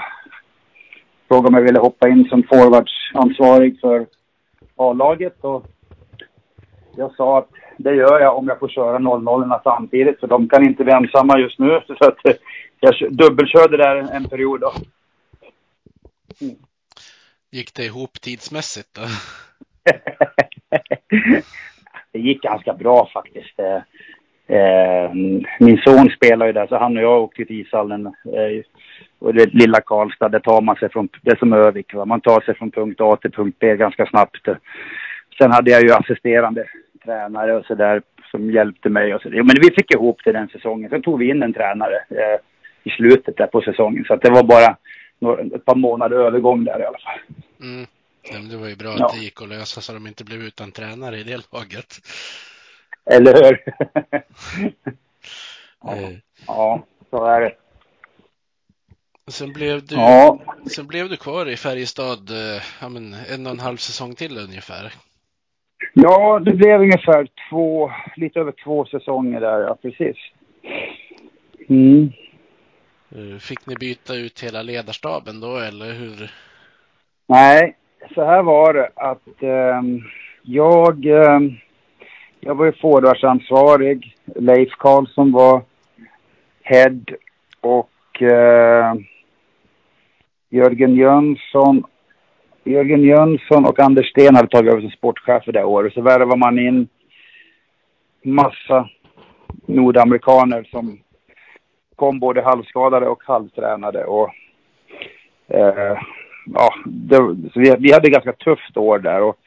frågade 1.27 1.47
om 1.47 1.53
jag 1.53 1.61
ville 1.61 1.79
hoppa 1.79 2.09
in 2.09 2.25
som 2.29 2.43
forwardsansvarig 2.43 3.79
för 3.79 4.05
A-laget. 4.75 5.43
Och 5.43 5.65
jag 6.95 7.15
sa 7.15 7.37
att 7.37 7.49
det 7.77 7.95
gör 7.95 8.19
jag 8.19 8.37
om 8.37 8.47
jag 8.47 8.59
får 8.59 8.69
köra 8.69 8.99
00 8.99 9.59
samtidigt 9.63 10.19
för 10.19 10.27
de 10.27 10.49
kan 10.49 10.63
inte 10.63 10.83
bli 10.83 10.93
ensamma 10.93 11.39
just 11.39 11.59
nu. 11.59 11.81
Så 11.87 12.05
att 12.05 12.17
jag 12.79 13.13
dubbelkörde 13.13 13.77
där 13.77 13.95
en, 13.95 14.09
en 14.09 14.29
period 14.29 14.61
då. 14.61 14.73
Mm. 16.41 16.55
Gick 17.51 17.73
det 17.73 17.85
ihop 17.85 18.21
tidsmässigt 18.21 18.93
då? 18.93 19.01
det 22.11 22.19
gick 22.19 22.41
ganska 22.41 22.73
bra 22.73 23.09
faktiskt. 23.13 23.59
Eh, 23.59 23.81
eh, 24.57 25.11
min 25.59 25.77
son 25.77 26.09
spelar 26.09 26.45
ju 26.45 26.53
där, 26.53 26.67
så 26.67 26.77
han 26.77 26.97
och 26.97 27.03
jag 27.03 27.23
åkte 27.23 27.45
till 27.45 27.61
ishallen. 27.61 28.05
Eh, 28.05 28.63
och 29.19 29.33
det 29.33 29.53
lilla 29.53 29.81
Karlstad, 29.81 30.29
där 30.29 30.39
tar 30.39 30.61
man 30.61 30.75
sig 30.75 30.89
från, 30.89 31.09
det 31.21 31.31
är 31.31 31.35
som 31.35 31.53
Övik, 31.53 31.93
va? 31.93 32.05
man 32.05 32.21
tar 32.21 32.41
sig 32.41 32.55
från 32.55 32.71
punkt 32.71 33.01
A 33.01 33.17
till 33.21 33.31
punkt 33.31 33.57
B 33.59 33.75
ganska 33.75 34.05
snabbt. 34.05 34.47
Sen 35.37 35.51
hade 35.51 35.71
jag 35.71 35.83
ju 35.83 35.91
assisterande 35.91 36.65
tränare 37.05 37.55
och 37.55 37.65
sådär 37.65 38.01
som 38.31 38.51
hjälpte 38.51 38.89
mig 38.89 39.15
och 39.15 39.21
så. 39.21 39.29
Men 39.29 39.55
vi 39.61 39.71
fick 39.75 39.93
ihop 39.93 40.21
det 40.23 40.31
den 40.31 40.47
säsongen. 40.47 40.89
Sen 40.89 41.01
tog 41.01 41.19
vi 41.19 41.29
in 41.29 41.43
en 41.43 41.53
tränare 41.53 41.95
eh, 41.95 42.39
i 42.83 42.89
slutet 42.89 43.37
där 43.37 43.47
på 43.47 43.61
säsongen. 43.61 44.03
Så 44.07 44.13
att 44.13 44.21
det 44.21 44.29
var 44.29 44.43
bara 44.43 44.75
några, 45.19 45.41
ett 45.41 45.65
par 45.65 45.75
månader 45.75 46.17
övergång 46.17 46.63
där 46.63 46.79
i 46.79 46.85
alla 46.85 46.97
fall. 46.97 47.19
Mm. 47.61 47.85
Men 48.31 48.49
det 48.49 48.57
var 48.57 48.67
ju 48.67 48.75
bra 48.75 48.95
ja. 48.97 49.05
att 49.05 49.13
det 49.13 49.19
gick 49.19 49.41
att 49.41 49.49
lösa 49.49 49.81
så 49.81 49.93
de 49.93 50.07
inte 50.07 50.23
blev 50.23 50.41
utan 50.41 50.71
tränare 50.71 51.19
i 51.19 51.23
det 51.23 51.53
laget. 51.53 51.95
Eller 53.05 53.33
hur? 53.33 53.63
ja, 55.83 55.95
eh. 55.95 56.09
ja, 56.47 56.85
så 57.09 57.25
är 57.25 57.41
det. 57.41 57.55
Sen 59.27 59.53
blev 59.53 59.85
du, 59.85 59.95
ja. 59.95 60.39
sen 60.75 60.87
blev 60.87 61.09
du 61.09 61.17
kvar 61.17 61.49
i 61.49 61.57
Färjestad 61.57 62.29
eh, 62.29 62.61
ja, 62.81 62.89
men 62.89 63.13
en 63.13 63.45
och 63.45 63.51
en 63.51 63.59
halv 63.59 63.77
säsong 63.77 64.15
till 64.15 64.37
ungefär. 64.37 64.93
Ja, 65.93 66.39
det 66.39 66.53
blev 66.53 66.81
ungefär 66.81 67.27
två, 67.49 67.91
lite 68.15 68.39
över 68.39 68.53
två 68.63 68.85
säsonger 68.85 69.41
där, 69.41 69.59
ja 69.59 69.77
precis. 69.81 70.17
Mm. 71.69 72.11
Eh, 73.15 73.39
fick 73.39 73.65
ni 73.65 73.75
byta 73.75 74.15
ut 74.15 74.43
hela 74.43 74.61
ledarstaben 74.61 75.39
då 75.39 75.57
eller 75.57 75.93
hur? 75.93 76.31
Nej, 77.27 77.77
så 78.13 78.25
här 78.25 78.43
var 78.43 78.73
det 78.73 78.89
att 78.95 79.43
eh, 79.43 79.81
jag, 80.41 81.05
eh, 81.05 81.39
jag 82.39 82.55
var 82.55 82.65
ju 82.65 82.71
forwardsansvarig. 82.71 84.15
Leif 84.35 84.69
Karlsson 84.77 85.31
var 85.31 85.61
head 86.61 87.01
och 87.61 88.21
eh, 88.21 88.93
Jörgen 90.49 90.95
Jönsson 90.95 91.83
Jörgen 92.65 93.03
Jönsson 93.03 93.65
och 93.65 93.79
Anders 93.79 94.09
Sten 94.09 94.35
hade 94.35 94.47
tagit 94.47 94.71
över 94.71 94.81
som 94.81 94.89
sportchefer 94.89 95.51
det 95.51 95.63
året. 95.63 95.93
Så 95.93 96.01
värvade 96.01 96.37
man 96.37 96.59
in 96.59 96.87
massa 98.23 98.89
nordamerikaner 99.65 100.63
som 100.63 100.99
kom 101.95 102.19
både 102.19 102.41
halvskadade 102.41 103.07
och 103.07 103.23
halvtränade. 103.23 104.05
Och, 104.05 104.29
eh, 105.47 105.97
ja, 106.45 106.73
det, 106.85 107.15
så 107.53 107.59
vi, 107.59 107.75
vi 107.79 107.93
hade 107.93 108.09
ganska 108.09 108.33
tufft 108.33 108.77
år 108.77 108.99
där. 108.99 109.21
Och, 109.21 109.37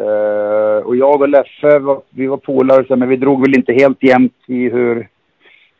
eh, 0.00 0.86
och 0.86 0.96
jag 0.96 1.20
och 1.20 1.28
Leffe, 1.28 1.78
var, 1.78 2.02
vi 2.10 2.26
var 2.26 2.36
polare, 2.36 2.96
men 2.96 3.08
vi 3.08 3.16
drog 3.16 3.40
väl 3.40 3.58
inte 3.58 3.72
helt 3.72 4.02
jämnt 4.02 4.36
i 4.46 4.68
hur, 4.68 5.08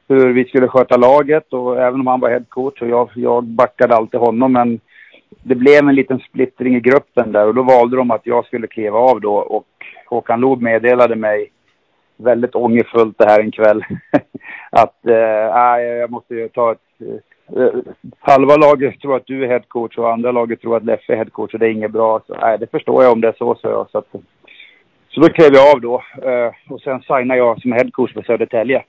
hur 0.08 0.32
vi 0.32 0.44
skulle 0.44 0.68
sköta 0.68 0.96
laget. 0.96 1.52
Och 1.52 1.82
även 1.82 2.00
om 2.00 2.06
han 2.06 2.20
var 2.20 2.30
headcoach 2.30 2.82
och 2.82 2.88
jag, 2.88 3.10
jag 3.14 3.44
backade 3.44 3.94
alltid 3.96 4.20
honom. 4.20 4.52
Men 4.52 4.80
det 5.42 5.54
blev 5.54 5.88
en 5.88 5.94
liten 5.94 6.18
splittring 6.18 6.76
i 6.76 6.80
gruppen 6.80 7.32
där 7.32 7.46
och 7.46 7.54
då 7.54 7.62
valde 7.62 7.96
de 7.96 8.10
att 8.10 8.26
jag 8.26 8.46
skulle 8.46 8.66
kliva 8.66 8.98
av 8.98 9.20
då 9.20 9.34
och 9.36 9.66
Håkan 10.06 10.40
Loob 10.40 10.62
meddelade 10.62 11.16
mig 11.16 11.50
väldigt 12.16 12.54
ångerfullt 12.54 13.18
det 13.18 13.24
här 13.24 13.40
en 13.40 13.50
kväll 13.50 13.84
att 14.70 15.06
eh, 15.06 15.14
jag 15.80 16.10
måste 16.10 16.34
ju 16.34 16.48
ta 16.48 16.72
ett 16.72 17.24
halva 18.18 18.56
laget 18.56 19.00
tror 19.00 19.16
att 19.16 19.26
du 19.26 19.44
är 19.44 19.48
headcoach 19.48 19.98
och 19.98 20.12
andra 20.12 20.32
laget 20.32 20.60
tror 20.60 20.76
att 20.76 20.84
Leffe 20.84 21.12
är 21.12 21.16
headcoach 21.16 21.54
och 21.54 21.60
det 21.60 21.66
är 21.66 21.70
inget 21.70 21.92
bra. 21.92 22.20
Så, 22.26 22.34
nej, 22.34 22.58
det 22.58 22.70
förstår 22.70 23.02
jag 23.02 23.12
om 23.12 23.20
det 23.20 23.28
är 23.28 23.34
så, 23.38 23.54
så 23.54 23.68
jag. 23.68 23.90
Så, 23.90 23.98
att, 23.98 24.08
så 25.08 25.20
då 25.20 25.28
klev 25.28 25.54
jag 25.54 25.74
av 25.74 25.80
då 25.80 26.02
äh, 26.28 26.72
och 26.72 26.80
sen 26.80 27.00
signade 27.00 27.36
jag 27.36 27.60
som 27.60 27.72
headcoach 27.72 28.12
för 28.12 28.22
Södertälje. 28.22 28.84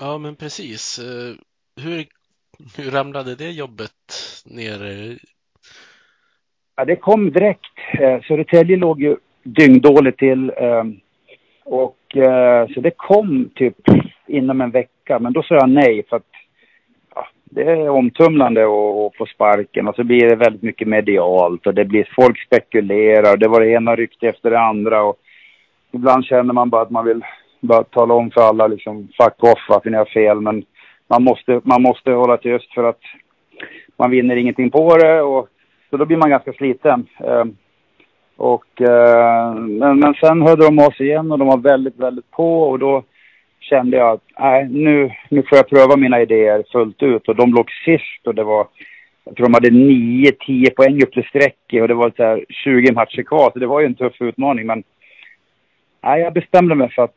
Ja, 0.00 0.18
men 0.18 0.36
precis. 0.36 1.00
Hur 1.82 2.06
hur 2.76 2.90
ramlade 2.90 3.34
det 3.34 3.50
jobbet 3.50 3.90
ner? 4.46 5.18
Ja, 6.76 6.84
det 6.84 6.96
kom 6.96 7.30
direkt. 7.32 7.76
Eh, 8.00 8.20
Södertälje 8.22 8.76
låg 8.76 9.02
ju 9.02 9.16
dyngdåligt 9.42 10.18
till. 10.18 10.52
Ehm, 10.56 11.00
och 11.64 12.16
eh, 12.16 12.68
så 12.68 12.80
det 12.80 12.90
kom 12.90 13.50
typ 13.54 13.76
inom 14.26 14.60
en 14.60 14.70
vecka. 14.70 15.18
Men 15.18 15.32
då 15.32 15.42
sa 15.42 15.54
jag 15.54 15.70
nej 15.70 16.04
för 16.08 16.16
att 16.16 16.30
det 17.54 17.62
är 17.62 17.88
omtumlande 17.88 18.62
att 18.64 19.16
få 19.16 19.26
sparken 19.34 19.88
och 19.88 19.94
så 19.94 20.04
blir 20.04 20.28
det 20.28 20.36
väldigt 20.36 20.62
mycket 20.62 20.88
medialt 20.88 21.66
och 21.66 21.74
det 21.74 21.84
blir 21.84 22.08
folk 22.16 22.46
spekulerar. 22.46 23.36
Det 23.36 23.48
var 23.48 23.60
det 23.60 23.70
ena 23.70 23.96
ryktet 23.96 24.34
efter 24.34 24.50
det 24.50 24.60
andra. 24.60 25.02
Och, 25.02 25.16
ibland 25.92 26.24
känner 26.24 26.52
man 26.52 26.70
bara 26.70 26.82
att 26.82 26.90
man 26.90 27.04
vill 27.04 27.24
bara 27.60 27.84
tala 27.84 28.14
om 28.14 28.30
för 28.30 28.40
alla 28.40 28.66
liksom 28.66 29.08
fuck 29.20 29.44
off 29.44 29.70
att 29.70 29.84
ni 29.84 29.96
har 29.96 30.04
fel. 30.04 30.40
Men 30.40 30.64
man 31.08 31.24
måste, 31.24 31.60
man 31.64 31.82
måste 31.82 32.10
hålla 32.10 32.36
tyst 32.36 32.74
för 32.74 32.84
att 32.84 33.00
man 33.96 34.10
vinner 34.10 34.36
ingenting 34.36 34.70
på 34.70 34.96
det. 34.96 35.22
Och, 35.22 35.48
så 35.90 35.96
då 35.96 36.04
blir 36.04 36.16
man 36.16 36.30
ganska 36.30 36.52
sliten. 36.52 37.06
Ehm, 37.18 37.56
och, 38.36 38.80
eh, 38.80 39.54
men, 39.54 39.98
men 39.98 40.14
sen 40.14 40.42
hörde 40.42 40.64
de 40.64 40.78
oss 40.78 41.00
igen 41.00 41.32
och 41.32 41.38
de 41.38 41.48
var 41.48 41.58
väldigt, 41.58 41.96
väldigt 41.96 42.30
på. 42.30 42.62
Och 42.62 42.78
då 42.78 43.02
kände 43.62 43.96
jag 43.96 44.10
att 44.12 44.22
nej, 44.38 44.68
nu, 44.70 45.10
nu 45.28 45.42
får 45.42 45.58
jag 45.58 45.68
pröva 45.68 45.96
mina 45.96 46.20
idéer 46.20 46.64
fullt 46.72 47.02
ut. 47.02 47.28
Och 47.28 47.36
de 47.36 47.54
låg 47.54 47.70
sist 47.84 48.26
och 48.26 48.34
det 48.34 48.44
var, 48.44 48.66
jag 49.24 49.36
tror 49.36 49.46
de 49.46 49.54
hade 49.54 49.70
9-10 49.70 50.74
poäng 50.74 51.02
upp 51.02 51.12
till 51.12 51.28
strecket 51.28 51.82
och 51.82 51.88
det 51.88 51.94
var 51.94 52.12
så 52.16 52.22
här 52.22 52.44
20 52.48 52.92
matcher 52.92 53.22
kvar. 53.22 53.50
Så 53.52 53.58
det 53.58 53.66
var 53.66 53.80
ju 53.80 53.86
en 53.86 53.94
tuff 53.94 54.20
utmaning. 54.20 54.66
Men 54.66 54.82
nej, 56.02 56.20
jag 56.20 56.32
bestämde 56.32 56.74
mig 56.74 56.90
för 56.90 57.02
att 57.02 57.16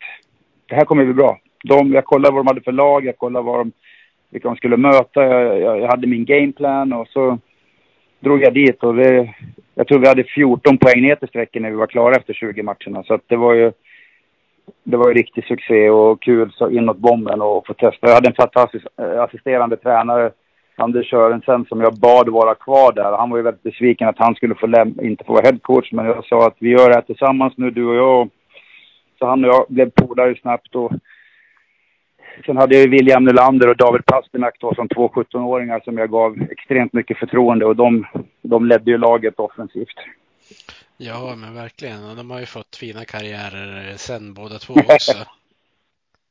det 0.70 0.76
här 0.76 0.86
kommer 0.86 1.06
bli 1.06 1.14
bra. 1.14 1.40
De, 1.64 1.94
jag 1.94 2.06
kollade 2.06 2.36
vad 2.36 2.46
de 2.46 2.48
hade 2.48 2.62
för 2.62 2.72
lag, 2.72 3.06
jag 3.06 3.18
kollade 3.18 3.46
vad 3.46 3.60
de, 3.60 3.72
vilka 4.30 4.48
de 4.48 4.58
skulle 4.58 4.78
möta. 4.78 5.24
Jag, 5.24 5.62
jag, 5.62 5.80
jag 5.80 5.88
hade 5.88 6.08
min 6.08 6.26
gameplan 6.26 6.94
och 6.94 7.08
så 7.08 7.38
drog 8.20 8.42
jag 8.42 8.54
dit 8.54 8.84
och 8.84 8.96
det, 8.96 9.34
jag 9.76 9.88
tror 9.88 10.00
vi 10.00 10.08
hade 10.08 10.24
14 10.24 10.78
poäng 10.78 11.02
ner 11.02 11.16
till 11.16 11.28
strecket 11.28 11.62
när 11.62 11.70
vi 11.70 11.76
var 11.76 11.88
klara 11.88 12.16
efter 12.16 12.34
20 12.34 12.64
matcherna. 12.64 13.04
Så 13.04 13.14
att 13.14 13.24
det 13.28 13.36
var 13.36 13.54
ju 13.54 13.72
det 14.84 14.98
var 14.98 15.08
ju 15.08 15.14
riktig 15.14 15.44
succé 15.44 15.90
och 15.90 16.22
kul 16.22 16.52
så 16.52 16.70
inåt 16.70 16.98
bomben 16.98 17.42
och 17.42 17.68
få 17.68 17.74
testa. 17.74 18.08
Jag 18.08 18.14
hade 18.14 18.30
en 18.30 18.36
fantastisk 18.36 18.86
eh, 19.00 19.22
assisterande 19.22 19.78
tränare, 19.78 20.32
Anders 20.76 21.10
Sörensen, 21.10 21.66
som 21.66 21.82
jag 21.82 21.94
bad 21.94 22.30
vara 22.30 22.56
kvar 22.56 22.92
där. 22.94 23.18
Han 23.18 23.30
var 23.30 23.38
ju 23.38 23.44
väldigt 23.44 23.64
besviken 23.64 24.08
att 24.08 24.20
han 24.20 24.36
skulle 24.36 24.56
få 24.56 24.68
läm- 24.68 25.02
inte 25.04 25.24
få 25.24 25.34
vara 25.34 25.46
headcoach, 25.46 25.92
men 25.92 26.06
jag 26.06 26.26
sa 26.26 26.48
att 26.48 26.56
vi 26.60 26.70
gör 26.70 26.90
det 26.90 26.96
här 26.96 27.02
tillsammans 27.02 27.54
nu, 27.58 27.72
du 27.72 27.86
och 27.86 27.96
jag. 27.96 28.30
Så 29.20 29.26
han 29.26 29.46
och 29.46 29.52
jag 29.52 29.66
blev 29.70 29.90
polare 29.90 30.36
snabbt 30.36 30.76
och 30.76 30.92
sen 32.46 32.58
hade 32.58 32.76
jag 32.76 32.90
William 32.90 33.24
Nylander 33.24 33.70
och 33.70 33.78
David 33.78 34.06
Pasternak 34.06 34.56
då 34.60 34.74
som 34.76 34.88
två 34.88 35.08
17-åringar 35.08 35.80
som 35.84 35.98
jag 35.98 36.12
gav 36.12 36.42
extremt 36.52 36.94
mycket 36.94 37.18
förtroende 37.18 37.66
och 37.66 37.76
de, 37.76 38.06
de 38.42 38.66
ledde 38.66 38.92
ju 38.92 38.98
laget 38.98 39.40
offensivt. 39.40 39.98
Ja, 40.98 41.36
men 41.36 41.56
verkligen. 41.56 42.16
De 42.16 42.32
har 42.32 42.40
ju 42.40 42.46
fått 42.46 42.76
fina 42.76 43.06
karriärer 43.06 43.98
sen 43.98 44.34
båda 44.34 44.60
två 44.60 44.74
också. 44.88 45.18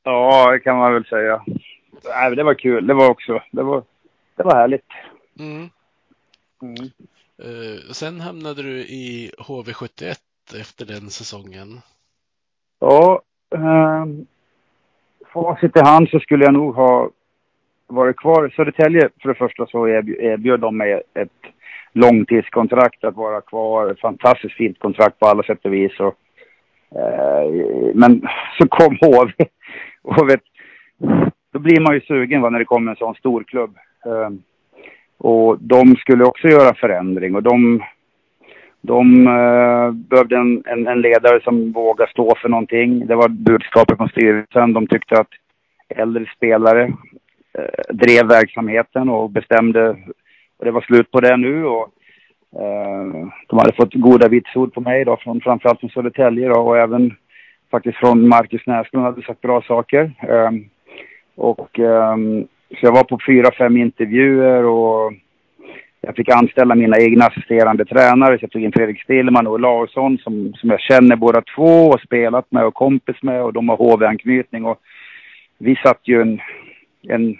ja, 0.02 0.50
det 0.52 0.60
kan 0.60 0.76
man 0.76 0.94
väl 0.94 1.04
säga. 1.04 1.44
Nej, 2.04 2.36
det 2.36 2.42
var 2.42 2.54
kul. 2.54 2.86
Det 2.86 2.94
var 2.94 3.08
också, 3.08 3.42
det 3.50 3.62
var, 3.62 3.82
det 4.36 4.42
var 4.42 4.54
härligt. 4.54 4.88
Mm. 5.38 5.70
Mm. 6.62 6.90
Uh, 7.44 7.92
sen 7.92 8.20
hamnade 8.20 8.62
du 8.62 8.78
i 8.78 9.30
HV71 9.38 10.16
efter 10.60 10.86
den 10.86 11.10
säsongen. 11.10 11.80
Ja, 12.78 13.22
eh, 13.54 14.06
facit 15.32 15.76
i 15.76 15.80
hand 15.80 16.08
så 16.08 16.20
skulle 16.20 16.44
jag 16.44 16.54
nog 16.54 16.74
ha 16.74 17.10
varit 17.86 18.16
kvar. 18.16 18.52
Södertälje 18.56 19.08
för 19.22 19.28
det 19.28 19.34
första 19.34 19.66
så 19.66 19.88
erbjöd 19.88 20.60
de 20.60 20.76
mig 20.76 21.02
ett 21.14 21.53
långtidskontrakt 21.94 23.04
att 23.04 23.16
vara 23.16 23.40
kvar. 23.40 23.96
Fantastiskt 24.02 24.54
fint 24.54 24.78
kontrakt 24.78 25.18
på 25.18 25.26
alla 25.26 25.42
sätt 25.42 25.64
och 25.64 25.74
vis. 25.74 26.00
Och, 26.00 26.14
eh, 26.98 27.50
men 27.94 28.22
så 28.58 28.68
kom 28.68 28.98
HV. 29.00 29.32
och 30.02 30.28
vet, 30.28 30.42
då 31.52 31.58
blir 31.58 31.80
man 31.80 31.94
ju 31.94 32.00
sugen 32.00 32.42
va, 32.42 32.50
när 32.50 32.58
det 32.58 32.64
kommer 32.64 32.90
en 32.90 32.96
sån 32.96 33.14
stor 33.14 33.44
klubb. 33.44 33.76
Eh, 34.06 34.30
och 35.18 35.58
de 35.60 35.96
skulle 35.96 36.24
också 36.24 36.48
göra 36.48 36.74
förändring 36.74 37.34
och 37.34 37.42
de, 37.42 37.84
de 38.80 39.26
eh, 39.26 39.90
behövde 39.90 40.36
en, 40.36 40.62
en, 40.66 40.86
en, 40.86 41.00
ledare 41.00 41.40
som 41.44 41.72
vågar 41.72 42.06
stå 42.06 42.34
för 42.36 42.48
någonting. 42.48 43.06
Det 43.06 43.14
var 43.14 43.28
budskapet 43.28 43.96
från 43.96 44.08
styrelsen. 44.08 44.72
De 44.72 44.86
tyckte 44.86 45.20
att 45.20 45.30
äldre 45.88 46.26
spelare 46.36 46.84
eh, 47.58 47.94
drev 47.94 48.26
verksamheten 48.26 49.08
och 49.08 49.30
bestämde 49.30 49.96
och 50.58 50.64
det 50.64 50.70
var 50.70 50.80
slut 50.80 51.10
på 51.10 51.20
det 51.20 51.36
nu 51.36 51.64
och 51.64 51.88
eh, 52.60 53.28
de 53.48 53.58
hade 53.58 53.72
fått 53.76 53.94
goda 53.94 54.28
vitsord 54.28 54.74
på 54.74 54.80
mig 54.80 55.04
då, 55.04 55.16
från, 55.16 55.40
framförallt 55.40 55.80
från 55.80 55.90
Södertälje 55.90 56.48
då, 56.48 56.60
och 56.60 56.78
även 56.78 57.16
faktiskt 57.70 57.98
från 57.98 58.28
Marcus 58.28 58.66
Näslund 58.66 59.04
hade 59.04 59.22
sagt 59.22 59.40
bra 59.40 59.62
saker. 59.62 60.12
Eh, 60.28 60.50
och 61.36 61.78
eh, 61.78 62.16
så 62.70 62.86
jag 62.86 62.92
var 62.92 63.04
på 63.04 63.18
fyra, 63.26 63.50
fem 63.58 63.76
intervjuer 63.76 64.64
och 64.64 65.12
jag 66.00 66.16
fick 66.16 66.28
anställa 66.28 66.74
mina 66.74 66.98
egna 66.98 67.24
assisterande 67.24 67.84
tränare. 67.84 68.38
Så 68.38 68.44
jag 68.44 68.50
tog 68.50 68.62
in 68.62 68.72
Fredrik 68.72 69.02
Stillman 69.02 69.46
och 69.46 69.60
Larsson 69.60 70.18
som, 70.18 70.52
som 70.56 70.70
jag 70.70 70.80
känner 70.80 71.16
båda 71.16 71.42
två 71.56 71.88
och 71.88 72.00
spelat 72.00 72.52
med 72.52 72.64
och 72.64 72.74
kompis 72.74 73.16
med 73.22 73.42
och 73.42 73.52
de 73.52 73.68
har 73.68 73.76
HV-anknytning. 73.76 74.64
Och 74.64 74.80
vi 75.58 75.76
satt 75.76 76.00
ju 76.02 76.20
en, 76.22 76.40
en 77.08 77.36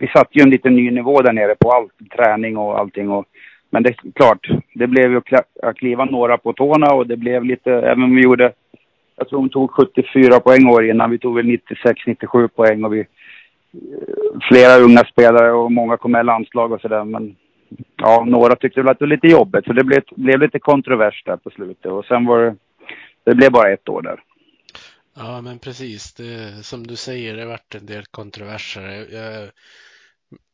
vi 0.00 0.06
satte 0.06 0.38
ju 0.38 0.42
en 0.42 0.50
liten 0.50 0.76
ny 0.76 0.90
nivå 0.90 1.22
där 1.22 1.32
nere 1.32 1.54
på 1.60 1.70
allt, 1.70 1.92
träning 2.16 2.56
och 2.56 2.78
allting. 2.78 3.10
Och, 3.10 3.24
men 3.70 3.82
det 3.82 3.88
är 3.88 4.12
klart, 4.14 4.48
det 4.74 4.86
blev 4.86 5.10
ju 5.10 5.20
att 5.62 5.76
kliva 5.76 6.04
några 6.04 6.38
på 6.38 6.52
tårna 6.52 6.94
och 6.94 7.06
det 7.06 7.16
blev 7.16 7.44
lite, 7.44 7.72
även 7.72 8.02
om 8.02 8.14
vi 8.14 8.22
gjorde, 8.22 8.52
jag 9.16 9.28
tror 9.28 9.40
de 9.40 9.48
tog 9.48 9.70
74 9.70 10.40
poäng 10.40 10.68
år 10.68 10.84
innan, 10.84 11.10
vi 11.10 11.18
tog 11.18 11.36
väl 11.36 11.46
96-97 11.46 12.48
poäng 12.48 12.84
och 12.84 12.94
vi, 12.94 13.00
eh, 13.00 13.06
flera 14.50 14.84
unga 14.84 15.04
spelare 15.04 15.52
och 15.52 15.72
många 15.72 15.96
kom 15.96 16.12
med 16.12 16.20
i 16.20 16.24
landslag 16.24 16.72
och 16.72 16.80
sådär. 16.80 17.04
Men 17.04 17.36
ja, 17.96 18.24
några 18.26 18.56
tyckte 18.56 18.80
väl 18.80 18.90
att 18.90 18.98
det 18.98 19.04
var 19.04 19.10
lite 19.10 19.28
jobbigt 19.28 19.64
så 19.64 19.72
det 19.72 19.84
blev, 19.84 20.02
blev 20.16 20.40
lite 20.40 20.58
kontrovers 20.58 21.22
där 21.24 21.36
på 21.36 21.50
slutet 21.50 21.92
och 21.92 22.04
sen 22.04 22.26
var 22.26 22.38
det, 22.40 22.56
det 23.24 23.34
blev 23.34 23.52
bara 23.52 23.72
ett 23.72 23.88
år 23.88 24.02
där. 24.02 24.20
Ja, 25.18 25.40
men 25.40 25.58
precis. 25.58 26.14
Det, 26.14 26.64
som 26.64 26.86
du 26.86 26.96
säger, 26.96 27.36
det 27.36 27.42
har 27.42 27.48
varit 27.48 27.74
en 27.74 27.86
del 27.86 28.04
kontroverser. 28.06 29.06
Jag 29.12 29.50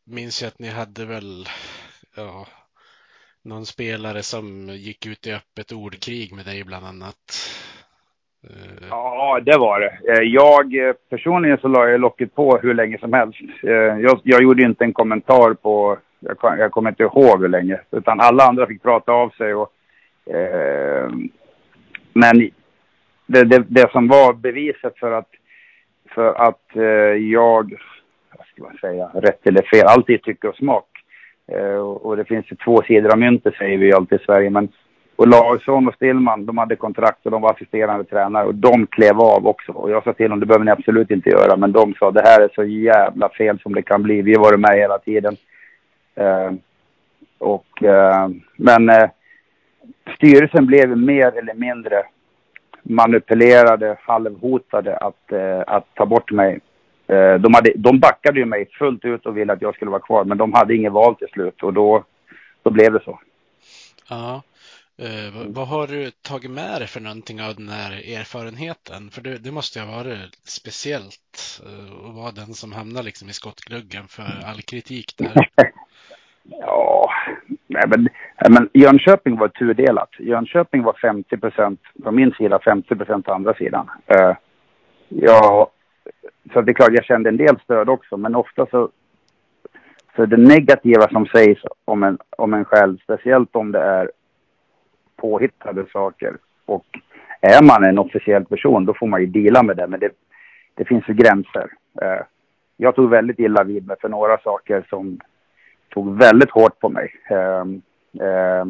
minns 0.06 0.42
ju 0.42 0.46
att 0.46 0.58
ni 0.58 0.68
hade 0.68 1.06
väl 1.06 1.48
ja, 2.16 2.46
någon 3.44 3.66
spelare 3.66 4.22
som 4.22 4.68
gick 4.68 5.06
ut 5.06 5.26
i 5.26 5.32
öppet 5.32 5.72
ordkrig 5.72 6.32
med 6.32 6.44
dig 6.44 6.64
bland 6.64 6.86
annat. 6.86 7.16
Eh, 8.48 8.86
ja, 8.90 9.40
det 9.42 9.58
var 9.58 9.80
det. 9.80 10.12
Eh, 10.12 10.22
jag 10.22 10.88
eh, 10.88 10.94
personligen 11.10 11.58
så 11.58 11.68
la 11.68 11.88
jag 11.88 12.00
locket 12.00 12.34
på 12.34 12.58
hur 12.58 12.74
länge 12.74 12.98
som 12.98 13.12
helst. 13.12 13.38
Jag, 13.62 14.20
jag 14.24 14.42
gjorde 14.42 14.62
inte 14.62 14.84
en 14.84 14.92
kommentar 14.92 15.54
på, 15.54 15.98
jag, 16.20 16.36
jag 16.58 16.72
kommer 16.72 16.90
inte 16.90 17.02
ihåg 17.02 17.40
hur 17.40 17.48
länge, 17.48 17.80
utan 17.90 18.20
alla 18.20 18.44
andra 18.44 18.66
fick 18.66 18.82
prata 18.82 19.12
av 19.12 19.30
sig. 19.30 19.54
Och, 19.54 19.72
eh, 20.34 21.10
men 22.12 22.50
det, 23.32 23.44
det, 23.44 23.64
det, 23.68 23.90
som 23.92 24.08
var 24.08 24.32
beviset 24.32 24.98
för 24.98 25.12
att, 25.12 25.28
för 26.14 26.34
att 26.34 26.76
eh, 26.76 26.82
jag, 27.32 27.74
vad 28.36 28.46
ska 28.46 28.62
man 28.62 28.78
säga, 28.80 29.10
rätt 29.14 29.46
eller 29.46 29.62
fel, 29.62 29.86
alltid 29.86 30.22
tycke 30.22 30.48
och 30.48 30.56
smak. 30.56 30.88
Eh, 31.52 31.76
och, 31.76 32.06
och, 32.06 32.16
det 32.16 32.24
finns 32.24 32.52
ju 32.52 32.56
två 32.56 32.82
sidor 32.82 33.12
av 33.12 33.18
myntet 33.18 33.54
säger 33.54 33.78
vi 33.78 33.92
alltid 33.92 34.20
i 34.20 34.24
Sverige. 34.24 34.50
Men, 34.50 34.68
och 35.16 35.28
Larsson 35.28 35.88
och 35.88 35.94
Stillman, 35.94 36.46
de 36.46 36.58
hade 36.58 36.76
kontrakt 36.76 37.26
och 37.26 37.30
de 37.30 37.42
var 37.42 37.50
assisterande 37.50 38.04
tränare 38.04 38.46
och 38.46 38.54
de 38.54 38.86
klev 38.86 39.20
av 39.20 39.46
också. 39.46 39.72
Och 39.72 39.90
jag 39.90 40.04
sa 40.04 40.12
till 40.12 40.30
dem, 40.30 40.40
det 40.40 40.46
behöver 40.46 40.64
ni 40.64 40.70
absolut 40.70 41.10
inte 41.10 41.30
göra. 41.30 41.56
Men 41.56 41.72
de 41.72 41.94
sa, 41.94 42.10
det 42.10 42.22
här 42.24 42.40
är 42.40 42.50
så 42.54 42.64
jävla 42.64 43.28
fel 43.28 43.58
som 43.58 43.74
det 43.74 43.82
kan 43.82 44.02
bli. 44.02 44.22
Vi 44.22 44.34
har 44.34 44.40
varit 44.40 44.60
med 44.60 44.78
hela 44.78 44.98
tiden. 44.98 45.36
Eh, 46.14 46.52
och, 47.38 47.82
eh, 47.82 48.28
men 48.56 48.88
eh, 48.88 49.10
styrelsen 50.16 50.66
blev 50.66 50.96
mer 50.98 51.38
eller 51.38 51.54
mindre 51.54 52.02
manipulerade, 52.82 53.96
halvhotade 54.00 54.96
att, 54.96 55.32
eh, 55.32 55.60
att 55.66 55.94
ta 55.94 56.06
bort 56.06 56.30
mig. 56.30 56.60
Eh, 57.06 57.34
de, 57.34 57.54
hade, 57.54 57.72
de 57.76 58.00
backade 58.00 58.38
ju 58.38 58.44
mig 58.44 58.68
fullt 58.78 59.04
ut 59.04 59.26
och 59.26 59.36
ville 59.36 59.52
att 59.52 59.62
jag 59.62 59.74
skulle 59.74 59.90
vara 59.90 60.00
kvar, 60.00 60.24
men 60.24 60.38
de 60.38 60.52
hade 60.52 60.74
inget 60.74 60.92
val 60.92 61.14
till 61.14 61.28
slut 61.28 61.62
och 61.62 61.72
då, 61.72 62.04
då 62.62 62.70
blev 62.70 62.92
det 62.92 63.00
så. 63.04 63.20
Ja. 64.08 64.42
Eh, 64.98 65.34
vad, 65.34 65.46
vad 65.46 65.68
har 65.68 65.86
du 65.86 66.10
tagit 66.10 66.50
med 66.50 66.80
dig 66.80 66.88
för 66.88 67.00
någonting 67.00 67.42
av 67.42 67.54
den 67.54 67.68
här 67.68 67.92
erfarenheten? 67.92 69.10
För 69.10 69.20
det, 69.22 69.38
det 69.38 69.50
måste 69.50 69.78
ju 69.78 69.84
ha 69.84 69.96
varit 69.96 70.34
speciellt 70.44 71.62
eh, 71.66 72.08
att 72.08 72.14
vara 72.14 72.32
den 72.32 72.54
som 72.54 72.72
hamnar 72.72 73.02
liksom 73.02 73.28
i 73.28 73.32
skottgluggen 73.32 74.08
för 74.08 74.44
all 74.46 74.62
kritik 74.62 75.14
där. 75.16 75.48
ja, 76.42 77.10
nej 77.66 77.82
men, 77.88 78.08
men 78.50 78.68
Jönköping 78.72 79.36
var 79.36 79.48
tudelat. 79.48 80.10
Jönköping 80.18 80.82
var 80.82 80.92
50 80.92 81.36
procent 81.36 81.80
på 82.04 82.10
min 82.10 82.32
sida, 82.32 82.58
50 82.64 82.96
procent 82.96 83.26
på 83.26 83.32
andra 83.32 83.54
sidan. 83.54 83.90
Uh, 84.14 84.36
ja, 85.08 85.70
så 86.52 86.60
det 86.60 86.72
är 86.72 86.74
klart 86.74 86.92
jag 86.92 87.04
kände 87.04 87.28
en 87.28 87.36
del 87.36 87.60
stöd 87.60 87.88
också, 87.88 88.16
men 88.16 88.34
ofta 88.34 88.66
så 88.66 88.90
så 90.16 90.26
det 90.26 90.36
negativa 90.36 91.08
som 91.08 91.26
sägs 91.26 91.60
om 91.84 92.02
en, 92.02 92.18
om 92.36 92.54
en 92.54 92.64
själv, 92.64 92.98
speciellt 92.98 93.56
om 93.56 93.72
det 93.72 93.80
är 93.80 94.10
påhittade 95.16 95.86
saker 95.92 96.36
och 96.66 96.86
är 97.40 97.62
man 97.62 97.84
en 97.84 97.98
officiell 97.98 98.44
person 98.44 98.84
då 98.84 98.94
får 98.94 99.06
man 99.06 99.20
ju 99.20 99.26
dela 99.26 99.62
med 99.62 99.76
det, 99.76 99.86
men 99.86 100.00
det, 100.00 100.10
det 100.74 100.84
finns 100.84 101.08
ju 101.08 101.14
gränser. 101.14 101.70
Uh, 102.02 102.22
jag 102.76 102.94
tog 102.94 103.10
väldigt 103.10 103.38
illa 103.38 103.64
vid 103.64 103.86
mig 103.86 103.96
för 104.00 104.08
några 104.08 104.38
saker 104.38 104.86
som 104.88 105.20
tog 105.92 106.18
väldigt 106.18 106.50
hårt 106.50 106.80
på 106.80 106.88
mig. 106.88 107.14
Eh, 107.30 107.64
eh, 108.26 108.64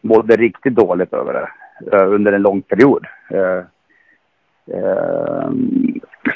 mådde 0.00 0.36
riktigt 0.36 0.74
dåligt 0.74 1.12
över 1.12 1.32
det 1.32 1.96
eh, 1.96 2.12
under 2.12 2.32
en 2.32 2.42
lång 2.42 2.62
period. 2.62 3.06
Eh, 3.30 3.64
Eh, 4.72 5.50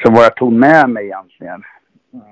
så 0.03 0.11
vad 0.11 0.25
jag 0.25 0.37
tog 0.37 0.53
med 0.53 0.91
mig 0.91 1.05
egentligen. 1.05 1.63
Mm. 2.13 2.25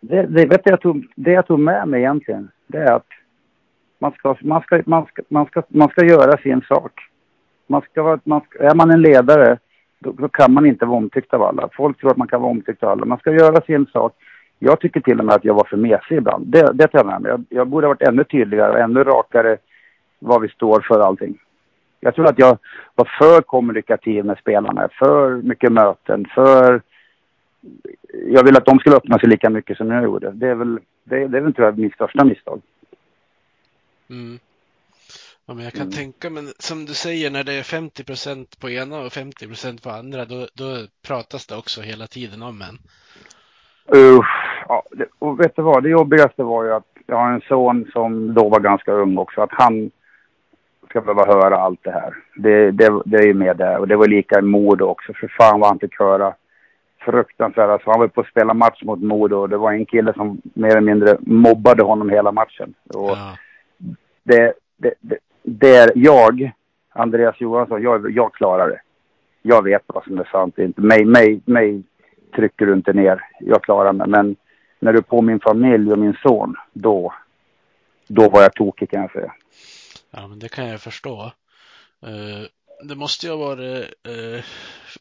Det, 0.00 0.22
det, 0.22 0.46
vet 0.46 0.60
jag 0.64 0.80
tog, 0.80 1.06
det 1.14 1.32
jag 1.32 1.46
tog 1.46 1.58
med 1.58 1.88
mig 1.88 2.00
egentligen, 2.00 2.50
det 2.66 2.78
är 2.78 2.92
att 2.92 3.06
man 3.98 4.12
ska, 4.12 4.36
man 4.40 4.62
ska, 4.62 4.82
man 4.86 5.06
ska, 5.06 5.22
man 5.28 5.46
ska, 5.46 5.62
man 5.68 5.88
ska 5.88 6.04
göra 6.04 6.36
sin 6.36 6.60
sak. 6.60 6.92
Man 7.66 7.82
ska 7.82 8.02
vara, 8.02 8.20
man 8.24 8.40
ska, 8.40 8.58
är 8.58 8.74
man 8.74 8.90
en 8.90 9.02
ledare, 9.02 9.58
då, 9.98 10.12
då, 10.12 10.28
kan 10.28 10.52
man 10.52 10.66
inte 10.66 10.86
vara 10.86 10.98
omtyckt 10.98 11.34
av 11.34 11.42
alla. 11.42 11.68
Folk 11.72 12.00
tror 12.00 12.10
att 12.10 12.16
man 12.16 12.28
kan 12.28 12.40
vara 12.40 12.50
omtyckt 12.50 12.82
av 12.82 12.90
alla. 12.90 13.04
Man 13.04 13.18
ska 13.18 13.32
göra 13.32 13.60
sin 13.60 13.86
sak. 13.86 14.14
Jag 14.64 14.80
tycker 14.80 15.00
till 15.00 15.18
och 15.18 15.24
med 15.24 15.34
att 15.34 15.44
jag 15.44 15.54
var 15.54 15.64
för 15.64 15.76
mesig 15.76 16.16
ibland. 16.16 16.46
Det, 16.46 16.72
det 16.72 16.88
tar 16.88 16.98
jag 16.98 17.06
med 17.06 17.22
mig. 17.22 17.30
Jag, 17.30 17.44
jag 17.48 17.68
borde 17.68 17.86
ha 17.86 17.94
varit 17.94 18.08
ännu 18.08 18.24
tydligare 18.24 18.72
och 18.72 18.78
ännu 18.78 19.04
rakare 19.04 19.56
vad 20.18 20.42
vi 20.42 20.48
står 20.48 20.80
för 20.80 21.00
allting. 21.00 21.38
Jag 22.00 22.14
tror 22.14 22.26
att 22.26 22.38
jag 22.38 22.58
var 22.94 23.10
för 23.18 23.42
kommunikativ 23.42 24.24
med 24.24 24.38
spelarna, 24.38 24.88
för 24.98 25.36
mycket 25.36 25.72
möten, 25.72 26.26
för... 26.34 26.82
Jag 28.26 28.44
vill 28.44 28.56
att 28.56 28.64
de 28.64 28.78
skulle 28.78 28.96
öppna 28.96 29.18
sig 29.18 29.28
lika 29.28 29.50
mycket 29.50 29.76
som 29.76 29.90
jag 29.90 30.04
gjorde. 30.04 30.30
Det 30.32 30.48
är 30.48 30.54
väl, 30.54 30.78
det, 31.04 31.28
det 31.28 31.38
är 31.38 31.42
väl 31.42 31.54
tror 31.54 31.66
jag 31.66 31.78
mitt 31.78 31.94
största 31.94 32.24
misstag. 32.24 32.62
Mm. 34.10 34.38
Ja, 35.46 35.54
men 35.54 35.64
jag 35.64 35.72
kan 35.72 35.82
mm. 35.82 35.92
tänka, 35.92 36.30
men 36.30 36.52
som 36.58 36.86
du 36.86 36.94
säger, 36.94 37.30
när 37.30 37.44
det 37.44 37.52
är 37.52 37.62
50 37.62 38.04
procent 38.04 38.60
på 38.60 38.70
ena 38.70 39.00
och 39.00 39.12
50 39.12 39.46
procent 39.46 39.82
på 39.82 39.90
andra, 39.90 40.24
då, 40.24 40.48
då 40.54 40.86
pratas 41.06 41.46
det 41.46 41.56
också 41.56 41.80
hela 41.80 42.06
tiden 42.06 42.42
om 42.42 42.62
en. 42.62 42.78
Usch, 43.96 44.53
ja, 44.68 44.82
och 45.18 45.40
vet 45.40 45.56
du 45.56 45.62
vad, 45.62 45.82
det 45.82 45.88
jobbigaste 45.88 46.42
var 46.42 46.64
ju 46.64 46.72
att 46.72 46.94
jag 47.06 47.16
har 47.16 47.32
en 47.32 47.40
son 47.40 47.86
som 47.92 48.34
då 48.34 48.48
var 48.48 48.60
ganska 48.60 48.92
ung 48.92 49.18
också, 49.18 49.40
att 49.40 49.52
han 49.52 49.90
ska 50.88 51.00
behöva 51.00 51.26
höra 51.26 51.56
allt 51.56 51.80
det 51.82 51.90
här. 51.90 52.14
Det, 52.36 52.70
det, 52.70 53.02
det 53.04 53.16
är 53.16 53.26
ju 53.26 53.34
med 53.34 53.56
det. 53.56 53.78
Och 53.78 53.88
det 53.88 53.96
var 53.96 54.06
lika 54.06 54.38
i 54.38 54.42
Modo 54.42 54.84
också. 54.84 55.12
För 55.12 55.28
fan 55.28 55.60
vad 55.60 55.68
han 55.68 55.78
fick 55.78 55.98
höra 55.98 56.34
fruktansvärda. 56.98 57.72
Alltså, 57.72 57.90
han 57.90 58.00
var 58.00 58.08
på 58.08 58.20
att 58.20 58.26
spela 58.26 58.54
match 58.54 58.82
mot 58.82 59.02
Modo 59.02 59.36
och 59.36 59.48
det 59.48 59.56
var 59.56 59.72
en 59.72 59.86
kille 59.86 60.12
som 60.12 60.40
mer 60.42 60.70
eller 60.70 60.80
mindre 60.80 61.16
mobbade 61.20 61.82
honom 61.82 62.10
hela 62.10 62.32
matchen. 62.32 62.74
Och 62.94 63.10
ja. 63.10 63.36
det, 64.22 64.52
det, 64.76 64.94
det, 65.00 65.18
det 65.42 65.92
jag, 65.94 66.52
Andreas 66.92 67.40
Johansson, 67.40 67.82
jag, 67.82 68.10
jag 68.10 68.34
klarar 68.34 68.68
det. 68.68 68.80
Jag 69.42 69.64
vet 69.64 69.82
vad 69.86 70.04
som 70.04 70.18
är 70.18 70.28
sant. 70.32 70.58
Inte. 70.58 70.80
Mig, 70.80 71.04
mig, 71.04 71.40
mig 71.44 71.82
trycker 72.36 72.66
du 72.66 72.72
inte 72.72 72.92
ner. 72.92 73.20
Jag 73.40 73.62
klarar 73.62 73.92
mig. 73.92 74.08
Men 74.08 74.36
när 74.84 74.92
du 74.92 75.02
på 75.02 75.22
min 75.22 75.40
familj 75.40 75.92
och 75.92 75.98
min 75.98 76.16
son, 76.22 76.56
då, 76.72 77.14
då 78.06 78.28
var 78.28 78.42
jag 78.42 78.54
tokig 78.54 78.90
kan 78.90 79.00
jag 79.00 79.12
säga. 79.12 79.34
Ja, 80.10 80.28
men 80.28 80.38
det 80.38 80.48
kan 80.48 80.68
jag 80.68 80.80
förstå. 80.80 81.32
Eh, 82.02 82.42
det 82.82 82.94
måste 82.94 83.26
ju 83.26 83.32
ha 83.32 83.38
varit 83.38 83.84
eh, 84.02 84.44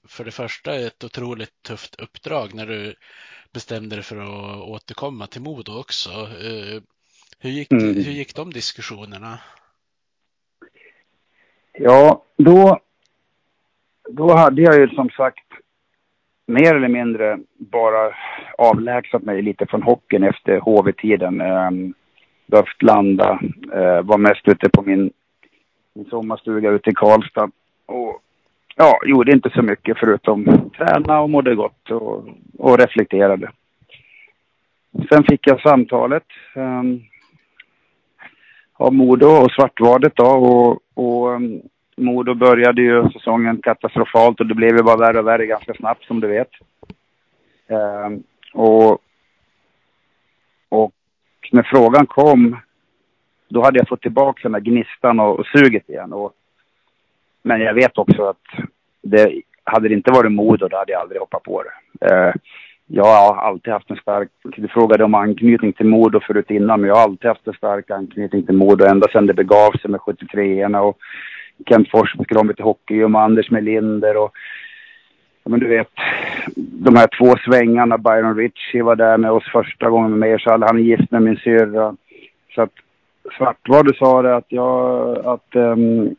för 0.07 0.25
det 0.25 0.31
första 0.31 0.75
ett 0.75 1.03
otroligt 1.03 1.63
tufft 1.63 1.95
uppdrag 1.95 2.53
när 2.53 2.67
du 2.67 2.95
bestämde 3.53 3.95
dig 3.95 4.03
för 4.03 4.17
att 4.17 4.61
återkomma 4.61 5.27
till 5.27 5.41
Modo 5.41 5.79
också. 5.79 6.09
Eh, 6.09 6.81
hur 7.39 7.49
gick, 7.49 7.71
mm. 7.71 7.95
hur 7.95 8.11
gick 8.11 8.35
de 8.35 8.53
diskussionerna? 8.53 9.39
Ja, 11.71 12.23
då, 12.37 12.79
då 14.09 14.33
hade 14.35 14.61
jag 14.61 14.79
ju 14.79 14.87
som 14.89 15.09
sagt 15.09 15.42
mer 16.45 16.75
eller 16.75 16.87
mindre 16.87 17.39
bara 17.57 18.15
avlägsnat 18.57 19.23
mig 19.23 19.41
lite 19.41 19.65
från 19.65 19.83
hockeyn 19.83 20.23
efter 20.23 20.59
HV-tiden. 20.59 21.41
Um, 21.41 21.47
ehm, 21.47 21.93
behövt 22.45 22.81
landa. 22.81 23.39
Eh, 23.73 24.01
var 24.01 24.17
mest 24.17 24.47
ute 24.47 24.69
på 24.69 24.81
min, 24.81 25.11
min 25.93 26.05
sommarstuga 26.05 26.69
ute 26.69 26.89
i 26.89 26.93
Karlstad. 26.93 27.51
Och 27.85 28.21
ja, 28.75 28.99
gjorde 29.05 29.31
inte 29.31 29.49
så 29.49 29.61
mycket 29.61 29.97
förutom 29.99 30.69
träna 30.77 31.19
och 31.21 31.29
mådde 31.29 31.55
gott 31.55 31.91
och, 31.91 32.27
och 32.57 32.79
reflekterade. 32.79 33.51
Sen 35.09 35.23
fick 35.23 35.47
jag 35.47 35.61
samtalet 35.61 36.23
um, 36.55 37.03
av 38.73 38.93
Modo 38.93 39.27
och 39.27 39.51
Svartvadet 39.51 40.15
då 40.15 40.25
och, 40.25 40.79
och 40.93 41.29
um, 41.29 41.61
Modo 41.97 42.33
började 42.33 42.81
ju 42.81 43.09
säsongen 43.09 43.61
katastrofalt 43.61 44.39
och 44.39 44.45
det 44.45 44.55
blev 44.55 44.77
ju 44.77 44.83
bara 44.83 44.97
värre 44.97 45.19
och 45.19 45.27
värre 45.27 45.45
ganska 45.45 45.73
snabbt 45.73 46.05
som 46.05 46.19
du 46.19 46.27
vet. 46.27 46.49
Um, 47.67 48.23
och, 48.53 48.91
och 50.69 50.93
när 51.51 51.63
frågan 51.63 52.05
kom, 52.05 52.57
då 53.49 53.63
hade 53.63 53.79
jag 53.79 53.87
fått 53.87 54.01
tillbaka 54.01 54.39
den 54.43 54.51
där 54.51 54.59
gnistan 54.59 55.19
och, 55.19 55.39
och 55.39 55.45
suget 55.45 55.89
igen. 55.89 56.13
Och, 56.13 56.33
men 57.41 57.61
jag 57.61 57.73
vet 57.73 57.97
också 57.97 58.23
att 58.23 58.67
det, 59.01 59.41
hade 59.63 59.87
det 59.87 59.93
inte 59.93 60.11
varit 60.11 60.31
Modo, 60.31 60.67
då 60.67 60.77
hade 60.77 60.91
jag 60.91 61.01
aldrig 61.01 61.19
hoppat 61.21 61.43
på 61.43 61.63
det. 61.63 62.05
Eh, 62.05 62.33
jag 62.87 63.05
har 63.05 63.35
alltid 63.35 63.73
haft 63.73 63.89
en 63.89 63.97
stark, 63.97 64.29
du 64.43 64.67
frågade 64.67 65.03
om 65.03 65.15
anknytning 65.15 65.73
till 65.73 65.85
Modo 65.85 66.19
förut 66.19 66.51
innan, 66.51 66.81
men 66.81 66.87
jag 66.87 66.95
har 66.95 67.03
alltid 67.03 67.27
haft 67.27 67.47
en 67.47 67.53
stark 67.53 67.91
anknytning 67.91 68.45
till 68.45 68.55
Modo 68.55 68.85
ända 68.85 69.07
sedan 69.07 69.27
det 69.27 69.33
begav 69.33 69.71
sig 69.71 69.91
med 69.91 70.01
73 70.01 70.65
och 70.65 70.97
Kent 71.65 71.89
Forsberg 71.89 72.25
skulle 72.25 72.39
ha 72.39 72.53
till 72.53 72.63
hockey 72.63 73.03
och 73.03 73.21
Anders 73.21 73.51
Melinder 73.51 74.17
och 74.17 74.31
Ja, 75.43 75.49
men 75.49 75.59
du 75.59 75.67
vet, 75.67 75.89
de 76.55 76.95
här 76.95 77.07
två 77.17 77.35
svängarna, 77.45 77.97
Byron 77.97 78.37
Ritchie 78.37 78.83
var 78.83 78.95
där 78.95 79.17
med 79.17 79.31
oss 79.31 79.43
första 79.43 79.89
gången 79.89 80.09
med 80.11 80.19
mig, 80.19 80.39
så 80.39 80.49
han 80.49 80.63
är 80.63 80.81
gift 80.81 81.11
med 81.11 81.21
min 81.21 81.37
syrra. 81.37 81.95
Så 82.55 82.61
att 82.61 82.71
Svartvad 83.37 83.95
sa 83.95 84.21
det 84.21 84.35
att 84.35 84.45
jag, 84.47 85.17
att 85.25 85.55
um, 85.55 86.15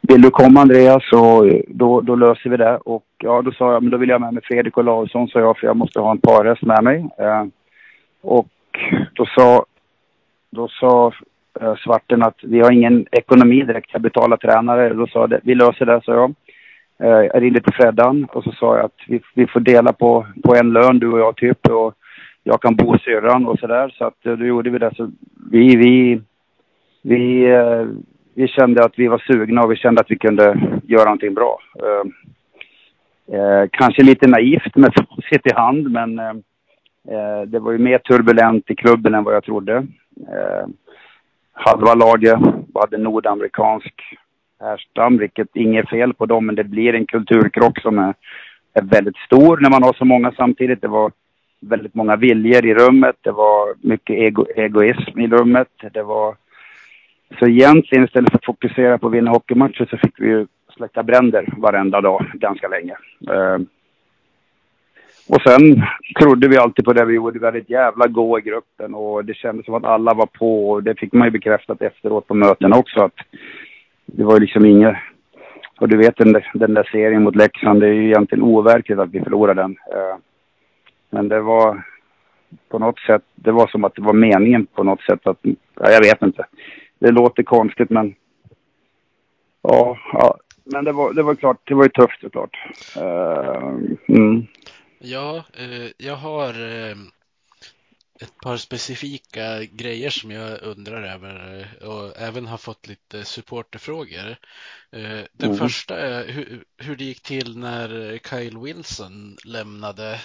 vill 0.00 0.22
du 0.22 0.30
komma 0.30 0.60
Andreas 0.60 1.08
så 1.10 1.52
då, 1.68 2.00
då 2.00 2.14
löser 2.14 2.50
vi 2.50 2.56
det. 2.56 2.76
Och 2.76 3.04
ja, 3.18 3.42
då 3.42 3.52
sa 3.52 3.72
jag, 3.72 3.82
men 3.82 3.90
då 3.90 3.98
vill 3.98 4.08
jag 4.08 4.20
med 4.20 4.34
mig 4.34 4.42
Fredrik 4.44 4.78
Olausson, 4.78 5.28
sa 5.28 5.40
jag, 5.40 5.58
för 5.58 5.66
jag 5.66 5.76
måste 5.76 6.00
ha 6.00 6.10
en 6.10 6.20
parhäst 6.20 6.62
med 6.62 6.84
mig. 6.84 6.96
Uh, 6.98 7.46
och 8.22 8.48
då 9.12 9.26
sa, 9.26 9.64
då 10.50 10.68
sa 10.68 11.12
Eh, 11.60 11.74
svarten 11.76 12.22
att 12.22 12.38
vi 12.42 12.60
har 12.60 12.72
ingen 12.72 13.06
ekonomi 13.12 13.62
direkt, 13.62 13.90
jag 13.92 14.02
betalar 14.02 14.36
tränare. 14.36 14.94
Då 14.94 15.06
sa 15.06 15.26
det, 15.26 15.40
vi 15.44 15.54
löser 15.54 15.86
det, 15.86 16.00
sa 16.04 16.12
jag. 16.12 16.34
Eh, 16.98 17.26
jag 17.32 17.42
ringde 17.42 17.60
till 17.60 17.74
Freddan 17.74 18.24
och 18.24 18.44
så 18.44 18.52
sa 18.52 18.76
jag 18.76 18.84
att 18.84 19.00
vi, 19.08 19.20
vi 19.34 19.46
får 19.46 19.60
dela 19.60 19.92
på, 19.92 20.26
på 20.44 20.56
en 20.56 20.72
lön 20.72 20.98
du 20.98 21.12
och 21.12 21.18
jag 21.18 21.36
typ 21.36 21.66
och 21.68 21.94
jag 22.42 22.62
kan 22.62 22.76
bo 22.76 22.92
hos 22.92 23.02
syrran 23.02 23.46
och 23.46 23.58
sådär 23.58 23.94
så 23.98 24.04
att 24.04 24.26
eh, 24.26 24.32
då 24.32 24.44
gjorde 24.44 24.70
vi 24.70 24.78
det. 24.78 24.94
Så 24.96 25.10
vi, 25.50 25.76
vi, 25.76 26.20
vi, 27.02 27.46
vi 28.34 28.48
kände 28.48 28.84
att 28.84 28.98
vi 28.98 29.08
var 29.08 29.18
sugna 29.18 29.62
och 29.62 29.72
vi 29.72 29.76
kände 29.76 30.00
att 30.00 30.10
vi 30.10 30.18
kunde 30.18 30.58
göra 30.84 31.04
någonting 31.04 31.34
bra. 31.34 31.58
Eh, 33.32 33.68
kanske 33.72 34.02
lite 34.02 34.26
naivt 34.26 34.76
med 34.76 34.94
facit 34.94 35.46
i 35.46 35.54
hand 35.54 35.90
men 35.90 36.18
eh, 36.18 37.42
det 37.46 37.58
var 37.58 37.72
ju 37.72 37.78
mer 37.78 37.98
turbulent 37.98 38.70
i 38.70 38.74
klubben 38.74 39.14
än 39.14 39.24
vad 39.24 39.34
jag 39.34 39.44
trodde. 39.44 39.76
Eh, 40.28 40.66
halva 41.56 41.94
laget 41.94 42.38
hade 42.74 42.98
nordamerikansk 42.98 43.94
härstam, 44.60 45.18
vilket 45.18 45.56
inget 45.56 45.88
fel 45.88 46.14
på 46.14 46.26
dem, 46.26 46.46
men 46.46 46.54
det 46.54 46.64
blir 46.64 46.94
en 46.94 47.06
kulturkrock 47.06 47.80
som 47.80 47.98
är, 47.98 48.14
är 48.74 48.82
väldigt 48.82 49.16
stor 49.16 49.56
när 49.56 49.70
man 49.70 49.82
har 49.82 49.92
så 49.92 50.04
många 50.04 50.32
samtidigt. 50.32 50.80
Det 50.80 50.88
var 50.88 51.12
väldigt 51.60 51.94
många 51.94 52.16
viljor 52.16 52.66
i 52.66 52.74
rummet, 52.74 53.16
det 53.20 53.32
var 53.32 53.74
mycket 53.80 54.16
ego, 54.16 54.46
egoism 54.56 55.20
i 55.20 55.28
rummet, 55.28 55.68
det 55.92 56.02
var... 56.02 56.36
Så 57.38 57.46
egentligen 57.46 58.04
istället 58.04 58.30
för 58.30 58.38
att 58.38 58.44
fokusera 58.44 58.98
på 58.98 59.06
att 59.06 59.12
vinna 59.12 59.30
hockeymatcher 59.30 59.86
så 59.90 59.96
fick 59.96 60.20
vi 60.20 60.28
ju 60.28 60.46
släcka 60.76 61.02
bränder 61.02 61.48
varenda 61.56 62.00
dag 62.00 62.26
ganska 62.34 62.68
länge. 62.68 62.96
Uh, 63.30 63.58
och 65.28 65.42
sen 65.42 65.82
trodde 66.20 66.48
vi 66.48 66.56
alltid 66.56 66.84
på 66.84 66.92
det 66.92 67.04
vi 67.04 67.14
gjorde. 67.14 67.38
Vi 67.38 67.44
hade 67.44 67.58
ett 67.58 67.70
jävla 67.70 68.06
gå 68.06 68.38
i 68.38 68.42
gruppen 68.42 68.94
och 68.94 69.24
det 69.24 69.34
kändes 69.34 69.66
som 69.66 69.74
att 69.74 69.84
alla 69.84 70.14
var 70.14 70.26
på. 70.26 70.70
Och 70.70 70.82
det 70.82 70.98
fick 70.98 71.12
man 71.12 71.26
ju 71.26 71.30
bekräftat 71.30 71.82
efteråt 71.82 72.26
på 72.26 72.34
mötena 72.34 72.76
också 72.76 73.00
att 73.00 73.16
det 74.06 74.24
var 74.24 74.34
ju 74.34 74.40
liksom 74.40 74.64
inget... 74.64 74.96
Och 75.80 75.88
du 75.88 75.96
vet 75.96 76.16
den 76.16 76.32
där, 76.32 76.50
den 76.54 76.74
där 76.74 76.88
serien 76.92 77.22
mot 77.22 77.36
Leksand, 77.36 77.80
det 77.80 77.86
är 77.86 77.92
ju 77.92 78.06
egentligen 78.06 78.44
overkligt 78.44 78.98
att 78.98 79.10
vi 79.10 79.20
förlorade 79.20 79.62
den. 79.62 79.76
Eh, 79.92 80.16
men 81.10 81.28
det 81.28 81.40
var 81.40 81.82
på 82.68 82.78
något 82.78 82.98
sätt, 82.98 83.22
det 83.34 83.52
var 83.52 83.66
som 83.66 83.84
att 83.84 83.94
det 83.94 84.02
var 84.02 84.12
meningen 84.12 84.66
på 84.66 84.82
något 84.82 85.02
sätt 85.02 85.26
att, 85.26 85.38
ja, 85.74 85.90
jag 85.90 86.00
vet 86.00 86.22
inte. 86.22 86.46
Det 86.98 87.10
låter 87.10 87.42
konstigt 87.42 87.90
men, 87.90 88.14
ja, 89.62 89.98
ja. 90.12 90.36
men 90.64 90.84
det 90.84 90.92
var, 90.92 91.12
det 91.12 91.22
var 91.22 91.34
klart, 91.34 91.60
det 91.64 91.74
var 91.74 91.82
ju 91.82 91.88
tufft 91.88 92.20
såklart. 92.20 92.56
Uh, 92.96 93.72
mm. 94.08 94.46
Ja, 94.98 95.44
eh, 95.54 95.90
jag 95.98 96.16
har 96.16 96.48
eh, 96.48 96.96
ett 98.20 98.36
par 98.42 98.56
specifika 98.56 99.64
grejer 99.72 100.10
som 100.10 100.30
jag 100.30 100.62
undrar 100.62 101.02
över 101.02 101.58
eh, 101.58 101.88
och 101.88 102.20
även 102.20 102.46
har 102.46 102.56
fått 102.56 102.88
lite 102.88 103.24
supporterfrågor. 103.24 104.36
Eh, 104.92 105.24
den 105.32 105.50
mm. 105.50 105.56
första 105.56 105.98
är 105.98 106.28
hur, 106.28 106.64
hur 106.78 106.96
det 106.96 107.04
gick 107.04 107.22
till 107.22 107.58
när 107.58 108.18
Kyle 108.18 108.58
Wilson 108.58 109.36
lämnade. 109.44 110.20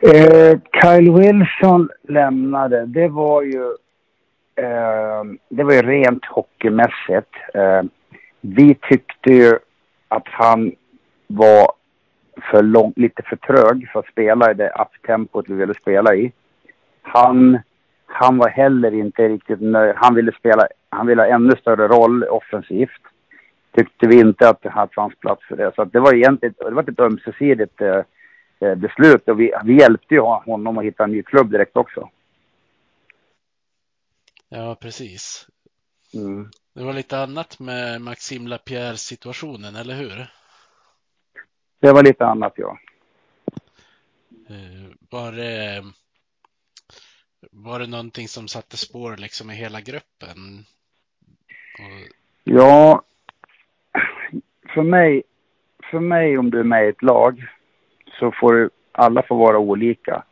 Eh, 0.00 0.58
Kyle 0.82 1.12
Wilson 1.12 1.88
lämnade, 2.08 2.86
det 2.86 3.08
var 3.08 3.42
ju 3.42 3.64
eh, 4.56 5.24
det 5.48 5.64
var 5.64 5.72
ju 5.72 5.82
rent 5.82 6.24
hockeymässigt. 6.24 7.34
Eh, 7.54 7.82
vi 8.40 8.74
tyckte 8.74 9.30
ju 9.30 9.58
att 10.08 10.28
han 10.28 10.72
var 11.26 11.72
för 12.50 12.62
lång, 12.62 12.92
lite 12.96 13.22
för 13.22 13.36
trög 13.36 13.88
för 13.92 14.00
att 14.00 14.06
spela 14.06 14.50
i 14.50 14.54
det 14.54 14.72
up-tempot 14.80 15.48
vi 15.48 15.54
ville 15.54 15.74
spela 15.74 16.14
i. 16.14 16.32
Han, 17.02 17.58
han 18.06 18.38
var 18.38 18.48
heller 18.48 18.94
inte 18.94 19.28
riktigt 19.28 19.60
nöjd. 19.60 19.94
Han 19.96 20.14
ville 20.14 20.32
spela, 20.32 20.68
han 20.88 21.06
ville 21.06 21.22
ha 21.22 21.28
ännu 21.28 21.56
större 21.60 21.88
roll 21.88 22.24
offensivt. 22.24 23.02
Tyckte 23.76 24.06
vi 24.06 24.20
inte 24.20 24.48
att 24.48 24.62
det 24.62 24.70
fanns 24.70 25.14
plats 25.20 25.44
för 25.48 25.56
det. 25.56 25.72
Så 25.74 25.84
det 25.84 26.00
var 26.00 26.14
egentligen 26.14 26.54
det 26.58 26.70
var 26.70 26.90
ett 26.90 27.00
ömsesidigt 27.00 27.80
eh, 27.80 28.02
eh, 28.60 28.74
beslut 28.74 29.28
och 29.28 29.40
vi, 29.40 29.52
vi 29.64 29.78
hjälpte 29.78 30.14
ju 30.14 30.20
honom 30.20 30.78
att 30.78 30.84
hitta 30.84 31.04
en 31.04 31.10
ny 31.10 31.22
klubb 31.22 31.50
direkt 31.50 31.76
också. 31.76 32.08
Ja, 34.48 34.76
precis. 34.80 35.46
Mm. 36.14 36.50
Det 36.74 36.84
var 36.84 36.92
lite 36.92 37.18
annat 37.18 37.58
med 37.58 38.00
Maxime 38.00 38.48
Lapierre 38.48 38.96
situationen, 38.96 39.76
eller 39.76 39.94
hur? 39.94 40.26
Det 41.80 41.92
var 41.92 42.02
lite 42.02 42.26
annat, 42.26 42.52
ja. 42.56 42.78
Eh, 44.48 44.92
var 45.10 45.32
det, 45.32 45.84
var 47.50 47.78
det 47.78 47.86
någonting 47.86 48.28
som 48.28 48.48
satte 48.48 48.76
spår 48.76 49.16
liksom 49.16 49.50
i 49.50 49.54
hela 49.54 49.80
gruppen? 49.80 50.64
Och... 51.78 52.16
Ja, 52.44 53.02
för 54.74 54.82
mig, 54.82 55.22
för 55.90 56.00
mig 56.00 56.38
om 56.38 56.50
du 56.50 56.60
är 56.60 56.64
med 56.64 56.86
i 56.86 56.88
ett 56.88 57.02
lag 57.02 57.46
så 58.18 58.32
får 58.40 58.52
du, 58.52 58.70
alla 58.92 59.22
får 59.22 59.36
vara 59.36 59.58
olika. 59.58 60.22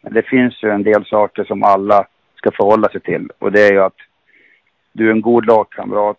Men 0.00 0.12
det 0.12 0.22
finns 0.22 0.62
ju 0.62 0.70
en 0.70 0.82
del 0.82 1.04
saker 1.04 1.44
som 1.44 1.62
alla 1.62 2.06
ska 2.34 2.50
förhålla 2.50 2.88
sig 2.88 3.00
till 3.00 3.30
och 3.38 3.52
det 3.52 3.60
är 3.60 3.72
ju 3.72 3.82
att 3.82 3.96
du 4.92 5.08
är 5.08 5.12
en 5.12 5.20
god 5.20 5.46
lagkamrat, 5.46 6.18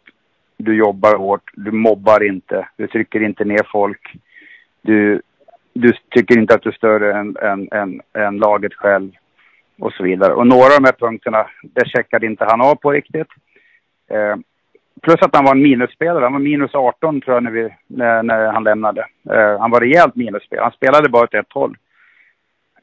du 0.57 0.77
jobbar 0.77 1.15
hårt, 1.15 1.51
du 1.53 1.71
mobbar 1.71 2.23
inte, 2.23 2.67
du 2.77 2.87
trycker 2.87 3.23
inte 3.23 3.45
ner 3.45 3.67
folk, 3.71 4.15
du, 4.83 5.21
du 5.73 5.93
tycker 6.09 6.39
inte 6.39 6.55
att 6.55 6.61
du 6.61 6.69
är 6.69 6.73
större 6.73 7.13
än, 7.13 7.37
än, 7.37 7.67
än, 7.71 8.01
än 8.13 8.37
laget 8.37 8.73
själv 8.73 9.11
och 9.79 9.93
så 9.93 10.03
vidare. 10.03 10.33
Och 10.33 10.47
några 10.47 10.65
av 10.65 10.81
de 10.81 10.85
här 10.85 11.07
punkterna, 11.07 11.47
det 11.61 11.87
checkade 11.87 12.25
inte 12.25 12.45
han 12.45 12.61
av 12.61 12.75
på 12.75 12.91
riktigt. 12.91 13.27
Eh, 14.07 14.35
plus 15.01 15.21
att 15.21 15.35
han 15.35 15.45
var 15.45 15.51
en 15.51 15.63
minusspelare. 15.63 16.23
Han 16.23 16.33
var 16.33 16.39
minus 16.39 16.75
18 16.75 17.21
tror 17.21 17.35
jag 17.35 17.43
när, 17.43 17.51
vi, 17.51 17.69
när, 17.87 18.23
när 18.23 18.51
han 18.51 18.63
lämnade. 18.63 19.05
Eh, 19.29 19.59
han 19.59 19.71
var 19.71 19.79
rejält 19.79 20.15
minusspelare. 20.15 20.63
Han 20.63 20.71
spelade 20.71 21.09
bara 21.09 21.23
åt 21.23 21.33
ett 21.33 21.53
håll. 21.53 21.77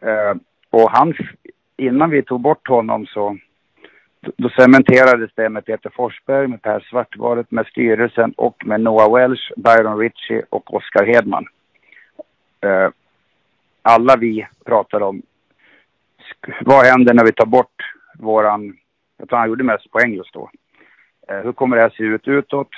Eh, 0.01 0.35
och 0.71 0.91
han, 0.91 1.15
innan 1.77 2.11
vi 2.11 2.23
tog 2.23 2.41
bort 2.41 2.69
honom 2.69 3.07
så 3.07 3.37
då 4.37 4.49
cementerades 4.49 5.31
det 5.35 5.49
med 5.49 5.65
Peter 5.65 5.91
Forsberg, 5.91 6.49
med 6.49 6.63
Per 6.63 6.81
Svartvaret, 6.81 7.51
med 7.51 7.67
styrelsen 7.67 8.33
och 8.37 8.67
med 8.67 8.81
Noah 8.81 9.15
Welsh, 9.15 9.53
Byron 9.57 9.99
Ritchie 9.99 10.43
och 10.51 10.75
Oskar 10.75 11.07
Hedman. 11.07 11.47
Eh, 12.61 12.91
alla 13.83 14.17
vi 14.17 14.47
pratar 14.65 15.01
om 15.01 15.23
vad 16.61 16.87
händer 16.87 17.15
när 17.15 17.25
vi 17.25 17.33
tar 17.33 17.47
bort 17.47 17.83
våran, 18.15 18.77
jag 19.17 19.29
tror 19.29 19.39
han 19.39 19.49
gjorde 19.49 19.65
mest 19.65 19.91
poäng 19.91 20.15
just 20.15 20.33
då. 20.33 20.51
Eh, 21.29 21.37
hur 21.37 21.53
kommer 21.53 21.77
det 21.77 21.83
här 21.83 21.91
se 21.91 22.03
ut 22.03 22.29
utåt? 22.29 22.69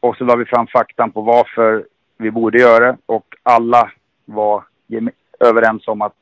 Och 0.00 0.16
så 0.16 0.24
la 0.24 0.36
vi 0.36 0.44
fram 0.44 0.66
faktan 0.66 1.10
på 1.10 1.20
varför 1.20 1.86
vi 2.16 2.30
borde 2.30 2.58
göra 2.58 2.86
det 2.86 2.98
och 3.06 3.34
alla 3.42 3.92
var 4.24 4.64
överens 5.40 5.88
om 5.88 6.02
att 6.02 6.16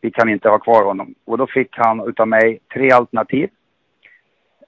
vi 0.00 0.10
kan 0.10 0.28
inte 0.28 0.48
ha 0.48 0.58
kvar 0.58 0.84
honom. 0.84 1.14
Och 1.24 1.38
då 1.38 1.46
fick 1.46 1.76
han 1.76 2.08
utav 2.08 2.28
mig 2.28 2.60
tre 2.74 2.90
alternativ. 2.90 3.50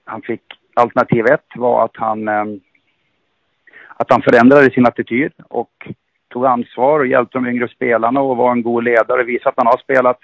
Han 0.05 0.23
fick 0.23 0.43
alternativ 0.75 1.27
ett 1.27 1.57
var 1.57 1.85
att 1.85 1.97
han, 1.97 2.29
eh, 2.29 2.45
att 3.97 4.11
han 4.11 4.23
förändrade 4.23 4.71
sin 4.71 4.87
attityd 4.87 5.33
och 5.49 5.89
tog 6.31 6.47
ansvar 6.47 7.01
och 7.01 7.07
hjälpte 7.07 7.39
de 7.39 7.47
yngre 7.47 7.69
spelarna 7.69 8.21
och 8.21 8.37
var 8.37 8.53
en 8.53 8.63
god 8.63 8.85
ledare. 8.85 9.25
Visade 9.25 9.49
att 9.49 9.55
han 9.57 9.67
har 9.67 9.77
spelat 9.77 10.19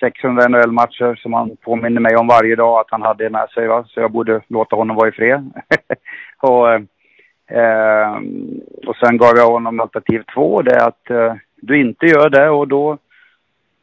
600 0.00 0.48
NHL-matcher 0.48 1.14
som 1.14 1.32
han 1.32 1.56
påminner 1.56 2.00
mig 2.00 2.16
om 2.16 2.26
varje 2.26 2.56
dag 2.56 2.80
att 2.80 2.90
han 2.90 3.02
hade 3.02 3.30
med 3.30 3.48
sig. 3.48 3.66
Va? 3.66 3.84
Så 3.88 4.00
jag 4.00 4.10
borde 4.10 4.40
låta 4.48 4.76
honom 4.76 4.96
vara 4.96 5.08
i 5.08 5.12
fred. 5.12 5.50
och, 6.38 6.72
eh, 7.56 8.16
och 8.86 8.96
sen 8.96 9.16
gav 9.16 9.36
jag 9.36 9.50
honom 9.50 9.80
alternativ 9.80 10.22
två, 10.34 10.62
det 10.62 10.74
är 10.74 10.88
att 10.88 11.10
eh, 11.10 11.34
du 11.56 11.80
inte 11.80 12.06
gör 12.06 12.30
det 12.30 12.48
och 12.48 12.68
då, 12.68 12.98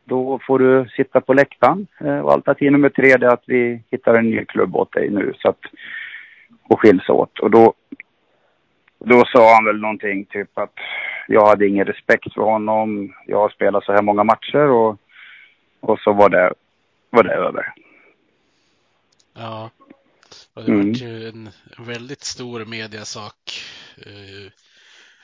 då 0.05 0.39
får 0.47 0.59
du 0.59 0.85
sitta 0.89 1.21
på 1.21 1.33
läktaren. 1.33 1.87
Eh, 1.99 2.19
och 2.19 2.31
alternativ 2.31 2.71
nummer 2.71 2.89
tre 2.89 3.17
det 3.17 3.25
är 3.25 3.33
att 3.33 3.43
vi 3.47 3.81
hittar 3.91 4.13
en 4.13 4.29
ny 4.29 4.45
klubb 4.45 4.75
åt 4.75 4.93
dig 4.93 5.09
nu 5.09 5.33
så 5.37 5.49
att, 5.49 5.61
och 6.69 6.79
skiljs 6.79 7.09
åt. 7.09 7.39
Och 7.39 7.51
då, 7.51 7.73
då 8.99 9.25
sa 9.25 9.53
han 9.55 9.65
väl 9.65 9.79
någonting 9.79 10.25
typ 10.25 10.57
att 10.57 10.73
jag 11.27 11.47
hade 11.47 11.67
ingen 11.67 11.85
respekt 11.85 12.33
för 12.33 12.41
honom. 12.41 13.13
Jag 13.27 13.37
har 13.37 13.49
spelat 13.49 13.83
så 13.83 13.91
här 13.91 14.01
många 14.01 14.23
matcher 14.23 14.69
och, 14.69 14.97
och 15.79 15.99
så 15.99 16.13
var 16.13 16.29
det, 16.29 16.53
var 17.09 17.23
det 17.23 17.33
över. 17.33 17.73
Ja, 19.33 19.69
och 20.53 20.63
det 20.63 20.71
mm. 20.71 20.87
var 20.87 20.99
ju 20.99 21.27
en 21.27 21.49
väldigt 21.77 22.23
stor 22.23 22.65
mediasak. 22.65 23.61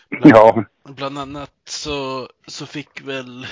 Bland, 0.10 0.36
ja. 0.36 0.64
bland 0.84 1.18
annat 1.18 1.54
så, 1.66 2.28
så 2.48 2.66
fick 2.66 3.02
väl 3.02 3.48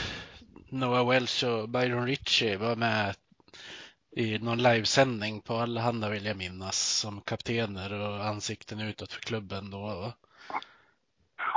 Noah 0.69 1.09
Welch 1.09 1.43
och 1.43 1.69
Byron 1.69 2.05
Ritchie 2.05 2.57
vara 2.57 2.75
med 2.75 3.15
i 4.15 4.39
någon 4.39 4.63
livesändning 4.63 5.41
på 5.41 5.53
Allehanda 5.53 6.09
vill 6.09 6.25
jag 6.25 6.37
minnas 6.37 6.99
som 7.01 7.21
kaptener 7.21 7.93
och 7.93 8.25
ansikten 8.25 8.79
utåt 8.79 9.13
för 9.13 9.21
klubben 9.21 9.71
då. 9.71 9.77
Va? 9.77 10.13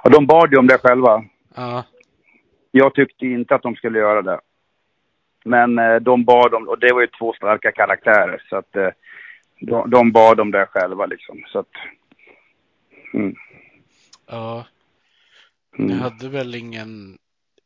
Och 0.04 0.10
de 0.10 0.26
bad 0.26 0.52
ju 0.52 0.58
om 0.58 0.66
det 0.66 0.78
själva. 0.78 1.24
Ja. 1.54 1.84
Jag 2.70 2.94
tyckte 2.94 3.26
inte 3.26 3.54
att 3.54 3.62
de 3.62 3.74
skulle 3.74 3.98
göra 3.98 4.22
det. 4.22 4.40
Men 5.44 5.78
eh, 5.78 5.96
de 5.96 6.24
bad 6.24 6.54
om, 6.54 6.68
och 6.68 6.78
det 6.78 6.92
var 6.92 7.00
ju 7.00 7.06
två 7.06 7.32
starka 7.32 7.72
karaktärer, 7.72 8.42
så 8.48 8.56
att 8.56 8.76
eh, 8.76 8.88
de, 9.60 9.90
de 9.90 10.12
bad 10.12 10.40
om 10.40 10.50
det 10.50 10.66
själva 10.66 11.06
liksom. 11.06 11.44
Så 11.46 11.58
att, 11.58 11.70
mm. 13.14 13.34
Ja. 14.26 14.66
Ni 15.76 15.92
mm. 15.92 15.98
hade 15.98 16.28
väl 16.28 16.54
ingen, 16.54 17.18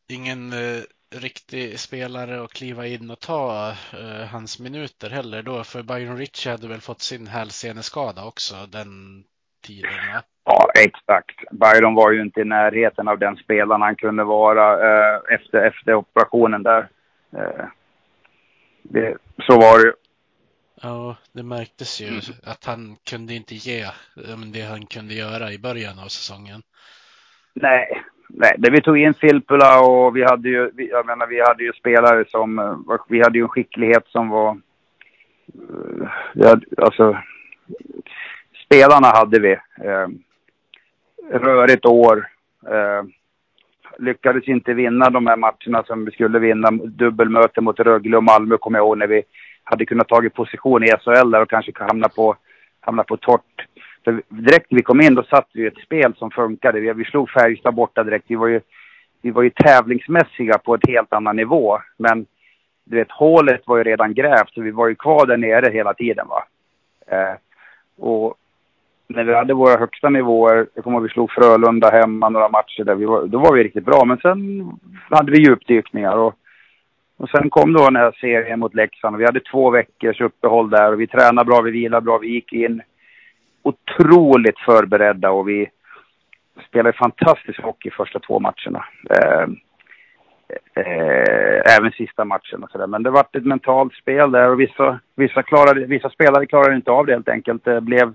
ingen 0.09 0.53
eh, 0.53 0.83
riktig 1.11 1.81
spelare 1.81 2.45
att 2.45 2.53
kliva 2.53 2.87
in 2.87 3.11
och 3.11 3.21
ta 3.21 3.69
eh, 3.71 4.27
hans 4.33 4.61
minuter 4.61 5.11
heller 5.11 5.43
då, 5.43 5.65
för 5.65 5.83
Byron 5.83 6.19
Ritchie 6.19 6.53
hade 6.53 6.69
väl 6.69 6.81
fått 6.81 7.01
sin 7.01 7.27
hälseneskada 7.27 8.25
också 8.25 8.55
den 8.73 9.25
tiden? 9.67 9.91
Va? 10.15 10.23
Ja, 10.45 10.71
exakt. 10.75 11.37
Byron 11.51 11.95
var 11.95 12.13
ju 12.13 12.23
inte 12.23 12.41
i 12.41 12.45
närheten 12.45 13.09
av 13.09 13.19
den 13.19 13.37
spelaren 13.37 13.83
han 13.83 13.97
kunde 13.97 14.25
vara 14.25 14.73
eh, 14.73 15.21
efter, 15.35 15.67
efter 15.67 15.95
operationen 15.95 16.63
där. 16.63 16.89
Eh, 17.37 17.67
det, 18.83 19.17
så 19.47 19.57
var 19.61 19.85
det. 19.85 19.95
Ja, 20.83 21.17
det 21.33 21.43
märktes 21.43 22.01
ju 22.01 22.09
mm. 22.09 22.21
att 22.45 22.65
han 22.65 22.97
kunde 23.11 23.35
inte 23.35 23.55
ge 23.55 23.87
det 24.53 24.61
han 24.61 24.87
kunde 24.87 25.15
göra 25.15 25.53
i 25.53 25.59
början 25.59 25.99
av 25.99 26.09
säsongen. 26.09 26.63
Nej, 27.55 28.03
nej. 28.29 28.55
Det 28.59 28.71
vi 28.71 28.81
tog 28.81 28.99
in 28.99 29.15
Filppula 29.15 29.81
och 29.81 30.17
vi 30.17 30.25
hade 30.25 30.49
ju, 30.49 30.71
jag 30.77 31.07
menar, 31.07 31.27
vi 31.27 31.41
hade 31.41 31.63
ju 31.65 31.73
spelare 31.73 32.25
som, 32.29 32.59
eh, 32.59 32.99
vi 33.09 33.23
hade 33.23 33.39
ju 33.39 33.43
en 33.43 33.49
skicklighet 33.49 34.07
som 34.07 34.29
var, 34.29 34.51
eh, 34.51 36.09
vi 36.35 36.47
hade, 36.47 36.67
alltså, 36.77 37.19
spelarna 38.67 39.07
hade 39.07 39.41
vi. 39.41 39.53
Eh, 39.85 40.09
rörigt 41.31 41.87
år. 41.87 42.27
Eh, 42.69 43.03
lyckades 43.99 44.49
inte 44.49 44.75
vinna 44.75 45.11
de 45.11 45.27
här 45.27 45.37
matcherna 45.37 45.85
som 45.87 46.05
vi 46.05 46.11
skulle 46.11 46.39
vinna. 46.39 46.71
Dubbelmöte 46.71 47.61
mot 47.61 47.81
Rögle 47.81 48.17
och 48.17 48.25
Malmö 48.25 48.57
kommer 48.57 48.79
jag 48.79 48.87
ihåg 48.87 48.99
när 48.99 49.07
vi 49.07 49.23
hade 49.65 49.87
kunnat 49.87 50.09
tagit 50.09 50.35
position 50.35 50.85
i 50.85 50.89
SHL 50.89 51.31
där 51.31 51.43
och 51.43 51.51
kanske 51.51 51.73
hamna 51.79 52.09
på, 52.09 52.37
hamna 52.81 53.05
på 53.05 53.17
torrt. 53.17 53.67
För 54.07 54.23
direkt 54.29 54.71
när 54.71 54.77
vi 54.77 54.83
kom 54.83 55.01
in 55.01 55.15
då 55.15 55.23
satt 55.23 55.49
vi 55.53 55.67
ett 55.67 55.79
spel 55.85 56.15
som 56.17 56.31
funkade. 56.31 56.81
Vi, 56.81 56.93
vi 56.93 57.05
slog 57.05 57.31
Färjestad 57.31 57.75
borta 57.75 58.05
direkt. 58.05 58.25
Vi 58.29 58.35
var, 58.35 58.47
ju, 58.47 58.61
vi 59.23 59.31
var 59.31 59.43
ju 59.43 59.51
tävlingsmässiga 59.51 60.59
på 60.59 60.75
ett 60.75 60.89
helt 60.89 61.13
annan 61.13 61.37
nivå. 61.37 61.79
Men 61.97 62.27
du 62.85 62.97
vet, 62.97 63.11
hålet 63.11 63.63
var 63.67 63.77
ju 63.77 63.85
redan 63.85 64.15
grävt 64.15 64.51
så 64.55 64.61
vi 64.61 64.71
var 64.71 64.89
ju 64.89 64.95
kvar 64.95 65.27
där 65.27 65.37
nere 65.37 65.73
hela 65.73 65.95
tiden 65.95 66.27
va. 66.29 66.45
Eh, 67.07 67.35
och 67.99 68.35
när 69.07 69.25
vi 69.25 69.35
hade 69.35 69.55
våra 69.55 69.79
högsta 69.79 70.11
nivåer, 70.11 70.67
jag 70.75 70.85
kommer 70.85 70.97
ihåg 70.97 71.03
vi 71.03 71.09
slog 71.09 71.31
Frölunda 71.31 71.91
hemma 71.91 72.29
några 72.29 72.49
matcher 72.49 72.85
där, 72.85 72.95
vi 72.95 73.05
var, 73.05 73.27
då 73.27 73.39
var 73.39 73.55
vi 73.55 73.65
riktigt 73.65 73.85
bra. 73.85 74.05
Men 74.05 74.19
sen 74.19 74.71
hade 75.11 75.33
vi 75.33 75.39
djupdykningar 75.39 76.17
och, 76.17 76.35
och 77.17 77.31
sen 77.31 77.51
kom 77.51 77.73
då 77.73 77.85
den 77.85 77.97
här 77.97 78.17
serien 78.21 78.61
mot 78.61 78.75
Leksand 78.75 79.17
vi 79.17 79.25
hade 79.25 79.41
två 79.41 79.71
veckors 79.71 80.21
uppehåll 80.21 80.71
där 80.71 80.93
och 80.93 81.01
vi 81.01 81.07
tränade 81.07 81.47
bra, 81.47 81.61
vi 81.61 81.71
vilade 81.71 82.05
bra, 82.05 82.19
vi 82.19 82.29
gick 82.29 82.53
in 82.53 82.83
otroligt 83.67 84.59
förberedda 84.59 85.31
och 85.31 85.49
vi 85.49 85.71
spelade 86.69 86.97
fantastisk 86.97 87.61
hockey 87.63 87.91
första 87.91 88.19
två 88.19 88.41
matcherna. 88.41 88.85
Eh, 89.11 89.47
Eh, 90.75 91.77
även 91.77 91.93
sista 91.93 92.25
matchen 92.25 92.63
och 92.63 92.71
sådär. 92.71 92.87
Men 92.87 93.03
det 93.03 93.11
var 93.11 93.27
ett 93.33 93.45
mentalt 93.45 93.95
spel 93.95 94.31
där 94.31 94.51
och 94.51 94.61
vissa, 94.61 95.01
vissa, 95.15 95.43
klarade, 95.43 95.87
vissa 95.87 96.11
spelare 96.11 96.47
klarade 96.47 96.77
inte 96.77 96.91
av 96.91 97.07
det 97.07 97.13
helt 97.13 97.29
enkelt. 97.29 97.65
Det 97.65 97.81
blev, 97.81 98.15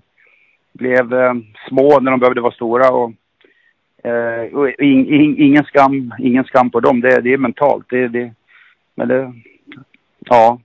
blev 0.74 1.14
eh, 1.14 1.34
små 1.68 2.00
när 2.00 2.12
de 2.12 2.20
behövde 2.20 2.42
vara 2.42 2.54
stora 2.54 2.90
och, 2.90 3.12
eh, 4.04 4.54
och 4.54 4.70
in, 4.70 5.14
in, 5.14 5.38
ingen, 5.38 5.64
skam, 5.64 6.14
ingen 6.20 6.44
skam 6.44 6.70
på 6.70 6.80
dem. 6.80 7.02
Det, 7.02 7.22
det 7.22 7.34
är 7.34 7.38
mentalt. 7.38 7.86
Det, 7.90 8.08
det, 8.08 8.34
men 8.96 9.08
det, 9.08 9.34
ja. 10.20 10.60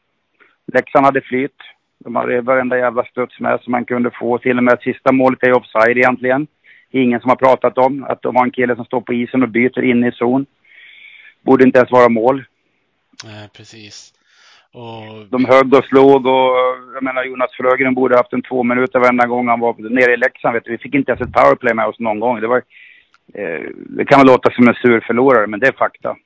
Leksand 0.72 1.04
hade 1.04 1.20
flyt. 1.20 1.56
De 2.06 2.16
hade 2.16 2.40
varenda 2.40 2.78
jävla 2.78 3.04
studs 3.04 3.40
med 3.40 3.60
som 3.60 3.70
man 3.70 3.84
kunde 3.84 4.10
få. 4.10 4.38
Till 4.38 4.58
och 4.58 4.64
med 4.64 4.78
sista 4.80 5.12
målet 5.12 5.42
är 5.42 5.56
offside 5.56 5.96
egentligen. 5.98 6.46
Ingen 6.90 7.20
som 7.20 7.28
har 7.28 7.36
pratat 7.36 7.78
om 7.78 8.04
att 8.04 8.22
de 8.22 8.36
har 8.36 8.44
en 8.44 8.50
kille 8.50 8.76
som 8.76 8.84
står 8.84 9.00
på 9.00 9.14
isen 9.14 9.42
och 9.42 9.48
byter 9.48 9.84
in 9.84 10.04
i 10.04 10.12
zon. 10.12 10.46
Borde 11.42 11.64
inte 11.64 11.78
ens 11.78 11.90
vara 11.90 12.08
mål. 12.08 12.44
Nej, 13.24 13.48
precis. 13.56 14.12
Och... 14.72 15.26
De 15.30 15.44
högg 15.44 15.74
och 15.74 15.84
slog 15.84 16.26
och 16.26 16.50
jag 16.94 17.02
menar 17.02 17.24
Jonas 17.24 17.52
Frögren 17.56 17.94
borde 17.94 18.16
haft 18.16 18.32
en 18.32 18.42
två 18.42 18.62
minuter 18.62 18.98
varenda 18.98 19.26
gång 19.26 19.48
han 19.48 19.60
var 19.60 19.90
nere 19.90 20.12
i 20.12 20.16
Leksand. 20.16 20.54
Vet 20.54 20.64
du. 20.64 20.70
Vi 20.70 20.78
fick 20.78 20.94
inte 20.94 21.12
ens 21.12 21.28
ett 21.28 21.32
powerplay 21.32 21.74
med 21.74 21.86
oss 21.86 21.98
någon 21.98 22.20
gång. 22.20 22.40
Det, 22.40 22.46
var, 22.46 22.62
eh, 23.34 23.70
det 23.74 24.04
kan 24.04 24.18
väl 24.18 24.26
låta 24.26 24.50
som 24.50 24.68
en 24.68 24.74
sur 24.74 25.00
förlorare, 25.00 25.46
men 25.46 25.60
det 25.60 25.66
är 25.66 25.72
fakta. 25.72 26.16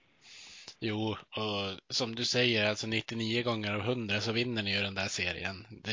Jo, 0.82 1.16
och 1.36 1.94
som 1.94 2.14
du 2.14 2.24
säger, 2.24 2.68
alltså 2.68 2.86
99 2.86 3.42
gånger 3.42 3.74
av 3.74 3.80
100 3.80 4.20
så 4.20 4.32
vinner 4.32 4.62
ni 4.62 4.76
ju 4.76 4.82
den 4.82 4.94
där 4.94 5.08
serien. 5.08 5.66
Det, 5.70 5.92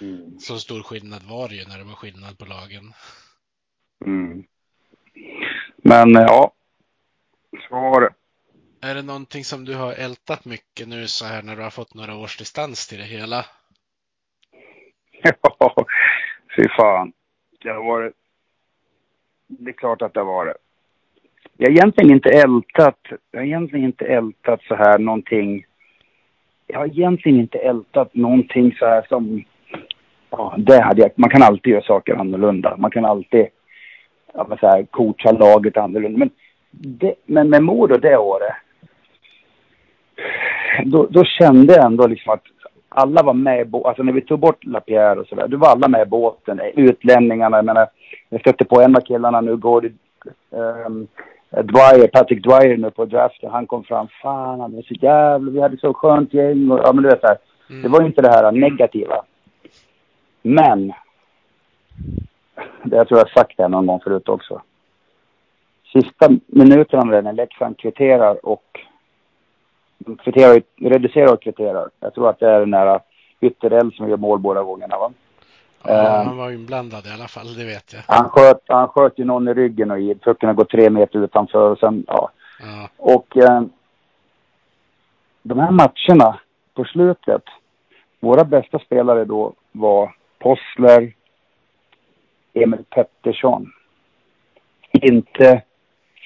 mm. 0.00 0.38
Så 0.38 0.58
stor 0.58 0.82
skillnad 0.82 1.22
var 1.22 1.48
det 1.48 1.54
ju 1.54 1.64
när 1.64 1.78
det 1.78 1.84
var 1.84 1.94
skillnad 1.94 2.38
på 2.38 2.44
lagen. 2.44 2.92
Mm. 4.06 4.44
Men 5.76 6.12
ja, 6.12 6.52
så 7.68 7.74
var 7.74 8.00
det. 8.00 8.14
Är 8.80 8.94
det 8.94 9.02
någonting 9.02 9.44
som 9.44 9.64
du 9.64 9.74
har 9.74 9.92
ältat 9.92 10.44
mycket 10.44 10.88
nu 10.88 11.06
så 11.06 11.24
här 11.24 11.42
när 11.42 11.56
du 11.56 11.62
har 11.62 11.70
fått 11.70 11.94
några 11.94 12.16
års 12.16 12.38
distans 12.38 12.88
till 12.88 12.98
det 12.98 13.04
hela? 13.04 13.46
Ja, 15.58 15.86
fy 16.56 16.68
fan. 16.68 17.12
Det 17.60 17.70
har 17.70 17.84
varit... 17.84 18.14
Det 19.46 19.70
är 19.70 19.72
klart 19.72 20.02
att 20.02 20.14
det 20.14 20.20
har 20.20 20.26
varit. 20.26 20.56
Jag 21.58 21.66
har 21.66 21.72
egentligen 21.72 22.10
inte 22.10 22.28
ältat, 22.28 22.98
jag 23.30 23.40
har 23.40 23.46
egentligen 23.46 23.84
inte 23.84 24.04
ältat 24.04 24.60
så 24.68 24.74
här 24.74 24.98
någonting. 24.98 25.66
Jag 26.66 26.78
har 26.78 26.86
egentligen 26.86 27.40
inte 27.40 27.58
ältat 27.58 28.14
någonting 28.14 28.76
så 28.78 28.86
här 28.86 29.06
som, 29.08 29.44
ja, 30.30 30.54
det 30.58 30.82
hade 30.82 31.02
jag, 31.02 31.10
man 31.14 31.30
kan 31.30 31.42
alltid 31.42 31.72
göra 31.72 31.82
saker 31.82 32.14
annorlunda. 32.14 32.76
Man 32.76 32.90
kan 32.90 33.04
alltid, 33.04 33.46
ja, 34.34 34.56
så 34.60 34.66
här, 34.66 34.86
coacha 34.90 35.32
laget 35.32 35.76
annorlunda. 35.76 36.18
Men, 36.18 36.30
det, 36.70 37.14
men 37.26 37.50
med 37.50 37.62
Modo 37.62 37.96
det 37.96 38.16
året, 38.16 38.54
då, 40.84 41.06
då 41.10 41.24
kände 41.24 41.74
jag 41.74 41.84
ändå 41.84 42.06
liksom 42.06 42.32
att 42.32 42.44
alla 42.88 43.22
var 43.22 43.34
med 43.34 43.60
i 43.60 43.64
båten. 43.64 43.88
Alltså 43.88 44.02
när 44.02 44.12
vi 44.12 44.20
tog 44.20 44.40
bort 44.40 44.64
Lapierre 44.64 45.20
och 45.20 45.26
sådär, 45.26 45.48
då 45.48 45.56
var 45.56 45.68
alla 45.68 45.88
med 45.88 46.02
i 46.02 46.10
båten. 46.10 46.60
Utlänningarna, 46.74 47.56
jag 47.56 47.64
menar, 47.64 47.86
jag 48.28 48.40
stötte 48.40 48.64
på 48.64 48.80
en 48.80 48.96
av 48.96 49.00
killarna 49.00 49.40
nu, 49.40 49.56
Gordy, 49.56 49.90
um, 50.50 50.60
ehm, 50.60 51.06
Dwyer, 51.50 52.08
Patrick 52.08 52.44
Dwyer 52.44 52.76
nu 52.76 52.90
på 52.90 53.04
draften, 53.04 53.50
han 53.50 53.66
kom 53.66 53.84
fram. 53.84 54.08
Fan, 54.22 54.60
han 54.60 54.74
är 54.74 54.82
så 54.82 54.94
jävla... 54.94 55.50
Vi 55.50 55.60
hade 55.60 55.78
så 55.78 55.94
skönt 55.94 56.34
gäng 56.34 56.70
och 56.70 56.78
ja, 56.78 56.92
men 56.92 57.02
du 57.02 57.08
vet 57.08 57.22
här. 57.22 57.38
Mm. 57.70 57.82
Det 57.82 57.88
var 57.88 58.00
ju 58.00 58.06
inte 58.06 58.22
det 58.22 58.28
här 58.28 58.52
negativa. 58.52 59.24
Men. 60.42 60.92
Det 62.82 62.96
jag 62.96 63.08
tror 63.08 63.18
jag 63.18 63.30
sagt 63.30 63.56
det 63.56 63.68
någon 63.68 63.86
gång 63.86 64.00
förut 64.00 64.28
också. 64.28 64.62
Sista 65.92 66.28
minuterna 66.46 67.20
när 67.20 67.32
Leksand 67.32 67.78
kvitterar 67.78 68.46
och 68.46 68.80
kvitterar, 70.18 70.62
reducerar 70.80 71.32
och 71.32 71.42
kvitterar. 71.42 71.88
Jag 72.00 72.14
tror 72.14 72.30
att 72.30 72.38
det 72.38 72.50
är 72.50 72.60
den 72.60 72.70
där 72.70 73.00
Ytterell 73.40 73.92
som 73.92 74.08
gör 74.08 74.16
mål 74.16 74.38
båda 74.38 74.62
gångerna 74.62 74.98
va? 74.98 75.12
Ja, 75.88 76.22
han 76.24 76.36
var 76.36 76.50
inblandad 76.50 77.06
i 77.06 77.10
alla 77.10 77.28
fall, 77.28 77.54
det 77.54 77.64
vet 77.64 77.92
jag. 77.92 78.02
Han 78.16 78.28
sköt, 78.28 78.60
han 78.66 78.88
sköt 78.88 79.18
ju 79.18 79.24
någon 79.24 79.48
i 79.48 79.54
ryggen 79.54 79.90
och 79.90 79.98
pucken 80.24 80.48
har 80.48 80.54
gått 80.54 80.70
tre 80.70 80.90
meter 80.90 81.18
utanför 81.18 81.70
och 81.70 81.78
sen, 81.78 82.04
ja. 82.06 82.30
ja. 82.60 82.88
Och 82.96 83.36
eh, 83.36 83.62
de 85.42 85.58
här 85.58 85.70
matcherna 85.70 86.40
på 86.74 86.84
slutet, 86.84 87.42
våra 88.20 88.44
bästa 88.44 88.78
spelare 88.78 89.24
då 89.24 89.52
var 89.72 90.14
Possler, 90.38 91.14
Emil 92.54 92.84
Pettersson. 92.90 93.72
Inte 94.92 95.62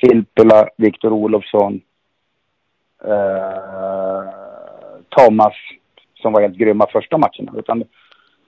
Filppula, 0.00 0.68
Viktor 0.76 1.12
Olofsson, 1.12 1.80
eh, 3.04 4.28
Thomas 5.08 5.54
som 6.22 6.32
var 6.32 6.40
helt 6.40 6.56
grymma 6.56 6.86
första 6.92 7.18
matcherna. 7.18 7.52
Utan 7.58 7.84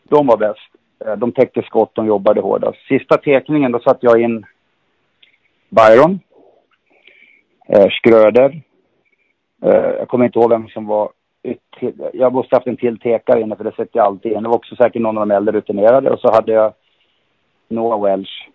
de 0.05 0.27
var 0.27 0.37
bäst. 0.37 0.72
Eh, 1.07 1.17
de 1.17 1.33
täckte 1.33 1.63
skott, 1.63 1.95
de 1.95 2.07
jobbade 2.07 2.41
hårdast. 2.41 2.79
Sista 2.89 3.17
tekningen, 3.17 3.73
då 3.73 3.79
satte 3.79 4.07
jag 4.07 4.21
in 4.21 4.47
Byron, 5.69 6.21
eh, 7.69 7.89
Skröder. 7.91 8.63
Eh, 9.63 9.91
jag 9.99 10.09
kommer 10.09 10.25
inte 10.25 10.39
ihåg 10.39 10.51
vem 10.51 10.69
som 10.69 10.87
var 10.87 11.11
jag 12.13 12.33
måste 12.33 12.57
haft 12.57 12.67
en 12.67 12.77
till 12.77 12.99
tekare 12.99 13.41
inne 13.41 13.57
för 13.57 13.65
det 13.65 13.71
sätter 13.71 13.99
jag 13.99 14.07
alltid 14.07 14.33
in. 14.33 14.43
Det 14.43 14.49
var 14.49 14.57
också 14.57 14.77
säkert 14.77 15.03
någon 15.03 15.19
av 15.19 15.29
de 15.29 15.35
äldre 15.35 15.57
rutinerade 15.57 16.11
och 16.11 16.21
så 16.21 16.33
hade 16.33 16.53
jag 16.53 16.73
Noah 17.69 18.03
Welsh. 18.03 18.49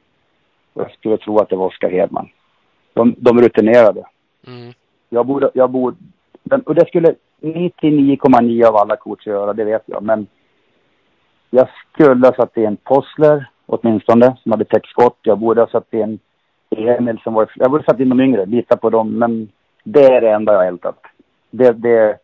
Och 0.74 0.82
jag 0.82 0.92
skulle 0.92 1.18
tro 1.18 1.40
att 1.40 1.50
det 1.50 1.56
var 1.56 1.66
Oskar 1.66 1.90
Hedman. 1.90 2.30
De, 2.94 3.16
de 3.18 3.42
rutinerade. 3.42 4.04
Mm. 4.48 4.74
Jag 5.10 5.26
borde, 5.26 5.52
jag 5.54 5.72
borde, 5.72 5.98
och 6.66 6.76
det 6.76 6.88
skulle 6.88 7.16
99,9 7.42 8.66
av 8.66 8.76
alla 8.76 8.96
coacher 8.96 9.32
göra, 9.32 9.54
det 9.54 9.64
vet 9.64 9.84
jag. 9.86 10.04
Men 10.04 10.28
jag 11.50 11.68
skulle 11.94 12.28
ha 12.28 12.34
satt 12.34 12.58
in 12.58 12.78
Possler 12.78 13.50
åtminstone, 13.66 14.38
som 14.44 14.52
hade 14.52 14.66
täckskott. 14.66 15.18
Jag 15.22 15.40
borde 15.40 15.62
ha 15.62 15.68
satt 15.68 15.94
in 15.94 16.20
Emil 16.70 17.20
som 17.24 17.34
var... 17.34 17.52
Jag 17.56 17.72
borde 17.72 17.84
ha 17.84 17.94
satt 17.94 18.00
in 18.00 18.10
de 18.10 18.20
yngre, 18.22 18.46
lita 18.46 18.78
på 18.78 18.90
dem. 18.90 19.20
Men 19.20 19.50
det 19.84 20.06
är 20.06 20.22
det 20.22 20.32
enda 20.32 20.54
jag 20.54 20.60
har 20.60 20.66
ältat. 20.66 21.00
Det, 21.52 21.72
det, 21.72 22.20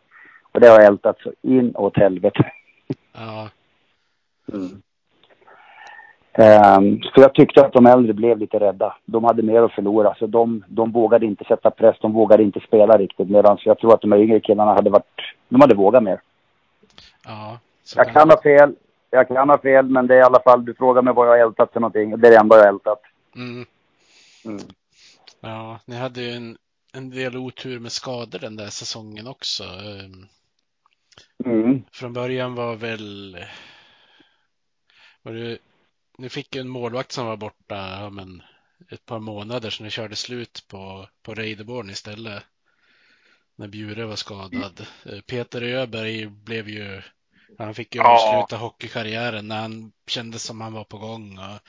och 0.52 0.60
det 0.60 0.68
har 0.68 0.80
jag 0.80 0.86
ältat 0.86 1.20
så 1.20 1.32
in 1.42 1.76
åt 1.76 1.98
helvete. 1.98 2.52
Ja. 3.14 3.50
Mm. 4.54 4.82
Um, 6.38 7.02
så 7.02 7.22
jag 7.22 7.34
tyckte 7.34 7.66
att 7.66 7.74
de 7.74 7.86
äldre 7.86 8.14
blev 8.14 8.38
lite 8.38 8.60
rädda. 8.60 8.96
De 9.06 9.24
hade 9.24 9.44
mer 9.44 9.62
att 9.62 9.72
förlora, 9.72 10.16
så 10.20 10.28
de, 10.28 10.64
de 10.68 10.92
vågade 10.92 11.26
inte 11.26 11.44
sätta 11.44 11.72
press, 11.72 11.96
de 12.02 12.14
vågade 12.14 12.44
inte 12.44 12.60
spela 12.60 12.98
riktigt. 12.98 13.30
Medan 13.30 13.58
jag 13.66 13.80
tror 13.80 13.94
att 13.94 14.02
de 14.02 14.14
yngre 14.14 14.40
killarna 14.40 14.74
hade 14.74 14.90
varit, 14.90 15.22
de 15.50 15.62
hade 15.62 15.76
vågat 15.76 16.04
mer. 16.04 16.22
Ja. 17.26 17.60
Jag 17.96 18.14
kan 18.14 18.30
ha 18.30 18.42
fel, 18.42 18.76
jag 19.14 19.28
kan 19.28 19.50
ha 19.50 19.62
fel, 19.62 19.90
men 19.90 20.08
det 20.08 20.16
är 20.16 20.20
i 20.20 20.24
alla 20.24 20.42
fall, 20.42 20.66
du 20.66 20.74
frågar 20.74 21.02
mig 21.02 21.14
vad 21.14 21.28
jag 21.28 21.32
har 21.32 21.48
ältat 21.50 21.74
för 21.74 21.80
någonting. 21.80 22.10
Det 22.10 22.28
är 22.28 22.32
det 22.32 22.38
enda 22.38 22.56
jag 22.56 22.64
har 22.64 22.74
ältat. 22.74 23.02
Mm. 23.36 23.66
Mm. 24.46 24.60
Ja, 25.40 25.80
ni 25.86 25.96
hade 25.96 26.22
ju 26.22 26.32
en, 26.32 26.58
en 26.94 27.10
del 27.10 27.38
otur 27.38 27.80
med 27.80 27.92
skador 27.92 28.40
den 28.40 28.56
där 28.56 28.70
säsongen 28.70 29.28
också. 29.28 29.64
Ehm, 29.64 30.28
mm. 31.46 31.84
Från 31.92 32.14
början 32.14 32.56
var 32.56 32.76
väl, 32.76 33.46
var 35.22 35.34
det, 35.34 35.58
ni 36.18 36.30
fick 36.30 36.56
ju 36.56 36.62
en 36.62 36.70
målvakt 36.70 37.12
som 37.12 37.26
var 37.26 37.38
borta, 37.38 38.00
ja, 38.02 38.10
men 38.10 38.44
ett 38.92 39.06
par 39.06 39.20
månader 39.20 39.70
så 39.70 39.84
ni 39.84 39.90
körde 39.90 40.16
slut 40.16 40.66
på, 40.68 41.08
på 41.24 41.34
Reideborn 41.34 41.90
istället. 41.90 42.44
När 43.56 43.68
Bjure 43.68 44.06
var 44.06 44.16
skadad. 44.16 44.88
Mm. 45.06 45.22
Peter 45.22 45.62
Öberg 45.62 46.26
blev 46.26 46.70
ju 46.70 47.02
han 47.58 47.74
fick 47.74 47.96
ju 47.96 48.02
ja. 48.02 48.14
avsluta 48.14 48.64
hockeykarriären 48.64 49.48
när 49.48 49.62
han 49.62 49.92
kände 50.08 50.40
som 50.40 50.62
han 50.62 50.74
var 50.74 50.84
på 50.84 50.98
gång. 50.98 51.38
Och 51.38 51.60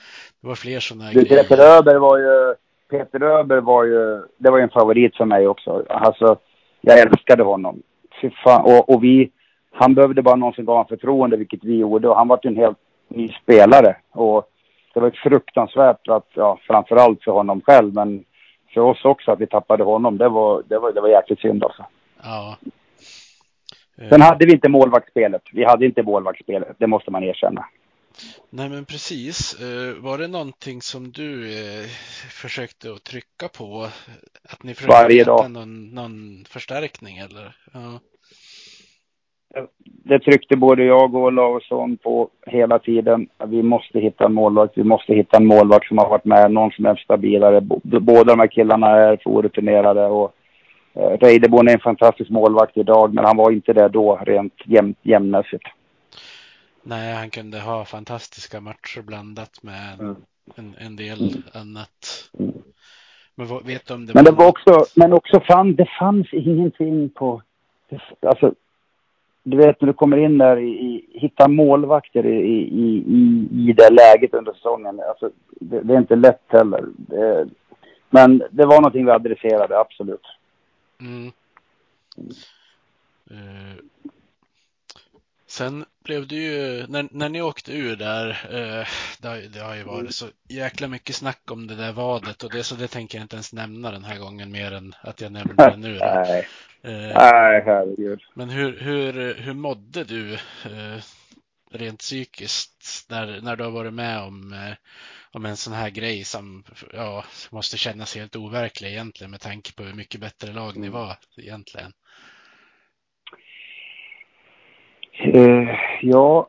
det 0.41 0.47
var 0.47 0.55
fler 0.55 0.79
sådana 0.79 1.11
grejer. 1.13 1.43
Peter 1.43 1.77
Öberg 1.77 1.99
var 1.99 2.17
ju, 2.17 2.55
Peter 2.89 3.23
Öberg 3.23 3.61
var 3.61 3.83
ju, 3.83 4.23
det 4.37 4.49
var 4.49 4.57
ju 4.57 4.63
en 4.63 4.69
favorit 4.69 5.15
för 5.15 5.25
mig 5.25 5.47
också. 5.47 5.85
Alltså, 5.89 6.37
jag 6.81 6.99
älskade 6.99 7.43
honom. 7.43 7.81
Fy. 8.21 8.31
Och, 8.63 8.89
och 8.89 9.03
vi, 9.03 9.31
han 9.71 9.93
behövde 9.93 10.21
bara 10.21 10.35
någon 10.35 10.53
som 10.53 10.65
gav 10.65 10.75
honom 10.75 10.87
förtroende, 10.87 11.37
vilket 11.37 11.63
vi 11.63 11.77
gjorde. 11.77 12.07
Och 12.09 12.15
han 12.15 12.27
var 12.27 12.39
ju 12.43 12.49
en 12.49 12.55
helt 12.55 12.77
ny 13.07 13.29
spelare. 13.43 13.95
Och 14.11 14.49
det 14.93 14.99
var 14.99 15.11
fruktansvärt 15.23 16.07
att, 16.07 16.27
ja, 16.33 16.59
framförallt 16.67 17.23
för 17.23 17.31
honom 17.31 17.61
själv, 17.61 17.93
men 17.93 18.23
för 18.73 18.81
oss 18.81 19.05
också 19.05 19.31
att 19.31 19.39
vi 19.39 19.47
tappade 19.47 19.83
honom. 19.83 20.17
Det 20.17 20.29
var, 20.29 20.63
det 20.67 20.79
var, 20.79 20.91
det 20.91 21.01
var 21.01 21.09
jäkligt 21.09 21.39
synd 21.39 21.63
alltså. 21.63 21.85
Ja. 22.23 22.57
Sen 23.97 24.21
hade 24.21 24.45
vi 24.45 24.51
inte 24.51 24.69
målvaktsspelet. 24.69 25.41
Vi 25.53 25.63
hade 25.63 25.85
inte 25.85 26.03
målvaktsspelet, 26.03 26.75
det 26.77 26.87
måste 26.87 27.11
man 27.11 27.23
erkänna. 27.23 27.65
Nej 28.49 28.69
men 28.69 28.85
precis. 28.85 29.61
Eh, 29.61 30.03
var 30.03 30.17
det 30.17 30.27
någonting 30.27 30.81
som 30.81 31.11
du 31.11 31.43
eh, 31.43 31.85
försökte 32.29 32.91
att 32.91 33.03
trycka 33.03 33.47
på? 33.57 33.87
Att 34.49 34.63
ni 34.63 34.73
försökte 34.73 35.03
Varje 35.03 35.23
dag. 35.23 35.51
Någon, 35.51 35.95
någon 35.95 36.45
förstärkning 36.49 37.17
eller? 37.17 37.55
Ja. 37.73 37.99
Det 39.83 40.19
tryckte 40.19 40.57
både 40.57 40.83
jag 40.83 41.15
och 41.15 41.21
Olausson 41.21 41.97
på 41.97 42.29
hela 42.47 42.79
tiden. 42.79 43.27
Vi 43.45 43.63
måste 43.63 43.99
hitta 43.99 44.25
en 44.25 44.33
målvakt. 44.33 44.77
Vi 44.77 44.83
måste 44.83 45.13
hitta 45.13 45.37
en 45.37 45.45
målvakt 45.45 45.87
som 45.87 45.97
har 45.97 46.09
varit 46.09 46.25
med, 46.25 46.51
någon 46.51 46.71
som 46.71 46.85
är 46.85 46.95
stabilare. 46.95 47.61
Båda 48.01 48.23
de 48.23 48.39
här 48.39 48.47
killarna 48.47 48.87
är 48.89 49.19
orutinerade 49.25 50.05
och 50.05 50.35
Eh, 50.35 50.44
Reideborn 50.95 51.67
är 51.67 51.73
en 51.73 51.79
fantastisk 51.79 52.29
målvakt 52.29 52.77
idag, 52.77 53.13
men 53.13 53.25
han 53.25 53.37
var 53.37 53.51
inte 53.51 53.73
det 53.73 53.87
då 53.87 54.19
rent 54.25 54.53
jäm, 54.65 54.95
jämnmässigt. 55.01 55.63
Nej, 56.83 57.13
han 57.13 57.29
kunde 57.29 57.59
ha 57.59 57.85
fantastiska 57.85 58.61
matcher 58.61 59.01
blandat 59.01 59.63
med 59.63 59.99
Mm. 59.99 60.15
en, 60.55 60.75
en 60.77 60.95
del 60.95 61.19
annat. 61.53 62.29
Mm. 62.39 62.53
Men 63.35 63.47
vad, 63.47 63.65
vet 63.65 63.87
du 63.87 63.93
om 63.93 64.05
det 64.05 64.13
Men 64.13 64.23
det 64.23 64.31
var 64.31 64.47
också, 64.47 64.85
men 64.95 65.13
också 65.13 65.39
fan, 65.39 65.75
det 65.75 65.89
fanns 65.99 66.33
ingenting 66.33 67.09
på, 67.09 67.41
alltså, 68.21 68.53
du 69.43 69.57
vet 69.57 69.81
när 69.81 69.87
du 69.87 69.93
kommer 69.93 70.17
in 70.17 70.37
där 70.37 70.57
i, 70.57 70.69
i 70.69 71.05
hitta 71.19 71.47
målvakter 71.47 72.25
i, 72.25 72.37
i, 72.37 73.03
i, 73.07 73.47
i 73.69 73.73
det 73.73 73.89
läget 73.89 74.33
under 74.33 74.53
säsongen. 74.53 75.01
Alltså, 75.09 75.29
det, 75.49 75.81
det 75.81 75.93
är 75.93 75.97
inte 75.97 76.15
lätt 76.15 76.43
heller. 76.47 76.83
Det, 76.97 77.47
men 78.09 78.43
det 78.51 78.65
var 78.65 78.75
någonting 78.75 79.05
vi 79.05 79.11
adresserade, 79.11 79.79
absolut. 79.79 80.25
Mm. 80.99 81.31
Eh, 83.31 83.75
sen 85.47 85.85
blev 86.03 86.27
det 86.27 86.35
ju, 86.35 86.87
när, 86.87 87.07
när 87.11 87.29
ni 87.29 87.41
åkte 87.41 87.73
ur 87.73 87.95
där, 87.95 88.29
eh, 88.29 88.87
det, 89.19 89.27
har, 89.27 89.37
det 89.37 89.59
har 89.59 89.75
ju 89.75 89.83
varit 89.83 90.15
så 90.15 90.27
jäkla 90.49 90.87
mycket 90.87 91.15
snack 91.15 91.51
om 91.51 91.67
det 91.67 91.75
där 91.75 91.91
vadet 91.91 92.43
och 92.43 92.51
det, 92.51 92.63
så 92.63 92.75
det 92.75 92.87
tänker 92.87 93.17
jag 93.17 93.23
inte 93.25 93.35
ens 93.35 93.53
nämna 93.53 93.91
den 93.91 94.03
här 94.03 94.19
gången 94.19 94.51
mer 94.51 94.71
än 94.71 94.95
att 95.01 95.21
jag 95.21 95.31
nämner 95.31 95.69
det 95.71 95.77
nu. 95.77 95.99
Då. 95.99 96.05
Nej, 96.25 96.47
Eh, 96.83 96.91
nej 97.13 97.61
herregud. 97.65 98.19
men 98.33 98.49
hur, 98.49 98.79
hur, 98.79 99.33
hur 99.35 99.53
mådde 99.53 100.03
du 100.03 100.37
rent 101.71 101.99
psykiskt 101.99 103.05
när, 103.09 103.41
när 103.41 103.55
du 103.55 103.63
har 103.63 103.71
varit 103.71 103.93
med 103.93 104.19
om, 104.19 104.53
om 105.35 105.45
en 105.45 105.55
sån 105.55 105.73
här 105.73 105.89
grej 105.89 106.23
som 106.23 106.63
ja, 106.93 107.23
måste 107.51 107.77
kännas 107.77 108.15
helt 108.15 108.35
overklig 108.35 108.89
egentligen 108.89 109.31
med 109.31 109.41
tanke 109.41 109.73
på 109.75 109.83
hur 109.83 109.95
mycket 109.95 110.21
bättre 110.21 110.53
lag 110.53 110.77
ni 110.77 110.89
var 110.89 111.15
egentligen? 111.37 111.91
Eh, 115.33 115.75
ja. 116.01 116.47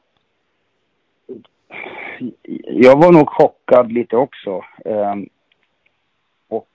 Jag 2.63 2.97
var 2.97 3.13
nog 3.13 3.29
chockad 3.29 3.93
lite 3.93 4.17
också. 4.17 4.65
Eh, 4.85 5.15
och 6.49 6.69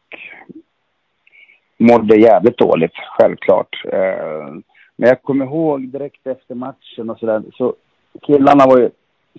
mådde 1.78 2.20
jävligt 2.20 2.58
dåligt, 2.58 2.96
självklart. 3.18 3.86
Eh, 3.86 4.54
men 4.96 5.10
jag 5.10 5.22
kommer 5.22 5.46
ihåg 5.46 5.88
direkt 5.88 6.28
efter 6.28 6.56
matchen 6.56 7.10
och 7.10 7.20
sådär, 7.20 7.44
så 7.54 7.76
killarna 8.22 8.66
var 8.66 8.80
ju, 8.80 8.90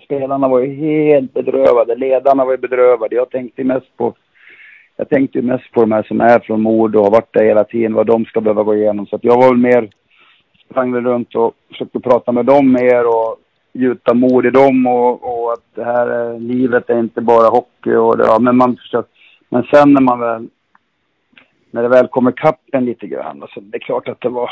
spelarna 0.01 0.47
var 0.47 0.59
ju 0.59 0.73
helt 0.73 1.33
bedrövade, 1.33 1.95
ledarna 1.95 2.45
var 2.45 2.51
ju 2.51 2.57
bedrövade. 2.57 3.15
Jag 3.15 3.29
tänkte 3.29 3.63
mest 3.63 3.97
på, 3.97 4.13
jag 4.95 5.09
tänkte 5.09 5.37
ju 5.37 5.45
mest 5.45 5.71
på 5.71 5.81
de 5.81 5.91
här 5.91 6.03
som 6.03 6.21
är 6.21 6.39
från 6.39 6.61
Modo 6.61 6.99
och 6.99 7.05
har 7.05 7.11
varit 7.11 7.33
där 7.33 7.45
hela 7.45 7.63
tiden, 7.63 7.93
vad 7.93 8.07
de 8.07 8.25
ska 8.25 8.41
behöva 8.41 8.63
gå 8.63 8.75
igenom. 8.75 9.05
Så 9.05 9.15
att 9.15 9.23
jag 9.23 9.37
var 9.37 9.49
väl 9.49 9.57
mer 9.57 9.89
sprang 10.73 10.91
väl 10.91 11.03
runt 11.03 11.35
och 11.35 11.53
försökte 11.67 11.99
prata 11.99 12.31
med 12.31 12.45
dem 12.45 12.71
mer 12.71 13.07
och 13.07 13.37
gjuta 13.73 14.13
mod 14.13 14.45
i 14.45 14.49
dem 14.49 14.87
och, 14.87 15.23
och 15.23 15.53
att 15.53 15.65
det 15.75 15.83
här 15.83 16.07
är, 16.07 16.39
livet 16.39 16.89
är 16.89 16.99
inte 16.99 17.21
bara 17.21 17.47
hockey 17.47 17.95
och 17.95 18.17
det, 18.17 18.23
ja, 18.23 18.39
men 18.39 18.57
man 18.57 18.75
försöker, 18.75 19.11
men 19.49 19.63
sen 19.63 19.93
när 19.93 20.01
man 20.01 20.19
väl, 20.19 20.47
när 21.71 21.83
det 21.83 21.89
väl 21.89 22.07
kommer 22.07 22.31
kappen 22.31 22.85
lite 22.85 23.07
grann, 23.07 23.41
alltså, 23.41 23.59
det 23.61 23.77
är 23.77 23.79
klart 23.79 24.07
att 24.07 24.21
det 24.21 24.29
var, 24.29 24.51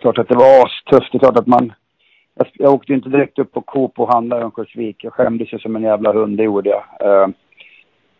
klart 0.00 0.18
att 0.18 0.28
det 0.28 0.34
var 0.34 0.64
astufft, 0.64 1.12
det 1.12 1.16
är 1.16 1.18
klart 1.18 1.38
att 1.38 1.46
man, 1.46 1.72
jag, 2.38 2.48
jag 2.52 2.74
åkte 2.74 2.92
inte 2.92 3.08
direkt 3.08 3.38
upp 3.38 3.52
på 3.52 3.60
Coop 3.60 4.00
och 4.00 4.12
handlade 4.12 4.42
i 4.42 4.44
Örnsköldsvik, 4.44 5.04
jag 5.04 5.12
skämdes 5.12 5.52
ju 5.52 5.58
som 5.58 5.76
en 5.76 5.82
jävla 5.82 6.12
hund, 6.12 6.36
det 6.36 6.42
gjorde 6.42 6.70
jag. 6.70 6.84
Eh, 7.00 7.28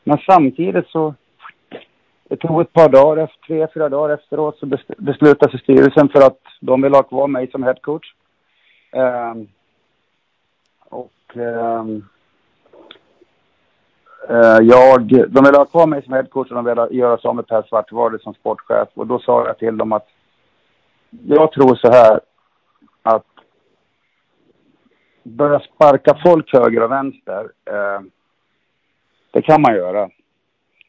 men 0.05 0.19
samtidigt 0.27 0.89
så, 0.89 1.15
det 2.29 2.37
tog 2.37 2.61
ett 2.61 2.73
par 2.73 2.89
dagar, 2.89 3.25
efter, 3.25 3.47
tre, 3.47 3.67
fyra 3.75 3.89
dagar 3.89 4.15
efteråt 4.15 4.59
så 4.59 4.67
beslutade 4.99 5.51
sig 5.51 5.61
styrelsen 5.61 6.09
för 6.09 6.27
att 6.27 6.41
de 6.61 6.83
vill 6.83 6.95
ha 6.95 7.03
kvar 7.03 7.27
mig 7.27 7.51
som 7.51 7.63
headcoach. 7.63 8.15
Um, 8.93 9.01
eh, 9.01 9.35
och 10.89 11.37
um, 11.37 12.05
uh, 14.31 14.59
jag, 14.63 15.03
de 15.07 15.45
ville 15.45 15.59
ha 15.59 15.65
kvar 15.65 15.87
mig 15.87 16.03
som 16.03 16.13
headcoach 16.13 16.51
och 16.51 16.55
de 16.55 16.65
ville 16.65 16.89
göra 16.91 17.19
sig 17.19 17.29
av 17.29 17.37
med 17.37 17.47
Per 17.47 17.63
Svartvard 17.63 18.21
som 18.21 18.35
sportchef. 18.35 18.89
Och 18.95 19.07
då 19.07 19.19
sa 19.19 19.47
jag 19.47 19.59
till 19.59 19.77
dem 19.77 19.93
att 19.93 20.07
jag 21.11 21.53
tror 21.53 21.75
så 21.75 21.91
här 21.93 22.21
att 23.03 23.38
börja 25.29 25.61
sparka 25.61 26.19
folk 26.25 26.53
höger 26.53 26.83
och 26.83 26.91
vänster, 26.91 27.43
uh, 27.45 28.01
det 29.31 29.43
kan 29.43 29.63
man 29.63 29.75
göra. 29.75 30.11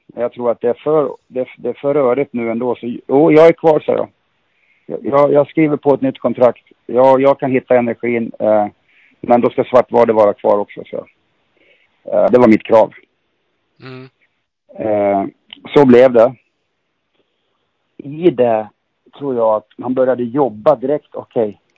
Men 0.07 0.21
jag 0.21 0.33
tror 0.33 0.51
att 0.51 0.61
det 0.61 0.69
är 0.69 0.73
för, 0.83 1.15
det, 1.27 1.47
det 1.57 1.69
är 1.69 1.73
för 1.73 1.93
rörigt 1.93 2.33
nu 2.33 2.51
ändå. 2.51 2.75
Så, 2.75 2.97
jo, 3.07 3.31
jag 3.31 3.47
är 3.47 3.53
kvar, 3.53 3.79
så 3.79 3.91
jag. 3.91 4.09
Jag, 5.03 5.33
jag 5.33 5.47
skriver 5.47 5.77
på 5.77 5.93
ett 5.93 6.01
nytt 6.01 6.19
kontrakt. 6.19 6.63
Jag, 6.85 7.21
jag 7.21 7.39
kan 7.39 7.51
hitta 7.51 7.77
energin. 7.77 8.31
Eh, 8.39 8.67
men 9.21 9.41
då 9.41 9.49
ska 9.49 9.63
Svartvarde 9.63 10.13
vara 10.13 10.33
kvar 10.33 10.57
också, 10.57 10.83
så. 10.85 10.97
Eh, 12.03 12.25
det 12.31 12.39
var 12.39 12.47
mitt 12.47 12.63
krav. 12.63 12.93
Mm. 13.81 14.09
Eh, 14.79 15.25
så 15.73 15.85
blev 15.85 16.13
det. 16.13 16.35
I 17.97 18.29
det 18.31 18.69
tror 19.17 19.35
jag 19.35 19.55
att 19.55 19.67
man 19.77 19.93
började 19.93 20.23
jobba 20.23 20.75
direkt. 20.75 21.15
Okej, 21.15 21.59
du 21.67 21.68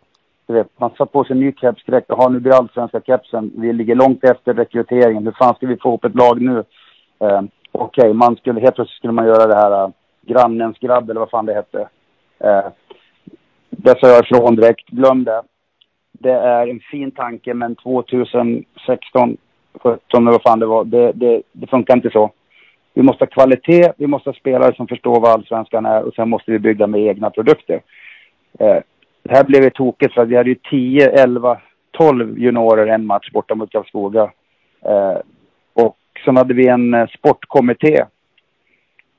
vet, 0.51 0.79
man 0.79 0.91
satt 0.97 1.11
på 1.11 1.23
sig 1.23 1.33
en 1.33 1.39
ny 1.39 1.51
keps 1.51 1.85
direkt. 1.85 2.09
Jaha, 2.09 2.29
nu 2.29 2.39
blir 2.39 2.53
allsvenska 2.53 3.01
kepsen. 3.01 3.51
Vi 3.55 3.73
ligger 3.73 3.95
långt 3.95 4.23
efter 4.23 4.53
rekryteringen. 4.53 5.25
Hur 5.25 5.31
fan 5.31 5.55
ska 5.55 5.67
vi 5.67 5.77
få 5.77 5.89
ihop 5.89 6.05
ett 6.05 6.15
lag 6.15 6.41
nu? 6.41 6.63
Eh, 7.19 7.41
Okej, 7.71 8.13
man 8.13 8.35
skulle, 8.35 8.61
helt 8.61 8.75
plötsligt 8.75 8.97
skulle 8.97 9.13
man 9.13 9.25
göra 9.25 9.47
det 9.47 9.55
här 9.55 9.83
uh, 9.83 9.91
grannens 10.21 10.77
grabb 10.79 11.09
eller 11.09 11.19
vad 11.19 11.29
fan 11.29 11.45
det 11.45 11.53
hette. 11.53 11.87
Eh, 12.39 12.65
det 13.69 13.99
sa 13.99 14.07
jag 14.07 14.23
ifrån 14.23 14.55
direkt. 14.55 14.87
Glöm 14.87 15.23
det. 15.23 15.41
Det 16.11 16.31
är 16.31 16.67
en 16.67 16.79
fin 16.79 17.11
tanke, 17.11 17.53
men 17.53 17.75
2016, 17.75 19.37
17 19.73 19.99
eller 20.13 20.31
vad 20.31 20.41
fan 20.41 20.59
det 20.59 20.65
var, 20.65 20.83
det, 20.83 21.11
det, 21.11 21.41
det 21.51 21.67
funkar 21.67 21.95
inte 21.95 22.09
så. 22.09 22.31
Vi 22.93 23.01
måste 23.01 23.25
ha 23.25 23.29
kvalitet, 23.29 23.93
vi 23.97 24.07
måste 24.07 24.29
ha 24.29 24.33
spelare 24.33 24.75
som 24.75 24.87
förstår 24.87 25.19
vad 25.19 25.31
allsvenskan 25.31 25.85
är 25.85 26.03
och 26.03 26.13
sen 26.13 26.29
måste 26.29 26.51
vi 26.51 26.59
bygga 26.59 26.87
med 26.87 27.01
egna 27.01 27.29
produkter. 27.29 27.81
Eh, 28.59 28.77
det 29.23 29.35
här 29.35 29.43
blev 29.43 29.64
ju 29.64 29.69
tokigt 29.69 30.14
för 30.14 30.22
att 30.22 30.27
vi 30.27 30.38
hade 30.38 30.49
ju 30.49 30.56
10, 30.56 31.10
11, 31.10 31.61
12 31.91 32.39
juniorer 32.39 32.88
en 32.88 33.06
match 33.06 33.31
borta 33.31 33.56
mot 33.56 33.72
Karlskoga. 33.72 34.31
Eh, 34.85 35.18
och 35.73 35.98
sen 36.26 36.38
hade 36.38 36.53
vi 36.53 36.68
en 36.68 36.93
eh, 36.93 37.07
sportkommitté 37.07 38.06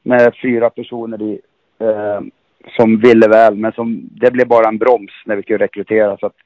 med 0.02 0.32
fyra 0.42 0.70
personer 0.70 1.22
i 1.22 1.40
eh, 1.78 2.20
som 2.76 3.00
ville 3.00 3.28
väl, 3.28 3.54
men 3.54 3.72
som, 3.72 4.08
det 4.10 4.30
blev 4.30 4.48
bara 4.48 4.68
en 4.68 4.78
broms 4.78 5.12
när 5.26 5.36
vi 5.36 5.42
skulle 5.42 5.64
rekrytera. 5.64 6.16
Så 6.16 6.26
att 6.26 6.36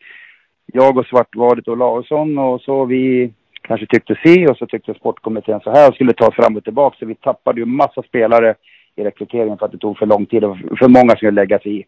jag 0.67 0.99
och 0.99 1.07
Svartvadet 1.07 1.69
och 1.69 1.77
Larsson 1.77 2.39
och 2.39 2.61
så 2.61 2.85
vi 2.85 3.33
kanske 3.61 3.87
tyckte 3.87 4.21
si 4.25 4.47
och 4.47 4.57
så 4.57 4.67
tyckte 4.67 4.95
sportkommittén 4.95 5.61
så 5.61 5.71
här 5.71 5.89
och 5.89 5.95
skulle 5.95 6.13
ta 6.13 6.31
fram 6.33 6.57
och 6.57 6.65
tillbaka. 6.65 6.97
Så 6.99 7.07
vi 7.07 7.15
tappade 7.15 7.61
ju 7.61 7.67
massa 7.67 8.03
spelare 8.03 8.55
i 8.97 9.05
rekryteringen 9.05 9.59
för 9.59 9.67
att 9.67 9.73
det 9.73 9.79
tog 9.79 9.99
för 9.99 10.07
lång 10.07 10.27
tid 10.27 10.45
och 10.45 10.57
för 10.79 10.89
många 10.89 11.17
skulle 11.17 11.31
lägga 11.31 11.59
sig 11.59 11.81
i. 11.81 11.85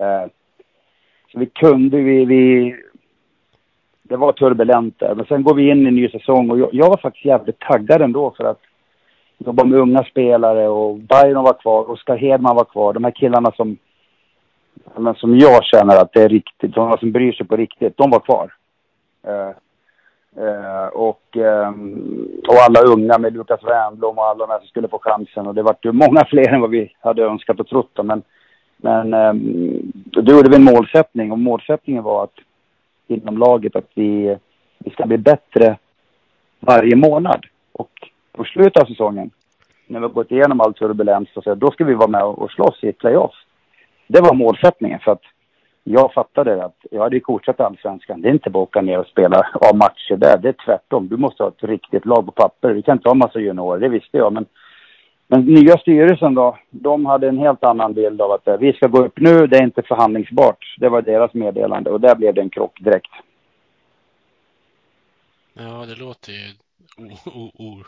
Eh, 0.00 0.26
så 1.32 1.38
vi 1.38 1.46
kunde, 1.46 1.96
vi, 1.96 2.24
vi, 2.24 2.74
det 4.02 4.16
var 4.16 4.32
turbulent 4.32 4.98
där. 4.98 5.14
Men 5.14 5.26
sen 5.26 5.42
går 5.42 5.54
vi 5.54 5.70
in 5.70 5.84
i 5.84 5.88
en 5.88 5.94
ny 5.94 6.08
säsong 6.08 6.50
och 6.50 6.58
jag, 6.58 6.68
jag 6.72 6.88
var 6.88 6.96
faktiskt 6.96 7.24
jävligt 7.24 7.58
taggad 7.58 8.02
ändå 8.02 8.34
för 8.36 8.44
att 8.44 8.60
jobba 9.38 9.64
med 9.64 9.80
unga 9.80 10.04
spelare 10.04 10.68
och 10.68 10.96
Byron 10.96 11.44
var 11.44 11.60
kvar, 11.60 11.90
Oskar 11.90 12.16
Hedman 12.16 12.56
var 12.56 12.64
kvar. 12.64 12.92
De 12.92 13.04
här 13.04 13.10
killarna 13.10 13.52
som, 13.52 13.76
men 14.96 15.14
som 15.14 15.38
jag 15.38 15.64
känner 15.64 15.96
att 15.96 16.12
det 16.12 16.22
är 16.22 16.28
riktigt, 16.28 16.74
de 16.74 16.98
som 16.98 17.12
bryr 17.12 17.32
sig 17.32 17.46
på 17.46 17.56
riktigt, 17.56 17.96
de 17.96 18.10
var 18.10 18.20
kvar. 18.20 18.54
Uh, 19.28 19.54
uh, 20.44 20.86
och, 20.86 21.36
eh, 21.36 21.70
och 22.48 22.58
alla 22.66 22.80
unga 22.80 23.18
med 23.18 23.32
Lukas 23.32 23.64
Wernbloom 23.64 24.18
och 24.18 24.24
alla 24.24 24.46
de 24.46 24.52
här 24.52 24.58
som 24.58 24.68
skulle 24.68 24.88
få 24.88 24.98
chansen. 25.02 25.46
Och 25.46 25.54
det 25.54 25.62
var 25.62 25.76
ju 25.82 25.92
många 25.92 26.24
fler 26.30 26.48
än 26.48 26.60
vad 26.60 26.70
vi 26.70 26.96
hade 27.00 27.24
önskat 27.24 27.60
och 27.60 27.68
trott. 27.68 27.90
Då. 27.92 28.02
Men, 28.02 28.22
men 28.82 29.14
eh, 29.14 29.32
då 30.04 30.32
gjorde 30.32 30.50
vi 30.50 30.56
en 30.56 30.64
målsättning 30.64 31.32
och 31.32 31.38
målsättningen 31.38 32.02
var 32.02 32.24
att 32.24 32.38
inom 33.06 33.38
laget 33.38 33.76
att 33.76 33.90
vi, 33.94 34.36
vi 34.78 34.90
ska 34.90 35.06
bli 35.06 35.18
bättre 35.18 35.76
varje 36.60 36.96
månad. 36.96 37.46
Och 37.72 37.90
på 38.32 38.44
slutet 38.44 38.82
av 38.82 38.86
säsongen, 38.86 39.30
när 39.86 40.00
vi 40.00 40.06
har 40.06 40.12
gått 40.12 40.32
igenom 40.32 40.60
all 40.60 40.74
turbulens, 40.74 41.28
och 41.34 41.44
så, 41.44 41.54
då 41.54 41.70
ska 41.70 41.84
vi 41.84 41.94
vara 41.94 42.08
med 42.08 42.22
och 42.22 42.50
slåss 42.50 42.84
i 42.84 42.92
playoff. 42.92 43.34
Det 44.06 44.20
var 44.20 44.34
målsättningen 44.34 44.98
för 44.98 45.12
att 45.12 45.22
jag 45.84 46.12
fattade 46.12 46.64
att 46.64 46.76
jag 46.90 47.02
hade 47.02 47.16
ju 47.16 47.20
coachat 47.20 47.60
allsvenskan. 47.60 48.20
Det 48.20 48.28
är 48.28 48.32
inte 48.32 48.50
bara 48.50 48.62
att 48.62 48.68
åka 48.68 48.80
ner 48.80 48.98
och 48.98 49.06
spela 49.06 49.36
av 49.70 49.76
matcher 49.76 50.16
där. 50.16 50.38
Det 50.38 50.48
är 50.48 50.64
tvärtom. 50.64 51.08
Du 51.08 51.16
måste 51.16 51.42
ha 51.42 51.48
ett 51.48 51.64
riktigt 51.64 52.06
lag 52.06 52.26
på 52.26 52.32
papper. 52.32 52.70
Vi 52.70 52.82
kan 52.82 52.96
inte 52.96 53.08
ha 53.08 53.14
massa 53.14 53.40
juniorer, 53.40 53.80
det 53.80 53.88
visste 53.88 54.16
jag. 54.18 54.32
Men, 54.32 54.46
men 55.32 55.44
nya 55.44 55.78
styrelsen 55.78 56.34
då, 56.34 56.58
de 56.70 57.06
hade 57.06 57.28
en 57.28 57.38
helt 57.38 57.64
annan 57.64 57.92
bild 57.92 58.20
av 58.20 58.32
att 58.32 58.60
vi 58.60 58.72
ska 58.72 58.86
gå 58.86 59.04
upp 59.04 59.20
nu, 59.20 59.46
det 59.46 59.56
är 59.56 59.62
inte 59.62 59.82
förhandlingsbart. 59.82 60.76
Det 60.78 60.88
var 60.88 61.02
deras 61.02 61.34
meddelande 61.34 61.90
och 61.90 62.00
där 62.00 62.14
blev 62.14 62.34
det 62.34 62.40
en 62.40 62.50
krock 62.50 62.80
direkt. 62.80 63.10
Ja, 65.54 65.86
det 65.86 65.94
låter 65.94 66.32
ju 66.32 66.44
o, 67.26 67.50
o. 67.54 67.82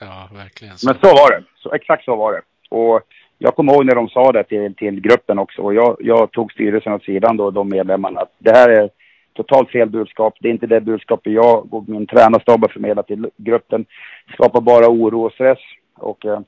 Ja, 0.00 0.28
verkligen 0.32 0.78
så. 0.78 0.88
Men 0.88 0.94
så 0.94 1.08
var 1.08 1.30
det. 1.30 1.44
Så, 1.56 1.74
exakt 1.74 2.04
så 2.04 2.16
var 2.16 2.32
det. 2.32 2.42
Och 2.68 3.02
jag 3.38 3.56
kommer 3.56 3.72
ihåg 3.72 3.86
när 3.86 3.94
de 3.94 4.08
sa 4.08 4.32
det 4.32 4.44
till, 4.44 4.74
till 4.74 5.00
gruppen 5.00 5.38
också 5.38 5.62
och 5.62 5.74
jag, 5.74 5.96
jag 6.00 6.30
tog 6.30 6.52
styrelsen 6.52 6.92
åt 6.92 7.04
sidan 7.04 7.36
då, 7.36 7.50
de 7.50 7.68
medlemmarna. 7.68 8.20
Att 8.20 8.32
det 8.38 8.56
här 8.56 8.68
är 8.68 8.90
totalt 9.32 9.70
fel 9.70 9.90
budskap. 9.90 10.34
Det 10.40 10.48
är 10.48 10.52
inte 10.52 10.66
det 10.66 10.80
budskapet 10.80 11.32
jag 11.32 11.74
och 11.74 11.88
min 11.88 12.06
tränarstab 12.06 12.60
har 12.60 12.68
förmedlat 12.68 13.06
till 13.06 13.30
gruppen. 13.36 13.86
Skapar 14.32 14.60
bara 14.60 14.88
oro 14.88 15.26
och 15.26 15.32
stress. 15.32 15.58
Och, 15.96 16.26
eh, 16.26 16.40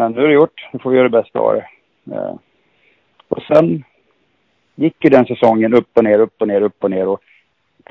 men 0.00 0.12
nu 0.12 0.20
är 0.20 0.28
det 0.28 0.34
gjort. 0.34 0.68
Nu 0.72 0.78
får 0.78 0.90
vi 0.90 0.96
göra 0.96 1.08
det 1.08 1.22
bästa 1.22 1.38
av 1.38 1.54
det. 1.54 1.66
Eh, 2.14 2.34
och 3.28 3.42
sen 3.42 3.84
gick 4.74 5.04
ju 5.04 5.10
den 5.10 5.26
säsongen 5.26 5.74
upp 5.74 5.88
och 5.94 6.04
ner, 6.04 6.18
upp 6.18 6.34
och 6.38 6.48
ner, 6.48 6.60
upp 6.60 6.84
och 6.84 6.90
ner. 6.90 7.08
Och 7.08 7.20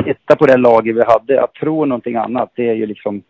titta 0.03 0.35
på 0.35 0.45
det 0.45 0.57
laget 0.57 0.95
vi 0.95 1.03
hade. 1.03 1.43
Att 1.43 1.53
tro 1.53 1.85
någonting 1.85 2.15
annat, 2.15 2.51
det 2.55 2.69
är 2.69 2.73
ju 2.73 2.85
liksom... 2.85 3.21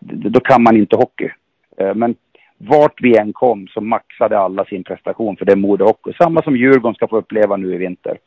Då 0.00 0.40
kan 0.40 0.62
man 0.62 0.76
inte 0.76 0.96
hockey. 0.96 1.30
Eh, 1.76 1.94
men 1.94 2.14
vart 2.58 3.02
vi 3.02 3.18
än 3.18 3.32
kom 3.32 3.68
så 3.68 3.80
maxade 3.80 4.38
alla 4.38 4.64
sin 4.64 4.84
prestation 4.84 5.36
för 5.36 5.44
det 5.44 5.52
är 5.52 5.56
Modo 5.56 5.84
Hockey. 5.84 6.12
Samma 6.12 6.42
som 6.42 6.56
Djurgården 6.56 6.94
ska 6.94 7.08
få 7.08 7.16
uppleva 7.16 7.56
nu 7.56 7.74
i 7.74 7.78
vinter. 7.78 8.18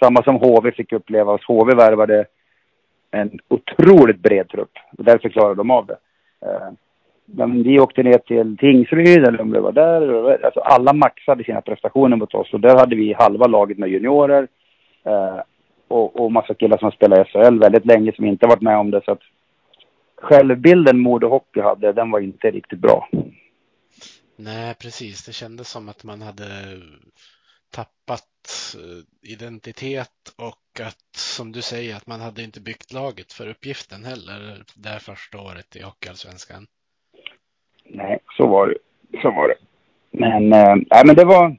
Samma 0.00 0.22
som 0.22 0.36
HV 0.36 0.72
fick 0.72 0.92
uppleva. 0.92 1.32
Alltså, 1.32 1.52
HV 1.52 1.74
värvade 1.74 2.24
en 3.10 3.38
otroligt 3.48 4.20
bred 4.20 4.48
trupp. 4.48 4.72
Och 4.98 5.04
därför 5.04 5.28
klarade 5.28 5.54
de 5.54 5.70
av 5.70 5.86
det. 5.86 5.98
Eh, 6.46 6.70
men 7.30 7.62
vi 7.62 7.80
åkte 7.80 8.02
ner 8.02 8.18
till 8.18 8.56
Tingsryd 8.56 9.28
eller 9.28 9.40
om 9.40 9.50
det 9.50 9.60
var 9.60 9.72
där. 9.72 10.44
Alltså 10.44 10.60
alla 10.60 10.92
maxade 10.92 11.44
sina 11.44 11.60
prestationer 11.60 12.16
mot 12.16 12.34
oss. 12.34 12.52
Och 12.52 12.60
där 12.60 12.76
hade 12.76 12.96
vi 12.96 13.12
halva 13.12 13.46
laget 13.46 13.78
med 13.78 13.88
juniorer. 13.88 14.48
Eh, 15.04 15.40
och, 15.88 16.20
och 16.20 16.32
massa 16.32 16.54
killar 16.54 16.78
som 16.78 16.90
spelar 16.90 17.20
i 17.20 17.24
SHL 17.24 17.58
väldigt 17.58 17.86
länge 17.86 18.12
som 18.12 18.24
inte 18.24 18.46
varit 18.46 18.62
med 18.62 18.78
om 18.78 18.90
det. 18.90 19.04
Så 19.04 19.12
att 19.12 19.22
självbilden 20.16 20.98
Modo 20.98 21.28
Hockey 21.28 21.60
hade, 21.60 21.92
den 21.92 22.10
var 22.10 22.20
inte 22.20 22.50
riktigt 22.50 22.78
bra. 22.78 23.08
Nej, 24.36 24.74
precis. 24.74 25.26
Det 25.26 25.32
kändes 25.32 25.70
som 25.70 25.88
att 25.88 26.04
man 26.04 26.22
hade 26.22 26.44
tappat 27.70 28.76
eh, 28.76 29.30
identitet 29.32 30.34
och 30.36 30.86
att, 30.86 31.16
som 31.16 31.52
du 31.52 31.62
säger, 31.62 31.96
att 31.96 32.06
man 32.06 32.20
hade 32.20 32.42
inte 32.42 32.60
byggt 32.60 32.92
laget 32.92 33.32
för 33.32 33.48
uppgiften 33.48 34.04
heller 34.04 34.64
det 34.76 34.88
här 34.88 34.98
första 34.98 35.40
året 35.40 35.76
i 35.76 35.82
Hockeyallsvenskan. 35.82 36.66
Nej, 37.88 38.18
så 38.36 38.46
var 38.46 38.66
det. 38.66 38.74
Så 39.22 39.30
var 39.30 39.48
det. 39.48 39.54
Men, 40.10 40.52
äh, 40.52 40.76
nej, 40.90 41.02
men 41.06 41.16
det 41.16 41.24
var... 41.24 41.56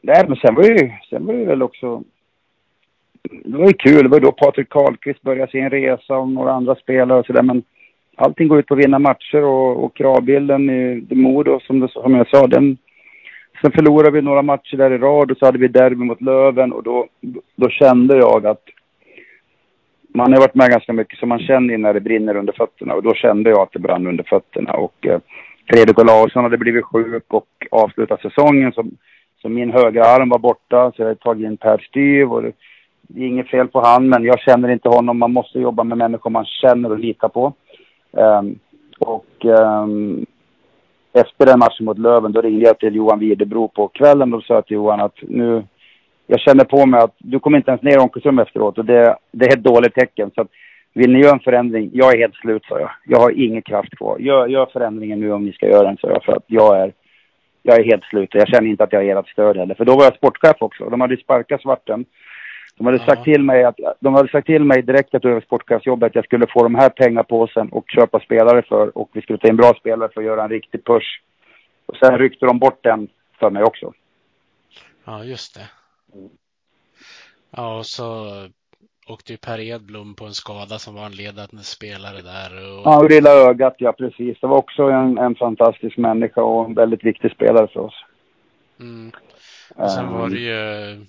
Nej, 0.00 0.24
men 0.28 0.36
sen 0.36 0.54
var 0.54 0.62
det 0.62 0.82
ju, 0.82 0.90
sen 1.10 1.26
var 1.26 1.34
det 1.34 1.44
väl 1.44 1.62
också... 1.62 2.02
Det 3.44 3.58
var 3.58 3.66
ju 3.66 3.72
kul. 3.72 4.02
Det 4.02 4.08
var 4.08 4.20
då 4.20 4.32
Patrik 4.32 4.68
Karlqvist 4.68 5.22
började 5.22 5.50
sin 5.50 5.70
resa 5.70 6.16
och 6.16 6.28
några 6.28 6.52
andra 6.52 6.74
spelare 6.74 7.18
och 7.18 7.26
sådär. 7.26 7.42
Men 7.42 7.62
allting 8.16 8.48
går 8.48 8.58
ut 8.58 8.66
på 8.66 8.74
att 8.74 8.80
vinna 8.80 8.98
matcher 8.98 9.42
och, 9.42 9.84
och 9.84 9.96
kravbilden 9.96 10.70
i 10.70 11.14
Modo, 11.14 11.60
som, 11.60 11.88
som 11.88 12.14
jag 12.14 12.28
sa, 12.28 12.46
den... 12.46 12.76
Sen 13.60 13.72
förlorade 13.72 14.10
vi 14.10 14.22
några 14.22 14.42
matcher 14.42 14.76
där 14.76 14.90
i 14.90 14.98
rad 14.98 15.30
och 15.30 15.38
så 15.38 15.46
hade 15.46 15.58
vi 15.58 15.68
derby 15.68 16.04
mot 16.04 16.20
Löven 16.20 16.72
och 16.72 16.82
då, 16.82 17.06
då 17.56 17.68
kände 17.68 18.16
jag 18.16 18.46
att 18.46 18.64
man 20.18 20.32
har 20.32 20.40
varit 20.40 20.54
med 20.54 20.70
ganska 20.70 20.92
mycket 20.92 21.18
så 21.18 21.26
man 21.26 21.38
känner 21.38 21.70
ju 21.74 21.78
när 21.78 21.94
det 21.94 22.00
brinner 22.00 22.36
under 22.36 22.52
fötterna. 22.52 22.94
Och 22.94 23.02
då 23.02 23.14
kände 23.14 23.50
jag 23.50 23.60
att 23.60 23.72
det 23.72 23.78
brann 23.78 24.06
under 24.06 24.24
fötterna. 24.24 24.72
Och 24.72 25.06
eh, 25.06 25.20
Fredrik 25.70 25.98
Olausson 25.98 26.42
hade 26.42 26.58
blivit 26.58 26.84
sjuk 26.84 27.24
och 27.28 27.48
avslutat 27.70 28.20
säsongen. 28.20 28.72
Så, 28.72 28.84
så 29.42 29.48
min 29.48 29.72
högra 29.72 30.04
arm 30.04 30.28
var 30.28 30.38
borta. 30.38 30.92
Så 30.92 31.02
jag 31.02 31.06
hade 31.06 31.20
tagit 31.20 31.46
in 31.46 31.56
Per 31.56 31.78
Styv. 31.78 32.32
Och 32.32 32.42
det, 32.42 32.52
det 33.02 33.20
är 33.20 33.26
inget 33.26 33.50
fel 33.50 33.68
på 33.68 33.80
han 33.80 34.08
men 34.08 34.24
jag 34.24 34.40
känner 34.40 34.68
inte 34.68 34.88
honom. 34.88 35.18
Man 35.18 35.32
måste 35.32 35.58
jobba 35.58 35.84
med 35.84 35.98
människor 35.98 36.30
man 36.30 36.44
känner 36.44 36.90
och 36.90 36.98
litar 36.98 37.28
på. 37.28 37.52
Um, 38.10 38.58
och 38.98 39.44
um, 39.44 40.26
efter 41.12 41.46
den 41.46 41.58
matchen 41.58 41.84
mot 41.84 41.98
Löven 41.98 42.32
då 42.32 42.40
ringde 42.40 42.66
jag 42.66 42.78
till 42.78 42.94
Johan 42.94 43.18
Widerbro 43.18 43.68
på 43.68 43.88
kvällen. 43.88 44.34
Och 44.34 44.42
sa 44.42 44.62
till 44.62 44.74
Johan 44.74 45.00
att 45.00 45.16
nu 45.20 45.62
jag 46.30 46.40
känner 46.40 46.64
på 46.64 46.86
mig 46.86 47.00
att 47.00 47.14
du 47.18 47.40
kommer 47.40 47.58
inte 47.58 47.70
ens 47.70 47.82
ner 47.82 47.96
i 47.96 47.98
omklädningsrummet 47.98 48.46
efteråt 48.48 48.78
och 48.78 48.84
det, 48.84 49.16
det 49.32 49.46
är 49.46 49.52
ett 49.52 49.64
dåligt 49.64 49.94
tecken. 49.94 50.30
Så 50.34 50.40
att, 50.40 50.48
vill 50.92 51.12
ni 51.12 51.20
göra 51.20 51.32
en 51.32 51.40
förändring? 51.40 51.90
Jag 51.92 52.14
är 52.14 52.18
helt 52.18 52.34
slut, 52.34 52.64
sa 52.68 52.80
jag. 52.80 52.90
Jag 53.06 53.18
har 53.18 53.30
ingen 53.30 53.62
kraft 53.62 53.96
kvar. 53.96 54.18
Gör, 54.18 54.46
gör 54.46 54.66
förändringen 54.66 55.20
nu 55.20 55.32
om 55.32 55.44
ni 55.44 55.52
ska 55.52 55.66
göra 55.66 55.86
den, 55.88 55.96
sa 55.96 56.08
jag. 56.08 56.24
För 56.24 56.32
att 56.32 56.44
jag 56.46 56.80
är, 56.80 56.92
jag 57.62 57.78
är 57.80 57.84
helt 57.84 58.04
slut 58.04 58.34
och 58.34 58.40
jag 58.40 58.48
känner 58.48 58.68
inte 58.68 58.84
att 58.84 58.92
jag 58.92 59.14
har 59.14 59.20
ert 59.20 59.28
stöd 59.28 59.56
heller. 59.56 59.74
För 59.74 59.84
då 59.84 59.96
var 59.96 60.04
jag 60.04 60.14
sportchef 60.14 60.56
också. 60.58 60.90
De 60.90 61.00
hade 61.00 61.16
sparkat 61.16 61.60
svarten. 61.62 62.04
De 62.78 62.86
hade, 62.86 62.98
sagt 62.98 63.24
till 63.24 63.42
mig 63.42 63.64
att, 63.64 63.78
de 64.00 64.14
hade 64.14 64.28
sagt 64.28 64.46
till 64.46 64.64
mig 64.64 64.82
direkt 64.82 65.14
att 65.14 65.24
var 65.24 65.40
sportchefsjobbet 65.40 66.06
att 66.06 66.14
jag 66.14 66.24
skulle 66.24 66.46
få 66.46 66.62
de 66.62 66.74
här 66.74 66.88
pengapåsen 66.88 67.68
och 67.68 67.84
köpa 67.88 68.20
spelare 68.20 68.62
för 68.62 68.98
och 68.98 69.10
vi 69.12 69.22
skulle 69.22 69.38
ta 69.38 69.48
in 69.48 69.56
bra 69.56 69.74
spelare 69.80 70.10
för 70.14 70.20
att 70.20 70.26
göra 70.26 70.42
en 70.42 70.50
riktig 70.50 70.84
push. 70.84 71.20
Och 71.86 71.96
sen 71.96 72.18
ryckte 72.18 72.46
de 72.46 72.58
bort 72.58 72.78
den 72.82 73.08
för 73.38 73.50
mig 73.50 73.62
också. 73.62 73.92
Ja, 75.04 75.24
just 75.24 75.54
det. 75.54 75.77
Ja, 77.50 77.78
och 77.78 77.86
så 77.86 78.26
åkte 79.08 79.32
ju 79.32 79.36
Per 79.36 79.60
Edblom 79.60 80.14
på 80.14 80.24
en 80.24 80.34
skada 80.34 80.78
som 80.78 80.94
var 80.94 81.06
en 81.06 81.12
ledande 81.16 81.62
spelare 81.62 82.22
där. 82.22 82.56
Och... 82.56 82.82
Ja, 82.84 82.98
och 82.98 83.10
lilla 83.10 83.30
ögat, 83.30 83.74
ja 83.78 83.92
precis. 83.92 84.40
Det 84.40 84.46
var 84.46 84.56
också 84.56 84.82
en, 84.82 85.18
en 85.18 85.34
fantastisk 85.34 85.96
människa 85.96 86.42
och 86.42 86.64
en 86.64 86.74
väldigt 86.74 87.04
viktig 87.04 87.30
spelare 87.30 87.68
för 87.68 87.80
oss. 87.80 88.04
Mm. 88.80 89.12
Och 89.74 89.90
sen 89.90 90.12
var 90.12 90.28
det 90.28 90.38
ju 90.38 91.06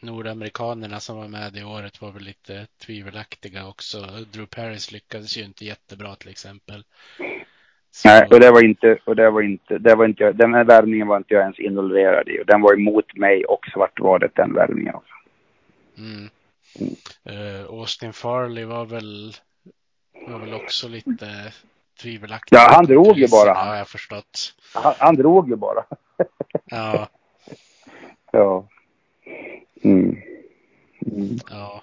nordamerikanerna 0.00 1.00
som 1.00 1.16
var 1.16 1.28
med 1.28 1.52
det 1.52 1.64
året 1.64 2.02
var 2.02 2.10
väl 2.12 2.22
lite 2.22 2.66
tvivelaktiga 2.86 3.68
också. 3.68 3.98
Drew 4.32 4.46
Paris 4.46 4.92
lyckades 4.92 5.38
ju 5.38 5.44
inte 5.44 5.64
jättebra 5.64 6.14
till 6.14 6.30
exempel. 6.30 6.84
Så... 7.90 8.08
Nej, 8.08 8.28
och 8.30 8.40
det 8.40 8.50
var 8.50 8.64
inte, 8.64 8.98
och 9.04 9.16
det 9.16 9.30
var 9.30 9.42
inte, 9.42 9.78
det 9.78 9.94
var 9.94 10.04
inte, 10.04 10.32
den 10.32 10.54
här 10.54 10.64
värvningen 10.64 11.06
var 11.06 11.16
inte 11.16 11.34
jag 11.34 11.42
ens 11.42 11.58
involverad 11.58 12.28
i. 12.28 12.40
Och 12.42 12.46
den 12.46 12.60
var 12.60 12.74
emot 12.74 13.16
mig 13.16 13.44
och 13.44 13.66
Svartvadet, 13.72 14.34
den 14.34 14.54
värvningen. 14.54 14.94
Mm. 15.98 16.28
Uh, 17.30 17.66
Austin 17.68 18.12
Farley 18.12 18.64
var 18.64 18.84
väl, 18.84 19.34
var 20.28 20.38
väl 20.38 20.54
också 20.54 20.88
lite 20.88 21.26
tvivelaktig. 22.02 22.56
Ja, 22.56 22.68
han 22.70 22.86
drog 22.86 23.18
ju 23.18 23.28
bara. 23.28 23.54
Har 23.54 23.76
jag 23.76 23.88
förstått. 23.88 24.54
Han, 24.74 24.94
han 24.98 25.16
drog 25.16 25.48
ju 25.48 25.56
bara. 25.56 25.84
ja. 26.64 27.08
Ja. 28.32 28.68
Mm. 29.82 30.16
Mm. 31.06 31.38
Ja. 31.50 31.82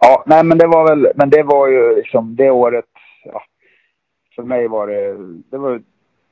Ja, 0.00 0.24
nej 0.26 0.44
men 0.44 0.58
det 0.58 0.66
var 0.66 0.88
väl, 0.88 1.12
men 1.14 1.30
det 1.30 1.42
var 1.42 1.68
ju 1.68 1.96
liksom 1.96 2.36
det 2.36 2.50
året, 2.50 2.84
ja, 3.24 3.42
för 4.40 4.48
mig 4.48 4.68
var 4.68 4.86
det, 4.86 5.16
det 5.50 5.58
var, 5.58 5.82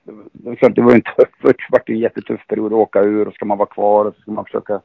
det 0.03 0.13
var, 0.13 0.71
det 0.71 0.83
var 0.83 0.93
en 0.93 1.03
tuff, 1.03 1.29
det 1.43 1.57
var 1.71 1.81
en 1.87 1.99
jättetuff 1.99 2.47
period 2.47 2.73
att 2.73 2.79
åka 2.79 3.01
ur 3.01 3.29
och 3.29 3.35
ska 3.35 3.45
man 3.45 3.59
vara 3.59 3.69
kvar 3.69 4.05
och 4.05 4.15
så 4.15 4.21
ska 4.21 4.31
man 4.31 4.45
försöka 4.45 4.81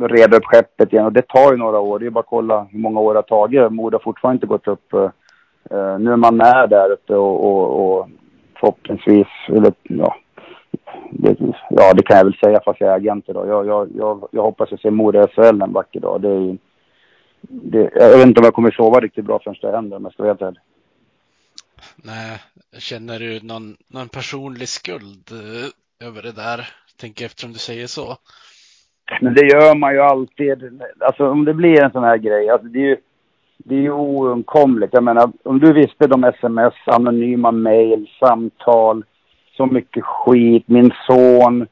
reda 0.00 0.36
upp 0.36 0.44
skeppet 0.44 0.92
igen 0.92 1.04
och 1.04 1.12
det 1.12 1.28
tar 1.28 1.52
ju 1.52 1.56
några 1.56 1.78
år. 1.78 1.98
Det 1.98 2.06
är 2.06 2.10
bara 2.10 2.20
att 2.20 2.26
kolla 2.26 2.66
hur 2.70 2.78
många 2.78 3.00
år 3.00 3.14
det 3.14 3.18
har 3.18 3.22
tagit. 3.22 3.72
Modo 3.72 3.94
har 3.94 4.02
fortfarande 4.02 4.36
inte 4.36 4.46
gått 4.46 4.68
upp. 4.68 4.94
Uh, 4.94 5.98
nu 5.98 6.12
är 6.12 6.16
man 6.16 6.36
med 6.36 6.70
där 6.70 6.90
uppe 6.90 7.14
och, 7.14 7.44
och, 7.44 7.98
och 7.98 8.08
förhoppningsvis, 8.60 9.26
eller 9.48 9.72
ja, 9.82 10.16
det, 11.10 11.36
ja, 11.70 11.94
det 11.94 12.02
kan 12.02 12.16
jag 12.16 12.24
väl 12.24 12.34
säga 12.34 12.60
fast 12.64 12.80
jag 12.80 12.90
är 12.90 12.96
agent 12.96 13.28
idag. 13.28 13.48
Jag, 13.48 13.66
jag, 13.66 13.88
jag, 13.96 14.28
jag 14.30 14.42
hoppas 14.42 14.72
att 14.72 14.80
se 14.80 14.90
Modo 14.90 15.26
SHL 15.26 15.62
en 15.62 15.72
vacker 15.72 16.00
dag. 16.00 16.20
Det 16.20 16.28
är, 16.28 16.58
det, 17.40 17.90
jag 17.94 18.18
vet 18.18 18.26
inte 18.26 18.40
om 18.40 18.44
jag 18.44 18.54
kommer 18.54 18.70
sova 18.70 19.00
riktigt 19.00 19.24
bra 19.24 19.38
förrän 19.38 19.56
det 19.60 19.76
händer 19.76 19.96
om 19.96 20.04
jag 20.04 20.12
ska 20.12 20.22
vara 20.22 20.32
helt 20.32 20.42
ärlig. 20.42 20.60
Nej, 21.96 22.38
känner 22.78 23.18
du 23.18 23.40
någon, 23.42 23.76
någon 23.88 24.08
personlig 24.08 24.68
skuld 24.68 25.30
eh, 25.32 26.06
över 26.08 26.22
det 26.22 26.32
där? 26.32 26.68
Tänker 27.00 27.26
eftersom 27.26 27.52
du 27.52 27.58
säger 27.58 27.86
så. 27.86 28.16
Men 29.20 29.34
det 29.34 29.46
gör 29.46 29.74
man 29.74 29.92
ju 29.92 30.00
alltid. 30.00 30.82
Alltså 31.00 31.30
om 31.30 31.44
det 31.44 31.54
blir 31.54 31.82
en 31.82 31.90
sån 31.90 32.04
här 32.04 32.16
grej. 32.16 32.50
Alltså, 32.50 32.68
det 32.68 32.78
är 32.78 32.88
ju 32.88 32.96
det 33.58 33.74
är 33.74 33.80
ju 33.80 33.92
oundkomligt. 33.92 34.94
Jag 34.94 35.04
menar, 35.04 35.32
om 35.42 35.58
du 35.58 35.72
visste 35.72 36.06
de 36.06 36.24
sms, 36.24 36.74
anonyma 36.86 37.50
mejl, 37.50 38.10
samtal, 38.20 39.04
så 39.56 39.66
mycket 39.66 40.04
skit, 40.04 40.64
min 40.66 40.92
son. 41.06 41.66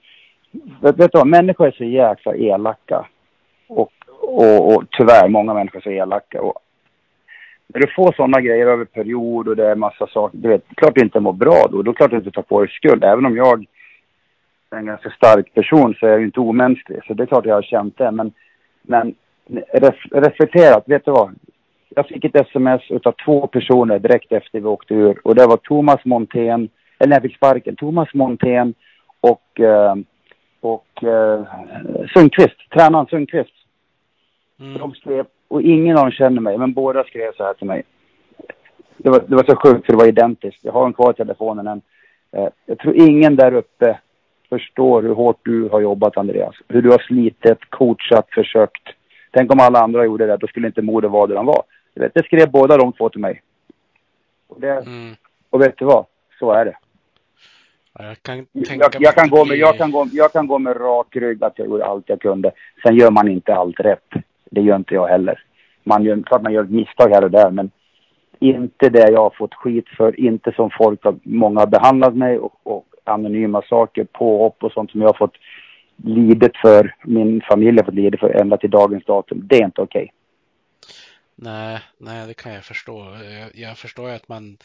Vet, 0.80 0.98
vet 0.98 1.12
du 1.12 1.18
vad, 1.18 1.26
människor 1.26 1.66
är 1.66 1.70
så 1.70 1.84
jäkla 1.84 2.34
elaka. 2.34 3.06
Och, 3.68 3.93
och, 4.20 4.74
och 4.74 4.82
tyvärr, 4.90 5.28
många 5.28 5.55
människor 5.55 5.78
är 5.78 5.82
så 5.82 5.90
elaka. 5.90 6.43
Och 6.43 6.55
när 7.66 7.80
du 7.80 7.86
får 7.86 8.12
sådana 8.12 8.40
grejer 8.40 8.66
över 8.66 8.84
period 8.84 9.48
och 9.48 9.56
det 9.56 9.70
är 9.70 9.74
massa 9.74 10.06
saker, 10.06 10.39
du 10.39 10.48
vet, 10.48 10.64
klart 10.76 10.94
du 10.94 11.05
inte 11.05 11.20
mår 11.20 11.32
bra 11.32 11.66
då. 11.70 11.82
Då 11.82 11.90
är 11.90 11.94
klart 11.94 12.10
du 12.10 12.16
inte 12.16 12.30
tar 12.30 12.43
på 12.43 12.60
dig 12.60 12.70
skuld. 12.70 13.05
Även 13.05 13.26
om 13.26 13.36
jag 13.36 13.66
är 14.70 14.76
en 14.76 14.86
ganska 14.86 15.10
stark 15.10 15.55
person 15.55 15.94
så 15.94 16.06
är 16.06 16.10
jag 16.10 16.20
ju 16.20 16.26
inte 16.26 16.40
omänsklig. 16.40 17.01
Så 17.06 17.14
det 17.14 17.22
är 17.22 17.26
klart 17.26 17.47
jag 17.47 17.55
har 17.55 17.62
känt 17.62 17.98
det. 17.98 18.10
Men, 18.10 18.32
men 18.82 19.14
ref, 19.72 19.94
reflekterat, 20.10 20.84
vet 20.86 21.05
du 21.05 21.10
vad? 21.10 21.34
Jag 21.89 22.06
fick 22.06 22.24
ett 22.24 22.36
sms 22.36 22.90
utav 22.90 23.14
två 23.24 23.47
personer 23.47 23.98
direkt 23.98 24.32
efter 24.32 24.60
vi 24.60 24.66
åkte 24.66 24.94
ur. 24.94 25.20
Och 25.24 25.34
det 25.34 25.47
var 25.47 25.56
Thomas 25.56 26.05
Montén, 26.05 26.68
eller 26.98 27.09
när 27.09 27.16
jag 27.16 27.22
fick 27.22 27.36
sparken, 27.36 27.76
Thomas 27.76 28.14
Montén 28.14 28.74
och, 29.20 29.60
eh, 29.60 29.94
och 30.60 31.05
eh, 31.05 31.44
Sundqvist, 32.14 32.70
tränaren 32.70 33.06
Sundqvist. 33.06 33.55
Mm. 34.60 34.78
De 34.78 34.94
skrev, 34.94 35.26
och 35.53 35.62
ingen 35.62 35.97
av 35.97 36.05
dem 36.05 36.12
känner 36.12 36.41
mig, 36.41 36.59
men 36.59 36.73
båda 36.73 37.05
skrev 37.05 37.33
så 37.37 37.45
här 37.45 37.55
till 37.55 37.66
mig. 37.66 37.83
Det 38.97 39.11
var, 39.11 39.24
det 39.27 39.35
var 39.35 39.45
så 39.45 39.57
sjukt 39.57 39.87
för 39.87 39.93
det 39.93 39.99
var 39.99 40.09
identiskt. 40.09 40.65
Jag 40.65 40.73
har 40.73 40.83
den 40.85 40.93
kvar 40.93 41.11
i 41.12 41.16
telefonen 41.16 41.66
än. 41.66 41.83
Eh, 42.37 42.49
jag 42.66 42.79
tror 42.79 42.95
ingen 42.97 43.37
där 43.37 43.55
uppe 43.55 43.99
förstår 44.49 45.03
hur 45.03 45.15
hårt 45.15 45.41
du 45.43 45.69
har 45.69 45.81
jobbat 45.81 46.16
Andreas. 46.16 46.55
Hur 46.69 46.83
du 46.83 46.91
har 46.91 46.99
slitit, 46.99 47.59
coachat, 47.70 48.29
försökt. 48.31 48.83
Tänk 49.31 49.53
om 49.53 49.61
alla 49.61 49.79
andra 49.81 50.05
gjorde 50.05 50.27
det, 50.27 50.37
då 50.37 50.47
skulle 50.47 50.66
inte 50.66 50.83
Modo 50.83 51.09
vara 51.09 51.27
där 51.27 51.35
de 51.35 51.47
var. 51.47 51.62
Du 51.95 52.01
vet, 52.01 52.15
det 52.15 52.24
skrev 52.24 52.51
båda 52.51 52.77
de 52.77 52.93
två 52.93 53.09
till 53.09 53.20
mig. 53.20 53.43
Och, 54.49 54.61
det, 54.61 54.73
Mm. 54.73 55.15
och 55.51 55.61
vet 55.61 55.79
du 55.79 55.85
vad? 55.85 56.07
Så 56.39 56.53
är 56.53 56.65
det. 56.65 56.77
Ja, 57.99 58.05
jag 58.05 58.23
kan 58.23 58.47
Jag, 58.53 58.95
jag, 58.99 59.31
gå 59.31 59.45
med, 59.45 59.57
jag, 59.57 59.79
kan 59.79 59.91
gå, 59.91 60.07
jag 60.12 60.33
kan 60.33 60.47
gå 60.47 60.59
med 60.59 60.81
rak 60.81 61.16
rygg 61.16 61.45
att 61.45 61.59
jag 61.59 61.69
gjorde 61.69 61.85
allt 61.85 62.09
jag 62.09 62.20
kunde. 62.20 62.53
Sen 62.83 62.95
gör 62.97 63.11
man 63.11 63.29
inte 63.29 63.55
allt 63.55 63.81
rätt. 63.81 64.09
Det 64.53 64.61
gör 64.61 64.77
inte 64.77 64.95
jag 64.95 65.09
heller. 65.09 65.45
Man 65.85 66.05
gör, 66.05 66.23
klart 66.23 66.43
man 66.43 66.53
gör 66.53 66.65
ett 66.65 66.70
misstag 66.70 67.11
här 67.11 67.24
och 67.24 67.31
där, 67.31 67.51
men 67.51 67.70
inte 68.39 68.89
det 68.89 69.11
jag 69.11 69.23
har 69.23 69.35
fått 69.39 69.55
skit 69.55 69.89
för. 69.97 70.20
Inte 70.20 70.53
som 70.53 70.70
folk, 70.79 71.05
har, 71.05 71.16
många 71.23 71.61
har 71.61 71.66
behandlat 71.66 72.16
mig 72.16 72.39
och, 72.39 72.61
och 72.62 72.87
anonyma 73.05 73.62
saker, 73.62 74.05
påhopp 74.05 74.65
och 74.65 74.73
sånt 74.73 74.91
som 74.91 75.01
jag 75.01 75.09
har 75.09 75.19
fått 75.19 75.37
lidit 75.97 76.57
för. 76.57 76.95
Min 77.05 77.41
familj 77.51 77.79
har 77.79 77.85
fått 77.85 77.95
lidit 77.95 78.20
för 78.20 78.41
ända 78.41 78.57
till 78.57 78.70
dagens 78.70 79.05
datum. 79.05 79.41
Det 79.45 79.57
är 79.57 79.65
inte 79.65 79.81
okej. 79.81 80.12
Nej, 81.35 81.79
nej, 81.99 82.27
det 82.27 82.35
kan 82.35 82.55
jag 82.55 82.65
förstå. 82.65 83.16
Jag, 83.41 83.51
jag 83.55 83.79
förstår 83.79 84.09
ju 84.09 84.15
att 84.15 84.29
man, 84.29 84.59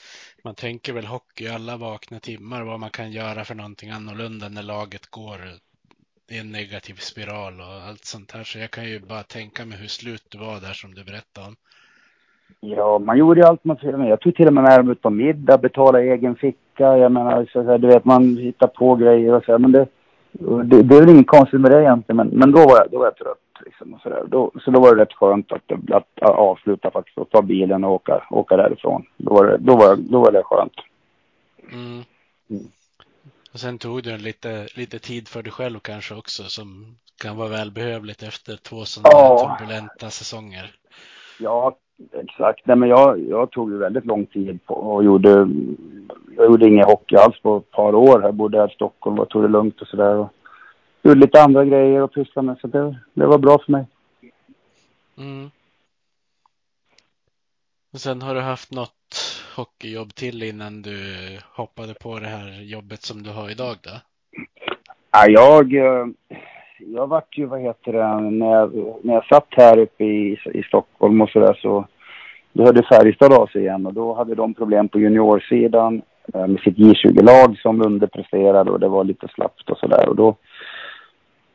man 0.44 0.56
tänker 0.56 0.94
väl 0.94 1.06
hockey 1.06 1.48
alla 1.48 1.78
vakna 1.78 2.20
timmar, 2.20 2.64
vad 2.64 2.80
man 2.80 2.90
kan 2.90 3.12
göra 3.12 3.44
för 3.44 3.56
någonting 3.56 3.90
annorlunda 3.90 4.50
när 4.50 4.64
laget 4.64 5.08
går 5.08 5.38
i 6.32 6.40
en 6.40 6.52
negativ 6.52 6.94
spiral 6.94 7.54
och 7.60 7.88
allt 7.90 8.06
sånt 8.06 8.32
här. 8.32 8.44
Så 8.44 8.60
jag 8.60 8.72
kan 8.72 8.86
ju 8.86 9.00
bara 9.00 9.24
tänka 9.24 9.66
mig 9.66 9.78
hur 9.78 9.88
slut 9.88 10.24
du 10.30 10.38
var 10.38 10.60
där 10.60 10.74
som 10.74 10.94
du 10.94 11.04
berättade 11.04 11.48
om. 11.48 11.56
Ja, 12.60 13.00
man 13.00 13.18
gjorde 13.18 13.40
ju 13.42 13.48
allt 13.48 13.64
man 13.64 13.78
kunde. 13.78 14.08
Jag 14.08 14.22
tog 14.22 14.36
till 14.36 14.48
och 14.48 14.54
med 14.54 14.64
med 14.64 14.80
dem 14.80 14.92
ut 14.92 15.02
på 15.02 15.10
middag, 15.10 15.58
betalade 15.58 16.04
egen 16.04 16.36
ficka. 16.36 16.98
Jag 16.98 17.12
menar, 17.12 17.50
så 17.54 17.62
här, 17.64 17.78
du 17.78 17.88
vet, 17.88 18.06
man 18.06 18.38
hittar 18.38 18.68
på 18.68 18.96
grejer 18.96 19.34
och 19.34 19.44
så 19.44 19.52
här. 19.52 19.60
Men 19.60 19.72
det, 19.72 19.88
det, 20.64 20.84
det 20.84 20.96
är 20.96 21.00
väl 21.00 21.10
inget 21.10 21.28
konstigt 21.28 21.62
med 21.62 21.72
det 21.72 21.82
egentligen. 21.82 22.18
Men, 22.18 22.28
men 22.28 22.52
då, 22.52 22.58
var 22.58 22.78
jag, 22.78 22.92
då 22.92 22.98
var 22.98 23.06
jag 23.06 23.18
trött. 23.18 23.38
Liksom, 23.66 23.94
och 23.94 24.02
så, 24.02 24.10
där. 24.10 24.24
Då, 24.28 24.52
så 24.66 24.72
då 24.72 24.80
var 24.80 24.96
det 24.96 25.02
rätt 25.02 25.14
skönt 25.14 25.52
att, 25.52 25.72
att, 25.72 26.08
att 26.22 26.36
avsluta 26.36 26.92
faktiskt 26.92 27.18
och 27.18 27.30
ta 27.30 27.42
bilen 27.42 27.84
och 27.84 27.92
åka, 27.92 28.24
åka 28.30 28.58
därifrån. 28.58 29.06
Då 29.18 29.34
var, 29.34 29.46
det, 29.46 29.58
då, 29.58 29.76
var, 29.76 29.96
då 29.96 30.20
var 30.20 30.32
det 30.32 30.44
skönt. 30.44 30.74
Mm. 31.74 32.04
Mm. 32.50 32.64
Och 33.54 33.60
sen 33.60 33.78
tog 33.78 34.04
du 34.04 34.12
en 34.12 34.22
lite, 34.22 34.68
lite 34.76 35.00
tid 35.00 35.28
för 35.28 35.44
dig 35.44 35.52
själv 35.52 35.80
kanske 35.80 36.16
också 36.16 36.44
som 36.44 36.98
kan 37.22 37.38
vara 37.38 37.50
välbehövligt 37.50 38.24
efter 38.24 38.56
två 38.58 38.86
sådana 38.86 39.10
Ja. 39.12 39.58
turbulenta 39.60 40.10
säsonger. 40.10 40.76
Ja, 41.40 41.78
exakt. 42.14 42.62
Nej, 42.66 42.76
men 42.76 42.90
jag, 42.90 43.30
jag 43.30 43.52
tog 43.52 43.72
ju 43.72 43.78
väldigt 43.78 44.06
lång 44.06 44.26
tid 44.26 44.66
på 44.66 44.74
och 44.74 45.04
gjorde, 45.04 45.30
jag 46.36 46.46
gjorde 46.46 46.68
ingen 46.68 46.86
hockey 46.86 47.16
alls 47.16 47.42
på 47.42 47.58
ett 47.58 47.72
par 47.72 47.96
år. 47.96 48.22
Jag 48.24 48.34
bodde 48.36 48.58
här 48.60 48.72
i 48.72 48.74
Stockholm 48.74 49.20
och 49.20 49.30
tog 49.30 49.42
det 49.42 49.48
lugnt 49.48 49.82
och 49.82 49.88
sådär. 49.88 50.28
Gjorde 51.04 51.20
lite 51.20 51.42
andra 51.42 51.66
grejer 51.66 52.02
och 52.02 52.14
pysslade 52.14 52.46
med. 52.46 52.58
Så 52.62 52.68
det, 52.68 53.00
det 53.14 53.26
var 53.26 53.38
bra 53.38 53.60
för 53.66 53.72
mig. 53.72 53.86
Mm. 55.18 55.52
Och 57.94 58.00
sen 58.00 58.22
har 58.22 58.36
du 58.36 58.42
haft 58.42 58.72
något 58.72 58.94
hockeyjobb 59.58 60.14
till 60.16 60.44
innan 60.44 60.82
du 60.82 60.98
hoppade 61.56 61.94
på 61.94 62.20
det 62.20 62.28
här 62.28 62.62
jobbet 62.62 63.02
som 63.02 63.24
du 63.24 63.30
har 63.30 63.52
idag 63.52 63.76
då? 63.84 63.90
Ja, 65.12 65.28
jag, 65.28 65.76
eh, 65.76 66.08
jag 66.78 67.08
vart 67.08 67.38
ju, 67.38 67.46
vad 67.46 67.62
heter 67.62 67.94
det, 67.94 68.20
när 68.32 68.52
jag, 68.56 68.96
när 69.04 69.14
jag 69.14 69.26
satt 69.26 69.48
här 69.50 69.78
uppe 69.78 70.04
i, 70.04 70.38
i 70.54 70.64
Stockholm 70.64 71.22
och 71.22 71.30
sådär 71.30 71.60
så 71.62 71.86
då 72.54 72.64
hörde 72.64 72.84
Färjestad 72.84 73.34
av 73.34 73.48
sig 73.48 73.62
igen 73.62 73.86
och 73.86 73.94
då 73.94 74.14
hade 74.14 74.36
de 74.36 74.54
problem 74.54 74.88
på 74.88 75.00
juniorsidan 75.00 76.02
eh, 76.34 76.48
med 76.48 76.60
sitt 76.60 76.78
J20-lag 76.78 77.58
som 77.58 77.82
underpresterade 77.82 78.72
och 78.72 78.80
det 78.80 78.88
var 78.88 79.04
lite 79.04 79.28
slappt 79.28 79.70
och 79.70 79.78
sådär 79.78 80.10
och 80.10 80.16
då 80.16 80.36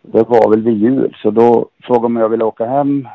det 0.02 0.22
var 0.28 0.50
väl 0.50 0.62
vid 0.62 0.78
jul 0.78 1.16
så 1.22 1.30
då 1.30 1.68
frågade 1.82 2.04
de 2.04 2.16
om 2.16 2.16
jag 2.16 2.28
ville 2.28 2.44
åka 2.44 2.66
hem 2.66 3.08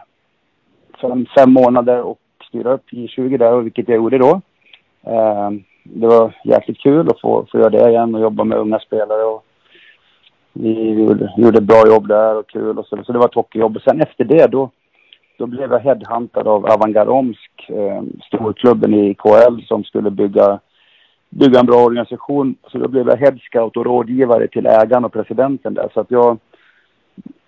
fem, 1.02 1.26
fem 1.38 1.54
månader 1.54 2.02
och 2.02 2.20
styra 2.48 2.74
upp 2.74 2.92
J20 2.92 3.38
där, 3.38 3.54
och 3.54 3.66
vilket 3.66 3.90
jag 3.90 3.96
gjorde 3.96 4.18
då. 4.18 4.42
Ehm, 5.10 5.64
det 5.84 6.08
var 6.08 6.36
jäkligt 6.44 6.80
kul 6.80 7.10
att 7.10 7.22
få, 7.22 7.46
få 7.52 7.60
göra 7.60 7.70
det 7.70 7.90
igen 7.90 8.16
och 8.16 8.22
jobba 8.22 8.44
med 8.44 8.58
unga 8.58 8.80
spelare 8.80 9.24
och 9.24 9.44
vi 10.54 10.90
gjorde, 10.90 11.34
gjorde 11.38 11.62
bra 11.62 11.88
jobb 11.88 12.08
där 12.08 12.36
och 12.36 12.50
kul 12.50 12.78
och 12.78 12.86
så. 12.86 13.04
Så 13.04 13.12
det 13.12 13.20
var 13.20 13.26
ett 13.26 13.36
hockeyjobb. 13.36 13.76
Och 13.76 13.82
sen 13.82 14.02
efter 14.02 14.26
det 14.26 14.48
då, 14.48 14.70
då 15.38 15.46
blev 15.46 15.72
jag 15.72 15.80
headhuntad 15.80 16.48
av 16.48 16.66
Avangaromsk. 16.66 17.70
Eh, 17.70 18.02
storklubben 18.28 18.94
i 18.94 19.14
KL 19.14 19.62
som 19.68 19.84
skulle 19.84 20.12
bygga, 20.12 20.60
bygga 21.30 21.60
en 21.60 21.66
bra 21.66 21.84
organisation. 21.84 22.56
Så 22.68 22.78
då 22.78 22.88
blev 22.88 23.08
jag 23.08 23.18
headscout 23.18 23.78
och 23.78 23.86
rådgivare 23.86 24.48
till 24.48 24.66
ägaren 24.66 25.06
och 25.06 25.14
presidenten 25.14 25.74
där. 25.74 25.90
Så 25.94 26.00
att 26.00 26.12
jag 26.12 26.38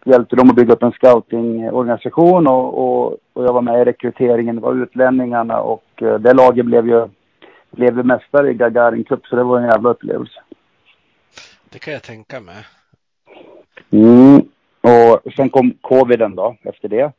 hjälpte 0.06 0.36
dem 0.36 0.50
att 0.50 0.56
bygga 0.56 0.74
upp 0.74 0.84
en 0.84 0.92
scoutingorganisation 0.92 2.48
och, 2.48 2.78
och, 2.78 3.18
och 3.34 3.44
jag 3.44 3.54
var 3.54 3.62
med 3.62 3.82
i 3.82 3.86
rekryteringen. 3.86 4.56
Det 4.56 4.62
var 4.62 4.84
utlänningarna 4.84 5.62
och 5.62 5.84
eh, 6.02 6.20
det 6.20 6.34
laget 6.34 6.66
blev 6.66 6.88
ju, 6.88 7.08
blev 7.72 7.98
ju 7.98 8.04
mästare 8.04 8.52
i 8.52 8.54
Gagarin 8.54 9.04
Cup 9.04 9.26
så 9.26 9.36
det 9.36 9.44
var 9.44 9.60
en 9.60 9.68
jävla 9.68 9.90
upplevelse. 9.90 10.42
Det 11.70 11.80
kan 11.80 11.94
jag 11.94 12.04
tänka 12.04 12.40
mig. 12.40 12.66
Mm. 13.92 14.42
Och 14.82 15.34
sen 15.34 15.50
kom 15.50 15.74
coviden 15.82 16.36
då, 16.36 16.56
efter 16.64 16.88
det. 16.88 17.12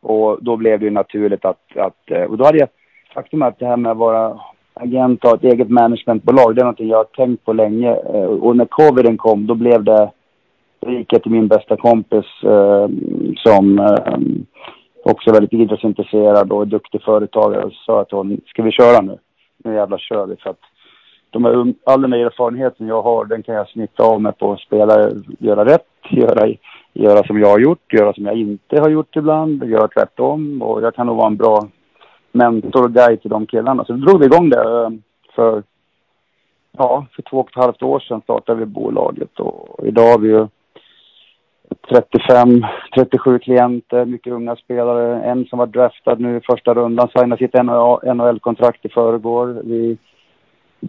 Och 0.00 0.38
då 0.44 0.56
blev 0.56 0.78
det 0.78 0.84
ju 0.84 0.90
naturligt 0.90 1.44
att, 1.44 1.76
att 1.76 2.10
eh, 2.10 2.22
och 2.22 2.38
då 2.38 2.44
hade 2.44 2.58
jag, 2.58 2.68
faktum 3.14 3.42
är 3.42 3.46
att 3.46 3.58
det 3.58 3.66
här 3.66 3.76
med 3.76 3.92
att 3.92 3.98
vara 3.98 4.40
agent 4.74 5.24
och 5.24 5.30
ha 5.30 5.36
ett 5.36 5.44
eget 5.44 5.70
managementbolag, 5.70 6.54
det 6.54 6.60
är 6.60 6.64
någonting 6.64 6.88
jag 6.88 6.96
har 6.96 7.04
tänkt 7.04 7.44
på 7.44 7.52
länge. 7.52 7.90
Eh, 7.90 8.24
Och 8.24 8.56
när 8.56 8.64
coviden 8.64 9.16
kom, 9.16 9.46
då 9.46 9.54
blev 9.54 9.84
det, 9.84 10.10
då 10.80 10.90
gick 10.90 11.12
jag 11.12 11.22
till 11.22 11.32
min 11.32 11.48
bästa 11.48 11.76
kompis 11.76 12.24
eh, 12.42 12.88
som 13.36 13.78
eh, 13.78 14.18
också 15.04 15.30
är 15.30 15.34
väldigt 15.34 15.52
idrottsintresserad 15.52 16.52
och 16.52 16.68
duktig 16.68 17.02
företagare 17.02 17.64
och 17.64 17.72
sa 17.72 18.00
att 18.00 18.10
hon, 18.10 18.40
ska 18.46 18.62
vi 18.62 18.70
köra 18.70 19.00
nu? 19.00 19.18
Nu 19.64 19.74
jävlar 19.74 19.98
kör 19.98 20.26
vi 20.26 20.36
för 20.36 20.50
att 20.50 20.60
de 21.30 21.44
här, 21.44 21.52
um, 21.54 21.74
all 21.84 22.02
den 22.02 22.12
här 22.12 22.20
erfarenheten 22.20 22.86
jag 22.86 23.02
har, 23.02 23.24
den 23.24 23.42
kan 23.42 23.54
jag 23.54 23.68
snitta 23.68 24.02
av 24.02 24.22
mig 24.22 24.32
på 24.32 24.52
att 24.52 24.60
spela, 24.60 25.10
göra 25.38 25.64
rätt, 25.64 25.86
göra, 26.10 26.48
göra 26.92 27.26
som 27.26 27.38
jag 27.38 27.48
har 27.48 27.58
gjort, 27.58 27.92
göra 27.92 28.12
som 28.12 28.26
jag 28.26 28.36
inte 28.36 28.80
har 28.80 28.88
gjort 28.88 29.16
ibland, 29.16 29.64
göra 29.64 29.88
tvärtom. 29.88 30.62
Och 30.62 30.82
jag 30.82 30.94
kan 30.94 31.06
nog 31.06 31.16
vara 31.16 31.26
en 31.26 31.36
bra 31.36 31.68
mentor 32.32 32.84
och 32.84 32.92
guide 32.92 33.20
till 33.20 33.30
de 33.30 33.46
killarna. 33.46 33.84
Så 33.84 33.92
då 33.92 33.98
drog 34.06 34.20
vi 34.20 34.26
igång 34.26 34.50
det 34.50 34.60
eh, 34.60 34.90
för, 35.34 35.62
ja, 36.78 37.06
för 37.16 37.22
två 37.22 37.40
och 37.40 37.50
ett 37.50 37.64
halvt 37.64 37.82
år 37.82 38.00
sedan 38.00 38.20
startade 38.20 38.58
vi 38.58 38.66
bolaget 38.66 39.40
och 39.40 39.86
idag 39.86 40.10
har 40.10 40.18
vi 40.18 40.28
ju 40.28 40.46
35, 41.88 42.66
37 42.94 43.38
klienter, 43.38 44.04
mycket 44.04 44.32
unga 44.32 44.56
spelare. 44.56 45.22
En 45.24 45.46
som 45.46 45.58
var 45.58 45.66
draftad 45.66 46.14
nu 46.18 46.36
i 46.36 46.40
första 46.40 46.74
rundan, 46.74 47.08
signade 47.08 47.38
sitt 47.38 47.54
NHL-kontrakt 48.14 48.84
i 48.84 48.88
förrgår. 48.88 49.62
Vi 49.64 49.98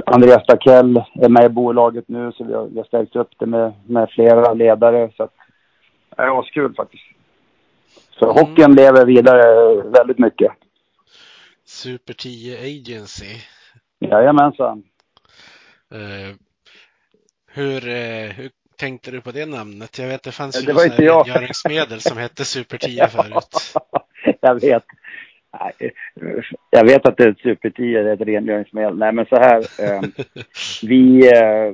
Andreas 0.06 0.45
Dackell 0.48 0.98
är 1.14 1.30
med 1.30 1.45
i 1.45 1.49
bolaget 1.49 2.07
nu 2.07 2.32
så 2.32 2.44
vi 2.44 2.53
har, 2.53 2.68
vi 2.68 2.78
har 2.78 2.86
stärkt 2.86 3.16
upp 3.16 3.30
det 3.40 3.45
med, 3.45 3.74
med 3.88 4.10
flera 4.10 4.53
ledare. 4.53 5.12
Så 5.18 5.24
att, 5.24 5.34
det 6.16 6.24
är 6.24 6.40
askul 6.40 6.74
faktiskt. 6.76 7.03
Så 8.20 8.26
Mm. 8.32 8.36
hockeyn 8.36 8.76
lever 8.76 9.06
vidare 9.06 9.76
väldigt 9.82 10.20
mycket. 10.20 10.52
Super 11.66 12.14
10 12.14 12.57
Agency. 12.60 13.36
Jajamensan. 13.99 14.84
Eh, 15.91 16.36
hur, 17.52 17.88
eh, 17.88 18.30
hur 18.36 18.49
tänkte 18.77 19.11
du 19.11 19.22
på 19.22 19.31
det 19.31 19.45
namnet? 19.45 19.99
Jag 19.99 20.07
vet 20.07 20.23
det 20.23 20.31
fanns 20.31 20.61
ju 20.61 20.65
det 20.65 20.73
var 20.73 20.85
inte 20.85 21.03
jag. 21.03 21.27
rengöringsmedel 21.27 22.02
som 22.02 22.18
hette 22.18 22.45
Super 22.45 22.77
10 22.77 23.07
förut. 23.07 23.73
jag 24.41 24.61
vet. 24.61 24.84
Jag 26.69 26.85
vet 26.85 27.06
att 27.06 27.18
det 27.18 27.23
är 27.23 27.35
super 27.43 27.69
10, 27.69 28.03
det 28.03 28.10
är 28.10 28.14
ett 28.14 28.27
rengöringsmedel. 28.27 28.97
Nej 28.97 29.11
men 29.11 29.26
så 29.26 29.35
här. 29.35 29.57
Eh, 29.57 30.02
vi, 30.84 31.27
eh, 31.27 31.73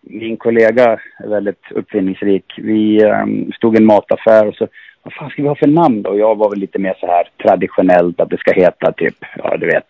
min 0.00 0.36
kollega 0.36 1.00
är 1.18 1.28
väldigt 1.28 1.62
uppfinningsrik. 1.70 2.44
Vi 2.56 3.02
eh, 3.02 3.26
stod 3.56 3.74
i 3.74 3.78
en 3.78 3.86
mataffär 3.86 4.46
och 4.46 4.54
så, 4.54 4.68
vad 5.02 5.14
fan 5.14 5.30
ska 5.30 5.42
vi 5.42 5.48
ha 5.48 5.54
för 5.54 5.66
namn 5.66 6.02
då? 6.02 6.18
Jag 6.18 6.38
var 6.38 6.50
väl 6.50 6.58
lite 6.58 6.78
mer 6.78 6.94
så 7.00 7.06
här 7.06 7.28
traditionellt 7.42 8.20
att 8.20 8.30
det 8.30 8.38
ska 8.38 8.52
heta 8.52 8.92
typ, 8.92 9.16
ja 9.36 9.56
du 9.56 9.66
vet. 9.66 9.88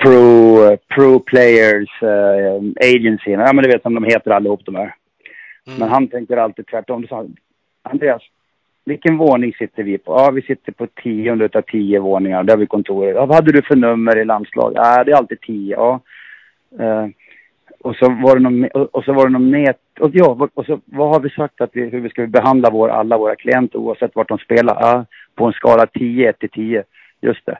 Pro, 0.00 0.76
pro 0.94 1.20
players 1.20 2.02
eh, 2.02 2.88
agency. 2.94 3.30
Ja 3.30 3.52
men 3.52 3.64
du 3.64 3.70
vet 3.70 3.82
som 3.82 3.94
de 3.94 4.04
heter 4.04 4.30
allihop 4.30 4.64
de 4.64 4.74
här. 4.74 4.94
Mm. 5.66 5.78
Men 5.78 5.88
han 5.88 6.08
tänker 6.08 6.36
alltid 6.36 6.66
tvärtom. 6.66 7.02
Då 7.02 7.08
sa 7.08 7.16
han, 7.16 7.36
Andreas, 7.82 8.22
vilken 8.84 9.16
våning 9.16 9.52
sitter 9.52 9.82
vi 9.82 9.98
på? 9.98 10.12
Ja, 10.12 10.30
vi 10.30 10.42
sitter 10.42 10.72
på 10.72 10.86
tionde 10.86 11.44
utav 11.44 11.62
tio 11.62 12.00
våningar. 12.00 12.42
Där 12.42 12.54
har 12.54 12.58
vi 12.58 12.66
kontoret. 12.66 13.14
Ja, 13.14 13.26
vad 13.26 13.34
hade 13.34 13.52
du 13.52 13.62
för 13.62 13.76
nummer 13.76 14.18
i 14.18 14.24
landslag? 14.24 14.72
Ja, 14.74 15.04
det 15.04 15.12
är 15.12 15.16
alltid 15.16 15.40
tio. 15.40 15.76
Ja. 15.76 16.00
Eh, 16.78 17.06
och 17.80 17.96
så 17.96 18.08
var 18.10 18.36
det 18.36 18.42
någon, 18.42 18.64
och 18.92 19.04
så 19.04 19.12
var 19.12 19.26
det 19.26 19.32
någon 19.32 19.50
nät. 19.50 19.80
Och 20.00 20.10
ja, 20.12 20.48
och 20.54 20.66
så 20.66 20.80
vad 20.84 21.08
har 21.08 21.20
vi 21.20 21.30
sagt 21.30 21.60
att 21.60 21.70
vi, 21.72 21.88
hur 21.88 22.00
vi 22.00 22.08
ska 22.08 22.26
behandla 22.26 22.70
vår, 22.70 22.88
alla 22.88 23.18
våra 23.18 23.36
klienter 23.36 23.78
oavsett 23.78 24.14
vart 24.14 24.28
de 24.28 24.38
spelar? 24.38 24.76
Ja, 24.80 25.04
på 25.34 25.46
en 25.46 25.52
skala 25.52 25.86
10, 25.86 26.30
1 26.30 26.38
till 26.38 26.50
10. 26.50 26.84
Just 27.20 27.46
det. 27.46 27.58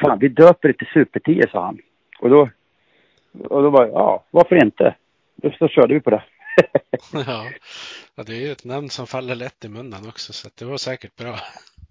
Fan, 0.00 0.18
vi 0.18 0.28
döper 0.28 0.68
det 0.68 0.74
till 0.74 0.86
Super 0.94 1.20
10, 1.20 1.48
sa 1.48 1.64
han. 1.64 1.78
Och 2.20 2.30
då, 2.30 2.48
Och 3.32 3.62
då 3.62 3.70
bara, 3.70 3.88
ja, 3.88 4.24
varför 4.30 4.64
inte? 4.64 4.94
Då 5.36 5.50
så 5.58 5.68
körde 5.68 5.94
vi 5.94 6.00
på 6.00 6.10
det. 6.10 6.22
ja. 8.16 8.22
det 8.26 8.32
är 8.32 8.40
ju 8.46 8.52
ett 8.52 8.64
namn 8.64 8.88
som 8.88 9.06
faller 9.06 9.34
lätt 9.34 9.64
i 9.64 9.68
munnen 9.68 10.08
också, 10.08 10.32
så 10.32 10.48
det 10.58 10.64
var 10.64 10.76
säkert 10.76 11.16
bra. 11.16 11.34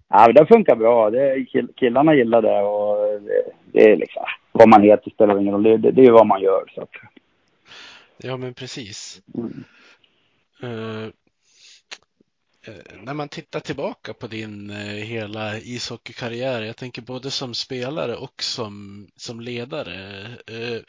Ja, 0.08 0.24
men 0.26 0.34
det 0.34 0.46
funkar 0.46 0.76
bra. 0.76 1.10
Det, 1.10 1.46
killarna 1.76 2.14
gillar 2.14 2.42
det 2.42 2.62
och 2.62 3.20
det, 3.20 3.42
det 3.72 3.92
är 3.92 3.96
liksom, 3.96 4.22
vad 4.52 4.68
man 4.68 4.82
heter 4.82 5.10
spelar 5.10 5.40
ingen 5.40 5.52
roll. 5.54 5.62
Det, 5.62 5.76
det, 5.76 5.90
det 5.90 6.00
är 6.00 6.04
ju 6.04 6.12
vad 6.12 6.26
man 6.26 6.40
gör. 6.40 6.64
Så. 6.74 6.86
Ja, 8.16 8.36
men 8.36 8.54
precis. 8.54 9.22
Mm. 9.34 9.64
Uh, 10.62 11.08
Eh, 12.68 13.02
när 13.02 13.14
man 13.14 13.28
tittar 13.28 13.60
tillbaka 13.60 14.14
på 14.14 14.26
din 14.26 14.70
eh, 14.70 15.04
hela 15.04 15.58
ishockeykarriär, 15.58 16.62
jag 16.62 16.76
tänker 16.76 17.02
både 17.02 17.30
som 17.30 17.54
spelare 17.54 18.16
och 18.16 18.42
som, 18.42 19.06
som 19.16 19.40
ledare. 19.40 20.26
Eh, 20.46 20.80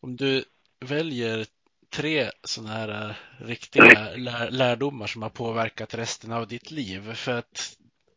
om 0.00 0.16
du 0.16 0.44
väljer 0.80 1.46
tre 1.90 2.30
sådana 2.44 2.74
här 2.74 3.18
riktiga 3.40 4.14
lär, 4.16 4.50
lärdomar 4.50 5.06
som 5.06 5.22
har 5.22 5.30
påverkat 5.30 5.94
resten 5.94 6.32
av 6.32 6.48
ditt 6.48 6.70
liv. 6.70 7.14
För 7.14 7.32
att 7.32 7.76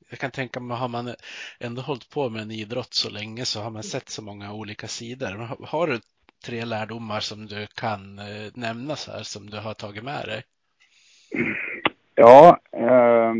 jag 0.09 0.19
kan 0.19 0.31
tänka 0.31 0.59
mig, 0.59 0.77
har 0.77 0.87
man 0.87 1.15
ändå 1.59 1.81
hållit 1.81 2.09
på 2.09 2.29
med 2.29 2.41
en 2.41 2.51
idrott 2.51 2.93
så 2.93 3.09
länge 3.09 3.45
så 3.45 3.61
har 3.61 3.71
man 3.71 3.83
sett 3.83 4.09
så 4.09 4.21
många 4.21 4.53
olika 4.53 4.87
sidor. 4.87 5.65
Har 5.65 5.87
du 5.87 5.99
tre 6.45 6.65
lärdomar 6.65 7.19
som 7.19 7.45
du 7.45 7.67
kan 7.67 8.15
nämna 8.53 8.95
så 8.95 9.11
här 9.11 9.23
som 9.23 9.49
du 9.49 9.57
har 9.57 9.73
tagit 9.73 10.03
med 10.03 10.27
dig? 10.27 10.43
Ja, 12.21 12.59
eh, 12.71 13.33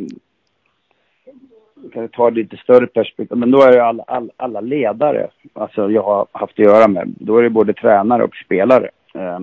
jag 1.94 2.12
tar 2.12 2.32
lite 2.32 2.58
större 2.58 2.88
perspektiv, 2.88 3.38
men 3.38 3.52
då 3.52 3.62
är 3.62 3.72
det 3.72 3.84
alla, 3.84 4.04
all, 4.08 4.32
alla, 4.38 4.62
ledare, 4.62 5.30
alltså 5.54 5.92
jag 5.92 6.04
har 6.04 6.28
haft 6.32 6.54
att 6.54 6.66
göra 6.66 6.88
med, 6.88 7.14
då 7.20 7.38
är 7.38 7.44
det 7.44 7.50
både 7.50 7.74
tränare 7.74 8.24
och 8.24 8.36
spelare. 8.36 8.90
Eh, 9.14 9.40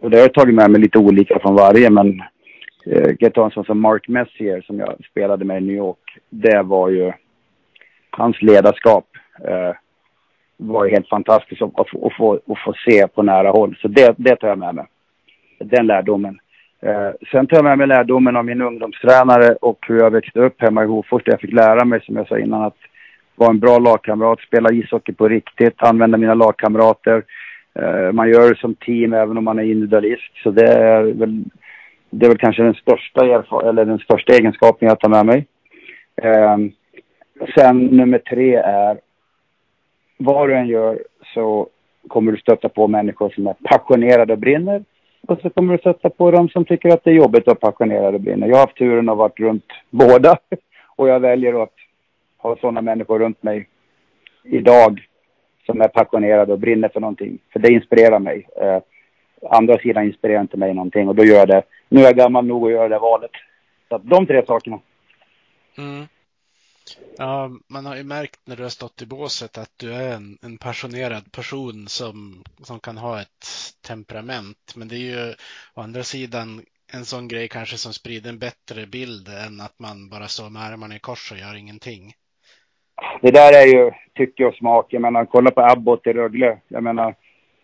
och 0.00 0.10
det 0.10 0.16
har 0.16 0.22
jag 0.22 0.34
tagit 0.34 0.54
med 0.54 0.70
mig 0.70 0.80
lite 0.80 0.98
olika 0.98 1.38
från 1.38 1.54
varje, 1.54 1.90
men 1.90 2.20
eh, 2.86 3.02
jag 3.02 3.18
kan 3.18 3.30
ta 3.30 3.44
en 3.44 3.50
sån 3.50 3.64
som 3.64 3.80
Mark 3.80 4.08
Messier 4.08 4.60
som 4.60 4.78
jag 4.78 5.04
spelade 5.10 5.44
med 5.44 5.62
i 5.62 5.66
New 5.66 5.76
York. 5.76 6.18
Det 6.30 6.62
var 6.62 6.88
ju, 6.88 7.12
hans 8.10 8.42
ledarskap 8.42 9.06
eh, 9.48 9.76
var 10.56 10.88
helt 10.88 11.08
fantastiskt 11.08 11.62
att, 11.62 11.80
att, 11.80 12.02
att, 12.02 12.16
få, 12.16 12.34
att 12.34 12.58
få 12.64 12.74
se 12.88 13.08
på 13.08 13.22
nära 13.22 13.50
håll. 13.50 13.76
Så 13.80 13.88
det, 13.88 14.14
det 14.18 14.36
tar 14.36 14.48
jag 14.48 14.58
med 14.58 14.74
mig. 14.74 14.86
Den 15.58 15.86
lärdomen. 15.86 16.38
Eh, 16.84 17.10
sen 17.30 17.46
tar 17.46 17.56
jag 17.56 17.64
med 17.64 17.78
mig 17.78 17.86
lärdomen 17.86 18.36
av 18.36 18.44
min 18.44 18.62
ungdomstränare 18.62 19.54
och 19.60 19.78
hur 19.88 19.98
jag 19.98 20.10
växte 20.10 20.40
upp 20.40 20.62
hemma 20.62 20.84
i 20.84 20.86
Hofors 20.86 21.24
där 21.24 21.32
jag 21.32 21.40
fick 21.40 21.52
lära 21.52 21.84
mig, 21.84 22.00
som 22.00 22.16
jag 22.16 22.28
sa 22.28 22.38
innan, 22.38 22.62
att 22.62 22.76
vara 23.36 23.50
en 23.50 23.58
bra 23.58 23.78
lagkamrat, 23.78 24.40
spela 24.40 24.72
ishockey 24.72 25.12
på 25.12 25.28
riktigt, 25.28 25.74
använda 25.82 26.18
mina 26.18 26.34
lagkamrater. 26.34 27.24
Eh, 27.74 28.12
man 28.12 28.28
gör 28.28 28.48
det 28.48 28.58
som 28.58 28.74
team 28.74 29.12
även 29.12 29.38
om 29.38 29.44
man 29.44 29.58
är 29.58 29.62
individualist. 29.62 30.32
Så 30.42 30.50
det 30.50 30.68
är 30.68 31.02
väl, 31.02 31.44
det 32.10 32.26
är 32.26 32.30
väl 32.30 32.38
kanske 32.38 32.62
den 32.62 32.74
största, 32.74 33.24
eller 33.68 33.84
den 33.84 33.98
största 33.98 34.32
egenskapen 34.32 34.88
jag 34.88 35.00
tar 35.00 35.08
med 35.08 35.26
mig. 35.26 35.46
Eh, 36.22 36.56
sen 37.54 37.86
nummer 37.86 38.18
tre 38.18 38.54
är 38.54 38.98
vad 40.16 40.48
du 40.48 40.54
än 40.54 40.66
gör 40.66 40.98
så 41.34 41.68
kommer 42.08 42.32
du 42.32 42.38
stöta 42.38 42.68
på 42.68 42.88
människor 42.88 43.30
som 43.30 43.46
är 43.46 43.54
passionerade 43.64 44.32
och 44.32 44.38
brinner. 44.38 44.84
Och 45.26 45.40
så 45.40 45.50
kommer 45.50 45.76
du 45.76 45.82
sätta 45.82 46.10
på 46.10 46.30
dem 46.30 46.48
som 46.48 46.64
tycker 46.64 46.88
att 46.88 47.04
det 47.04 47.10
är 47.10 47.14
jobbigt 47.14 47.48
att 47.48 47.60
passionerade 47.60 48.14
och 48.14 48.20
brinna. 48.20 48.46
Jag 48.46 48.56
har 48.56 48.60
haft 48.60 48.76
turen 48.76 49.08
att 49.08 49.18
varit 49.18 49.40
runt 49.40 49.72
båda. 49.90 50.38
Och 50.96 51.08
jag 51.08 51.20
väljer 51.20 51.62
att 51.62 51.74
ha 52.38 52.56
sådana 52.56 52.80
människor 52.80 53.18
runt 53.18 53.42
mig 53.42 53.68
idag 54.44 55.06
som 55.66 55.80
är 55.80 55.88
passionerade 55.88 56.52
och 56.52 56.58
brinner 56.58 56.88
för 56.88 57.00
någonting. 57.00 57.38
För 57.52 57.60
det 57.60 57.72
inspirerar 57.72 58.18
mig. 58.18 58.48
Eh, 58.56 58.78
andra 59.50 59.78
sidan 59.78 60.04
inspirerar 60.04 60.40
inte 60.40 60.56
mig 60.56 60.74
någonting 60.74 61.08
och 61.08 61.14
då 61.14 61.24
gör 61.24 61.36
jag 61.36 61.48
det. 61.48 61.62
Nu 61.88 62.00
är 62.00 62.04
jag 62.04 62.16
gammal 62.16 62.46
nog 62.46 62.64
att 62.66 62.72
göra 62.72 62.88
det 62.88 62.98
valet. 62.98 63.30
Så 63.88 63.94
att 63.94 64.04
de 64.04 64.26
tre 64.26 64.46
sakerna. 64.46 64.78
Mm. 65.78 66.06
Ja, 67.18 67.50
man 67.68 67.86
har 67.86 67.96
ju 67.96 68.04
märkt 68.04 68.40
när 68.46 68.56
du 68.56 68.62
har 68.62 68.70
stått 68.70 69.02
i 69.02 69.06
båset 69.06 69.58
att 69.58 69.72
du 69.76 69.94
är 69.94 70.14
en, 70.14 70.38
en 70.42 70.58
passionerad 70.58 71.32
person 71.32 71.88
som, 71.88 72.44
som 72.62 72.80
kan 72.80 72.96
ha 72.96 73.20
ett 73.20 73.46
temperament. 73.86 74.74
Men 74.76 74.88
det 74.88 74.96
är 74.96 75.26
ju 75.26 75.34
å 75.74 75.80
andra 75.80 76.02
sidan 76.02 76.62
en 76.92 77.04
sån 77.04 77.28
grej 77.28 77.48
kanske 77.48 77.76
som 77.76 77.92
sprider 77.92 78.30
en 78.30 78.38
bättre 78.38 78.86
bild 78.86 79.28
än 79.28 79.60
att 79.60 79.78
man 79.78 80.08
bara 80.08 80.28
står 80.28 80.50
med 80.50 80.62
armarna 80.62 80.96
i 80.96 80.98
kors 80.98 81.32
och 81.32 81.38
gör 81.38 81.56
ingenting. 81.56 82.12
Det 83.22 83.30
där 83.30 83.52
är 83.52 83.66
ju 83.66 83.90
tycke 84.14 84.44
och 84.44 84.54
smak. 84.54 84.86
Jag 84.88 85.02
menar, 85.02 85.24
kolla 85.24 85.50
på 85.50 85.60
Abbott 85.60 86.06
i 86.06 86.12
Rögle. 86.12 86.58
Jag 86.68 86.82
menar, 86.82 87.14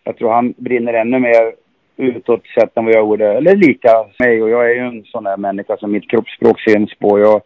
jag 0.03 0.17
tror 0.17 0.31
han 0.33 0.53
brinner 0.57 0.93
ännu 0.93 1.19
mer 1.19 1.53
utåt 1.97 2.47
sett 2.47 2.77
än 2.77 2.85
vad 2.85 2.93
jag 2.93 3.01
gjorde. 3.01 3.33
Eller 3.33 3.55
lika 3.55 4.05
mig. 4.19 4.41
Och 4.43 4.49
jag 4.49 4.71
är 4.71 4.75
ju 4.75 4.81
en 4.81 5.03
sån 5.03 5.23
där 5.23 5.37
människa 5.37 5.77
som 5.77 5.91
mitt 5.91 6.09
kroppsspråk 6.09 6.59
syns 6.59 6.93
på. 6.99 7.19
Jag, 7.19 7.41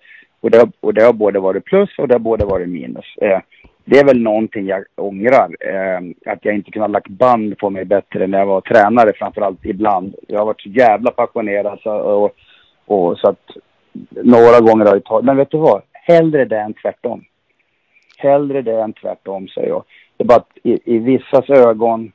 och 0.45 0.51
det, 0.51 0.69
och 0.79 0.93
det 0.93 1.03
har 1.03 1.13
både 1.13 1.39
varit 1.39 1.65
plus 1.65 1.89
och 1.97 2.07
det 2.07 2.13
har 2.13 2.19
både 2.19 2.45
varit 2.45 2.69
minus. 2.69 3.05
Eh, 3.21 3.39
det 3.85 3.99
är 3.99 4.05
väl 4.05 4.21
någonting 4.21 4.65
jag 4.65 4.83
ångrar. 4.95 5.49
Eh, 5.59 6.31
att 6.33 6.45
jag 6.45 6.55
inte 6.55 6.71
kunde 6.71 6.83
ha 6.83 6.93
lagt 6.93 7.07
band 7.07 7.57
på 7.57 7.69
mig 7.69 7.85
bättre 7.85 8.27
när 8.27 8.37
jag 8.39 8.45
var 8.45 8.61
tränare 8.61 9.13
framförallt 9.15 9.65
ibland. 9.65 10.15
Jag 10.27 10.39
har 10.39 10.45
varit 10.45 10.61
så 10.61 10.69
jävla 10.69 11.11
passionerad 11.11 11.79
så, 11.83 11.91
och, 11.91 12.31
och, 12.85 13.17
så 13.17 13.29
att 13.29 13.49
några 14.09 14.59
gånger 14.59 14.85
har 14.85 14.93
jag 14.93 15.03
tagit, 15.03 15.25
men 15.25 15.37
vet 15.37 15.51
du 15.51 15.57
vad? 15.57 15.81
Hellre 15.93 16.45
det 16.45 16.59
än 16.59 16.73
tvärtom. 16.73 17.23
Hellre 18.17 18.61
det 18.61 18.81
än 18.81 18.93
tvärtom 18.93 19.47
säger 19.47 19.69
jag. 19.69 19.83
Det 20.17 20.23
är 20.23 20.27
bara 20.27 20.37
att 20.37 20.57
i, 20.63 20.95
i 20.95 20.97
vissas 20.97 21.49
ögon 21.49 22.11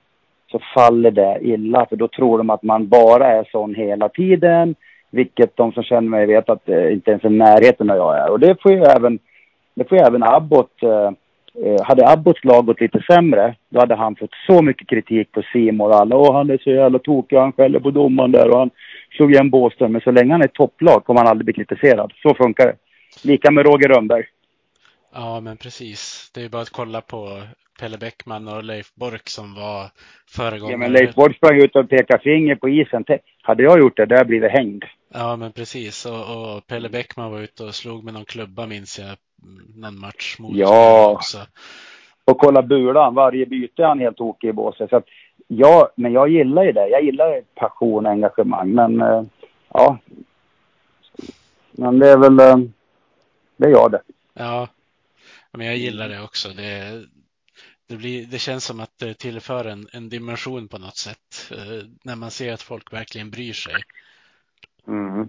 så 0.51 0.61
faller 0.75 1.11
det 1.11 1.39
illa 1.43 1.87
för 1.87 1.97
då 1.97 2.09
tror 2.09 2.39
de 2.39 2.51
att 2.51 2.63
man 2.63 2.89
bara 2.89 3.27
är 3.27 3.49
sån 3.53 3.75
hela 3.75 4.09
tiden 4.09 4.75
vilket 5.11 5.57
de 5.57 5.73
som 5.73 5.83
känner 5.83 6.09
mig 6.09 6.27
vet 6.27 6.49
att 6.49 6.69
eh, 6.69 6.93
inte 6.93 7.11
ens 7.11 7.25
är 7.25 7.31
närheten 7.31 7.87
där 7.87 7.97
jag 7.97 8.19
är. 8.19 8.31
Och 8.31 8.41
det 8.41 8.63
får 8.63 8.73
ju 8.73 8.83
även, 8.83 9.19
det 9.75 9.89
får 9.89 9.99
ju 9.99 10.05
även 10.05 10.23
Abbott. 10.23 10.83
Eh, 10.83 11.13
eh, 11.65 11.83
hade 11.83 12.09
Abbotts 12.09 12.45
lag 12.45 12.67
gått 12.67 12.81
lite 12.81 13.03
sämre, 13.11 13.55
då 13.69 13.81
hade 13.81 13.95
han 13.95 14.17
fått 14.17 14.35
så 14.47 14.63
mycket 14.63 14.89
kritik 14.89 15.33
på 15.33 15.43
Simon 15.53 15.91
och 15.91 15.97
alla. 15.97 16.17
Åh, 16.17 16.35
han 16.35 16.51
är 16.51 16.59
så 16.59 16.71
jävla 16.71 16.99
tokig, 16.99 17.37
han 17.37 17.53
skäller 17.53 17.81
på 17.81 17.91
domaren 17.91 18.33
där 18.33 18.51
och 18.51 18.59
han 18.59 18.71
slog 19.17 19.33
igen 19.33 19.51
Båström. 19.51 19.93
Men 19.93 20.01
så 20.01 20.11
länge 20.11 20.33
han 20.33 20.43
är 20.43 20.47
topplag 20.47 21.05
kommer 21.05 21.21
han 21.21 21.29
aldrig 21.29 21.45
bli 21.45 21.55
kritiserad. 21.55 22.13
Så 22.23 22.35
funkar 22.35 22.67
det. 22.67 22.77
Lika 23.25 23.51
med 23.51 23.67
Roger 23.67 23.89
Rönnberg. 23.89 24.25
Ja, 25.15 25.41
men 25.41 25.57
precis. 25.57 26.31
Det 26.35 26.45
är 26.45 26.49
bara 26.49 26.63
att 26.63 26.71
kolla 26.71 27.01
på 27.01 27.43
Pelle 27.81 27.99
Bäckman 27.99 28.49
och 28.49 28.65
Leif 28.65 28.95
Bork 28.95 29.29
som 29.29 29.55
var 29.55 29.91
föregångare. 30.29 30.73
Ja, 30.73 30.79
men 30.79 30.93
Leif 30.93 31.15
Bork 31.15 31.37
sprang 31.37 31.59
ut 31.63 31.77
och 31.77 31.89
pekade 31.89 32.23
finger 32.23 32.57
på 32.57 32.69
isen. 32.69 33.05
Hade 33.43 33.63
jag 33.63 33.79
gjort 33.79 33.97
det, 33.97 34.07
där 34.07 34.25
blir 34.25 34.41
det 34.41 34.49
hängd. 34.49 34.85
Ja, 35.15 35.37
men 35.37 35.53
precis. 35.53 36.07
Och, 36.07 36.55
och 36.55 36.67
Pelle 36.67 36.89
Bäckman 36.89 37.31
var 37.31 37.41
ute 37.41 37.65
och 37.65 37.75
slog 37.75 38.05
med 38.05 38.15
någon 38.15 38.25
klubba 38.25 38.67
minns 38.67 38.99
jag 38.99 39.17
någon 39.77 40.01
match 40.01 40.37
mot 40.39 40.57
Ja. 40.57 41.11
Också. 41.11 41.39
Och 42.25 42.39
kolla 42.39 42.63
Bulan, 42.63 43.15
varje 43.15 43.47
byte 43.47 43.83
är 43.83 43.87
han 43.87 44.01
helt 44.01 44.17
tokig 44.17 44.49
i 44.49 44.53
båset. 44.53 44.91
Så 44.91 44.97
att, 44.97 45.05
ja, 45.47 45.93
men 45.95 46.13
jag 46.13 46.29
gillar 46.29 46.65
ju 46.65 46.73
det. 46.73 46.89
Jag 46.89 47.05
gillar 47.05 47.41
passion 47.55 48.07
och 48.07 48.13
engagemang. 48.13 48.71
Men 48.71 49.03
uh, 49.03 49.23
ja. 49.69 49.99
Men 51.73 51.99
det 51.99 52.09
är 52.09 52.17
väl, 52.19 52.41
uh, 52.41 52.69
det 53.57 53.67
är 53.67 53.71
jag 53.71 53.91
det. 53.91 54.03
Ja, 54.35 54.69
men 55.53 55.67
jag 55.67 55.77
gillar 55.77 56.09
det 56.09 56.23
också. 56.23 56.49
Det, 56.49 57.03
det, 57.91 57.97
blir, 57.97 58.27
det 58.27 58.39
känns 58.39 58.65
som 58.65 58.81
att 58.81 58.99
det 58.99 59.15
tillför 59.15 59.65
en, 59.65 59.89
en 59.93 60.09
dimension 60.09 60.69
på 60.69 60.79
något 60.79 60.97
sätt 60.97 61.53
uh, 61.53 61.83
när 62.03 62.17
man 62.17 62.31
ser 62.31 62.53
att 62.53 62.63
folk 62.63 62.93
verkligen 62.93 63.31
bryr 63.31 63.53
sig. 63.53 63.75
Mm. 64.89 65.29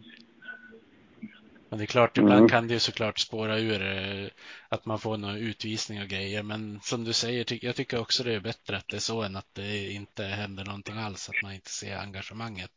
Men 1.70 1.80
det 1.80 1.84
är 1.84 1.86
klart, 1.86 2.18
ibland 2.18 2.38
mm. 2.38 2.50
kan 2.50 2.68
det 2.68 2.74
ju 2.74 2.80
såklart 2.80 3.20
spåra 3.20 3.60
ur 3.60 3.82
eh, 3.82 4.28
att 4.70 4.86
man 4.86 5.00
får 5.00 5.18
någon 5.18 5.36
utvisning 5.36 6.02
och 6.02 6.08
grejer. 6.08 6.44
Men 6.44 6.80
som 6.82 7.04
du 7.04 7.14
säger, 7.14 7.66
jag 7.66 7.76
tycker 7.76 8.02
också 8.02 8.24
det 8.24 8.36
är 8.36 8.40
bättre 8.40 8.78
att 8.78 8.88
det 8.88 8.96
är 8.96 9.00
så 9.00 9.22
än 9.22 9.36
att 9.36 9.50
det 9.54 9.92
inte 9.92 10.24
händer 10.24 10.66
någonting 10.66 10.98
alls, 10.98 11.30
att 11.30 11.44
man 11.44 11.54
inte 11.54 11.70
ser 11.70 11.98
engagemanget. 11.98 12.72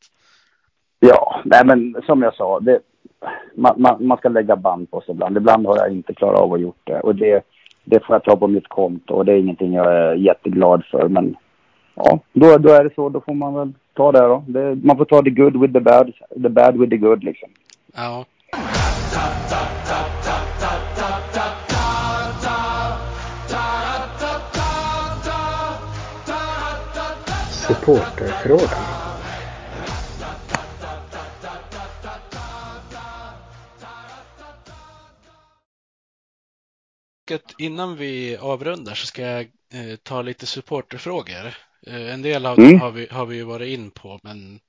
Ja, 1.00 1.42
nej 1.44 1.62
men 1.64 2.02
som 2.06 2.22
jag 2.22 2.34
sa, 2.34 2.60
det, 2.60 2.80
man, 3.54 3.74
man, 3.82 4.06
man, 4.06 4.18
ska 4.18 4.28
lägga 4.28 4.56
band 4.56 4.90
på 4.90 5.00
sig 5.00 5.12
ibland. 5.12 5.36
Ibland 5.36 5.66
har 5.66 5.76
jag 5.76 5.92
inte 5.92 6.14
klarat 6.14 6.40
av 6.40 6.52
att 6.52 6.60
gjort 6.60 6.80
det. 6.84 7.00
Och 7.00 7.14
det, 7.14 7.44
det 7.84 8.04
får 8.04 8.14
jag 8.14 8.24
ta 8.24 8.36
på 8.36 8.46
mitt 8.46 8.68
konto 8.68 9.14
och 9.14 9.24
det 9.24 9.32
är 9.32 9.36
ingenting 9.36 9.72
jag 9.72 9.94
är 9.94 10.14
jätteglad 10.14 10.84
för. 10.90 11.08
Men 11.08 11.36
ja, 11.94 12.18
då, 12.32 12.58
då 12.58 12.68
är 12.68 12.84
det 12.84 12.94
så. 12.94 13.08
Då 13.08 13.20
får 13.20 13.34
man 13.34 13.54
väl 13.54 13.72
ta 13.94 14.12
det 14.12 14.18
då. 14.18 14.44
Det, 14.46 14.74
man 14.74 14.96
får 14.96 15.04
ta 15.04 15.22
the 15.22 15.30
good 15.30 15.60
with 15.60 15.72
the 15.72 15.80
bad, 15.80 16.12
the 16.42 16.48
bad 16.48 16.76
with 16.78 16.90
the 16.90 16.96
good 16.96 17.24
liksom. 17.24 17.48
Ja. 17.94 18.24
Supporterfrågan. 27.66 28.93
Innan 37.58 37.96
vi 37.96 38.36
avrundar 38.36 38.94
så 38.94 39.06
ska 39.06 39.22
jag 39.22 39.40
eh, 39.74 39.96
ta 40.02 40.22
lite 40.22 40.46
supporterfrågor. 40.46 41.46
Eh, 41.86 42.14
En 42.14 42.22
del 42.22 42.46
av 42.46 42.58
Mm. 42.58 42.70
dem 42.70 42.80
har 42.80 42.90
vi, 42.90 43.06
har 43.10 43.26
vi 43.26 43.36
ju 43.36 43.44
varit 43.44 43.68
in 43.78 43.90
på, 43.90 44.20
men 44.22 44.60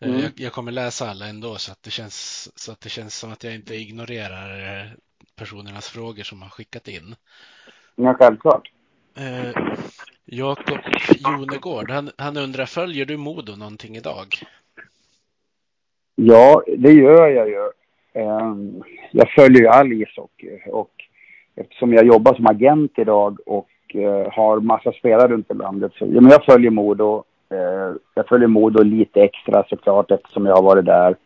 eh, 0.00 0.08
Mm. 0.08 0.22
jag, 0.22 0.32
jag 0.36 0.52
kommer 0.52 0.72
läsa 0.72 1.10
alla 1.10 1.26
ändå 1.26 1.56
så 1.56 1.72
att 1.72 1.82
det 1.82 1.90
känns, 1.90 2.48
så 2.58 2.72
att 2.72 2.80
det 2.80 2.88
känns 2.88 3.16
som 3.18 3.32
att 3.32 3.44
jag 3.44 3.54
inte 3.54 3.74
ignorerar 3.74 4.80
eh, 4.80 4.90
personernas 5.36 5.88
frågor 5.88 6.22
som 6.22 6.42
har 6.42 6.48
skickat 6.50 6.88
in. 6.88 7.14
Ja, 7.96 8.14
självklart. 8.14 8.70
Eh, 9.16 9.62
Jakob 10.24 10.78
Jonegård, 11.18 11.90
han, 11.90 12.10
han 12.18 12.36
undrar, 12.36 12.66
följer 12.66 13.04
du 13.06 13.16
Modo 13.16 13.56
någonting 13.56 13.96
idag? 13.96 14.26
Ja, 16.16 16.62
det 16.78 16.92
gör 16.92 17.28
jag 17.28 17.48
ju. 17.48 17.70
Ehm, 18.14 18.82
Jag 19.12 19.30
följer 19.30 19.60
ju 19.60 19.68
all 19.68 19.92
ishockey 19.92 20.58
och 20.66 20.90
eftersom 21.56 21.92
jag 21.92 22.06
jobbar 22.06 22.34
som 22.34 22.46
agent 22.46 22.92
idag 22.96 23.38
och 23.46 23.68
eh, 23.94 24.32
har 24.32 24.60
massa 24.60 24.92
spelare 24.92 25.28
runt 25.28 25.50
i 25.50 25.54
landet 25.54 25.92
så 25.98 26.04
ja, 26.04 26.20
men 26.20 26.30
jag 26.30 26.44
följer 26.44 26.70
Modo. 26.70 27.24
Eh, 27.50 27.94
Jag 28.14 28.28
följer 28.28 28.48
Modo 28.48 28.82
lite 28.82 29.20
extra 29.22 29.64
såklart 29.68 30.10
eftersom 30.10 30.46
jag 30.46 30.56
har 30.56 30.62
varit 30.62 30.84
där. 30.84 31.16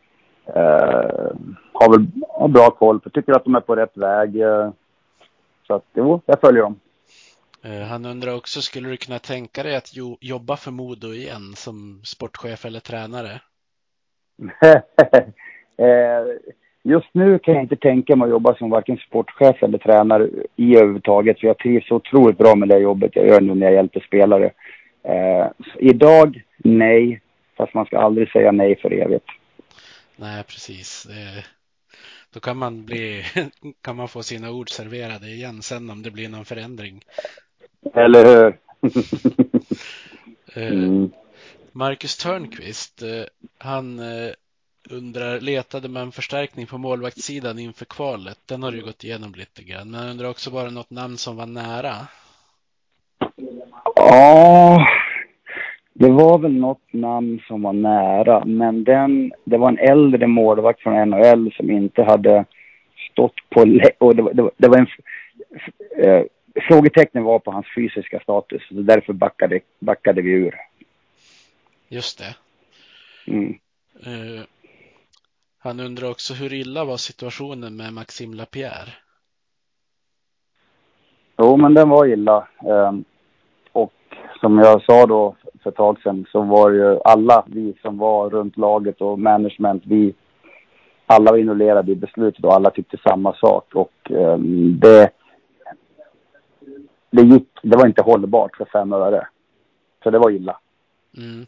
Eh, 0.47 1.31
Har 1.73 1.91
väl 1.99 2.07
har 2.29 2.49
bra 2.49 2.71
koll 2.71 3.01
på, 3.01 3.11
tycker 3.11 3.33
att 3.33 3.45
de 3.45 3.55
är 3.55 3.61
på 3.61 3.77
rätt 3.77 3.97
väg. 3.97 4.41
eh, 4.41 4.71
Så 5.67 5.75
att 5.75 5.85
jo, 5.95 6.21
jag 6.27 6.41
följer 6.41 6.63
dem. 6.63 6.81
Eh, 7.65 7.83
Han 7.87 8.05
undrar 8.07 8.37
också, 8.37 8.61
skulle 8.61 8.89
du 8.89 8.97
kunna 8.97 9.19
tänka 9.19 9.63
dig 9.63 9.77
att 9.77 9.91
jo, 9.97 10.17
jobba 10.21 10.57
för 10.57 10.71
Modo 10.71 11.09
igen 11.13 11.53
som 11.55 12.01
sportchef 12.05 12.65
eller 12.65 12.81
tränare? 12.81 13.41
Just 16.83 17.09
nu 17.13 17.39
kan 17.39 17.55
jag 17.55 17.63
inte 17.63 17.77
tänka 17.77 18.17
mig 18.17 18.25
att 18.27 18.31
jobba 18.31 18.55
som 18.55 18.71
varken 18.71 18.97
sportchef 18.97 19.63
eller 19.63 19.79
tränare 19.79 20.29
i 20.57 20.77
överhuvudtaget. 20.77 21.41
För 21.41 21.47
jag 21.47 21.59
trivs 21.59 21.87
så 21.87 21.95
otroligt 21.95 22.39
bra 22.39 22.55
med 22.55 22.69
det 22.69 22.79
jobbet 22.79 23.17
jag 23.17 23.27
gör 23.27 23.41
nu 23.41 23.55
när 23.55 23.67
jag 23.67 23.75
hjälper 23.75 24.01
spelare. 24.01 24.51
Eh, 25.03 25.47
idag, 25.79 26.43
nej. 26.57 27.21
Fast 27.57 27.75
man 27.75 27.87
ska 27.87 27.99
aldrig 27.99 28.31
säga 28.31 28.53
nej 28.53 28.77
för 28.77 28.93
evigt. 28.93 29.27
Nej, 30.17 30.45
precis. 30.45 31.07
Eh, 31.07 31.45
Då 32.35 32.41
kan 32.41 32.57
man 32.57 32.85
bli, 32.85 33.23
kan 33.83 33.97
man 33.97 34.09
få 34.09 34.23
sina 34.23 34.51
ord 34.51 34.71
serverade 34.71 35.27
igen 35.27 35.63
sen 35.63 35.91
om 35.91 36.03
det 36.03 36.11
blir 36.11 36.29
någon 36.29 36.45
förändring. 36.45 37.05
Eller 37.95 38.25
hur? 38.25 38.59
Eh, 40.55 40.73
mm. 40.73 41.11
Marcus 41.73 42.17
Törnqvist, 42.17 43.03
eh, 43.03 43.25
han 43.59 43.99
eh, 43.99 44.31
undrar, 44.91 45.41
letade 45.41 45.89
man 45.89 46.13
förstärkning 46.13 46.67
på 46.67 46.79
målvaktssidan 46.79 47.59
inför 47.59 47.85
kvalet? 47.85 48.39
Den 48.47 48.63
har 48.63 48.73
du 48.73 48.83
gått 48.83 49.05
igenom 49.05 49.35
lite 49.35 49.63
grann, 49.63 49.91
men 49.91 50.01
han 50.01 50.09
undrar 50.09 50.29
också 50.29 50.51
bara 50.51 50.71
något 50.71 50.91
namn 50.91 51.17
som 51.17 51.37
var 51.37 51.47
nära. 51.47 51.95
Ja, 53.95 54.87
det 55.93 56.11
var 56.11 56.39
väl 56.39 56.53
något 56.53 56.93
namn 56.93 57.41
som 57.47 57.63
var 57.63 57.73
nära. 57.73 58.45
Men 58.45 58.85
den, 58.85 59.33
det 59.45 59.59
var 59.59 59.69
en 59.69 59.79
äldre 59.79 60.27
målvakt 60.27 60.81
från 60.81 61.11
NHL 61.11 61.53
som 61.57 61.71
inte 61.71 62.03
hade 62.03 62.45
stått 63.13 63.35
på... 63.51 63.61
Och 63.99 64.17
det, 64.17 64.23
var, 64.23 64.33
det, 64.35 64.43
var, 64.43 64.51
det 64.57 64.69
var 64.69 64.79
en... 64.79 64.87
Eh, 66.05 66.23
frågetecknen 66.69 67.25
var 67.25 67.39
på 67.39 67.51
hans 67.51 67.67
fysiska 67.75 68.21
status. 68.21 68.63
Så 68.69 68.75
därför 68.75 69.13
backade, 69.13 69.61
backade 69.79 70.23
vi 70.23 70.31
ur. 70.31 70.55
Just 71.89 72.19
det. 72.19 72.37
Mm. 73.33 73.59
Eh, 74.07 74.43
Han 75.61 75.81
undrar 75.81 76.11
också 76.11 76.35
hur 76.35 76.53
illa 76.53 76.85
var 76.85 76.97
situationen 76.97 77.77
med 77.77 77.93
Maxime 77.93 78.37
Lapierre? 78.37 78.93
Jo, 81.39 81.57
men 81.57 81.75
den 81.75 81.89
var 81.89 82.07
illa. 82.07 82.49
Ehm, 82.65 83.05
och 83.73 83.93
som 84.41 84.59
jag 84.59 84.83
sa 84.85 85.07
då 85.07 85.37
för 85.63 85.71
ett 85.71 85.77
tag 85.77 86.01
sedan 86.03 86.27
så 86.33 86.43
var 86.43 86.71
ju 86.71 86.99
alla 87.05 87.45
vi 87.47 87.75
som 87.83 87.99
var 87.99 88.31
runt 88.31 88.57
laget 88.57 89.01
och 89.01 89.19
management, 89.19 89.83
vi 89.87 90.15
alla 91.07 91.31
var 91.31 91.39
involverade 91.39 91.93
i 91.93 91.97
beslutet 91.97 92.45
och 92.45 92.55
alla 92.55 92.71
tyckte 92.71 92.97
samma 93.09 93.35
sak. 93.35 93.75
Och 93.75 94.11
ehm, 94.11 94.79
det, 94.81 95.11
det 97.11 97.23
gick, 97.23 97.49
det 97.63 97.77
var 97.77 97.87
inte 97.87 98.03
hållbart 98.03 98.57
för 98.57 98.65
fem 98.65 98.93
öre. 98.93 99.29
Så 100.03 100.11
det 100.11 100.19
var 100.19 100.31
illa. 100.31 100.59
Mm. 101.17 101.47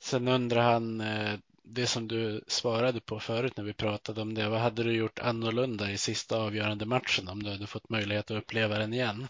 Sen 0.00 0.28
undrar 0.28 0.62
han 0.62 1.00
eh, 1.00 1.34
det 1.70 1.86
som 1.86 2.08
du 2.08 2.40
svarade 2.46 3.00
på 3.00 3.18
förut 3.18 3.56
när 3.56 3.64
vi 3.64 3.72
pratade 3.72 4.20
om 4.20 4.34
det. 4.34 4.48
Vad 4.48 4.60
hade 4.60 4.82
du 4.82 4.92
gjort 4.92 5.18
annorlunda 5.18 5.90
i 5.90 5.96
sista 5.96 6.36
avgörande 6.36 6.86
matchen 6.86 7.28
om 7.28 7.42
du 7.42 7.50
hade 7.50 7.66
fått 7.66 7.90
möjlighet 7.90 8.30
att 8.30 8.36
uppleva 8.36 8.78
den 8.78 8.92
igen? 8.92 9.26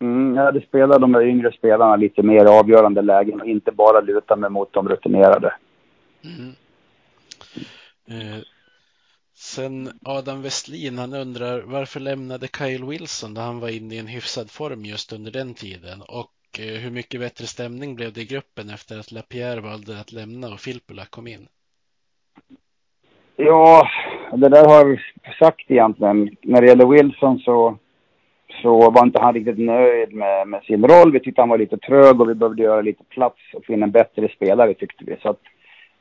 Mm, 0.00 0.36
jag 0.36 0.44
hade 0.44 0.60
spelat 0.60 1.00
de 1.00 1.12
där 1.12 1.22
yngre 1.22 1.52
spelarna 1.52 1.96
lite 1.96 2.22
mer 2.22 2.44
avgörande 2.44 3.02
lägen 3.02 3.40
och 3.40 3.46
inte 3.46 3.72
bara 3.72 4.00
luta 4.00 4.36
mig 4.36 4.50
mot 4.50 4.72
de 4.72 4.88
rutinerade. 4.88 5.54
Mm. 6.24 6.54
Eh, 8.08 8.42
sen 9.34 9.90
Adam 10.04 10.42
Westlin, 10.42 10.98
han 10.98 11.14
undrar 11.14 11.62
varför 11.62 12.00
lämnade 12.00 12.48
Kyle 12.58 12.84
Wilson 12.84 13.34
då 13.34 13.40
han 13.40 13.60
var 13.60 13.68
inne 13.68 13.94
i 13.94 13.98
en 13.98 14.06
hyfsad 14.06 14.50
form 14.50 14.84
just 14.84 15.12
under 15.12 15.30
den 15.30 15.54
tiden? 15.54 16.02
Och 16.08 16.30
och 16.50 16.60
eh, 16.60 16.80
hur 16.82 16.90
mycket 16.90 17.20
bättre 17.20 17.46
stämning 17.46 17.94
blev 17.94 18.12
det 18.12 18.20
i 18.20 18.24
gruppen 18.24 18.70
efter 18.74 18.98
att 18.98 19.12
Lapierre 19.12 19.60
valde 19.60 20.00
att 20.00 20.12
lämna 20.12 20.46
och 20.46 20.60
Filppula 20.60 21.04
kom 21.04 21.26
in? 21.26 21.48
Ja, 23.36 23.88
det 24.32 24.48
där 24.48 24.64
har 24.64 24.98
jag 25.22 25.34
sagt 25.38 25.70
egentligen. 25.70 26.36
När 26.42 26.60
det 26.60 26.66
gäller 26.66 26.86
Wilson 26.86 27.38
så, 27.38 27.78
så 28.62 28.90
var 28.90 29.06
inte 29.06 29.22
han 29.22 29.34
riktigt 29.34 29.58
nöjd 29.58 30.12
med, 30.14 30.48
med 30.48 30.62
sin 30.62 30.84
roll. 30.84 31.12
Vi 31.12 31.20
tyckte 31.20 31.42
han 31.42 31.48
var 31.48 31.58
lite 31.58 31.78
trög 31.78 32.20
och 32.20 32.30
vi 32.30 32.34
behövde 32.34 32.62
göra 32.62 32.80
lite 32.80 33.04
plats 33.04 33.40
och 33.54 33.64
få 33.64 33.72
in 33.72 33.82
en 33.82 33.90
bättre 33.90 34.28
spelare 34.28 34.74
tyckte 34.74 35.04
vi. 35.04 35.16
Så 35.22 35.28
att, 35.28 35.40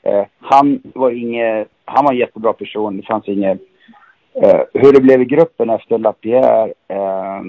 eh, 0.01 0.25
han 0.39 0.81
var 0.95 1.11
inge, 1.11 1.65
han 1.85 2.05
var 2.05 2.11
en 2.11 2.19
jättebra 2.19 2.53
person. 2.53 2.97
Det 2.97 3.03
fanns 3.03 3.27
inget... 3.27 3.61
Eh, 4.33 4.61
hur 4.73 4.93
det 4.93 5.01
blev 5.01 5.21
i 5.21 5.25
gruppen 5.25 5.69
efter 5.69 5.97
Lapierre, 5.97 6.73
eh, 6.87 7.41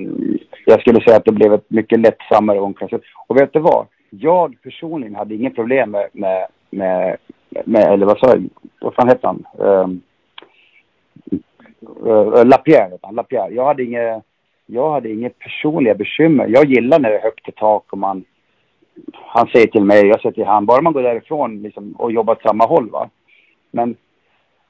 jag 0.66 0.80
skulle 0.80 1.00
säga 1.00 1.16
att 1.16 1.24
det 1.24 1.32
blev 1.32 1.54
ett 1.54 1.70
mycket 1.70 2.00
lättsammare 2.00 2.60
omklädningsrum. 2.60 3.00
Och 3.26 3.36
vet 3.40 3.52
du 3.52 3.58
vad? 3.58 3.86
Jag 4.10 4.56
personligen 4.62 5.14
hade 5.14 5.34
inget 5.34 5.54
problem 5.54 5.90
med, 5.90 6.08
med, 6.12 6.46
med, 6.70 7.16
med 7.64 7.92
eller 7.92 8.06
vad 8.06 8.18
sa 8.18 8.28
jag, 8.28 8.48
vad 8.80 8.94
fan 8.94 9.08
hette 9.08 9.26
han? 9.26 9.44
Ehm, 9.58 10.00
eh, 12.06 12.40
eh, 12.40 12.46
Lapierre 12.46 12.90
hette 12.90 13.06
han, 13.06 13.14
Lapierre. 13.14 13.54
Jag 13.54 13.66
hade 13.66 13.84
inget, 13.84 14.22
jag 14.66 14.90
hade 14.90 15.10
inget 15.10 15.38
personliga 15.38 15.94
bekymmer. 15.94 16.46
Jag 16.48 16.64
gillar 16.64 16.98
när 16.98 17.10
det 17.10 17.18
är 17.18 17.22
högt 17.22 17.48
i 17.48 17.52
tak 17.52 17.92
och 17.92 17.98
man, 17.98 18.24
han 19.12 19.46
säger 19.46 19.66
till 19.66 19.84
mig, 19.84 20.06
jag 20.06 20.20
säger 20.20 20.34
till 20.34 20.44
han, 20.44 20.66
bara 20.66 20.82
man 20.82 20.92
går 20.92 21.02
därifrån 21.02 21.62
liksom, 21.62 21.92
och 21.92 22.12
jobbar 22.12 22.32
åt 22.32 22.42
samma 22.42 22.64
håll 22.64 22.90
va. 22.90 23.10
Men 23.70 23.96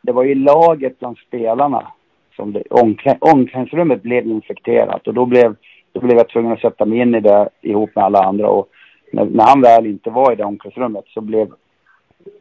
det 0.02 0.12
var 0.12 0.24
ju 0.24 0.34
laget 0.34 0.98
bland 0.98 1.18
spelarna 1.18 1.92
som 2.40 2.52
det, 2.52 2.62
omklä, 2.70 3.18
omklädningsrummet 3.20 4.02
blev 4.02 4.26
infekterat 4.26 5.06
och 5.06 5.14
då 5.14 5.26
blev, 5.26 5.56
då 5.92 6.00
blev 6.00 6.16
jag 6.16 6.28
tvungen 6.28 6.52
att 6.52 6.60
sätta 6.60 6.84
mig 6.84 6.98
in 6.98 7.14
i 7.14 7.20
det 7.20 7.48
ihop 7.60 7.90
med 7.94 8.04
alla 8.04 8.18
andra 8.18 8.48
och 8.48 8.68
när, 9.12 9.24
när 9.24 9.46
han 9.46 9.60
väl 9.60 9.86
inte 9.86 10.10
var 10.10 10.32
i 10.32 10.36
det 10.36 10.44
omklädningsrummet 10.44 11.04
så 11.08 11.20
blev 11.20 11.52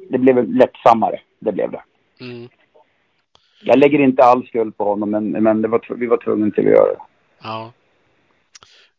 det 0.10 0.18
blev 0.18 0.54
lättsammare. 0.54 1.20
Det 1.40 1.52
blev 1.52 1.72
det. 1.72 1.82
Mm. 2.22 2.50
Jag 3.64 3.80
lägger 3.80 4.00
inte 4.00 4.24
all 4.24 4.48
skuld 4.48 4.78
på 4.78 4.84
honom 4.84 5.10
men, 5.10 5.32
men 5.32 5.62
det 5.62 5.68
var, 5.68 5.96
vi 5.96 6.08
var 6.08 6.18
tvungna 6.18 6.52
till 6.52 6.68
att 6.68 6.74
göra 6.74 6.94
det. 6.94 7.02
Ja. 7.44 7.72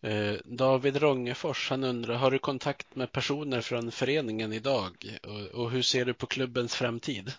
Eh, 0.03 0.37
David 0.45 1.03
Rångefors, 1.03 1.71
han 1.71 1.85
undrar, 1.85 2.15
har 2.15 2.31
du 2.31 2.39
kontakt 2.39 2.97
med 2.97 3.13
personer 3.13 3.61
från 3.61 3.91
föreningen 3.91 4.53
idag? 4.53 4.91
Och, 5.23 5.61
och 5.61 5.71
hur 5.71 5.83
ser 5.83 6.05
du 6.05 6.15
på 6.15 6.27
klubbens 6.27 6.77
framtid? 6.77 7.31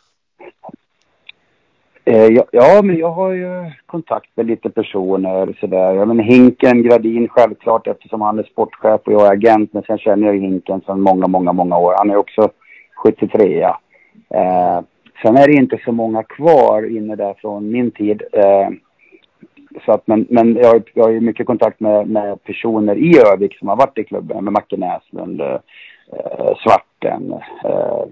Eh, 2.05 2.25
ja, 2.27 2.43
ja, 2.51 2.81
men 2.83 2.97
jag 2.97 3.11
har 3.11 3.31
ju 3.31 3.71
kontakt 3.85 4.29
med 4.35 4.45
lite 4.47 4.69
personer 4.69 5.55
sådär. 5.59 5.93
Ja, 5.93 6.05
men 6.05 6.19
Hinken 6.19 6.83
Gradin 6.83 7.27
självklart 7.27 7.87
eftersom 7.87 8.21
han 8.21 8.39
är 8.39 8.43
sportchef 8.43 9.01
och 9.05 9.13
jag 9.13 9.27
är 9.27 9.31
agent. 9.31 9.73
Men 9.73 9.83
sen 9.83 9.97
känner 9.97 10.27
jag 10.27 10.41
Hinken 10.41 10.81
sedan 10.81 11.01
många, 11.01 11.27
många, 11.27 11.53
många 11.53 11.77
år. 11.77 11.93
Han 11.97 12.09
är 12.09 12.15
också 12.15 12.49
73 13.03 13.59
ja. 13.59 13.79
Eh, 14.37 14.81
sen 15.21 15.37
är 15.37 15.47
det 15.47 15.53
inte 15.53 15.77
så 15.85 15.91
många 15.91 16.23
kvar 16.23 16.97
inne 16.97 17.15
där 17.15 17.33
från 17.33 17.71
min 17.71 17.91
tid. 17.91 18.23
Eh, 18.33 18.69
så 19.85 19.91
att, 19.91 20.07
men 20.07 20.27
men 20.29 20.55
jag, 20.55 20.67
har- 20.67 20.83
jag 20.93 21.03
har 21.03 21.11
ju 21.11 21.19
mycket 21.21 21.45
kontakt 21.45 21.79
med, 21.79 22.07
med 22.09 22.43
personer 22.43 22.95
i 22.95 23.13
Övik 23.33 23.57
som 23.57 23.67
har 23.67 23.75
varit 23.75 23.97
i 23.97 24.03
klubben. 24.03 24.43
Med 24.43 24.53
Macke 24.53 24.77
Näslund, 24.77 25.41
eh, 25.41 25.57
eh, 26.13 26.55
Svarten. 26.63 27.33
Eh, 27.65 28.03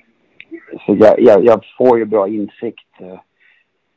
så 0.86 0.96
jag, 1.00 1.14
jag, 1.22 1.46
jag 1.46 1.62
får 1.78 1.98
ju 2.00 2.06
bra 2.06 2.28
insikt. 2.28 2.88
Eh, 3.00 3.20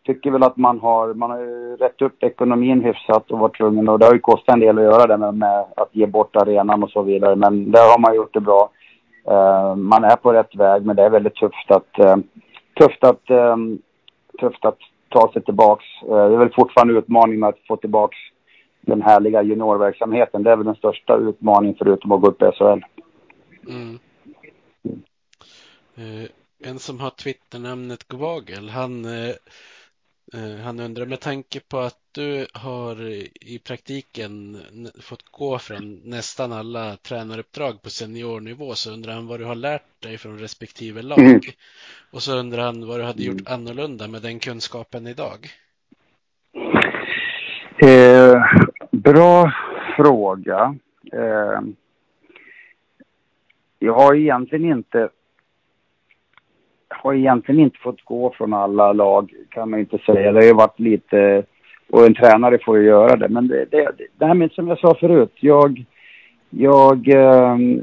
Tycker 0.06 0.30
väl 0.30 0.42
att 0.42 0.56
man 0.56 0.80
har, 0.80 1.14
man 1.14 1.30
har 1.30 1.76
rätt 1.76 2.02
upp 2.02 2.22
ekonomin 2.22 2.84
hyfsat 2.84 3.30
och 3.30 3.38
varit 3.38 3.56
tvungen 3.56 3.88
och 3.88 3.98
det 3.98 4.06
har 4.06 4.14
ju 4.14 4.20
kostat 4.20 4.54
en 4.54 4.60
del 4.60 4.78
att 4.78 4.84
göra 4.84 5.06
det 5.06 5.16
med, 5.16 5.34
med 5.34 5.64
att 5.76 5.88
ge 5.92 6.06
bort 6.06 6.36
arenan 6.36 6.82
och 6.82 6.90
så 6.90 7.02
vidare. 7.02 7.36
Men 7.36 7.70
där 7.70 7.90
har 7.92 7.98
man 7.98 8.14
gjort 8.14 8.34
det 8.34 8.40
bra. 8.40 8.70
Uh, 9.30 9.76
man 9.76 10.04
är 10.04 10.16
på 10.16 10.32
rätt 10.32 10.54
väg 10.54 10.86
men 10.86 10.96
det 10.96 11.02
är 11.02 11.10
väldigt 11.10 11.34
tufft 11.34 11.70
att, 11.70 11.98
uh, 11.98 12.16
tufft 12.74 13.04
att, 13.04 13.30
um, 13.30 13.78
tufft 14.40 14.64
att 14.64 14.78
ta 15.08 15.32
sig 15.32 15.42
tillbaks. 15.42 15.84
Uh, 16.02 16.28
det 16.28 16.34
är 16.34 16.38
väl 16.38 16.52
fortfarande 16.54 16.98
utmaning 16.98 17.40
med 17.40 17.48
att 17.48 17.66
få 17.68 17.76
tillbaks 17.76 18.16
den 18.80 19.02
härliga 19.02 19.42
juniorverksamheten. 19.42 20.42
Det 20.42 20.50
är 20.50 20.56
väl 20.56 20.66
den 20.66 20.74
största 20.74 21.16
utmaningen 21.16 21.76
förutom 21.78 22.12
att 22.12 22.20
gå 22.20 22.28
upp 22.28 22.42
i 22.42 22.44
SHL. 22.44 22.80
Mm. 23.68 23.98
Uh, 25.98 26.28
en 26.64 26.78
som 26.78 27.00
har 27.00 27.10
Twitternamnet 27.10 28.08
Gvagel, 28.08 28.68
han, 28.68 29.06
han 30.64 30.80
undrar 30.80 31.06
med 31.06 31.20
tanke 31.20 31.60
på 31.60 31.78
att 31.78 31.98
du 32.12 32.46
har 32.52 33.02
i 33.40 33.60
praktiken 33.64 34.58
fått 35.00 35.28
gå 35.30 35.58
från 35.58 36.00
nästan 36.04 36.52
alla 36.52 36.96
tränaruppdrag 36.96 37.82
på 37.82 37.90
seniornivå 37.90 38.74
så 38.74 38.92
undrar 38.92 39.12
han 39.12 39.26
vad 39.26 39.40
du 39.40 39.44
har 39.44 39.54
lärt 39.54 40.02
dig 40.02 40.18
från 40.18 40.38
respektive 40.38 41.02
lag. 41.02 41.18
Mm. 41.18 41.40
Och 42.10 42.22
så 42.22 42.38
undrar 42.38 42.62
han 42.62 42.86
vad 42.86 43.00
du 43.00 43.04
hade 43.04 43.22
gjort 43.22 43.40
mm. 43.40 43.52
annorlunda 43.52 44.08
med 44.08 44.22
den 44.22 44.38
kunskapen 44.38 45.06
idag. 45.06 45.38
Eh, 47.78 48.42
bra 48.90 49.52
fråga. 49.96 50.76
Eh, 51.12 51.60
jag 53.78 53.94
har 53.94 54.14
egentligen 54.14 54.64
inte 54.64 55.08
har 57.02 57.14
egentligen 57.14 57.60
inte 57.60 57.78
fått 57.78 58.04
gå 58.04 58.32
från 58.36 58.52
alla 58.52 58.92
lag 58.92 59.32
kan 59.48 59.70
man 59.70 59.80
inte 59.80 59.98
säga. 59.98 60.32
Det 60.32 60.38
har 60.38 60.46
ju 60.46 60.54
varit 60.54 60.80
lite 60.80 61.42
och 61.90 62.06
en 62.06 62.14
tränare 62.14 62.58
får 62.64 62.78
ju 62.78 62.84
göra 62.84 63.16
det. 63.16 63.28
Men 63.28 63.48
det, 63.48 63.64
det, 63.70 63.92
det 64.18 64.26
här 64.26 64.34
med 64.34 64.52
som 64.52 64.68
jag 64.68 64.78
sa 64.78 64.94
förut. 64.94 65.32
Jag, 65.40 65.84
jag 66.50 67.08
ehm, 67.08 67.80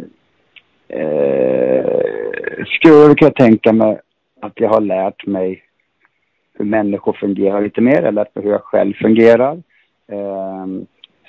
eh, 0.87 2.65
skulle 2.65 3.15
kunna 3.15 3.31
tänka 3.31 3.73
mig 3.73 3.99
att 4.41 4.53
jag 4.55 4.69
har 4.69 4.81
lärt 4.81 5.25
mig 5.25 5.63
hur 6.53 6.65
människor 6.65 7.13
fungerar 7.13 7.61
lite 7.61 7.81
mer. 7.81 7.95
Jag 7.95 8.03
har 8.03 8.11
lärt 8.11 8.35
mig 8.35 8.45
hur 8.45 8.51
jag 8.51 8.63
själv 8.63 8.93
fungerar. 8.93 9.61
Eh, 10.11 10.65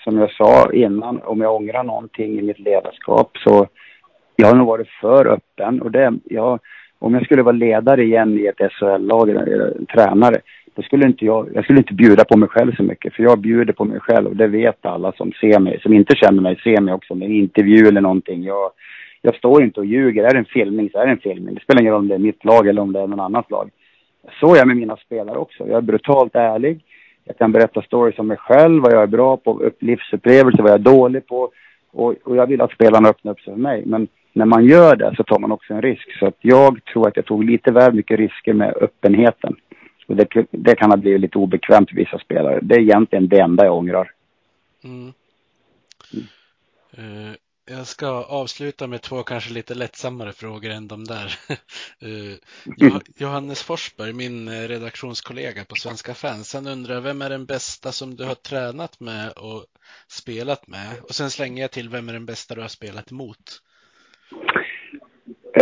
som 0.04 0.18
jag 0.18 0.30
sa 0.30 0.72
innan, 0.72 1.22
om 1.22 1.40
jag 1.40 1.54
ångrar 1.54 1.84
någonting 1.84 2.38
i 2.38 2.42
mitt 2.42 2.58
ledarskap 2.58 3.36
så 3.38 3.66
jag 4.36 4.46
har 4.46 4.54
nog 4.54 4.66
varit 4.66 4.88
för 5.00 5.26
öppen. 5.26 5.82
Och 5.82 5.90
det, 5.90 6.12
jag, 6.24 6.60
om 7.00 7.14
jag 7.14 7.24
skulle 7.24 7.42
vara 7.42 7.56
ledare 7.56 8.04
igen 8.04 8.38
i 8.38 8.46
ett 8.46 8.72
SHL-lag, 8.72 9.28
tränare, 9.94 10.40
då 10.74 10.82
skulle 10.82 11.06
inte 11.06 11.24
jag, 11.24 11.48
jag 11.54 11.64
skulle 11.64 11.78
inte 11.78 11.94
bjuda 11.94 12.24
på 12.24 12.36
mig 12.36 12.48
själv 12.48 12.74
så 12.76 12.82
mycket. 12.82 13.14
För 13.14 13.22
jag 13.22 13.38
bjuder 13.38 13.72
på 13.72 13.84
mig 13.84 14.00
själv 14.00 14.26
och 14.26 14.36
det 14.36 14.46
vet 14.46 14.86
alla 14.86 15.12
som 15.12 15.32
ser 15.32 15.58
mig, 15.58 15.80
som 15.82 15.92
inte 15.92 16.16
känner 16.16 16.42
mig, 16.42 16.60
ser 16.64 16.80
mig 16.80 16.94
också 16.94 17.14
med 17.14 17.26
en 17.26 17.34
intervju 17.34 17.86
eller 17.86 18.00
någonting. 18.00 18.42
Jag, 18.42 18.70
jag 19.22 19.34
står 19.34 19.62
inte 19.62 19.80
och 19.80 19.86
ljuger. 19.86 20.24
Är 20.24 20.32
det 20.32 20.38
en 20.38 20.44
filmning 20.44 20.90
så 20.92 20.98
är 20.98 21.06
det 21.06 21.12
en 21.12 21.18
filmning. 21.18 21.54
Det 21.54 21.60
spelar 21.60 21.80
ingen 21.80 21.92
roll 21.92 22.02
om 22.02 22.08
det 22.08 22.14
är 22.14 22.18
mitt 22.18 22.44
lag 22.44 22.66
eller 22.66 22.82
om 22.82 22.92
det 22.92 23.00
är 23.00 23.06
någon 23.06 23.20
annans 23.20 23.50
lag. 23.50 23.70
Så 24.40 24.54
är 24.54 24.58
jag 24.58 24.66
med 24.66 24.76
mina 24.76 24.96
spelare 24.96 25.38
också. 25.38 25.68
Jag 25.68 25.76
är 25.76 25.80
brutalt 25.80 26.34
ärlig. 26.34 26.80
Jag 27.24 27.38
kan 27.38 27.52
berätta 27.52 27.82
stories 27.82 28.18
om 28.18 28.26
mig 28.26 28.36
själv, 28.36 28.82
vad 28.82 28.92
jag 28.92 29.02
är 29.02 29.06
bra 29.06 29.36
på, 29.36 29.70
livsupplevelser, 29.78 30.62
vad 30.62 30.70
jag 30.70 30.80
är 30.80 30.92
dålig 30.94 31.26
på. 31.26 31.50
Och, 31.92 32.14
och 32.24 32.36
jag 32.36 32.46
vill 32.46 32.60
att 32.60 32.72
spelarna 32.72 33.08
öppnar 33.08 33.32
upp 33.32 33.40
sig 33.40 33.54
för 33.54 33.60
mig. 33.60 33.82
Men 33.86 34.08
när 34.32 34.46
man 34.46 34.64
gör 34.64 34.96
det 34.96 35.14
så 35.16 35.24
tar 35.24 35.38
man 35.38 35.52
också 35.52 35.74
en 35.74 35.82
risk. 35.82 36.18
Så 36.18 36.26
att 36.26 36.36
jag 36.40 36.84
tror 36.84 37.08
att 37.08 37.16
jag 37.16 37.26
tog 37.26 37.44
lite 37.44 37.72
väl 37.72 37.94
mycket 37.94 38.18
risker 38.18 38.52
med 38.52 38.74
öppenheten. 38.80 39.56
Och 40.06 40.16
det, 40.16 40.28
det 40.50 40.76
kan 40.76 40.90
ha 40.90 40.96
blivit 40.96 41.20
lite 41.20 41.38
obekvämt 41.38 41.90
för 41.90 41.96
vissa 41.96 42.18
spelare. 42.18 42.58
Det 42.62 42.74
är 42.74 42.80
egentligen 42.80 43.28
det 43.28 43.40
enda 43.40 43.64
jag 43.64 43.76
ångrar. 43.76 44.12
Mm. 44.84 45.12
Mm. 46.12 47.28
Uh, 47.28 47.34
jag 47.66 47.86
ska 47.86 48.06
avsluta 48.08 48.86
med 48.86 49.02
två 49.02 49.22
kanske 49.22 49.52
lite 49.52 49.74
lättsammare 49.74 50.32
frågor 50.32 50.70
än 50.70 50.88
de 50.88 51.04
där. 51.04 51.38
uh, 52.04 52.34
Johannes 53.16 53.62
Forsberg, 53.62 54.12
min 54.12 54.48
eh, 54.48 54.68
redaktionskollega 54.68 55.64
på 55.64 55.74
Svenska 55.74 56.14
fans, 56.14 56.54
han 56.54 56.66
undrar 56.66 57.00
vem 57.00 57.22
är 57.22 57.30
den 57.30 57.46
bästa 57.46 57.92
som 57.92 58.16
du 58.16 58.24
har 58.24 58.34
tränat 58.34 59.00
med 59.00 59.32
och 59.32 59.64
spelat 60.08 60.66
med? 60.66 61.00
Och 61.02 61.14
sen 61.14 61.30
slänger 61.30 61.62
jag 61.62 61.70
till 61.70 61.88
vem 61.88 62.08
är 62.08 62.12
den 62.12 62.26
bästa 62.26 62.54
du 62.54 62.60
har 62.60 62.68
spelat 62.68 63.10
mot? 63.10 63.62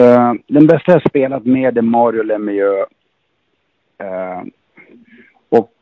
Uh, 0.01 0.33
den 0.47 0.67
bästa 0.67 0.93
jag 0.93 1.09
spelat 1.09 1.45
med 1.45 1.79
är 1.79 1.83
Mario 1.83 2.23
Lemieux. 2.23 2.89
Uh, 4.03 4.43
och 5.49 5.73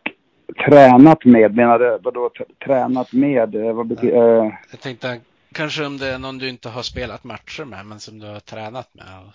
tränat 0.66 1.24
med, 1.24 1.56
menar 1.56 1.78
du? 1.78 1.98
Vadå 2.02 2.30
tränat 2.64 3.12
med? 3.12 3.54
Eh, 3.54 3.72
vad 3.72 3.86
betyder, 3.86 4.16
uh... 4.16 4.52
Jag 4.70 4.80
tänkte 4.80 5.20
kanske 5.52 5.86
om 5.86 5.98
det 5.98 6.06
är 6.06 6.18
någon 6.18 6.38
du 6.38 6.48
inte 6.48 6.68
har 6.68 6.82
spelat 6.82 7.24
matcher 7.24 7.64
med, 7.64 7.86
men 7.86 8.00
som 8.00 8.18
du 8.18 8.26
har 8.26 8.40
tränat 8.40 8.94
med 8.94 9.04
och 9.26 9.34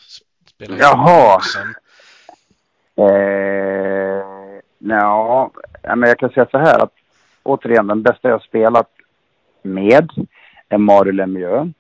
spelat 0.50 0.80
Jaha. 0.80 1.40
Som... 1.42 1.74
Eh, 3.06 4.24
ja, 4.78 5.52
men 5.84 6.10
jag 6.10 6.20
kan 6.20 6.30
säga 6.30 6.48
så 6.52 6.58
här 6.58 6.84
att 6.84 6.94
återigen, 7.44 7.88
den 7.88 8.02
bästa 8.02 8.30
jag 8.30 8.42
spelat 8.42 8.90
med 9.62 10.10
är 10.70 10.78
Mario 10.78 11.12
Lemieux. 11.12 11.74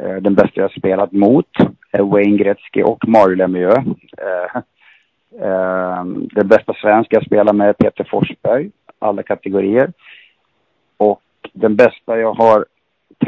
Eh, 0.00 0.16
den 0.16 0.34
bästa 0.34 0.60
jag 0.60 0.72
spelat 0.72 1.12
mot 1.12 1.48
är 1.90 2.02
Wayne 2.02 2.36
Gretzky 2.36 2.82
och 2.82 3.08
Mario 3.08 3.36
Lemieux. 3.36 3.86
Eh, 4.18 4.56
eh, 5.46 6.04
den 6.30 6.48
bästa 6.48 6.74
svenska 6.74 7.16
jag 7.16 7.26
spelar 7.26 7.52
med 7.52 7.68
är 7.68 7.72
Peter 7.72 8.04
Forsberg, 8.10 8.70
alla 8.98 9.22
kategorier. 9.22 9.92
Och 10.96 11.22
den 11.52 11.76
bästa 11.76 12.18
jag 12.18 12.34
har 12.34 12.66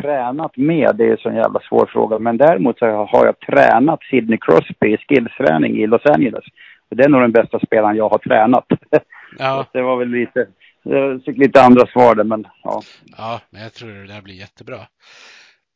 tränat 0.03 0.57
med, 0.57 0.97
det 0.97 1.05
är 1.05 1.11
en 1.11 1.19
sån 1.19 1.35
jävla 1.35 1.61
svår 1.61 1.87
fråga, 1.87 2.19
men 2.19 2.37
däremot 2.37 2.79
så 2.79 2.87
har 2.87 3.27
jag 3.27 3.41
tränat 3.41 4.03
Sidney 4.03 4.39
Crosby 4.39 4.95
i 4.95 4.97
skillsträning 4.97 5.77
i 5.77 5.87
Los 5.87 6.07
Angeles. 6.07 6.45
Och 6.89 6.97
det 6.97 7.05
är 7.05 7.09
nog 7.09 7.21
den 7.21 7.33
bästa 7.33 7.59
spelaren 7.59 7.97
jag 7.97 8.09
har 8.09 8.19
tränat. 8.19 8.67
Ja. 9.39 9.67
det 9.73 9.83
var 9.83 9.97
väl 9.97 10.09
lite, 10.09 10.47
jag 10.83 11.25
fick 11.25 11.39
lite 11.39 11.63
andra 11.63 11.87
svar 11.87 12.15
där, 12.15 12.25
men 12.25 12.47
ja. 12.63 12.83
Ja, 13.17 13.41
men 13.51 13.63
jag 13.63 13.73
tror 13.73 13.89
det 13.89 14.15
där 14.15 14.23
blir 14.23 14.35
jättebra. 14.35 14.77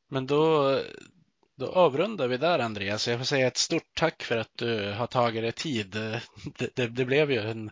Men 0.08 0.26
då, 0.26 0.74
då 1.56 1.72
avrundar 1.72 2.28
vi 2.28 2.36
där 2.36 2.58
Andreas. 2.58 3.08
Jag 3.08 3.18
får 3.18 3.24
säga 3.24 3.46
ett 3.46 3.56
stort 3.56 3.94
tack 3.94 4.22
för 4.22 4.36
att 4.36 4.56
du 4.56 4.92
har 4.92 5.06
tagit 5.06 5.42
dig 5.42 5.52
tid. 5.52 5.90
Det, 6.58 6.76
det, 6.76 6.86
det 6.86 7.04
blev 7.04 7.30
ju 7.30 7.38
en, 7.38 7.70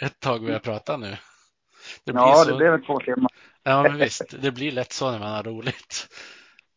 ett 0.00 0.20
tag 0.20 0.46
vi 0.46 0.52
har 0.52 0.58
pratat 0.58 1.00
nu. 1.00 1.16
Det 2.04 2.12
ja, 2.12 2.34
så... 2.34 2.50
det 2.50 2.56
blev 2.56 2.86
två 2.86 3.00
timmar. 3.00 3.30
Ja, 3.62 3.82
men 3.82 3.96
visst. 3.96 4.34
Det 4.42 4.50
blir 4.50 4.72
lätt 4.72 4.92
så 4.92 5.10
när 5.10 5.18
man 5.18 5.34
har 5.34 5.42
roligt. 5.42 6.08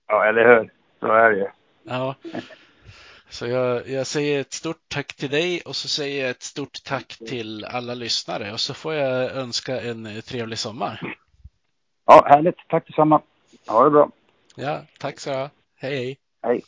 Ja, 0.08 0.26
eller 0.26 0.46
hur? 0.48 0.74
Så 1.00 1.08
är 1.14 1.32
det 1.32 1.38
ju. 1.38 1.48
Ja. 1.84 2.16
Så 3.30 3.48
jag, 3.48 3.90
jag, 3.90 4.08
säger 4.08 4.42
ett 4.42 4.54
stort 4.54 4.82
tack 4.88 5.16
till 5.16 5.30
dig 5.30 5.62
och 5.66 5.76
så 5.76 5.88
säger 5.88 6.22
jag 6.22 6.30
ett 6.30 6.44
stort 6.44 6.84
tack 6.86 7.08
till 7.08 7.66
alla 7.66 7.94
lyssnare 7.94 8.52
och 8.52 8.60
så 8.60 8.74
får 8.74 8.94
jag 8.94 9.32
önska 9.32 9.82
en 9.82 10.22
trevlig 10.22 10.60
sommar. 10.60 11.16
Ja, 12.06 12.26
härligt. 12.28 12.58
Tack 12.68 12.88
detsamma. 12.88 13.22
Ha 13.68 13.84
det 13.84 13.90
bra. 13.90 14.12
Ja, 14.56 14.86
tack 15.00 15.20
så 15.20 15.30
du 15.32 15.50
Hej, 15.82 16.18
hej. 16.44 16.64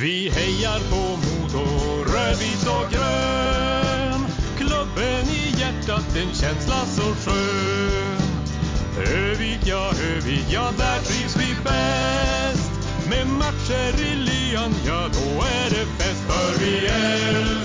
Vi 0.00 0.28
hejar 0.28 0.80
på 0.90 1.02
Modo, 1.16 1.64
rödvit 2.04 2.66
och 2.66 2.92
grön. 2.92 4.20
Klubben 4.58 5.24
i 5.28 5.60
hjärtat, 5.60 6.16
en 6.16 6.34
känsla 6.34 6.86
så 6.86 7.02
skön. 7.02 8.18
Övik, 8.98 9.66
ja, 9.66 9.92
Övik, 10.16 10.46
ja, 10.52 10.70
där 10.78 10.98
trivs 10.98 11.36
vi 11.36 11.54
bäst. 11.64 12.72
Med 13.10 13.26
matcher 13.26 14.00
i 14.00 14.14
lyan, 14.14 14.74
ja, 14.86 15.08
då 15.12 15.42
är 15.42 15.70
det 15.70 15.86
fest. 15.86 16.22
För 16.28 16.64
vi 16.64 16.86
älskar 16.86 17.57